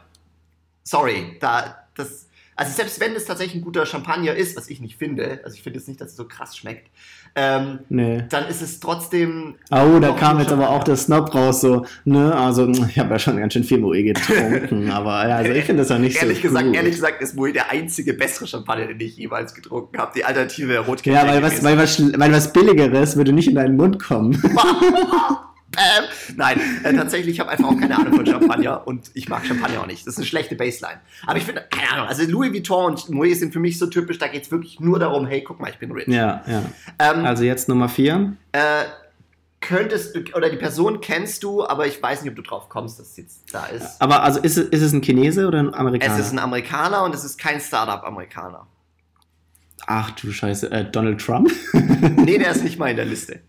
sorry, 0.83 1.37
da, 1.39 1.77
das, 1.95 2.26
also 2.57 2.71
selbst 2.71 2.99
wenn 2.99 3.15
es 3.15 3.25
tatsächlich 3.25 3.61
ein 3.61 3.61
guter 3.61 3.85
Champagner 3.85 4.33
ist, 4.33 4.57
was 4.57 4.67
ich 4.69 4.81
nicht 4.81 4.97
finde, 4.97 5.41
also 5.43 5.55
ich 5.55 5.61
finde 5.61 5.77
jetzt 5.77 5.87
nicht, 5.87 6.01
dass 6.01 6.09
es 6.09 6.15
so 6.15 6.27
krass 6.27 6.57
schmeckt, 6.57 6.89
ähm, 7.35 7.79
nee. 7.89 8.23
dann 8.29 8.47
ist 8.47 8.63
es 8.63 8.79
trotzdem. 8.79 9.55
Oh, 9.69 9.99
da 9.99 10.11
kam 10.13 10.39
jetzt 10.39 10.51
aber 10.51 10.71
auch 10.71 10.83
der 10.83 10.95
Snob 10.95 11.33
raus, 11.35 11.61
so, 11.61 11.85
ne, 12.03 12.35
also 12.35 12.67
ich 12.89 12.97
habe 12.97 13.11
ja 13.11 13.19
schon 13.19 13.37
ganz 13.37 13.53
schön 13.53 13.63
viel 13.63 13.77
Moe 13.77 14.01
getrunken, 14.01 14.89
aber 14.91 15.27
ja, 15.27 15.37
also 15.37 15.51
ich 15.51 15.65
finde 15.65 15.83
das 15.83 15.89
ja 15.89 15.99
nicht 15.99 16.19
Ehrlich 16.19 16.37
so 16.37 16.47
gesagt, 16.47 16.65
gut. 16.65 16.75
ehrlich 16.75 16.95
gesagt 16.95 17.21
ist 17.21 17.35
Moet 17.35 17.55
der 17.55 17.69
einzige 17.69 18.15
bessere 18.15 18.47
Champagner, 18.47 18.87
den 18.87 18.99
ich 18.99 19.17
jemals 19.17 19.53
getrunken 19.53 19.97
habe. 19.99 20.11
Die 20.15 20.25
Alternative 20.25 20.79
Rotkäppchen. 20.79 21.13
Ja, 21.13 21.27
weil 21.27 21.43
was, 21.43 21.63
weil, 21.63 21.77
was, 21.77 22.01
weil 22.19 22.31
was 22.31 22.51
Billigeres 22.51 23.15
würde 23.15 23.33
nicht 23.33 23.47
in 23.47 23.55
deinen 23.55 23.77
Mund 23.77 23.99
kommen. 23.99 24.41
Bam. 25.71 26.05
Nein, 26.37 26.59
äh, 26.83 26.93
tatsächlich, 26.93 27.35
ich 27.35 27.39
habe 27.39 27.49
einfach 27.51 27.65
auch 27.67 27.77
keine 27.77 27.97
Ahnung 27.97 28.13
von 28.15 28.25
Champagner 28.25 28.87
und 28.87 29.11
ich 29.13 29.27
mag 29.29 29.45
Champagner 29.45 29.81
auch 29.81 29.85
nicht. 29.85 30.07
Das 30.07 30.13
ist 30.13 30.17
eine 30.19 30.25
schlechte 30.25 30.55
Baseline. 30.55 30.99
Aber 31.25 31.37
ich 31.37 31.43
finde, 31.43 31.65
keine 31.69 31.91
Ahnung, 31.91 32.07
also 32.07 32.23
Louis 32.23 32.51
Vuitton 32.53 32.93
und 32.93 33.09
Moet 33.09 33.35
sind 33.35 33.51
für 33.53 33.59
mich 33.59 33.77
so 33.77 33.85
typisch, 33.87 34.17
da 34.17 34.27
geht 34.27 34.43
es 34.43 34.51
wirklich 34.51 34.79
nur 34.79 34.97
darum, 34.97 35.27
hey, 35.27 35.43
guck 35.43 35.59
mal, 35.59 35.69
ich 35.69 35.77
bin 35.77 35.91
rich. 35.91 36.07
ja, 36.07 36.41
ja. 36.47 36.63
Ähm, 36.99 37.25
Also 37.25 37.43
jetzt 37.43 37.67
Nummer 37.69 37.89
vier. 37.89 38.33
äh, 38.53 38.85
könntest 39.59 40.15
du, 40.15 40.19
oder 40.35 40.49
die 40.49 40.55
Person 40.57 41.01
kennst 41.01 41.43
du, 41.43 41.65
aber 41.67 41.85
ich 41.87 42.01
weiß 42.01 42.21
nicht, 42.21 42.29
ob 42.29 42.35
du 42.37 42.43
drauf 42.43 42.69
kommst, 42.69 42.99
dass 42.99 43.09
es 43.09 43.17
jetzt 43.17 43.53
da 43.53 43.65
ist. 43.65 43.99
Aber 44.01 44.23
also 44.23 44.39
ist, 44.39 44.55
es- 44.57 44.69
ist 44.69 44.81
es 44.81 44.93
ein 44.93 45.01
Chinese 45.01 45.47
oder 45.47 45.59
ein 45.59 45.73
Amerikaner? 45.73 46.13
Es 46.13 46.27
ist 46.27 46.31
ein 46.31 46.39
Amerikaner 46.39 47.03
und 47.03 47.13
es 47.13 47.23
ist 47.25 47.37
kein 47.37 47.59
Startup-Amerikaner. 47.59 48.67
Ach 49.85 50.11
du 50.11 50.31
Scheiße, 50.31 50.71
äh, 50.71 50.85
Donald 50.89 51.19
Trump? 51.21 51.51
Nee, 51.73 52.37
der 52.37 52.51
ist 52.51 52.63
nicht 52.63 52.77
mal 52.79 52.89
in 52.89 52.97
der 52.97 53.05
Liste. 53.05 53.41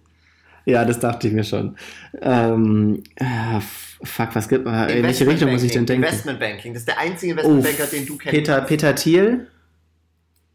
Ja, 0.68 0.84
das 0.84 0.98
dachte 1.00 1.28
ich 1.28 1.34
mir 1.34 1.44
schon. 1.44 1.76
Ähm, 2.20 3.02
äh, 3.16 3.56
f- 3.56 3.98
fuck, 4.04 4.28
was 4.34 4.48
gibt 4.48 4.66
äh, 4.66 4.98
In 4.98 5.02
welche 5.04 5.26
Richtung 5.26 5.50
muss 5.50 5.62
ich 5.62 5.72
denn 5.72 5.86
denken? 5.86 6.04
Investmentbanking, 6.04 6.74
das 6.74 6.82
ist 6.82 6.88
der 6.88 6.98
einzige 6.98 7.32
Oh, 7.34 7.38
Investmentbanker, 7.38 7.86
den 7.90 8.06
du 8.06 8.16
kennst. 8.18 8.34
Peter, 8.36 8.60
Peter 8.62 8.94
Thiel? 8.94 9.46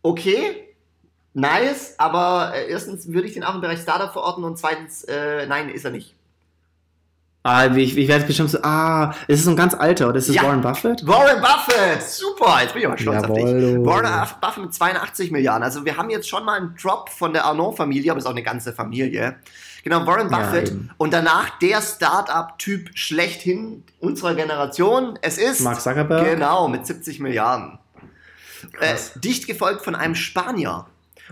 Okay, 0.01 0.67
nice, 1.33 1.95
aber 1.97 2.53
äh, 2.55 2.69
erstens 2.69 3.07
würde 3.11 3.27
ich 3.27 3.33
den 3.33 3.43
auch 3.43 3.55
im 3.55 3.61
Bereich 3.61 3.79
Startup 3.79 4.11
verorten 4.11 4.43
und 4.43 4.57
zweitens, 4.57 5.03
äh, 5.05 5.45
nein, 5.47 5.69
ist 5.69 5.85
er 5.85 5.91
nicht. 5.91 6.13
Ah, 7.45 7.65
ich, 7.75 7.97
ich 7.97 8.07
werde 8.07 8.23
bestimmt 8.25 8.51
so, 8.51 8.59
ah, 8.63 9.13
ist 9.27 9.39
es 9.39 9.43
so 9.45 9.49
ein 9.51 9.57
ganz 9.57 9.73
alter, 9.73 10.07
oder 10.07 10.17
ist 10.17 10.29
es 10.29 10.35
Ja. 10.35 10.43
Warren 10.43 10.61
Buffett? 10.61 11.05
Warren 11.05 11.41
Buffett, 11.41 12.01
super, 12.01 12.59
jetzt 12.61 12.71
bin 12.73 12.83
ich 12.83 12.87
aber 12.87 12.97
stolz 12.97 13.21
auf 13.23 13.33
dich. 13.33 13.43
Jawohl. 13.43 13.85
Warren 13.85 14.29
Buffett 14.39 14.63
mit 14.63 14.73
82 14.73 15.29
Milliarden, 15.31 15.63
also 15.63 15.83
wir 15.83 15.97
haben 15.97 16.09
jetzt 16.09 16.29
schon 16.29 16.45
mal 16.45 16.57
einen 16.57 16.73
Drop 16.81 17.09
von 17.09 17.33
der 17.33 17.43
Arnault-Familie, 17.43 18.11
aber 18.11 18.19
es 18.19 18.23
ist 18.23 18.27
auch 18.29 18.33
eine 18.33 18.43
ganze 18.43 18.71
Familie. 18.71 19.35
Genau, 19.83 20.05
Warren 20.07 20.31
Ja, 20.31 20.39
Buffett 20.39 20.69
eben. 20.69 20.89
und 20.97 21.13
danach 21.13 21.59
der 21.59 21.81
Startup-Typ 21.81 22.91
schlechthin 22.97 23.83
unserer 23.99 24.33
Generation. 24.33 25.19
Es 25.21 25.37
ist 25.37 25.59
Mark 25.61 25.81
Zuckerberg? 25.81 26.25
Genau, 26.25 26.67
mit 26.69 26.85
70 26.87 27.19
Milliarden. 27.19 27.77
Äh, 28.79 28.95
dicht 29.15 29.45
gefolgt 29.45 29.83
von 29.83 29.93
einem 29.93 30.15
Spanier. 30.15 30.85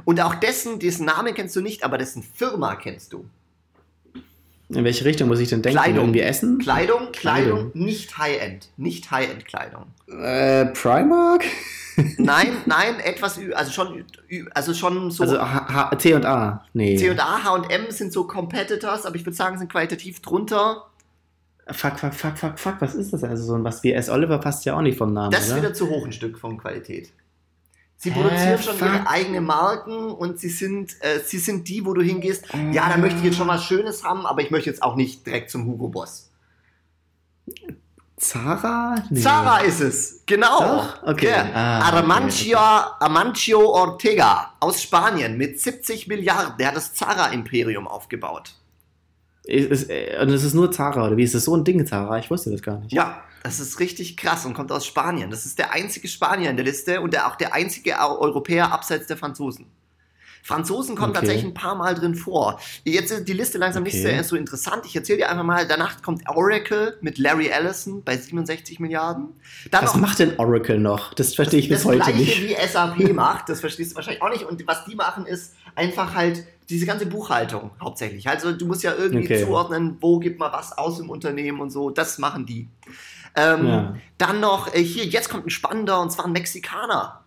Und 0.04 0.20
auch 0.22 0.36
dessen, 0.36 0.80
dessen 0.80 1.06
Namen 1.06 1.34
kennst 1.34 1.56
du 1.56 1.62
nicht, 1.62 1.84
aber 1.84 1.97
dessen 1.97 2.24
Firma 2.24 2.76
kennst 2.76 3.14
du. 3.14 3.26
In 4.70 4.84
welche 4.86 5.04
Richtung 5.04 5.28
muss 5.28 5.39
ich 5.39 5.49
denn 5.49 5.62
denken? 5.62 5.78
Kleidung. 5.80 6.04
Irgendwie 6.06 6.22
Essen? 6.22 6.58
Kleidung, 6.60 7.12
Kleidung, 7.12 7.72
Kleidung. 7.72 7.72
nicht 7.74 8.18
High-End. 8.18 8.70
Nicht 8.78 9.12
High-End-Kleidung. 9.12 9.86
Äh, 10.08 10.66
Primark? 10.68 11.43
Nein, 12.18 12.58
nein, 12.66 12.99
etwas, 12.99 13.39
also 13.54 13.72
schon, 13.72 14.06
also 14.54 14.74
schon 14.74 15.12
so. 15.12 15.24
Also 15.24 15.39
H 15.41 15.68
H 15.89 15.95
T 15.95 16.14
und 16.14 16.26
A. 16.26 16.66
Nee. 16.74 16.95
C&A, 16.97 17.43
H&M 17.43 17.91
sind 17.91 18.14
so 18.14 18.26
Competitors, 18.26 19.06
aber 19.06 19.16
ich 19.16 19.26
würde 19.26 19.36
sagen, 19.36 19.58
sind 19.58 19.72
qualitativ 19.72 20.22
drunter. 20.22 20.86
Fuck, 21.70 21.99
fuck, 21.99 22.14
fuck, 22.14 22.38
fuck, 22.38 22.60
fuck, 22.60 22.76
was 22.80 22.95
ist 22.95 23.14
das? 23.14 23.24
Also 23.24 23.43
so 23.43 23.56
ein 23.56 23.64
was 23.64 23.84
wie 23.84 23.93
S. 23.93 24.10
Oliver 24.10 24.39
passt 24.39 24.66
ja 24.66 24.76
auch 24.76 24.82
nicht 24.82 24.97
vom 24.97 25.14
Namen, 25.14 25.32
Das 25.32 25.45
ist 25.45 25.52
oder? 25.52 25.62
wieder 25.62 25.74
zu 25.74 25.89
hoch 25.89 26.06
ein 26.06 26.12
Stück 26.12 26.38
von 26.39 26.58
Qualität. 26.58 27.12
Sie 27.97 28.12
Hä, 28.12 28.20
produzieren 28.20 28.62
schon 28.62 28.76
fuck. 28.76 28.88
ihre 28.88 29.08
eigenen 29.08 29.45
Marken 29.45 30.10
und 30.12 30.39
sie 30.39 30.49
sind, 30.49 30.95
äh, 31.02 31.20
sie 31.24 31.38
sind 31.38 31.70
die, 31.70 31.86
wo 31.86 31.93
du 31.93 32.02
hingehst. 32.02 32.45
Ja, 32.72 32.89
da 32.89 32.97
möchte 32.97 33.20
ich 33.20 33.26
jetzt 33.26 33.38
schon 33.38 33.47
was 33.47 33.64
Schönes 33.64 34.04
haben, 34.04 34.26
aber 34.26 34.41
ich 34.41 34.49
möchte 34.49 34.70
jetzt 34.70 34.82
auch 34.82 34.95
nicht 34.95 35.26
direkt 35.28 35.52
zum 35.52 35.66
Hugo 35.68 35.88
Boss. 35.88 36.32
Zara? 38.22 39.03
Nee. 39.09 39.19
Zara 39.19 39.57
ist 39.61 39.80
es, 39.82 40.22
genau. 40.28 40.59
Doch? 40.59 41.03
Okay. 41.03 41.32
Ja. 41.32 41.49
Ah, 41.55 41.97
okay, 41.97 42.55
Armancio, 42.99 43.59
Ortega 43.72 44.53
aus 44.59 44.82
Spanien 44.84 45.38
mit 45.38 45.59
70 45.59 46.07
Milliarden. 46.07 46.53
Der 46.59 46.67
hat 46.67 46.76
das 46.76 46.93
Zara-Imperium 46.93 47.88
aufgebaut. 47.88 48.53
Ist, 49.43 49.89
äh, 49.89 50.19
und 50.22 50.30
es 50.30 50.43
ist 50.43 50.53
nur 50.53 50.72
Zara, 50.72 51.07
oder 51.07 51.17
wie? 51.17 51.24
Ist 51.24 51.34
das 51.34 51.45
so 51.45 51.55
ein 51.57 51.63
Ding, 51.63 51.84
Zara? 51.88 52.19
Ich 52.19 52.30
wusste 52.30 52.51
das 52.51 52.61
gar 52.61 52.78
nicht. 52.78 52.91
Ja, 52.93 53.24
das 53.41 53.59
ist 53.59 53.80
richtig 53.80 54.15
krass 54.17 54.45
und 54.45 54.53
kommt 54.53 54.72
aus 54.72 54.86
Spanien. 54.86 55.32
Das 55.32 55.47
ist 55.47 55.57
der 55.57 55.72
einzige 55.74 56.07
Spanier 56.07 56.51
in 56.51 56.57
der 56.57 56.65
Liste 56.65 57.01
und 57.01 57.13
der, 57.13 57.26
auch 57.28 57.36
der 57.38 57.55
einzige 57.55 57.93
Eu- 57.99 58.19
Europäer 58.19 58.72
abseits 58.72 59.07
der 59.07 59.17
Franzosen. 59.17 59.65
Franzosen 60.43 60.95
kommen 60.95 61.11
Okay. 61.11 61.19
tatsächlich 61.19 61.45
ein 61.45 61.53
paar 61.53 61.75
Mal 61.75 61.95
drin 61.95 62.15
vor. 62.15 62.59
Jetzt 62.83 63.11
ist 63.11 63.25
die 63.27 63.33
Liste 63.33 63.57
langsam 63.57 63.83
nicht 63.83 63.95
Okay. 64.03 64.21
so, 64.23 64.35
interessant. 64.35 64.85
Ich 64.85 64.95
erzähle 64.95 65.19
dir 65.19 65.29
einfach 65.29 65.43
mal, 65.43 65.67
danach 65.67 66.01
kommt 66.01 66.27
Oracle 66.29 66.97
mit 67.01 67.17
Larry 67.17 67.47
Ellison 67.47 68.03
bei 68.03 68.17
67 68.17 68.79
Milliarden. 68.79 69.29
Dann 69.71 69.83
Was 69.83 69.93
noch 69.93 70.01
macht 70.01 70.19
denn 70.19 70.37
Oracle 70.39 70.79
noch? 70.79 71.13
Das 71.13 71.35
verstehe 71.35 71.59
ich 71.59 71.69
bis 71.69 71.79
das 71.79 71.85
heute 71.85 71.97
gleiche 71.99 72.17
nicht. 72.17 72.41
wie 72.43 72.55
SAP 72.67 73.13
macht, 73.13 73.49
das 73.49 73.59
verstehst 73.59 73.91
du 73.91 73.95
wahrscheinlich 73.95 74.21
auch 74.21 74.29
nicht. 74.29 74.43
Und 74.45 74.65
was 74.67 74.85
die 74.85 74.95
machen, 74.95 75.25
ist 75.25 75.53
einfach 75.75 76.15
halt 76.15 76.43
diese 76.69 76.85
ganze 76.85 77.05
Buchhaltung 77.05 77.71
hauptsächlich. 77.81 78.27
Also 78.29 78.51
du 78.53 78.65
musst 78.65 78.81
ja 78.83 78.93
irgendwie 78.95 79.25
Okay. 79.25 79.43
zuordnen, 79.43 79.97
wo 79.99 80.19
gibt 80.19 80.39
man 80.39 80.51
was 80.53 80.77
aus 80.77 80.99
im 80.99 81.09
Unternehmen 81.09 81.59
und 81.59 81.69
so. 81.69 81.89
Das 81.89 82.17
machen 82.17 82.45
die. 82.45 82.69
Ähm, 83.35 83.67
Ja. 83.67 83.95
Dann 84.17 84.39
noch, 84.39 84.73
äh, 84.73 84.83
hier, 84.83 85.05
jetzt 85.05 85.29
kommt 85.29 85.45
ein 85.47 85.49
spannender, 85.49 86.01
und 86.01 86.11
zwar 86.11 86.25
ein 86.25 86.31
Mexikaner. 86.33 87.20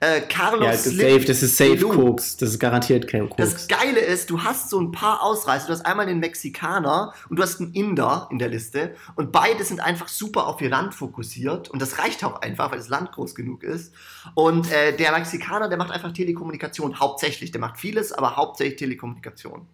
Äh, 0.00 0.20
Carlos 0.20 0.64
Ja, 0.64 0.70
das 0.70 0.86
ist 0.86 0.96
safe, 0.96 1.24
das 1.24 1.42
ist 1.42 1.56
safe 1.56 1.74
Belou. 1.74 1.88
Koks. 1.88 2.36
Das 2.36 2.50
ist 2.50 2.60
garantiert 2.60 3.08
kein 3.08 3.28
Koks. 3.28 3.36
Das 3.36 3.66
Geile 3.66 3.98
ist, 3.98 4.30
du 4.30 4.42
hast 4.44 4.70
so 4.70 4.80
ein 4.80 4.92
paar 4.92 5.22
Ausreißer. 5.22 5.66
Du 5.66 5.72
hast 5.72 5.84
einmal 5.84 6.06
den 6.06 6.20
Mexikaner 6.20 7.12
und 7.28 7.36
du 7.36 7.42
hast 7.42 7.60
einen 7.60 7.72
Inder 7.72 8.28
in 8.30 8.38
der 8.38 8.48
Liste. 8.48 8.94
Und 9.16 9.32
beide 9.32 9.64
sind 9.64 9.80
einfach 9.80 10.06
super 10.06 10.46
auf 10.46 10.60
ihr 10.60 10.70
Land 10.70 10.94
fokussiert. 10.94 11.68
Und 11.68 11.82
das 11.82 11.98
reicht 11.98 12.22
auch 12.22 12.40
einfach, 12.42 12.70
weil 12.70 12.78
das 12.78 12.88
Land 12.88 13.10
groß 13.10 13.34
genug 13.34 13.64
ist. 13.64 13.92
Und 14.34 14.70
äh, 14.70 14.96
der 14.96 15.10
Mexikaner, 15.10 15.68
der 15.68 15.78
macht 15.78 15.90
einfach 15.90 16.12
Telekommunikation 16.12 17.00
hauptsächlich. 17.00 17.50
Der 17.50 17.60
macht 17.60 17.78
vieles, 17.78 18.12
aber 18.12 18.36
hauptsächlich 18.36 18.76
Telekommunikation. 18.76 19.66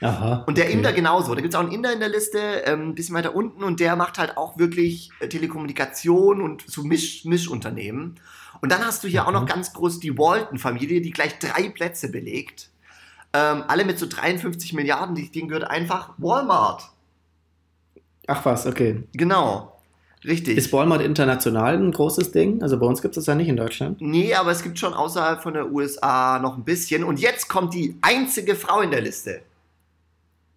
Aha. 0.00 0.44
Und 0.46 0.58
der 0.58 0.66
okay. 0.66 0.74
Inder 0.74 0.92
genauso. 0.92 1.34
Da 1.36 1.40
gibt 1.40 1.54
es 1.54 1.58
auch 1.58 1.62
einen 1.62 1.72
Inder 1.72 1.92
in 1.92 2.00
der 2.00 2.08
Liste, 2.08 2.38
ähm, 2.66 2.90
ein 2.90 2.94
bisschen 2.96 3.14
weiter 3.14 3.36
unten. 3.36 3.62
Und 3.62 3.78
der 3.78 3.94
macht 3.94 4.18
halt 4.18 4.36
auch 4.36 4.58
wirklich 4.58 5.10
äh, 5.20 5.28
Telekommunikation 5.28 6.40
und 6.40 6.64
so 6.66 6.82
Misch 6.82 7.24
Mischunternehmen. 7.24 8.18
Und 8.60 8.72
dann 8.72 8.84
hast 8.84 9.04
du 9.04 9.08
hier 9.08 9.26
auch 9.26 9.32
noch 9.32 9.42
Mhm. 9.42 9.46
ganz 9.46 9.72
groß 9.72 10.00
die 10.00 10.16
Walton-Familie, 10.18 11.00
die 11.00 11.10
gleich 11.10 11.38
drei 11.38 11.68
Plätze 11.68 12.10
belegt. 12.10 12.70
Ähm, 13.32 13.64
alle 13.68 13.84
mit 13.84 13.98
so 13.98 14.06
53 14.06 14.72
Milliarden, 14.72 15.14
die- 15.14 15.30
denen 15.30 15.48
gehört 15.48 15.70
einfach 15.70 16.10
Walmart. 16.18 16.88
Ach 18.26 18.44
was, 18.44 18.66
okay. 18.66 19.04
Genau. 19.12 19.74
Richtig. 20.24 20.58
Ist 20.58 20.72
Walmart 20.72 21.00
international 21.00 21.76
ein 21.76 21.92
großes 21.92 22.32
Ding? 22.32 22.60
Also 22.62 22.78
bei 22.78 22.86
uns 22.86 23.00
gibt 23.00 23.16
es 23.16 23.24
das 23.24 23.26
ja 23.26 23.34
nicht 23.36 23.48
in 23.48 23.56
Deutschland. 23.56 24.00
nee, 24.00 24.34
aber 24.34 24.50
es 24.50 24.62
gibt 24.62 24.78
schon 24.78 24.92
außerhalb 24.92 25.40
von 25.42 25.54
der 25.54 25.70
USA 25.70 26.38
noch 26.40 26.56
ein 26.56 26.64
bisschen. 26.64 27.04
Und 27.04 27.20
jetzt 27.20 27.48
kommt 27.48 27.72
die 27.72 27.96
einzige 28.02 28.54
Frau 28.56 28.80
in 28.80 28.90
der 28.90 29.00
Liste. 29.00 29.42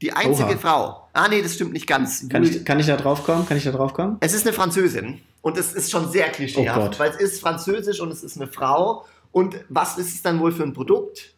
Die 0.02 0.12
einzige 0.14 0.50
Oha. 0.50 0.58
Frau. 0.58 1.08
Ah, 1.14 1.28
nee, 1.28 1.42
das 1.42 1.54
stimmt 1.56 1.74
nicht 1.74 1.86
ganz. 1.88 2.28
Kann 2.28 2.44
ich, 2.44 2.66
kann 2.66 2.80
ich 2.80 2.88
da 2.88 2.98
drauf 2.98 3.24
kommen? 3.24 3.48
Kann 3.48 3.58
ich 3.58 3.64
da 3.64 3.72
drauf 3.72 3.94
kommen? 3.94 4.18
Es 4.20 4.34
ist 4.34 4.46
eine 4.48 4.54
Französin 4.54 5.22
und 5.42 5.58
es 5.58 5.74
ist 5.74 5.92
schon 5.92 6.10
sehr 6.12 6.28
Oh 6.30 6.32
klischeehaft, 6.34 6.80
Gott. 6.92 7.00
weil 7.00 7.10
es 7.12 7.18
ist 7.18 7.42
französisch 7.42 8.00
und 8.00 8.10
es 8.12 8.24
ist 8.24 8.38
eine 8.38 8.48
Frau. 8.52 9.06
Und 9.32 9.56
was 9.70 9.98
ist 9.98 10.14
es 10.16 10.22
dann 10.24 10.40
wohl 10.40 10.52
für 10.52 10.64
ein 10.64 10.74
Produkt? 10.74 11.34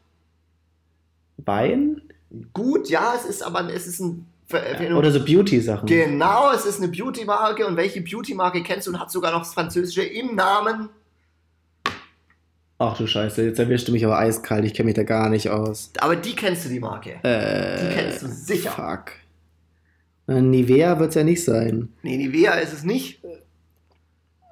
Wein? 1.38 2.01
Gut, 2.53 2.89
ja, 2.89 3.14
es 3.16 3.26
ist 3.26 3.43
aber 3.43 3.72
es 3.72 3.86
ist 3.86 3.99
ein 3.99 4.26
Ver- 4.47 4.95
Oder 4.97 5.11
so 5.11 5.24
Beauty-Sachen? 5.24 5.86
genau, 5.88 6.51
es 6.51 6.66
ist 6.66 6.78
eine 6.82 6.88
Beauty-Marke 6.89 7.66
und 7.66 7.76
welche 7.78 8.01
Beauty-Marke 8.01 8.61
kennst 8.64 8.88
du 8.88 8.91
und 8.91 8.99
hat 8.99 9.11
sogar 9.11 9.32
noch 9.32 9.39
das 9.39 9.53
Französische 9.53 10.03
im 10.03 10.36
Namen? 10.36 10.89
Ach 12.86 12.97
du 12.97 13.07
Scheiße, 13.07 13.43
jetzt 13.45 13.59
erwischst 13.59 13.88
du 13.88 13.93
mich 13.93 14.03
aber 14.03 14.19
eiskalt, 14.19 14.65
ich 14.65 14.73
kenne 14.73 14.88
mich 14.88 14.95
da 14.95 15.03
gar 15.03 15.29
nicht 15.29 15.49
aus. 15.49 15.91
Aber 15.99 16.17
die 16.17 16.36
kennst 16.36 16.65
du, 16.65 16.69
die 16.69 16.81
Marke. 16.81 17.11
Äh, 17.23 17.79
Die 17.89 17.95
kennst 17.95 18.23
du 18.23 18.27
sicher. 18.27 18.71
Fuck. 18.71 19.13
Äh, 20.27 20.41
Nivea 20.41 20.99
wird 20.99 21.09
es 21.09 21.15
ja 21.15 21.23
nicht 21.23 21.45
sein. 21.45 21.88
Nee, 22.01 22.17
Nivea 22.17 22.55
ist 22.55 22.73
es 22.73 22.84
nicht. 22.84 23.21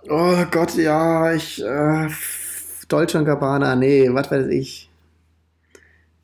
Oh 0.07 0.45
Gott, 0.49 0.75
ja, 0.75 1.33
ich. 1.33 1.61
Äh, 1.61 2.07
Dolce 2.87 3.21
Gabbana, 3.25 3.75
nee, 3.75 4.07
was 4.13 4.31
weiß 4.31 4.47
ich. 4.47 4.89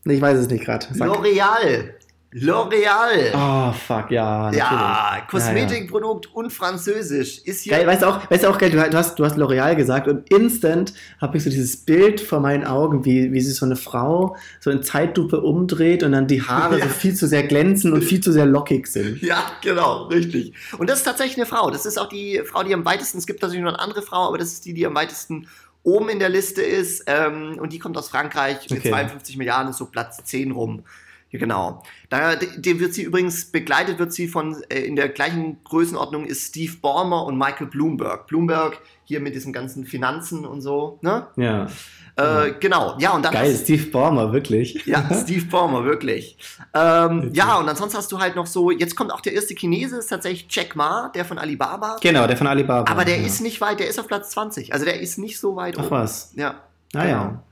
Ich 0.06 0.22
weiß 0.22 0.38
es 0.38 0.50
nicht 0.50 0.64
gerade. 0.64 0.86
L'Oreal. 0.94 1.90
L'Oreal. 2.34 3.32
Oh, 3.34 3.72
fuck, 3.72 4.12
ja. 4.12 4.52
Natürlich. 4.52 4.60
ja, 4.60 5.26
Kosmetikprodukt 5.30 6.34
und 6.36 6.52
Französisch. 6.52 7.40
Ist 7.46 7.62
hier. 7.62 7.78
Geil, 7.78 7.88
weißt 7.88 8.02
du 8.02 8.08
auch, 8.08 8.30
weißt 8.30 8.44
du 8.44 8.50
auch 8.50 8.58
geil, 8.58 8.70
du, 8.70 8.98
hast, 8.98 9.18
du 9.18 9.24
hast 9.24 9.38
L'Oreal 9.38 9.76
gesagt 9.76 10.10
und 10.10 10.30
instant 10.30 10.94
habe 11.22 11.38
ich 11.38 11.44
so 11.44 11.50
dieses 11.50 11.78
Bild 11.78 12.20
vor 12.20 12.42
meinen 12.42 12.66
Augen, 12.66 13.06
wie, 13.06 13.32
wie 13.32 13.40
sich 13.40 13.56
so 13.56 13.66
eine 13.66 13.78
Frau 13.78 14.36
so 14.60 14.70
in 14.72 14.84
Zeitlupe 14.84 15.40
umdreht 15.40 16.04
und 16.04 16.12
dann 16.12 16.28
die 16.28 16.42
Haare 16.42 16.80
Ja. 16.80 16.84
so 16.88 16.90
viel 16.90 17.16
zu 17.16 17.28
sehr 17.28 17.44
glänzen 17.44 17.94
und 17.94 18.04
viel 18.04 18.20
zu 18.20 18.34
sehr 18.34 18.46
lockig 18.46 18.88
sind. 18.88 19.22
Ja, 19.22 19.44
genau, 19.62 20.08
richtig. 20.08 20.54
Und 20.78 20.90
das 20.90 21.00
ist 21.00 21.06
tatsächlich 21.06 21.38
eine 21.38 21.46
Frau. 21.46 21.72
Das 21.72 21.86
ist 21.86 21.98
auch 21.98 22.10
die 22.10 22.42
Frau, 22.46 22.62
die 22.64 22.74
am 22.74 22.84
weitesten, 22.84 23.20
es 23.20 23.26
gibt 23.26 23.42
natürlich 23.42 23.64
noch 23.64 23.74
eine 23.74 23.80
andere 23.80 24.02
Frau, 24.02 24.28
aber 24.28 24.38
das 24.38 24.50
ist 24.50 24.66
die, 24.66 24.74
die 24.74 24.86
am 24.86 24.96
weitesten 24.96 25.48
oben 25.84 26.10
in 26.10 26.20
der 26.20 26.30
Liste 26.30 26.62
ist. 26.62 27.06
Ähm, 27.08 27.58
und 27.58 27.72
die 27.72 27.80
kommt 27.80 27.98
aus 27.98 28.10
Frankreich 28.10 28.70
mit 28.70 28.80
Okay. 28.80 28.90
52 28.90 29.38
Milliarden, 29.38 29.70
ist 29.72 29.78
so 29.78 29.86
Platz 29.86 30.22
10 30.22 30.52
rum. 30.52 30.84
Ja, 31.30 31.40
genau. 31.40 31.84
Da 32.10 32.36
die 32.36 32.80
wird 32.80 32.94
sie 32.94 33.04
übrigens 33.04 33.46
begleitet, 33.52 34.00
wird 34.00 34.14
sie 34.14 34.28
von 34.30 34.56
äh, 34.70 34.80
in 34.80 34.96
der 34.96 35.10
gleichen 35.10 35.62
Größenordnung 35.66 36.26
ist 36.26 36.48
Steve 36.48 36.74
Ballmer 36.82 37.26
und 37.26 37.38
Michael 37.38 37.68
Bloomberg. 37.68 38.28
Bloomberg 38.28 38.80
hier 39.04 39.20
mit 39.20 39.36
diesen 39.36 39.52
ganzen 39.52 39.86
Finanzen 39.86 40.46
und 40.46 40.62
so, 40.62 41.00
ne? 41.02 41.28
Ja. 41.36 41.68
Äh, 42.16 42.54
genau. 42.60 42.96
Ja, 43.00 43.12
und 43.12 43.24
dann 43.24 43.34
Geil, 43.34 43.54
hast- 43.54 43.64
Steve 43.64 43.86
Ballmer, 43.92 44.34
wirklich. 44.34 44.86
ja, 44.86 45.08
Steve 45.22 45.46
Ballmer, 45.46 45.84
wirklich. 45.86 46.38
Ähm, 46.74 47.30
ja, 47.34 47.58
und 47.58 47.70
ansonsten 47.70 47.98
hast 47.98 48.12
du 48.12 48.20
halt 48.20 48.36
noch 48.36 48.48
so, 48.48 48.72
jetzt 48.72 48.96
kommt 48.96 49.12
auch 49.12 49.22
der 49.22 49.34
erste 49.34 49.54
Chinese, 49.54 49.98
ist 49.98 50.08
tatsächlich 50.08 50.48
Jack 50.50 50.76
Ma, 50.76 51.12
der 51.14 51.26
von 51.26 51.38
Alibaba. 51.38 51.98
Genau, 52.02 52.26
der 52.26 52.36
von 52.38 52.48
Alibaba. 52.48 52.90
Aber 52.92 53.06
der 53.06 53.20
ja. 53.20 53.26
ist 53.28 53.42
nicht 53.42 53.62
weit, 53.62 53.80
der 53.80 53.88
ist 53.88 54.00
auf 54.00 54.08
Platz 54.08 54.32
20. 54.32 54.74
Also 54.74 54.84
der 54.86 55.00
ist 55.00 55.18
nicht 55.20 55.40
so 55.40 55.56
weit 55.56 55.76
Ach 55.78 55.84
oben. 55.84 55.92
was. 55.92 56.32
Ja. 56.36 56.62
Ah 56.96 57.06
ja. 57.06 57.44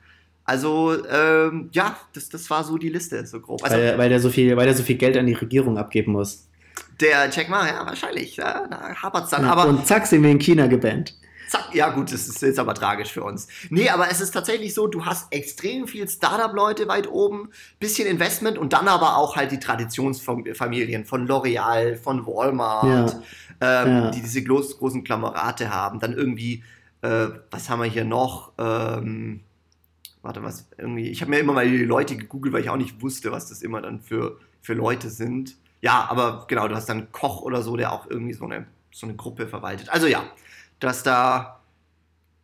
Also, 0.46 0.96
ähm, 1.10 1.70
ja, 1.72 1.98
das, 2.14 2.30
das 2.30 2.50
war 2.50 2.64
so 2.64 2.78
die 2.78 2.90
Liste, 2.90 3.26
so 3.26 3.40
grob. 3.42 3.64
Also 3.64 3.76
weil, 3.78 3.98
weil, 3.98 4.10
der 4.10 4.20
so 4.20 4.30
viel, 4.30 4.56
weil 4.56 4.66
der 4.66 4.76
so 4.76 4.84
viel 4.84 4.96
Geld 4.98 5.18
an 5.18 5.26
die 5.26 5.34
Regierung 5.34 5.78
abgeben 5.78 6.12
muss. 6.12 6.48
der 7.02 7.30
Jack 7.32 7.50
Ma, 7.50 7.68
ja, 7.68 7.86
wahrscheinlich. 7.86 8.36
Ja, 8.38 8.68
da 8.70 8.94
hapert's 9.02 9.32
dann. 9.32 9.44
Ja, 9.44 9.52
Aber 9.52 9.68
und 9.68 9.86
zack, 9.88 10.06
sind 10.06 10.22
wir 10.24 10.30
in 10.30 10.40
China 10.40 10.68
gebannt. 10.68 11.16
Zack, 11.50 11.74
ja 11.74 11.90
gut, 11.90 12.12
das 12.12 12.28
ist 12.28 12.42
jetzt 12.42 12.58
aber 12.60 12.74
tragisch 12.74 13.12
für 13.12 13.24
uns. 13.24 13.48
Nee, 13.70 13.90
aber 13.90 14.10
es 14.10 14.20
ist 14.22 14.32
tatsächlich 14.32 14.74
so, 14.74 14.88
du 14.88 15.06
hast 15.06 15.32
extrem 15.32 15.88
viel 15.88 16.08
Startup-Leute 16.08 16.88
weit 16.88 17.08
oben, 17.08 17.50
bisschen 17.80 18.08
Investment 18.08 18.58
und 18.58 18.74
dann 18.74 18.88
aber 18.88 19.18
auch 19.18 19.36
halt 19.36 19.52
die 19.52 19.60
Traditionsfamilien 19.60 21.06
von 21.06 21.28
L'Oreal, 21.28 21.96
von 21.96 22.26
Walmart, 22.26 23.16
ähm, 23.62 23.88
Ja. 23.88 24.12
die 24.12 24.22
diese 24.22 24.44
groß, 24.44 24.78
großen 24.80 25.04
Klammerate 25.04 25.72
haben. 25.74 26.00
Dann 26.00 26.14
irgendwie, 26.14 26.64
äh, 27.02 27.28
was 27.52 27.70
haben 27.70 27.82
wir 27.82 27.90
hier 27.90 28.06
noch? 28.06 28.52
Ähm, 28.58 29.42
warte, 30.26 30.44
was, 30.44 30.68
irgendwie, 30.78 31.10
ich 31.10 31.22
habe 31.22 31.32
mir 31.32 31.40
immer 31.40 31.54
mal 31.54 31.66
die 31.70 31.86
Leute 31.86 32.18
gegoogelt, 32.18 32.54
weil 32.54 32.62
ich 32.64 32.70
auch 32.70 32.76
nicht 32.78 33.02
wusste, 33.02 33.32
was 33.32 33.48
das 33.48 33.62
immer 33.62 33.82
dann 33.82 34.02
für, 34.02 34.40
für 34.62 34.74
Leute 34.74 35.10
sind. 35.10 35.56
Ja, 35.82 36.08
aber 36.10 36.46
genau, 36.50 36.68
du 36.68 36.76
hast 36.76 36.90
dann 36.90 37.12
Koch 37.12 37.42
oder 37.42 37.62
so, 37.62 37.78
der 37.78 37.94
auch 37.94 38.10
irgendwie 38.10 38.34
so 38.34 38.46
eine, 38.46 38.66
so 38.92 39.06
eine 39.08 39.16
Gruppe 39.16 39.48
verwaltet. 39.48 39.90
Also 39.90 40.08
ja, 40.08 40.24
dass 40.80 41.04
da. 41.04 41.62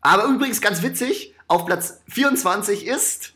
Aber 0.02 0.26
übrigens 0.26 0.62
ganz 0.62 0.82
witzig, 0.82 1.34
auf 1.48 1.66
Platz 1.66 2.02
24 2.10 2.86
ist 2.88 3.34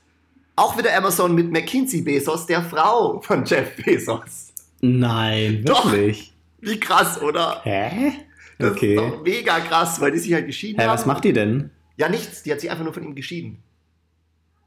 auch 0.56 0.78
wieder 0.78 0.96
Amazon 0.96 1.36
mit 1.36 1.52
McKinsey 1.52 2.02
Bezos, 2.02 2.46
der 2.46 2.64
Frau 2.64 3.20
von 3.22 3.44
Jeff 3.46 3.76
Bezos. 3.84 4.54
Nein, 4.82 5.64
Doch. 5.66 5.92
wirklich. 5.92 6.34
Wie 6.62 6.80
krass, 6.80 7.22
oder? 7.22 7.62
Hä? 7.64 8.14
Das 8.58 8.72
Okay. 8.72 8.96
ist 8.96 9.02
doch 9.02 9.22
mega 9.24 9.60
krass, 9.60 10.00
weil 10.00 10.12
die 10.12 10.20
sich 10.20 10.34
halt 10.34 10.46
geschieden 10.48 10.80
Hä, 10.80 10.86
haben. 10.88 10.94
was 10.94 11.06
macht 11.06 11.24
die 11.26 11.34
denn? 11.34 11.72
Ja, 11.98 12.10
nichts. 12.10 12.44
Die 12.44 12.52
hat 12.52 12.62
sich 12.62 12.70
einfach 12.72 12.84
nur 12.84 12.94
von 12.94 13.04
ihm 13.04 13.16
geschieden. 13.16 13.62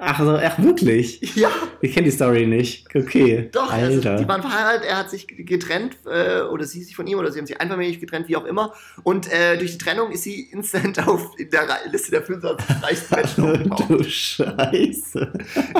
Ach, 0.00 0.20
so, 0.20 0.38
ach 0.40 0.58
wirklich? 0.60 1.20
Ja, 1.34 1.50
Ich 1.80 1.92
kenne 1.92 2.04
die 2.04 2.12
Story 2.12 2.46
nicht. 2.46 2.86
Okay. 2.94 3.48
doch. 3.50 3.72
Also, 3.72 3.96
Alter. 3.96 4.16
die 4.16 4.28
waren 4.28 4.42
verheiratet, 4.42 4.84
er 4.88 4.96
hat 4.96 5.10
sich 5.10 5.26
getrennt 5.26 5.96
äh, 6.06 6.42
oder 6.42 6.64
sie 6.64 6.84
sich 6.84 6.94
von 6.94 7.06
ihm 7.08 7.18
oder 7.18 7.32
sie 7.32 7.40
haben 7.40 7.46
sich 7.46 7.60
einvernehmlich 7.60 7.98
getrennt, 7.98 8.28
wie 8.28 8.36
auch 8.36 8.44
immer. 8.44 8.72
Und 9.02 9.30
äh, 9.32 9.56
durch 9.58 9.72
die 9.72 9.78
Trennung 9.78 10.12
ist 10.12 10.22
sie 10.22 10.42
instant 10.52 11.04
auf 11.08 11.32
in 11.36 11.50
der 11.50 11.66
Liste 11.90 12.12
der 12.12 12.22
25 12.22 12.82
reichsten 12.82 13.14
Menschen 13.14 13.44
aufgetaucht. 13.44 13.90
du 13.90 14.04
Scheiße. 14.04 15.32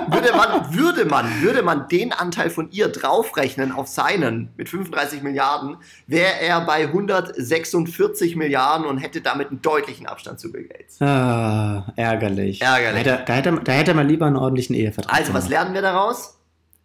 würde 0.08 0.32
man, 0.36 0.74
würde 0.74 1.04
man, 1.04 1.42
würde 1.42 1.62
man 1.62 1.88
den 1.88 2.12
Anteil 2.12 2.50
von 2.50 2.72
ihr 2.72 2.88
draufrechnen 2.88 3.70
auf 3.70 3.86
seinen 3.86 4.50
mit 4.56 4.68
35 4.68 5.22
Milliarden, 5.22 5.76
wäre 6.08 6.40
er 6.40 6.60
bei 6.62 6.86
146 6.86 8.34
Milliarden 8.34 8.84
und 8.84 8.98
hätte 8.98 9.20
damit 9.20 9.50
einen 9.50 9.62
deutlichen 9.62 10.06
Abstand 10.06 10.40
zu 10.40 10.50
Bill 10.50 10.64
Gates. 10.64 11.00
Ah, 11.00 11.92
ärgerlich. 11.94 12.60
Ärgerlich. 12.62 13.04
Da 13.04 13.12
hätte, 13.12 13.24
da, 13.26 13.32
hätte, 13.34 13.60
da 13.62 13.72
hätte 13.72 13.94
man 13.94 14.07
lieber 14.08 14.26
einen 14.26 14.36
ordentlichen 14.36 14.74
Ehevertrag. 14.74 15.14
Also, 15.14 15.34
was 15.34 15.48
lernen 15.48 15.74
wir 15.74 15.82
daraus? 15.82 16.38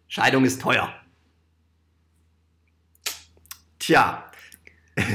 Scheidung 0.08 0.44
ist 0.44 0.60
teuer. 0.60 0.88
Tja. 3.78 4.24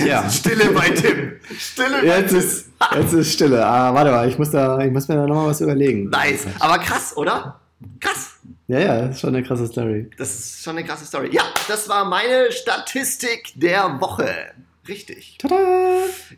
Ja. 0.05 0.29
Stille 0.29 0.71
bei 0.71 0.89
Tim. 0.89 1.39
Stille 1.57 2.01
bei 2.01 2.05
Jetzt 2.05 2.29
Tim. 2.31 2.39
ist, 2.39 2.69
jetzt 2.95 3.13
ist 3.13 3.33
Stille. 3.33 3.65
Ah, 3.65 3.93
warte 3.93 4.11
mal, 4.11 4.27
ich 4.27 4.37
muss, 4.37 4.51
da, 4.51 4.79
ich 4.79 4.91
muss 4.91 5.07
mir 5.07 5.15
da 5.15 5.25
nochmal 5.25 5.47
was 5.47 5.61
überlegen. 5.61 6.09
Nice. 6.09 6.45
Aber 6.59 6.79
krass, 6.79 7.15
oder? 7.15 7.59
Krass. 7.99 8.33
Ja, 8.67 8.79
ja, 8.79 9.01
das 9.01 9.15
ist 9.15 9.21
schon 9.21 9.35
eine 9.35 9.43
krasse 9.43 9.65
Story. 9.67 10.09
Das 10.17 10.29
ist 10.37 10.63
schon 10.63 10.77
eine 10.77 10.85
krasse 10.85 11.05
Story. 11.05 11.29
Ja, 11.31 11.43
das 11.67 11.87
war 11.89 12.05
meine 12.05 12.51
Statistik 12.51 13.53
der 13.55 13.99
Woche. 13.99 14.53
Richtig. 14.89 15.37
Tada! 15.37 15.55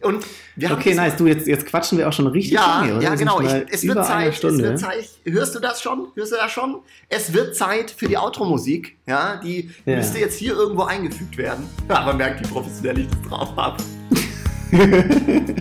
Und 0.02 0.26
wir 0.56 0.70
haben 0.70 0.80
Okay, 0.80 0.94
nice. 0.94 1.16
Du, 1.16 1.26
jetzt, 1.26 1.48
jetzt 1.48 1.66
quatschen 1.66 1.98
wir 1.98 2.08
auch 2.10 2.14
schon 2.14 2.28
richtig 2.28 2.54
Ja, 2.54 2.82
lange, 2.82 2.96
oder? 2.96 3.04
ja, 3.04 3.16
genau. 3.16 3.40
Ich, 3.42 3.48
es, 3.70 3.84
wird 3.84 4.06
Zeit, 4.06 4.34
es 4.44 4.44
wird 4.58 4.80
Zeit. 4.80 5.10
Hörst 5.26 5.56
du 5.56 5.60
das 5.60 5.82
schon? 5.82 6.08
Hörst 6.16 6.32
du 6.32 6.36
das 6.36 6.52
schon? 6.52 6.80
Es 7.10 7.34
wird 7.34 7.56
Zeit 7.56 7.90
für 7.92 8.08
die 8.08 8.18
Outro-Musik. 8.18 8.98
Ja, 9.08 9.38
die 9.44 9.72
Ja. 9.86 9.96
müsste 9.98 10.20
jetzt 10.20 10.38
hier 10.38 10.54
irgendwo 10.54 10.84
eingefügt 10.84 11.38
werden. 11.38 11.68
Ja, 11.90 12.02
man 12.06 12.18
merkt, 12.18 12.40
wie 12.46 12.52
professionell 12.52 13.00
ich 13.00 13.08
das 13.08 13.22
drauf 13.30 13.56
habe. 13.56 13.78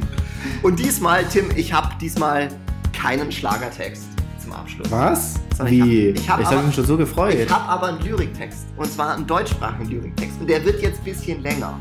Und 0.63 0.79
diesmal, 0.79 1.25
Tim, 1.25 1.51
ich 1.57 1.73
habe 1.73 1.95
diesmal 2.01 2.49
keinen 2.93 3.33
Schlagertext 3.33 4.05
zum 4.43 4.53
Abschluss. 4.53 4.91
Was? 4.91 5.35
Ich 5.69 5.81
hab- 5.81 5.89
ich 5.89 6.29
hab 6.29 6.39
habe 6.39 6.47
aber- 6.57 6.63
mich 6.67 6.75
schon 6.75 6.87
so 6.87 6.97
gefreut. 6.97 7.35
Ich 7.35 7.51
habe 7.51 7.69
aber 7.69 7.89
einen 7.89 8.01
Lyriktext. 8.05 8.67
Und 8.77 8.91
zwar 8.93 9.15
einen 9.15 9.27
deutschsprachigen 9.27 9.91
Lyriktext. 9.91 10.41
Und 10.41 10.49
der 10.49 10.65
wird 10.65 10.81
jetzt 10.83 10.99
ein 10.99 11.05
bisschen 11.05 11.43
länger. 11.43 11.79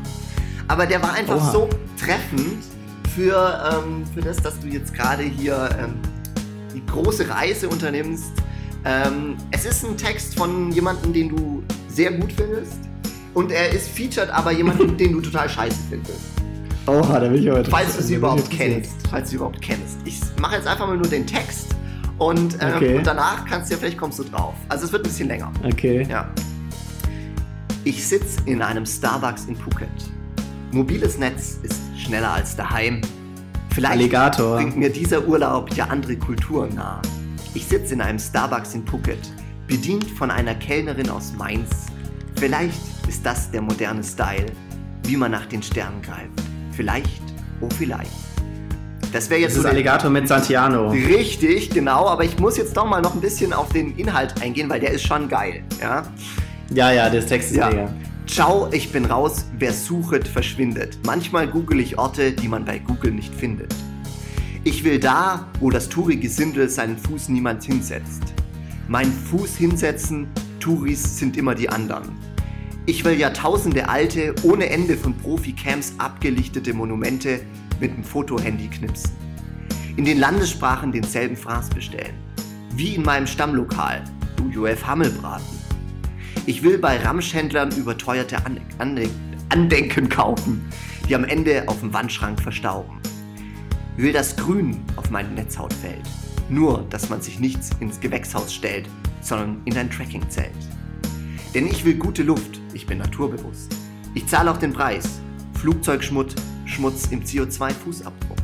Aber 0.70 0.86
der 0.86 1.02
war 1.02 1.14
einfach 1.14 1.34
Oha. 1.36 1.50
so 1.50 1.68
treffend 1.98 2.62
für, 3.12 3.82
ähm, 3.84 4.04
für 4.14 4.20
das, 4.20 4.36
dass 4.36 4.60
du 4.60 4.68
jetzt 4.68 4.94
gerade 4.94 5.24
hier 5.24 5.68
ähm, 5.82 5.94
die 6.72 6.86
große 6.86 7.28
Reise 7.28 7.68
unternimmst. 7.68 8.30
Ähm, 8.84 9.36
es 9.50 9.64
ist 9.64 9.84
ein 9.84 9.96
Text 9.96 10.38
von 10.38 10.70
jemandem, 10.70 11.12
den 11.12 11.28
du 11.30 11.64
sehr 11.88 12.12
gut 12.12 12.32
findest. 12.32 12.74
Und 13.34 13.50
er 13.50 13.70
ist 13.70 13.88
featured 13.88 14.30
aber 14.30 14.52
jemanden, 14.52 14.96
den 14.96 15.12
du 15.12 15.20
total 15.20 15.48
scheiße 15.48 15.76
findest. 15.90 16.20
Oha, 16.86 17.18
da 17.18 17.26
bin 17.28 17.42
ich 17.42 17.50
aber 17.50 17.64
Falls 17.64 17.96
du 17.96 18.02
sie 18.04 18.14
überhaupt 18.14 18.48
kennst. 18.48 18.92
Falls 19.10 19.24
du 19.24 19.30
sie 19.30 19.36
überhaupt 19.36 19.60
kennst. 19.60 19.98
Ich 20.04 20.20
mache 20.40 20.54
jetzt 20.54 20.68
einfach 20.68 20.86
mal 20.86 20.96
nur 20.96 21.08
den 21.08 21.26
Text. 21.26 21.74
Und, 22.18 22.54
ähm, 22.60 22.74
Okay. 22.76 22.96
und 22.96 23.04
danach 23.06 23.44
kannst 23.44 23.70
du 23.70 23.74
ja, 23.74 23.80
vielleicht 23.80 23.98
kommst 23.98 24.20
du 24.20 24.24
drauf. 24.24 24.54
Also 24.68 24.84
es 24.86 24.92
wird 24.92 25.02
ein 25.02 25.08
bisschen 25.08 25.26
länger. 25.26 25.50
Okay. 25.64 26.06
Ja. 26.08 26.28
Ich 27.82 28.06
sitze 28.06 28.38
in 28.44 28.62
einem 28.62 28.86
Starbucks 28.86 29.46
in 29.46 29.56
Phuket. 29.56 29.88
Mobiles 30.72 31.18
Netz 31.18 31.58
ist 31.62 31.80
schneller 31.98 32.32
als 32.32 32.54
daheim. 32.56 33.00
Vielleicht 33.74 33.92
Alligator. 33.94 34.56
bringt 34.56 34.76
mir 34.76 34.90
dieser 34.90 35.26
Urlaub 35.26 35.74
ja 35.74 35.86
andere 35.86 36.16
Kulturen 36.16 36.74
nahe. 36.74 37.02
Ich 37.54 37.66
sitze 37.66 37.94
in 37.94 38.00
einem 38.00 38.18
Starbucks 38.18 38.74
in 38.74 38.86
Phuket, 38.86 39.18
bedient 39.66 40.04
von 40.10 40.30
einer 40.30 40.54
Kellnerin 40.54 41.10
aus 41.10 41.32
Mainz. 41.36 41.68
Vielleicht 42.36 42.78
ist 43.08 43.24
das 43.26 43.50
der 43.50 43.62
moderne 43.62 44.02
Style, 44.04 44.46
wie 45.04 45.16
man 45.16 45.32
nach 45.32 45.46
den 45.46 45.62
Sternen 45.62 46.00
greift. 46.02 46.30
Vielleicht, 46.72 47.22
oh 47.60 47.68
vielleicht. 47.76 48.10
Das 49.12 49.28
wäre 49.28 49.40
jetzt 49.40 49.52
Das 49.52 49.56
ist 49.58 49.62
so 49.64 49.68
Alligator 49.68 50.08
mit 50.08 50.28
Santiano. 50.28 50.90
Richtig, 50.90 51.70
genau, 51.70 52.06
aber 52.06 52.22
ich 52.24 52.38
muss 52.38 52.56
jetzt 52.56 52.76
doch 52.76 52.86
mal 52.88 53.02
noch 53.02 53.14
ein 53.14 53.20
bisschen 53.20 53.52
auf 53.52 53.70
den 53.72 53.96
Inhalt 53.96 54.40
eingehen, 54.40 54.70
weil 54.70 54.78
der 54.78 54.92
ist 54.92 55.04
schon 55.04 55.28
geil. 55.28 55.64
Ja? 55.80 56.04
Ja, 56.72 56.92
ja, 56.92 57.10
das 57.10 57.26
Text 57.26 57.50
ist 57.50 57.56
Ja. 57.56 57.68
mega. 57.70 57.92
Ciao, 58.30 58.68
ich 58.70 58.92
bin 58.92 59.06
raus, 59.06 59.46
wer 59.58 59.72
suchet, 59.72 60.28
verschwindet. 60.28 61.00
Manchmal 61.04 61.48
google 61.48 61.80
ich 61.80 61.98
Orte, 61.98 62.30
die 62.30 62.46
man 62.46 62.64
bei 62.64 62.78
Google 62.78 63.10
nicht 63.10 63.34
findet. 63.34 63.74
Ich 64.62 64.84
will 64.84 65.00
da, 65.00 65.48
wo 65.58 65.68
das 65.68 65.88
Touri-Gesindel 65.88 66.68
seinen 66.68 66.96
Fuß 66.96 67.28
niemand 67.30 67.64
hinsetzt. 67.64 68.22
Mein 68.86 69.12
Fuß 69.12 69.56
hinsetzen, 69.56 70.28
Touris 70.60 71.18
sind 71.18 71.36
immer 71.36 71.56
die 71.56 71.68
anderen. 71.68 72.16
Ich 72.86 73.04
will 73.04 73.18
Jahrtausende 73.18 73.88
alte, 73.88 74.32
ohne 74.44 74.70
Ende 74.70 74.96
von 74.96 75.12
Profi-Camps 75.18 75.94
abgelichtete 75.98 76.72
Monumente 76.72 77.40
mit 77.80 77.96
dem 77.96 78.04
Fotohandy 78.04 78.68
knipsen. 78.68 79.10
In 79.96 80.04
den 80.04 80.20
Landessprachen 80.20 80.92
denselben 80.92 81.36
Fraß 81.36 81.70
bestellen. 81.70 82.14
wie 82.76 82.94
in 82.94 83.02
meinem 83.02 83.26
Stammlokal, 83.26 84.04
UUF 84.40 84.86
Hammelbraten. 84.86 85.59
Ich 86.50 86.64
will 86.64 86.78
bei 86.78 86.96
Ramschhändlern 86.96 87.70
überteuerte 87.76 88.44
Ande 88.44 88.60
Ande 88.78 89.08
Andenken 89.50 90.08
kaufen, 90.08 90.60
die 91.08 91.14
am 91.14 91.22
Ende 91.22 91.62
auf 91.68 91.78
dem 91.78 91.92
Wandschrank 91.92 92.40
verstauben. 92.40 92.98
Will 93.96 94.12
das 94.12 94.34
Grün 94.34 94.82
auf 94.96 95.12
meine 95.12 95.28
Netzhaut 95.28 95.72
fällt. 95.72 96.02
Nur, 96.48 96.84
dass 96.90 97.08
man 97.08 97.22
sich 97.22 97.38
nicht 97.38 97.60
ins 97.78 98.00
Gewächshaus 98.00 98.52
stellt, 98.52 98.88
sondern 99.20 99.62
in 99.64 99.78
ein 99.78 99.92
Trekkingzelt. 99.92 100.50
Denn 101.54 101.68
ich 101.68 101.84
will 101.84 101.94
gute 101.94 102.24
Luft, 102.24 102.60
ich 102.74 102.84
bin 102.84 102.98
naturbewusst. 102.98 103.72
Ich 104.14 104.26
zahle 104.26 104.50
auch 104.50 104.58
den 104.58 104.72
Preis. 104.72 105.20
Flugzeugschmutz 105.54 106.34
Schmutz 106.64 107.06
im 107.12 107.22
CO2-Fußabdruck. 107.22 108.42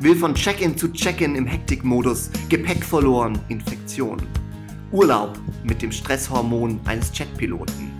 Will 0.00 0.16
von 0.16 0.34
Check-in 0.34 0.76
zu 0.76 0.88
Check-in 0.88 1.36
im 1.36 1.46
Hektikmodus, 1.46 2.30
Gepäck 2.48 2.84
verloren, 2.84 3.38
Infektion. 3.48 4.20
Urlaub 4.94 5.36
mit 5.64 5.82
dem 5.82 5.90
Stresshormon 5.90 6.78
eines 6.84 7.10
Jetpiloten. 7.18 7.90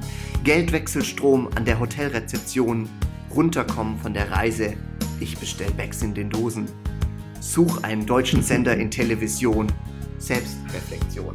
Geldwechselstrom 0.44 1.48
an 1.56 1.64
der 1.64 1.80
Hotelrezeption. 1.80 2.88
Runterkommen 3.34 3.98
von 3.98 4.14
der 4.14 4.30
Reise. 4.30 4.74
Ich 5.18 5.36
bestell 5.36 5.72
Becks 5.72 6.02
in 6.02 6.14
den 6.14 6.30
Dosen. 6.30 6.66
Such 7.40 7.82
einen 7.82 8.06
deutschen 8.06 8.44
Sender 8.44 8.76
in 8.76 8.92
Television. 8.92 9.66
Selbstreflexion. 10.18 11.32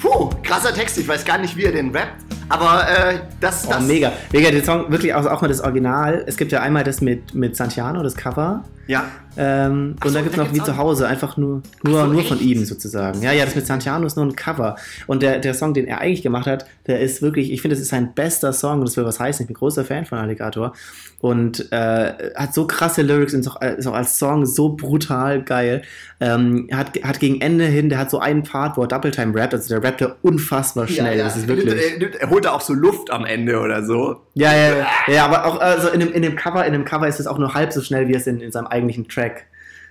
Puh, 0.00 0.30
krasser 0.42 0.74
Text, 0.74 0.98
ich 0.98 1.06
weiß 1.06 1.24
gar 1.24 1.38
nicht, 1.38 1.56
wie 1.56 1.66
er 1.66 1.72
den 1.72 1.94
rappt. 1.94 2.24
Aber 2.48 2.84
äh, 2.88 3.20
das, 3.38 3.66
Oh, 3.68 3.70
das 3.70 3.84
mega. 3.84 4.12
Mega, 4.32 4.50
der 4.50 4.64
Song, 4.64 4.90
wirklich 4.90 5.14
auch, 5.14 5.24
auch 5.24 5.40
mal 5.40 5.46
das 5.46 5.60
Original. 5.60 6.24
Es 6.26 6.36
gibt 6.36 6.50
ja 6.50 6.62
einmal 6.62 6.82
das 6.82 7.00
mit, 7.00 7.32
mit 7.32 7.54
Santiano, 7.54 8.02
das 8.02 8.16
Cover. 8.16 8.64
Ja. 8.90 9.04
Ähm, 9.36 9.94
Ach 10.00 10.06
und 10.06 10.10
so, 10.10 10.14
dann 10.16 10.24
gibt 10.24 10.36
es 10.36 10.42
da 10.42 10.44
noch 10.44 10.52
wie 10.52 10.60
zu 10.60 10.76
Hause, 10.76 11.06
einfach 11.06 11.36
nur, 11.36 11.62
nur, 11.84 12.00
so, 12.00 12.06
nur 12.08 12.24
von 12.24 12.40
ihm 12.40 12.64
sozusagen. 12.64 13.22
Ja, 13.22 13.30
ja, 13.30 13.44
das 13.44 13.54
mit 13.54 13.64
Santiano 13.64 14.04
ist 14.04 14.16
nur 14.16 14.26
ein 14.26 14.34
Cover. 14.34 14.74
Und 15.06 15.22
der, 15.22 15.38
der 15.38 15.54
Song, 15.54 15.72
den 15.72 15.86
er 15.86 16.00
eigentlich 16.00 16.22
gemacht 16.22 16.46
hat, 16.48 16.66
der 16.88 16.98
ist 16.98 17.22
wirklich, 17.22 17.52
ich 17.52 17.62
finde, 17.62 17.76
das 17.76 17.82
ist 17.82 17.90
sein 17.90 18.12
bester 18.12 18.52
Song 18.52 18.80
und 18.80 18.88
das 18.88 18.96
will 18.96 19.04
was 19.04 19.20
heißen. 19.20 19.44
Ich 19.44 19.46
bin 19.46 19.54
großer 19.54 19.84
Fan 19.84 20.04
von 20.04 20.18
Alligator. 20.18 20.72
Und 21.20 21.70
äh, 21.70 22.12
hat 22.34 22.54
so 22.54 22.66
krasse 22.66 23.02
Lyrics 23.02 23.32
und 23.34 23.40
ist 23.40 23.48
auch, 23.48 23.60
auch 23.60 23.94
als 23.94 24.18
Song 24.18 24.46
so 24.46 24.70
brutal 24.70 25.42
geil. 25.42 25.82
Ähm, 26.18 26.68
hat, 26.72 27.00
hat 27.02 27.20
gegen 27.20 27.40
Ende 27.40 27.66
hin, 27.66 27.88
der 27.90 27.98
hat 27.98 28.10
so 28.10 28.18
einen 28.18 28.42
Part, 28.42 28.76
wo 28.76 28.82
er 28.82 28.88
Double 28.88 29.10
Time 29.10 29.34
rappt, 29.38 29.54
also 29.54 29.68
der 29.68 29.82
rappt 29.82 30.00
er 30.00 30.16
unfassbar 30.22 30.88
schnell. 30.88 31.12
Ja, 31.12 31.18
ja. 31.18 31.24
Das 31.24 31.36
ist 31.36 31.46
wirklich. 31.46 31.72
Er, 31.72 31.98
nimmt- 31.98 32.16
er 32.16 32.30
holt 32.30 32.46
da 32.46 32.50
auch 32.50 32.60
so 32.62 32.72
Luft 32.74 33.10
am 33.12 33.24
Ende 33.24 33.60
oder 33.60 33.84
so. 33.84 34.22
Ja, 34.34 34.52
ja, 34.54 34.76
ja, 34.76 34.86
ja, 35.14 35.24
aber 35.26 35.44
auch 35.44 35.60
also 35.60 35.88
in, 35.88 36.00
dem, 36.00 36.12
in 36.12 36.22
dem 36.22 36.36
Cover, 36.36 36.64
in 36.66 36.72
dem 36.72 36.84
Cover 36.84 37.06
ist 37.06 37.20
es 37.20 37.26
auch 37.26 37.38
nur 37.38 37.54
halb 37.54 37.72
so 37.72 37.80
schnell, 37.82 38.08
wie 38.08 38.14
es 38.14 38.26
in, 38.26 38.40
in 38.40 38.50
seinem 38.50 38.66
eigentlichen 38.80 39.08
Track 39.08 39.46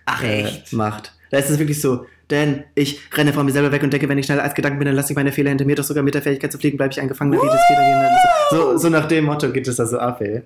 Ach 0.06 0.24
äh, 0.24 0.44
echt? 0.44 0.74
macht. 0.74 1.14
Da 1.32 1.38
ist 1.38 1.50
es 1.50 1.60
wirklich 1.60 1.80
so, 1.80 2.06
denn 2.32 2.64
ich 2.76 3.00
renne 3.14 3.34
von 3.34 3.46
mir 3.46 3.52
selber 3.52 3.72
weg 3.72 3.84
und 3.84 3.92
denke, 3.92 4.10
wenn 4.10 4.18
ich 4.18 4.26
schneller 4.26 4.44
als 4.44 4.54
Gedanken 4.54 4.80
bin, 4.80 4.86
dann 4.88 4.96
lasse 4.96 5.14
ich 5.14 5.16
meine 5.16 5.32
Fehler 5.32 5.50
hinter 5.50 5.66
mir, 5.66 5.76
doch 5.76 5.84
sogar 5.84 6.04
mit 6.04 6.14
der 6.14 6.22
Fähigkeit 6.22 6.52
zu 6.52 6.58
fliegen, 6.58 6.78
bleibe 6.78 6.92
ich 6.92 7.02
eingefangen, 7.02 7.32
dann 7.32 7.42
geht 7.42 7.52
es 7.52 7.66
Fehler 7.68 8.10
so, 8.52 8.78
so 8.78 8.90
nach 8.90 9.08
dem 9.08 9.26
Motto 9.26 9.52
geht 9.52 9.68
es 9.68 9.76
da 9.76 9.86
so 9.86 9.98
ab, 9.98 10.22
ey. 10.22 10.42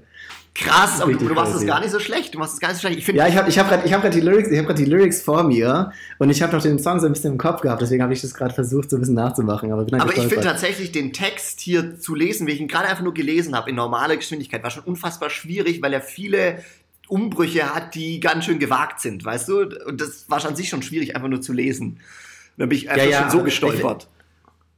Krass, 0.56 1.02
aber 1.02 1.12
du, 1.14 1.28
du 1.28 1.34
machst 1.34 1.56
es 1.56 1.66
gar 1.66 1.80
nicht 1.80 1.90
so 1.90 2.00
schlecht. 2.00 2.36
Du 2.36 2.38
machst 2.38 2.54
es 2.54 2.60
gar 2.60 2.70
nicht 2.70 2.80
so 2.80 2.88
schlecht. 2.88 3.00
Ich 3.00 3.16
Ja, 3.16 3.28
ich 3.28 3.36
habe 3.36 3.50
ich 3.50 3.58
hab 3.58 3.70
gerade 3.70 3.92
hab 3.92 4.12
die 4.12 4.20
Lyrics, 4.20 4.52
ich 4.52 4.60
gerade 4.60 4.76
die 4.76 4.86
Lyrics 4.86 5.24
vor 5.24 5.42
mir 5.44 5.92
und 6.20 6.30
ich 6.30 6.44
habe 6.44 6.56
noch 6.56 6.62
den 6.62 6.78
Song 6.78 7.00
so 7.00 7.08
ein 7.08 7.14
bisschen 7.14 7.32
im 7.32 7.38
Kopf 7.40 7.62
gehabt, 7.62 7.82
deswegen 7.82 8.04
habe 8.04 8.14
ich 8.14 8.22
das 8.22 8.36
gerade 8.36 8.54
versucht, 8.54 8.92
so 8.92 8.98
ein 8.98 9.00
bisschen 9.00 9.16
nachzumachen. 9.16 9.72
Aber, 9.72 9.82
aber 9.82 10.16
ich 10.16 10.28
finde 10.28 10.42
tatsächlich 10.42 10.92
den 10.92 11.12
Text 11.12 11.60
hier 11.60 11.98
zu 12.00 12.14
lesen, 12.14 12.46
wie 12.46 12.52
ich 12.52 12.62
ihn 12.62 12.68
gerade 12.68 12.88
einfach 12.88 13.04
nur 13.04 13.16
gelesen 13.16 13.56
habe, 13.56 13.72
in 13.72 13.76
normaler 13.76 14.16
Geschwindigkeit, 14.16 14.62
war 14.62 14.70
schon 14.70 14.84
unfassbar 14.84 15.32
schwierig, 15.32 15.82
weil 15.82 15.92
er 15.92 16.02
viele 16.02 16.60
Umbrüche 17.14 17.76
hat, 17.76 17.94
die 17.94 18.20
ganz 18.20 18.46
schön 18.46 18.58
gewagt 18.58 19.00
sind, 19.00 19.24
weißt 19.24 19.48
du? 19.48 19.60
Und 19.86 20.02
das 20.02 20.30
war 20.30 20.40
schon 20.40 20.50
an 20.52 20.56
sich 20.56 20.70
schon 20.70 20.82
schwierig, 20.82 21.16
einfach 21.16 21.30
nur 21.30 21.42
zu 21.42 21.54
lesen. 21.54 22.00
Da 22.58 22.66
bin 22.66 22.78
ich 22.78 22.90
einfach 22.90 23.08
ja, 23.08 23.22
schon 23.22 23.40
so 23.40 23.44
gestolpert. 23.44 24.08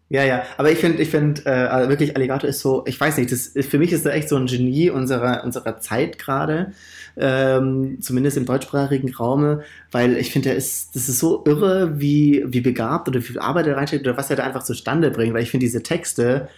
Ja, 0.09 0.23
ja, 0.23 0.43
aber 0.57 0.71
ich 0.71 0.77
finde, 0.77 1.01
ich 1.01 1.09
finde, 1.09 1.41
äh, 1.45 1.49
also 1.49 1.89
wirklich 1.89 2.15
Alligator 2.15 2.47
ist 2.47 2.59
so, 2.59 2.83
ich 2.85 2.99
weiß 2.99 3.17
nicht, 3.17 3.31
das, 3.31 3.53
für 3.67 3.79
mich 3.79 3.91
ist 3.91 4.05
er 4.05 4.13
echt 4.13 4.29
so 4.29 4.35
ein 4.35 4.45
Genie 4.45 4.91
unserer, 4.91 5.43
unserer 5.43 5.79
Zeit 5.79 6.19
gerade, 6.19 6.73
ähm, 7.17 7.97
zumindest 8.01 8.37
im 8.37 8.45
deutschsprachigen 8.45 9.11
Raume, 9.15 9.63
weil 9.91 10.17
ich 10.17 10.31
finde, 10.31 10.49
er 10.49 10.55
ist, 10.57 10.95
das 10.95 11.09
ist 11.09 11.19
so 11.19 11.43
irre, 11.47 11.99
wie, 11.99 12.43
wie 12.47 12.61
begabt 12.61 13.07
oder 13.07 13.19
wie 13.19 13.23
viel 13.23 13.39
Arbeit 13.39 13.65
er 13.65 13.77
reinsteckt 13.77 14.05
oder 14.05 14.15
was 14.15 14.29
er 14.29 14.35
da 14.35 14.43
einfach 14.43 14.63
zustande 14.63 15.09
bringt, 15.09 15.33
weil 15.33 15.41
ich 15.41 15.49
finde 15.49 15.65
diese 15.65 15.81
Texte, 15.81 16.49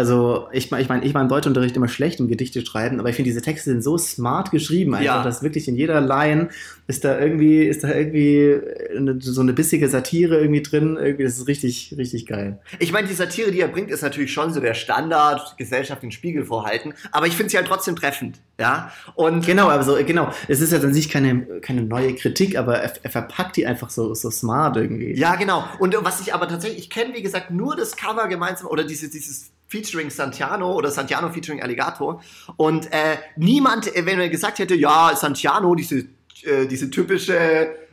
also 0.00 0.48
ich 0.50 0.70
meine, 0.70 0.82
ich, 0.82 0.88
mein, 0.88 1.02
ich 1.02 1.12
war 1.14 1.20
im 1.20 1.28
Deutschunterricht 1.28 1.76
immer 1.76 1.88
schlecht 1.88 2.20
im 2.20 2.28
Gedichte 2.28 2.64
schreiben, 2.64 2.98
aber 3.00 3.10
ich 3.10 3.16
finde 3.16 3.28
diese 3.28 3.42
Texte 3.42 3.70
sind 3.70 3.82
so 3.82 3.98
smart 3.98 4.50
geschrieben, 4.50 4.94
einfach, 4.94 5.04
Ja. 5.04 5.22
dass 5.22 5.42
wirklich 5.42 5.68
in 5.68 5.76
jeder 5.76 6.00
Line 6.00 6.48
ist 6.86 7.04
da 7.04 7.20
irgendwie, 7.20 7.64
ist 7.64 7.84
da 7.84 7.94
irgendwie 7.94 8.58
eine, 8.96 9.20
so 9.20 9.42
eine 9.42 9.52
bissige 9.52 9.88
Satire 9.88 10.40
irgendwie 10.40 10.62
drin, 10.62 10.96
irgendwie, 11.00 11.24
das 11.24 11.36
ist 11.36 11.46
richtig, 11.46 11.94
richtig 11.98 12.26
geil. 12.26 12.58
Ich 12.78 12.92
meine, 12.92 13.06
die 13.06 13.14
Satire, 13.14 13.52
die 13.52 13.60
er 13.60 13.68
bringt, 13.68 13.90
ist 13.90 14.02
natürlich 14.02 14.32
schon 14.32 14.52
so 14.52 14.58
der 14.60 14.74
Standard, 14.74 15.54
Gesellschaft 15.58 16.02
den 16.02 16.10
Spiegel 16.12 16.44
vorhalten, 16.46 16.94
aber 17.12 17.26
ich 17.26 17.36
finde 17.36 17.50
sie 17.50 17.58
halt 17.58 17.66
trotzdem 17.68 17.94
treffend, 17.94 18.40
ja? 18.58 18.90
Und 19.14 19.44
Genau, 19.46 19.68
aber 19.68 19.82
so, 19.84 19.96
genau. 20.04 20.32
Es 20.48 20.60
ist 20.62 20.72
jetzt 20.72 20.84
an 20.84 20.94
sich 20.94 21.10
keine, 21.10 21.42
keine 21.60 21.82
neue 21.82 22.14
Kritik, 22.14 22.56
aber 22.56 22.78
er, 22.78 22.92
er 23.02 23.10
verpackt 23.10 23.56
die 23.56 23.66
einfach 23.66 23.90
so, 23.90 24.14
so 24.14 24.30
smart 24.30 24.76
irgendwie. 24.76 25.14
Ja, 25.16 25.36
genau. 25.36 25.64
Und 25.78 25.94
was 26.00 26.20
ich 26.20 26.32
aber 26.34 26.48
tatsächlich, 26.48 26.78
ich 26.80 26.90
kenne, 26.90 27.14
wie 27.14 27.22
gesagt, 27.22 27.50
nur 27.50 27.76
das 27.76 27.96
Cover 27.96 28.26
gemeinsam 28.28 28.66
oder 28.68 28.84
dieses, 28.84 29.10
dieses 29.10 29.50
Featuring 29.70 30.10
Santiano 30.10 30.72
oder 30.74 30.90
Santiano 30.90 31.30
featuring 31.30 31.62
Alligator. 31.62 32.20
Und 32.56 32.86
äh, 32.92 33.16
niemand, 33.36 33.94
äh, 33.94 34.04
wenn 34.04 34.18
er 34.20 34.28
gesagt 34.28 34.58
hätte, 34.58 34.74
ja, 34.74 35.12
Santiano, 35.14 35.74
diese, 35.76 36.00
äh, 36.42 36.66
diese 36.68 36.90
typische 36.90 37.36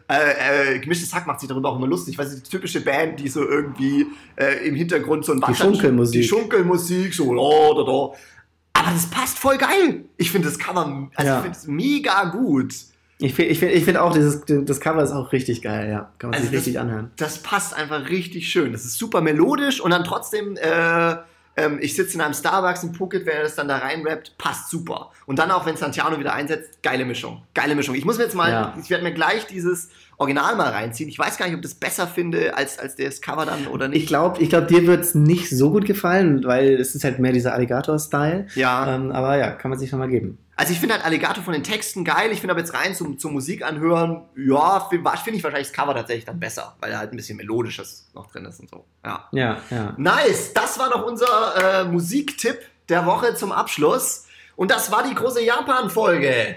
äh, 0.09 0.75
äh, 0.75 0.79
gemischtes 0.79 1.13
Hack 1.13 1.27
macht 1.27 1.39
sich 1.41 1.49
darüber 1.49 1.69
auch 1.69 1.77
immer 1.77 1.87
lustig, 1.87 2.17
weil 2.17 2.25
sie 2.27 2.41
die 2.41 2.49
typische 2.49 2.81
Band, 2.81 3.19
die 3.19 3.27
so 3.29 3.47
irgendwie 3.47 4.07
äh, 4.37 4.65
im 4.67 4.73
Hintergrund 4.75 5.23
so 5.25 5.33
ein 5.33 5.41
Die 5.47 5.53
Schunkelmusik. 5.53 6.21
Die 6.21 6.27
Schunkelmusik, 6.27 7.13
so, 7.13 7.29
oh, 7.37 7.73
da, 7.75 7.83
da. 7.83 8.81
Aber 8.81 8.91
das 8.93 9.05
passt 9.07 9.37
voll 9.37 9.57
geil. 9.57 10.05
Ich 10.17 10.31
finde 10.31 10.47
das 10.47 10.57
Cover, 10.57 11.09
also 11.15 11.27
Ja. 11.29 11.37
ich 11.37 11.43
finde 11.43 11.57
es 11.57 11.67
mega 11.67 12.23
gut. 12.29 12.73
Ich 13.19 13.33
finde 13.33 13.51
ich 13.51 13.59
find, 13.59 13.71
ich 13.73 13.83
find 13.83 13.97
auch, 13.97 14.13
dieses, 14.13 14.43
das 14.45 14.79
Cover 14.79 15.03
ist 15.03 15.11
auch 15.11 15.31
richtig 15.33 15.61
geil, 15.63 15.89
ja. 15.89 16.11
Kann 16.19 16.29
man 16.29 16.35
Also 16.35 16.43
sich 16.45 16.51
das- 16.51 16.59
richtig 16.67 16.79
anhören. 16.79 17.11
das 17.17 17.39
passt 17.39 17.73
einfach 17.75 18.07
richtig 18.09 18.47
schön. 18.49 18.71
Das 18.71 18.85
ist 18.85 18.97
super 18.97 19.21
melodisch 19.21 19.81
und 19.81 19.91
dann 19.91 20.03
trotzdem, 20.05 20.55
äh, 20.55 21.15
ähm, 21.57 21.79
ich 21.81 21.95
sitze 21.95 22.15
in 22.15 22.21
einem 22.21 22.33
Starbucks 22.33 22.83
in 22.83 22.93
Phuket, 22.93 23.25
wenn 23.25 23.35
er 23.37 23.43
das 23.43 23.55
dann 23.55 23.67
da 23.67 23.77
reinrappt, 23.79 24.37
passt 24.37 24.69
super. 24.69 25.11
Und 25.25 25.39
dann 25.39 25.51
auch, 25.51 25.65
wenn 25.65 25.75
Santiano 25.75 26.17
wieder 26.19 26.33
einsetzt, 26.33 26.81
geile 26.83 27.03
Mischung. 27.03 27.43
Geile 27.53 27.75
Mischung. 27.75 27.95
Ich 27.95 28.05
muss 28.05 28.17
mir 28.17 28.23
jetzt 28.25 28.35
mal, 28.35 28.49
Ja. 28.51 28.77
ich 28.81 28.89
werde 28.89 29.03
mir 29.03 29.13
gleich 29.13 29.45
dieses 29.47 29.89
Original 30.19 30.55
mal 30.55 30.69
reinziehen. 30.69 31.09
Ich 31.09 31.19
weiß 31.19 31.37
gar 31.37 31.45
nicht, 31.45 31.53
ob 31.53 31.59
ich 31.59 31.69
das 31.69 31.75
besser 31.75 32.07
finde 32.07 32.57
als, 32.57 32.79
als 32.79 32.95
das 32.95 33.21
Cover 33.21 33.45
dann 33.45 33.67
oder 33.67 33.87
nicht. 33.87 34.01
Ich 34.01 34.07
glaube, 34.07 34.41
ich 34.41 34.49
glaub, 34.49 34.67
dir 34.67 34.87
wird 34.87 35.01
es 35.01 35.13
nicht 35.13 35.49
so 35.49 35.69
gut 35.69 35.85
gefallen, 35.85 36.43
weil 36.43 36.73
es 36.73 36.95
ist 36.95 37.03
halt 37.03 37.19
mehr 37.19 37.33
dieser 37.33 37.53
Alligator-Style. 37.53 38.47
ja. 38.55 38.95
Ähm, 38.95 39.11
aber 39.11 39.37
ja, 39.37 39.51
kann 39.51 39.69
man 39.69 39.79
sich 39.79 39.91
nochmal 39.91 40.09
geben. 40.09 40.39
Also 40.55 40.73
ich 40.73 40.79
finde 40.79 40.95
halt 40.95 41.05
Alligator 41.05 41.43
von 41.43 41.53
den 41.53 41.63
Texten 41.63 42.03
geil. 42.03 42.31
Ich 42.31 42.39
finde 42.39 42.53
aber 42.53 42.61
jetzt 42.61 42.73
rein 42.73 42.95
zum, 42.95 43.19
zum 43.19 43.33
Musik 43.33 43.63
anhören, 43.63 44.23
ja, 44.35 44.79
finde 44.89 45.07
find 45.23 45.37
ich 45.37 45.43
wahrscheinlich 45.43 45.67
das 45.67 45.77
Cover 45.77 45.93
tatsächlich 45.93 46.25
dann 46.25 46.39
besser, 46.39 46.75
weil 46.79 46.89
da 46.89 46.97
halt 46.97 47.13
ein 47.13 47.15
bisschen 47.15 47.37
Melodisches 47.37 48.09
noch 48.15 48.25
drin 48.31 48.45
ist 48.45 48.59
und 48.59 48.71
so. 48.71 48.85
Ja. 49.05 49.29
Ja, 49.31 49.57
ja. 49.69 49.93
Nice, 49.97 50.53
das 50.55 50.79
war 50.79 50.89
noch 50.89 51.05
unser 51.05 51.81
äh, 51.81 51.83
Musiktipp 51.83 52.57
der 52.89 53.05
Woche 53.05 53.35
zum 53.35 53.51
Abschluss. 53.51 54.25
Und 54.55 54.71
das 54.71 54.91
war 54.91 55.03
die 55.07 55.13
große 55.13 55.43
Japan-Folge. 55.43 56.55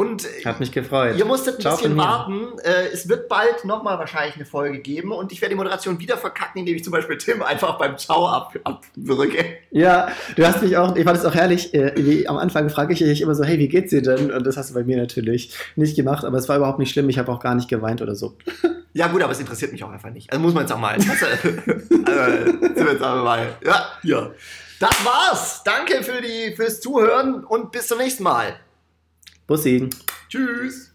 Und 0.00 0.26
Hat 0.46 0.60
mich 0.60 0.72
gefreut. 0.72 1.18
ihr 1.18 1.26
musstet 1.26 1.58
ein 1.58 1.60
Ciao 1.60 1.76
bisschen 1.76 1.94
warten. 1.98 2.58
Äh, 2.64 2.88
es 2.90 3.06
wird 3.06 3.28
bald 3.28 3.66
nochmal 3.66 3.98
wahrscheinlich 3.98 4.34
eine 4.34 4.46
Folge 4.46 4.78
geben. 4.78 5.12
Und 5.12 5.30
ich 5.30 5.42
werde 5.42 5.52
die 5.52 5.58
Moderation 5.58 6.00
wieder 6.00 6.16
verkacken, 6.16 6.60
indem 6.60 6.76
ich 6.76 6.84
zum 6.84 6.90
Beispiel 6.90 7.18
Tim 7.18 7.42
einfach 7.42 7.76
beim 7.76 7.98
Ciao 7.98 8.26
ab, 8.26 8.54
abwürge. 8.64 9.44
Ja, 9.70 10.08
du 10.36 10.46
hast 10.46 10.62
mich 10.62 10.74
auch, 10.78 10.96
ich 10.96 11.04
fand 11.04 11.18
es 11.18 11.24
auch 11.26 11.34
herrlich, 11.34 11.74
äh, 11.74 11.92
wie, 11.96 12.26
am 12.26 12.38
Anfang 12.38 12.70
frage 12.70 12.94
ich 12.94 13.00
dich 13.00 13.20
immer 13.20 13.34
so, 13.34 13.44
hey, 13.44 13.58
wie 13.58 13.68
geht's 13.68 13.90
dir 13.90 14.00
denn? 14.00 14.30
Und 14.30 14.46
das 14.46 14.56
hast 14.56 14.70
du 14.70 14.74
bei 14.74 14.84
mir 14.84 14.96
natürlich 14.96 15.54
nicht 15.76 15.96
gemacht, 15.96 16.24
aber 16.24 16.38
es 16.38 16.48
war 16.48 16.56
überhaupt 16.56 16.78
nicht 16.78 16.92
schlimm, 16.92 17.10
ich 17.10 17.18
habe 17.18 17.30
auch 17.30 17.40
gar 17.40 17.54
nicht 17.54 17.68
geweint 17.68 18.00
oder 18.00 18.14
so. 18.14 18.38
Ja 18.92 19.06
gut, 19.06 19.22
aber 19.22 19.30
es 19.30 19.38
interessiert 19.38 19.70
mich 19.70 19.84
auch 19.84 19.90
einfach 19.90 20.10
nicht. 20.10 20.32
Also 20.32 20.42
muss 20.42 20.52
man 20.52 20.64
jetzt 20.64 20.72
auch 20.72 20.78
mal. 20.80 20.94
Also, 20.94 21.10
also, 21.12 22.44
sind 22.50 22.76
wir 22.76 22.92
jetzt 22.92 23.02
aber 23.02 23.22
mal. 23.22 23.54
Ja, 23.64 23.86
ja. 24.02 24.30
Das 24.80 25.04
war's. 25.04 25.62
Danke 25.62 26.02
für 26.02 26.20
die, 26.20 26.56
fürs 26.56 26.80
Zuhören 26.80 27.44
und 27.44 27.70
bis 27.70 27.86
zum 27.86 27.98
nächsten 27.98 28.24
Mal. 28.24 28.56
Bussi. 29.50 29.90
Tschüss. 30.28 30.89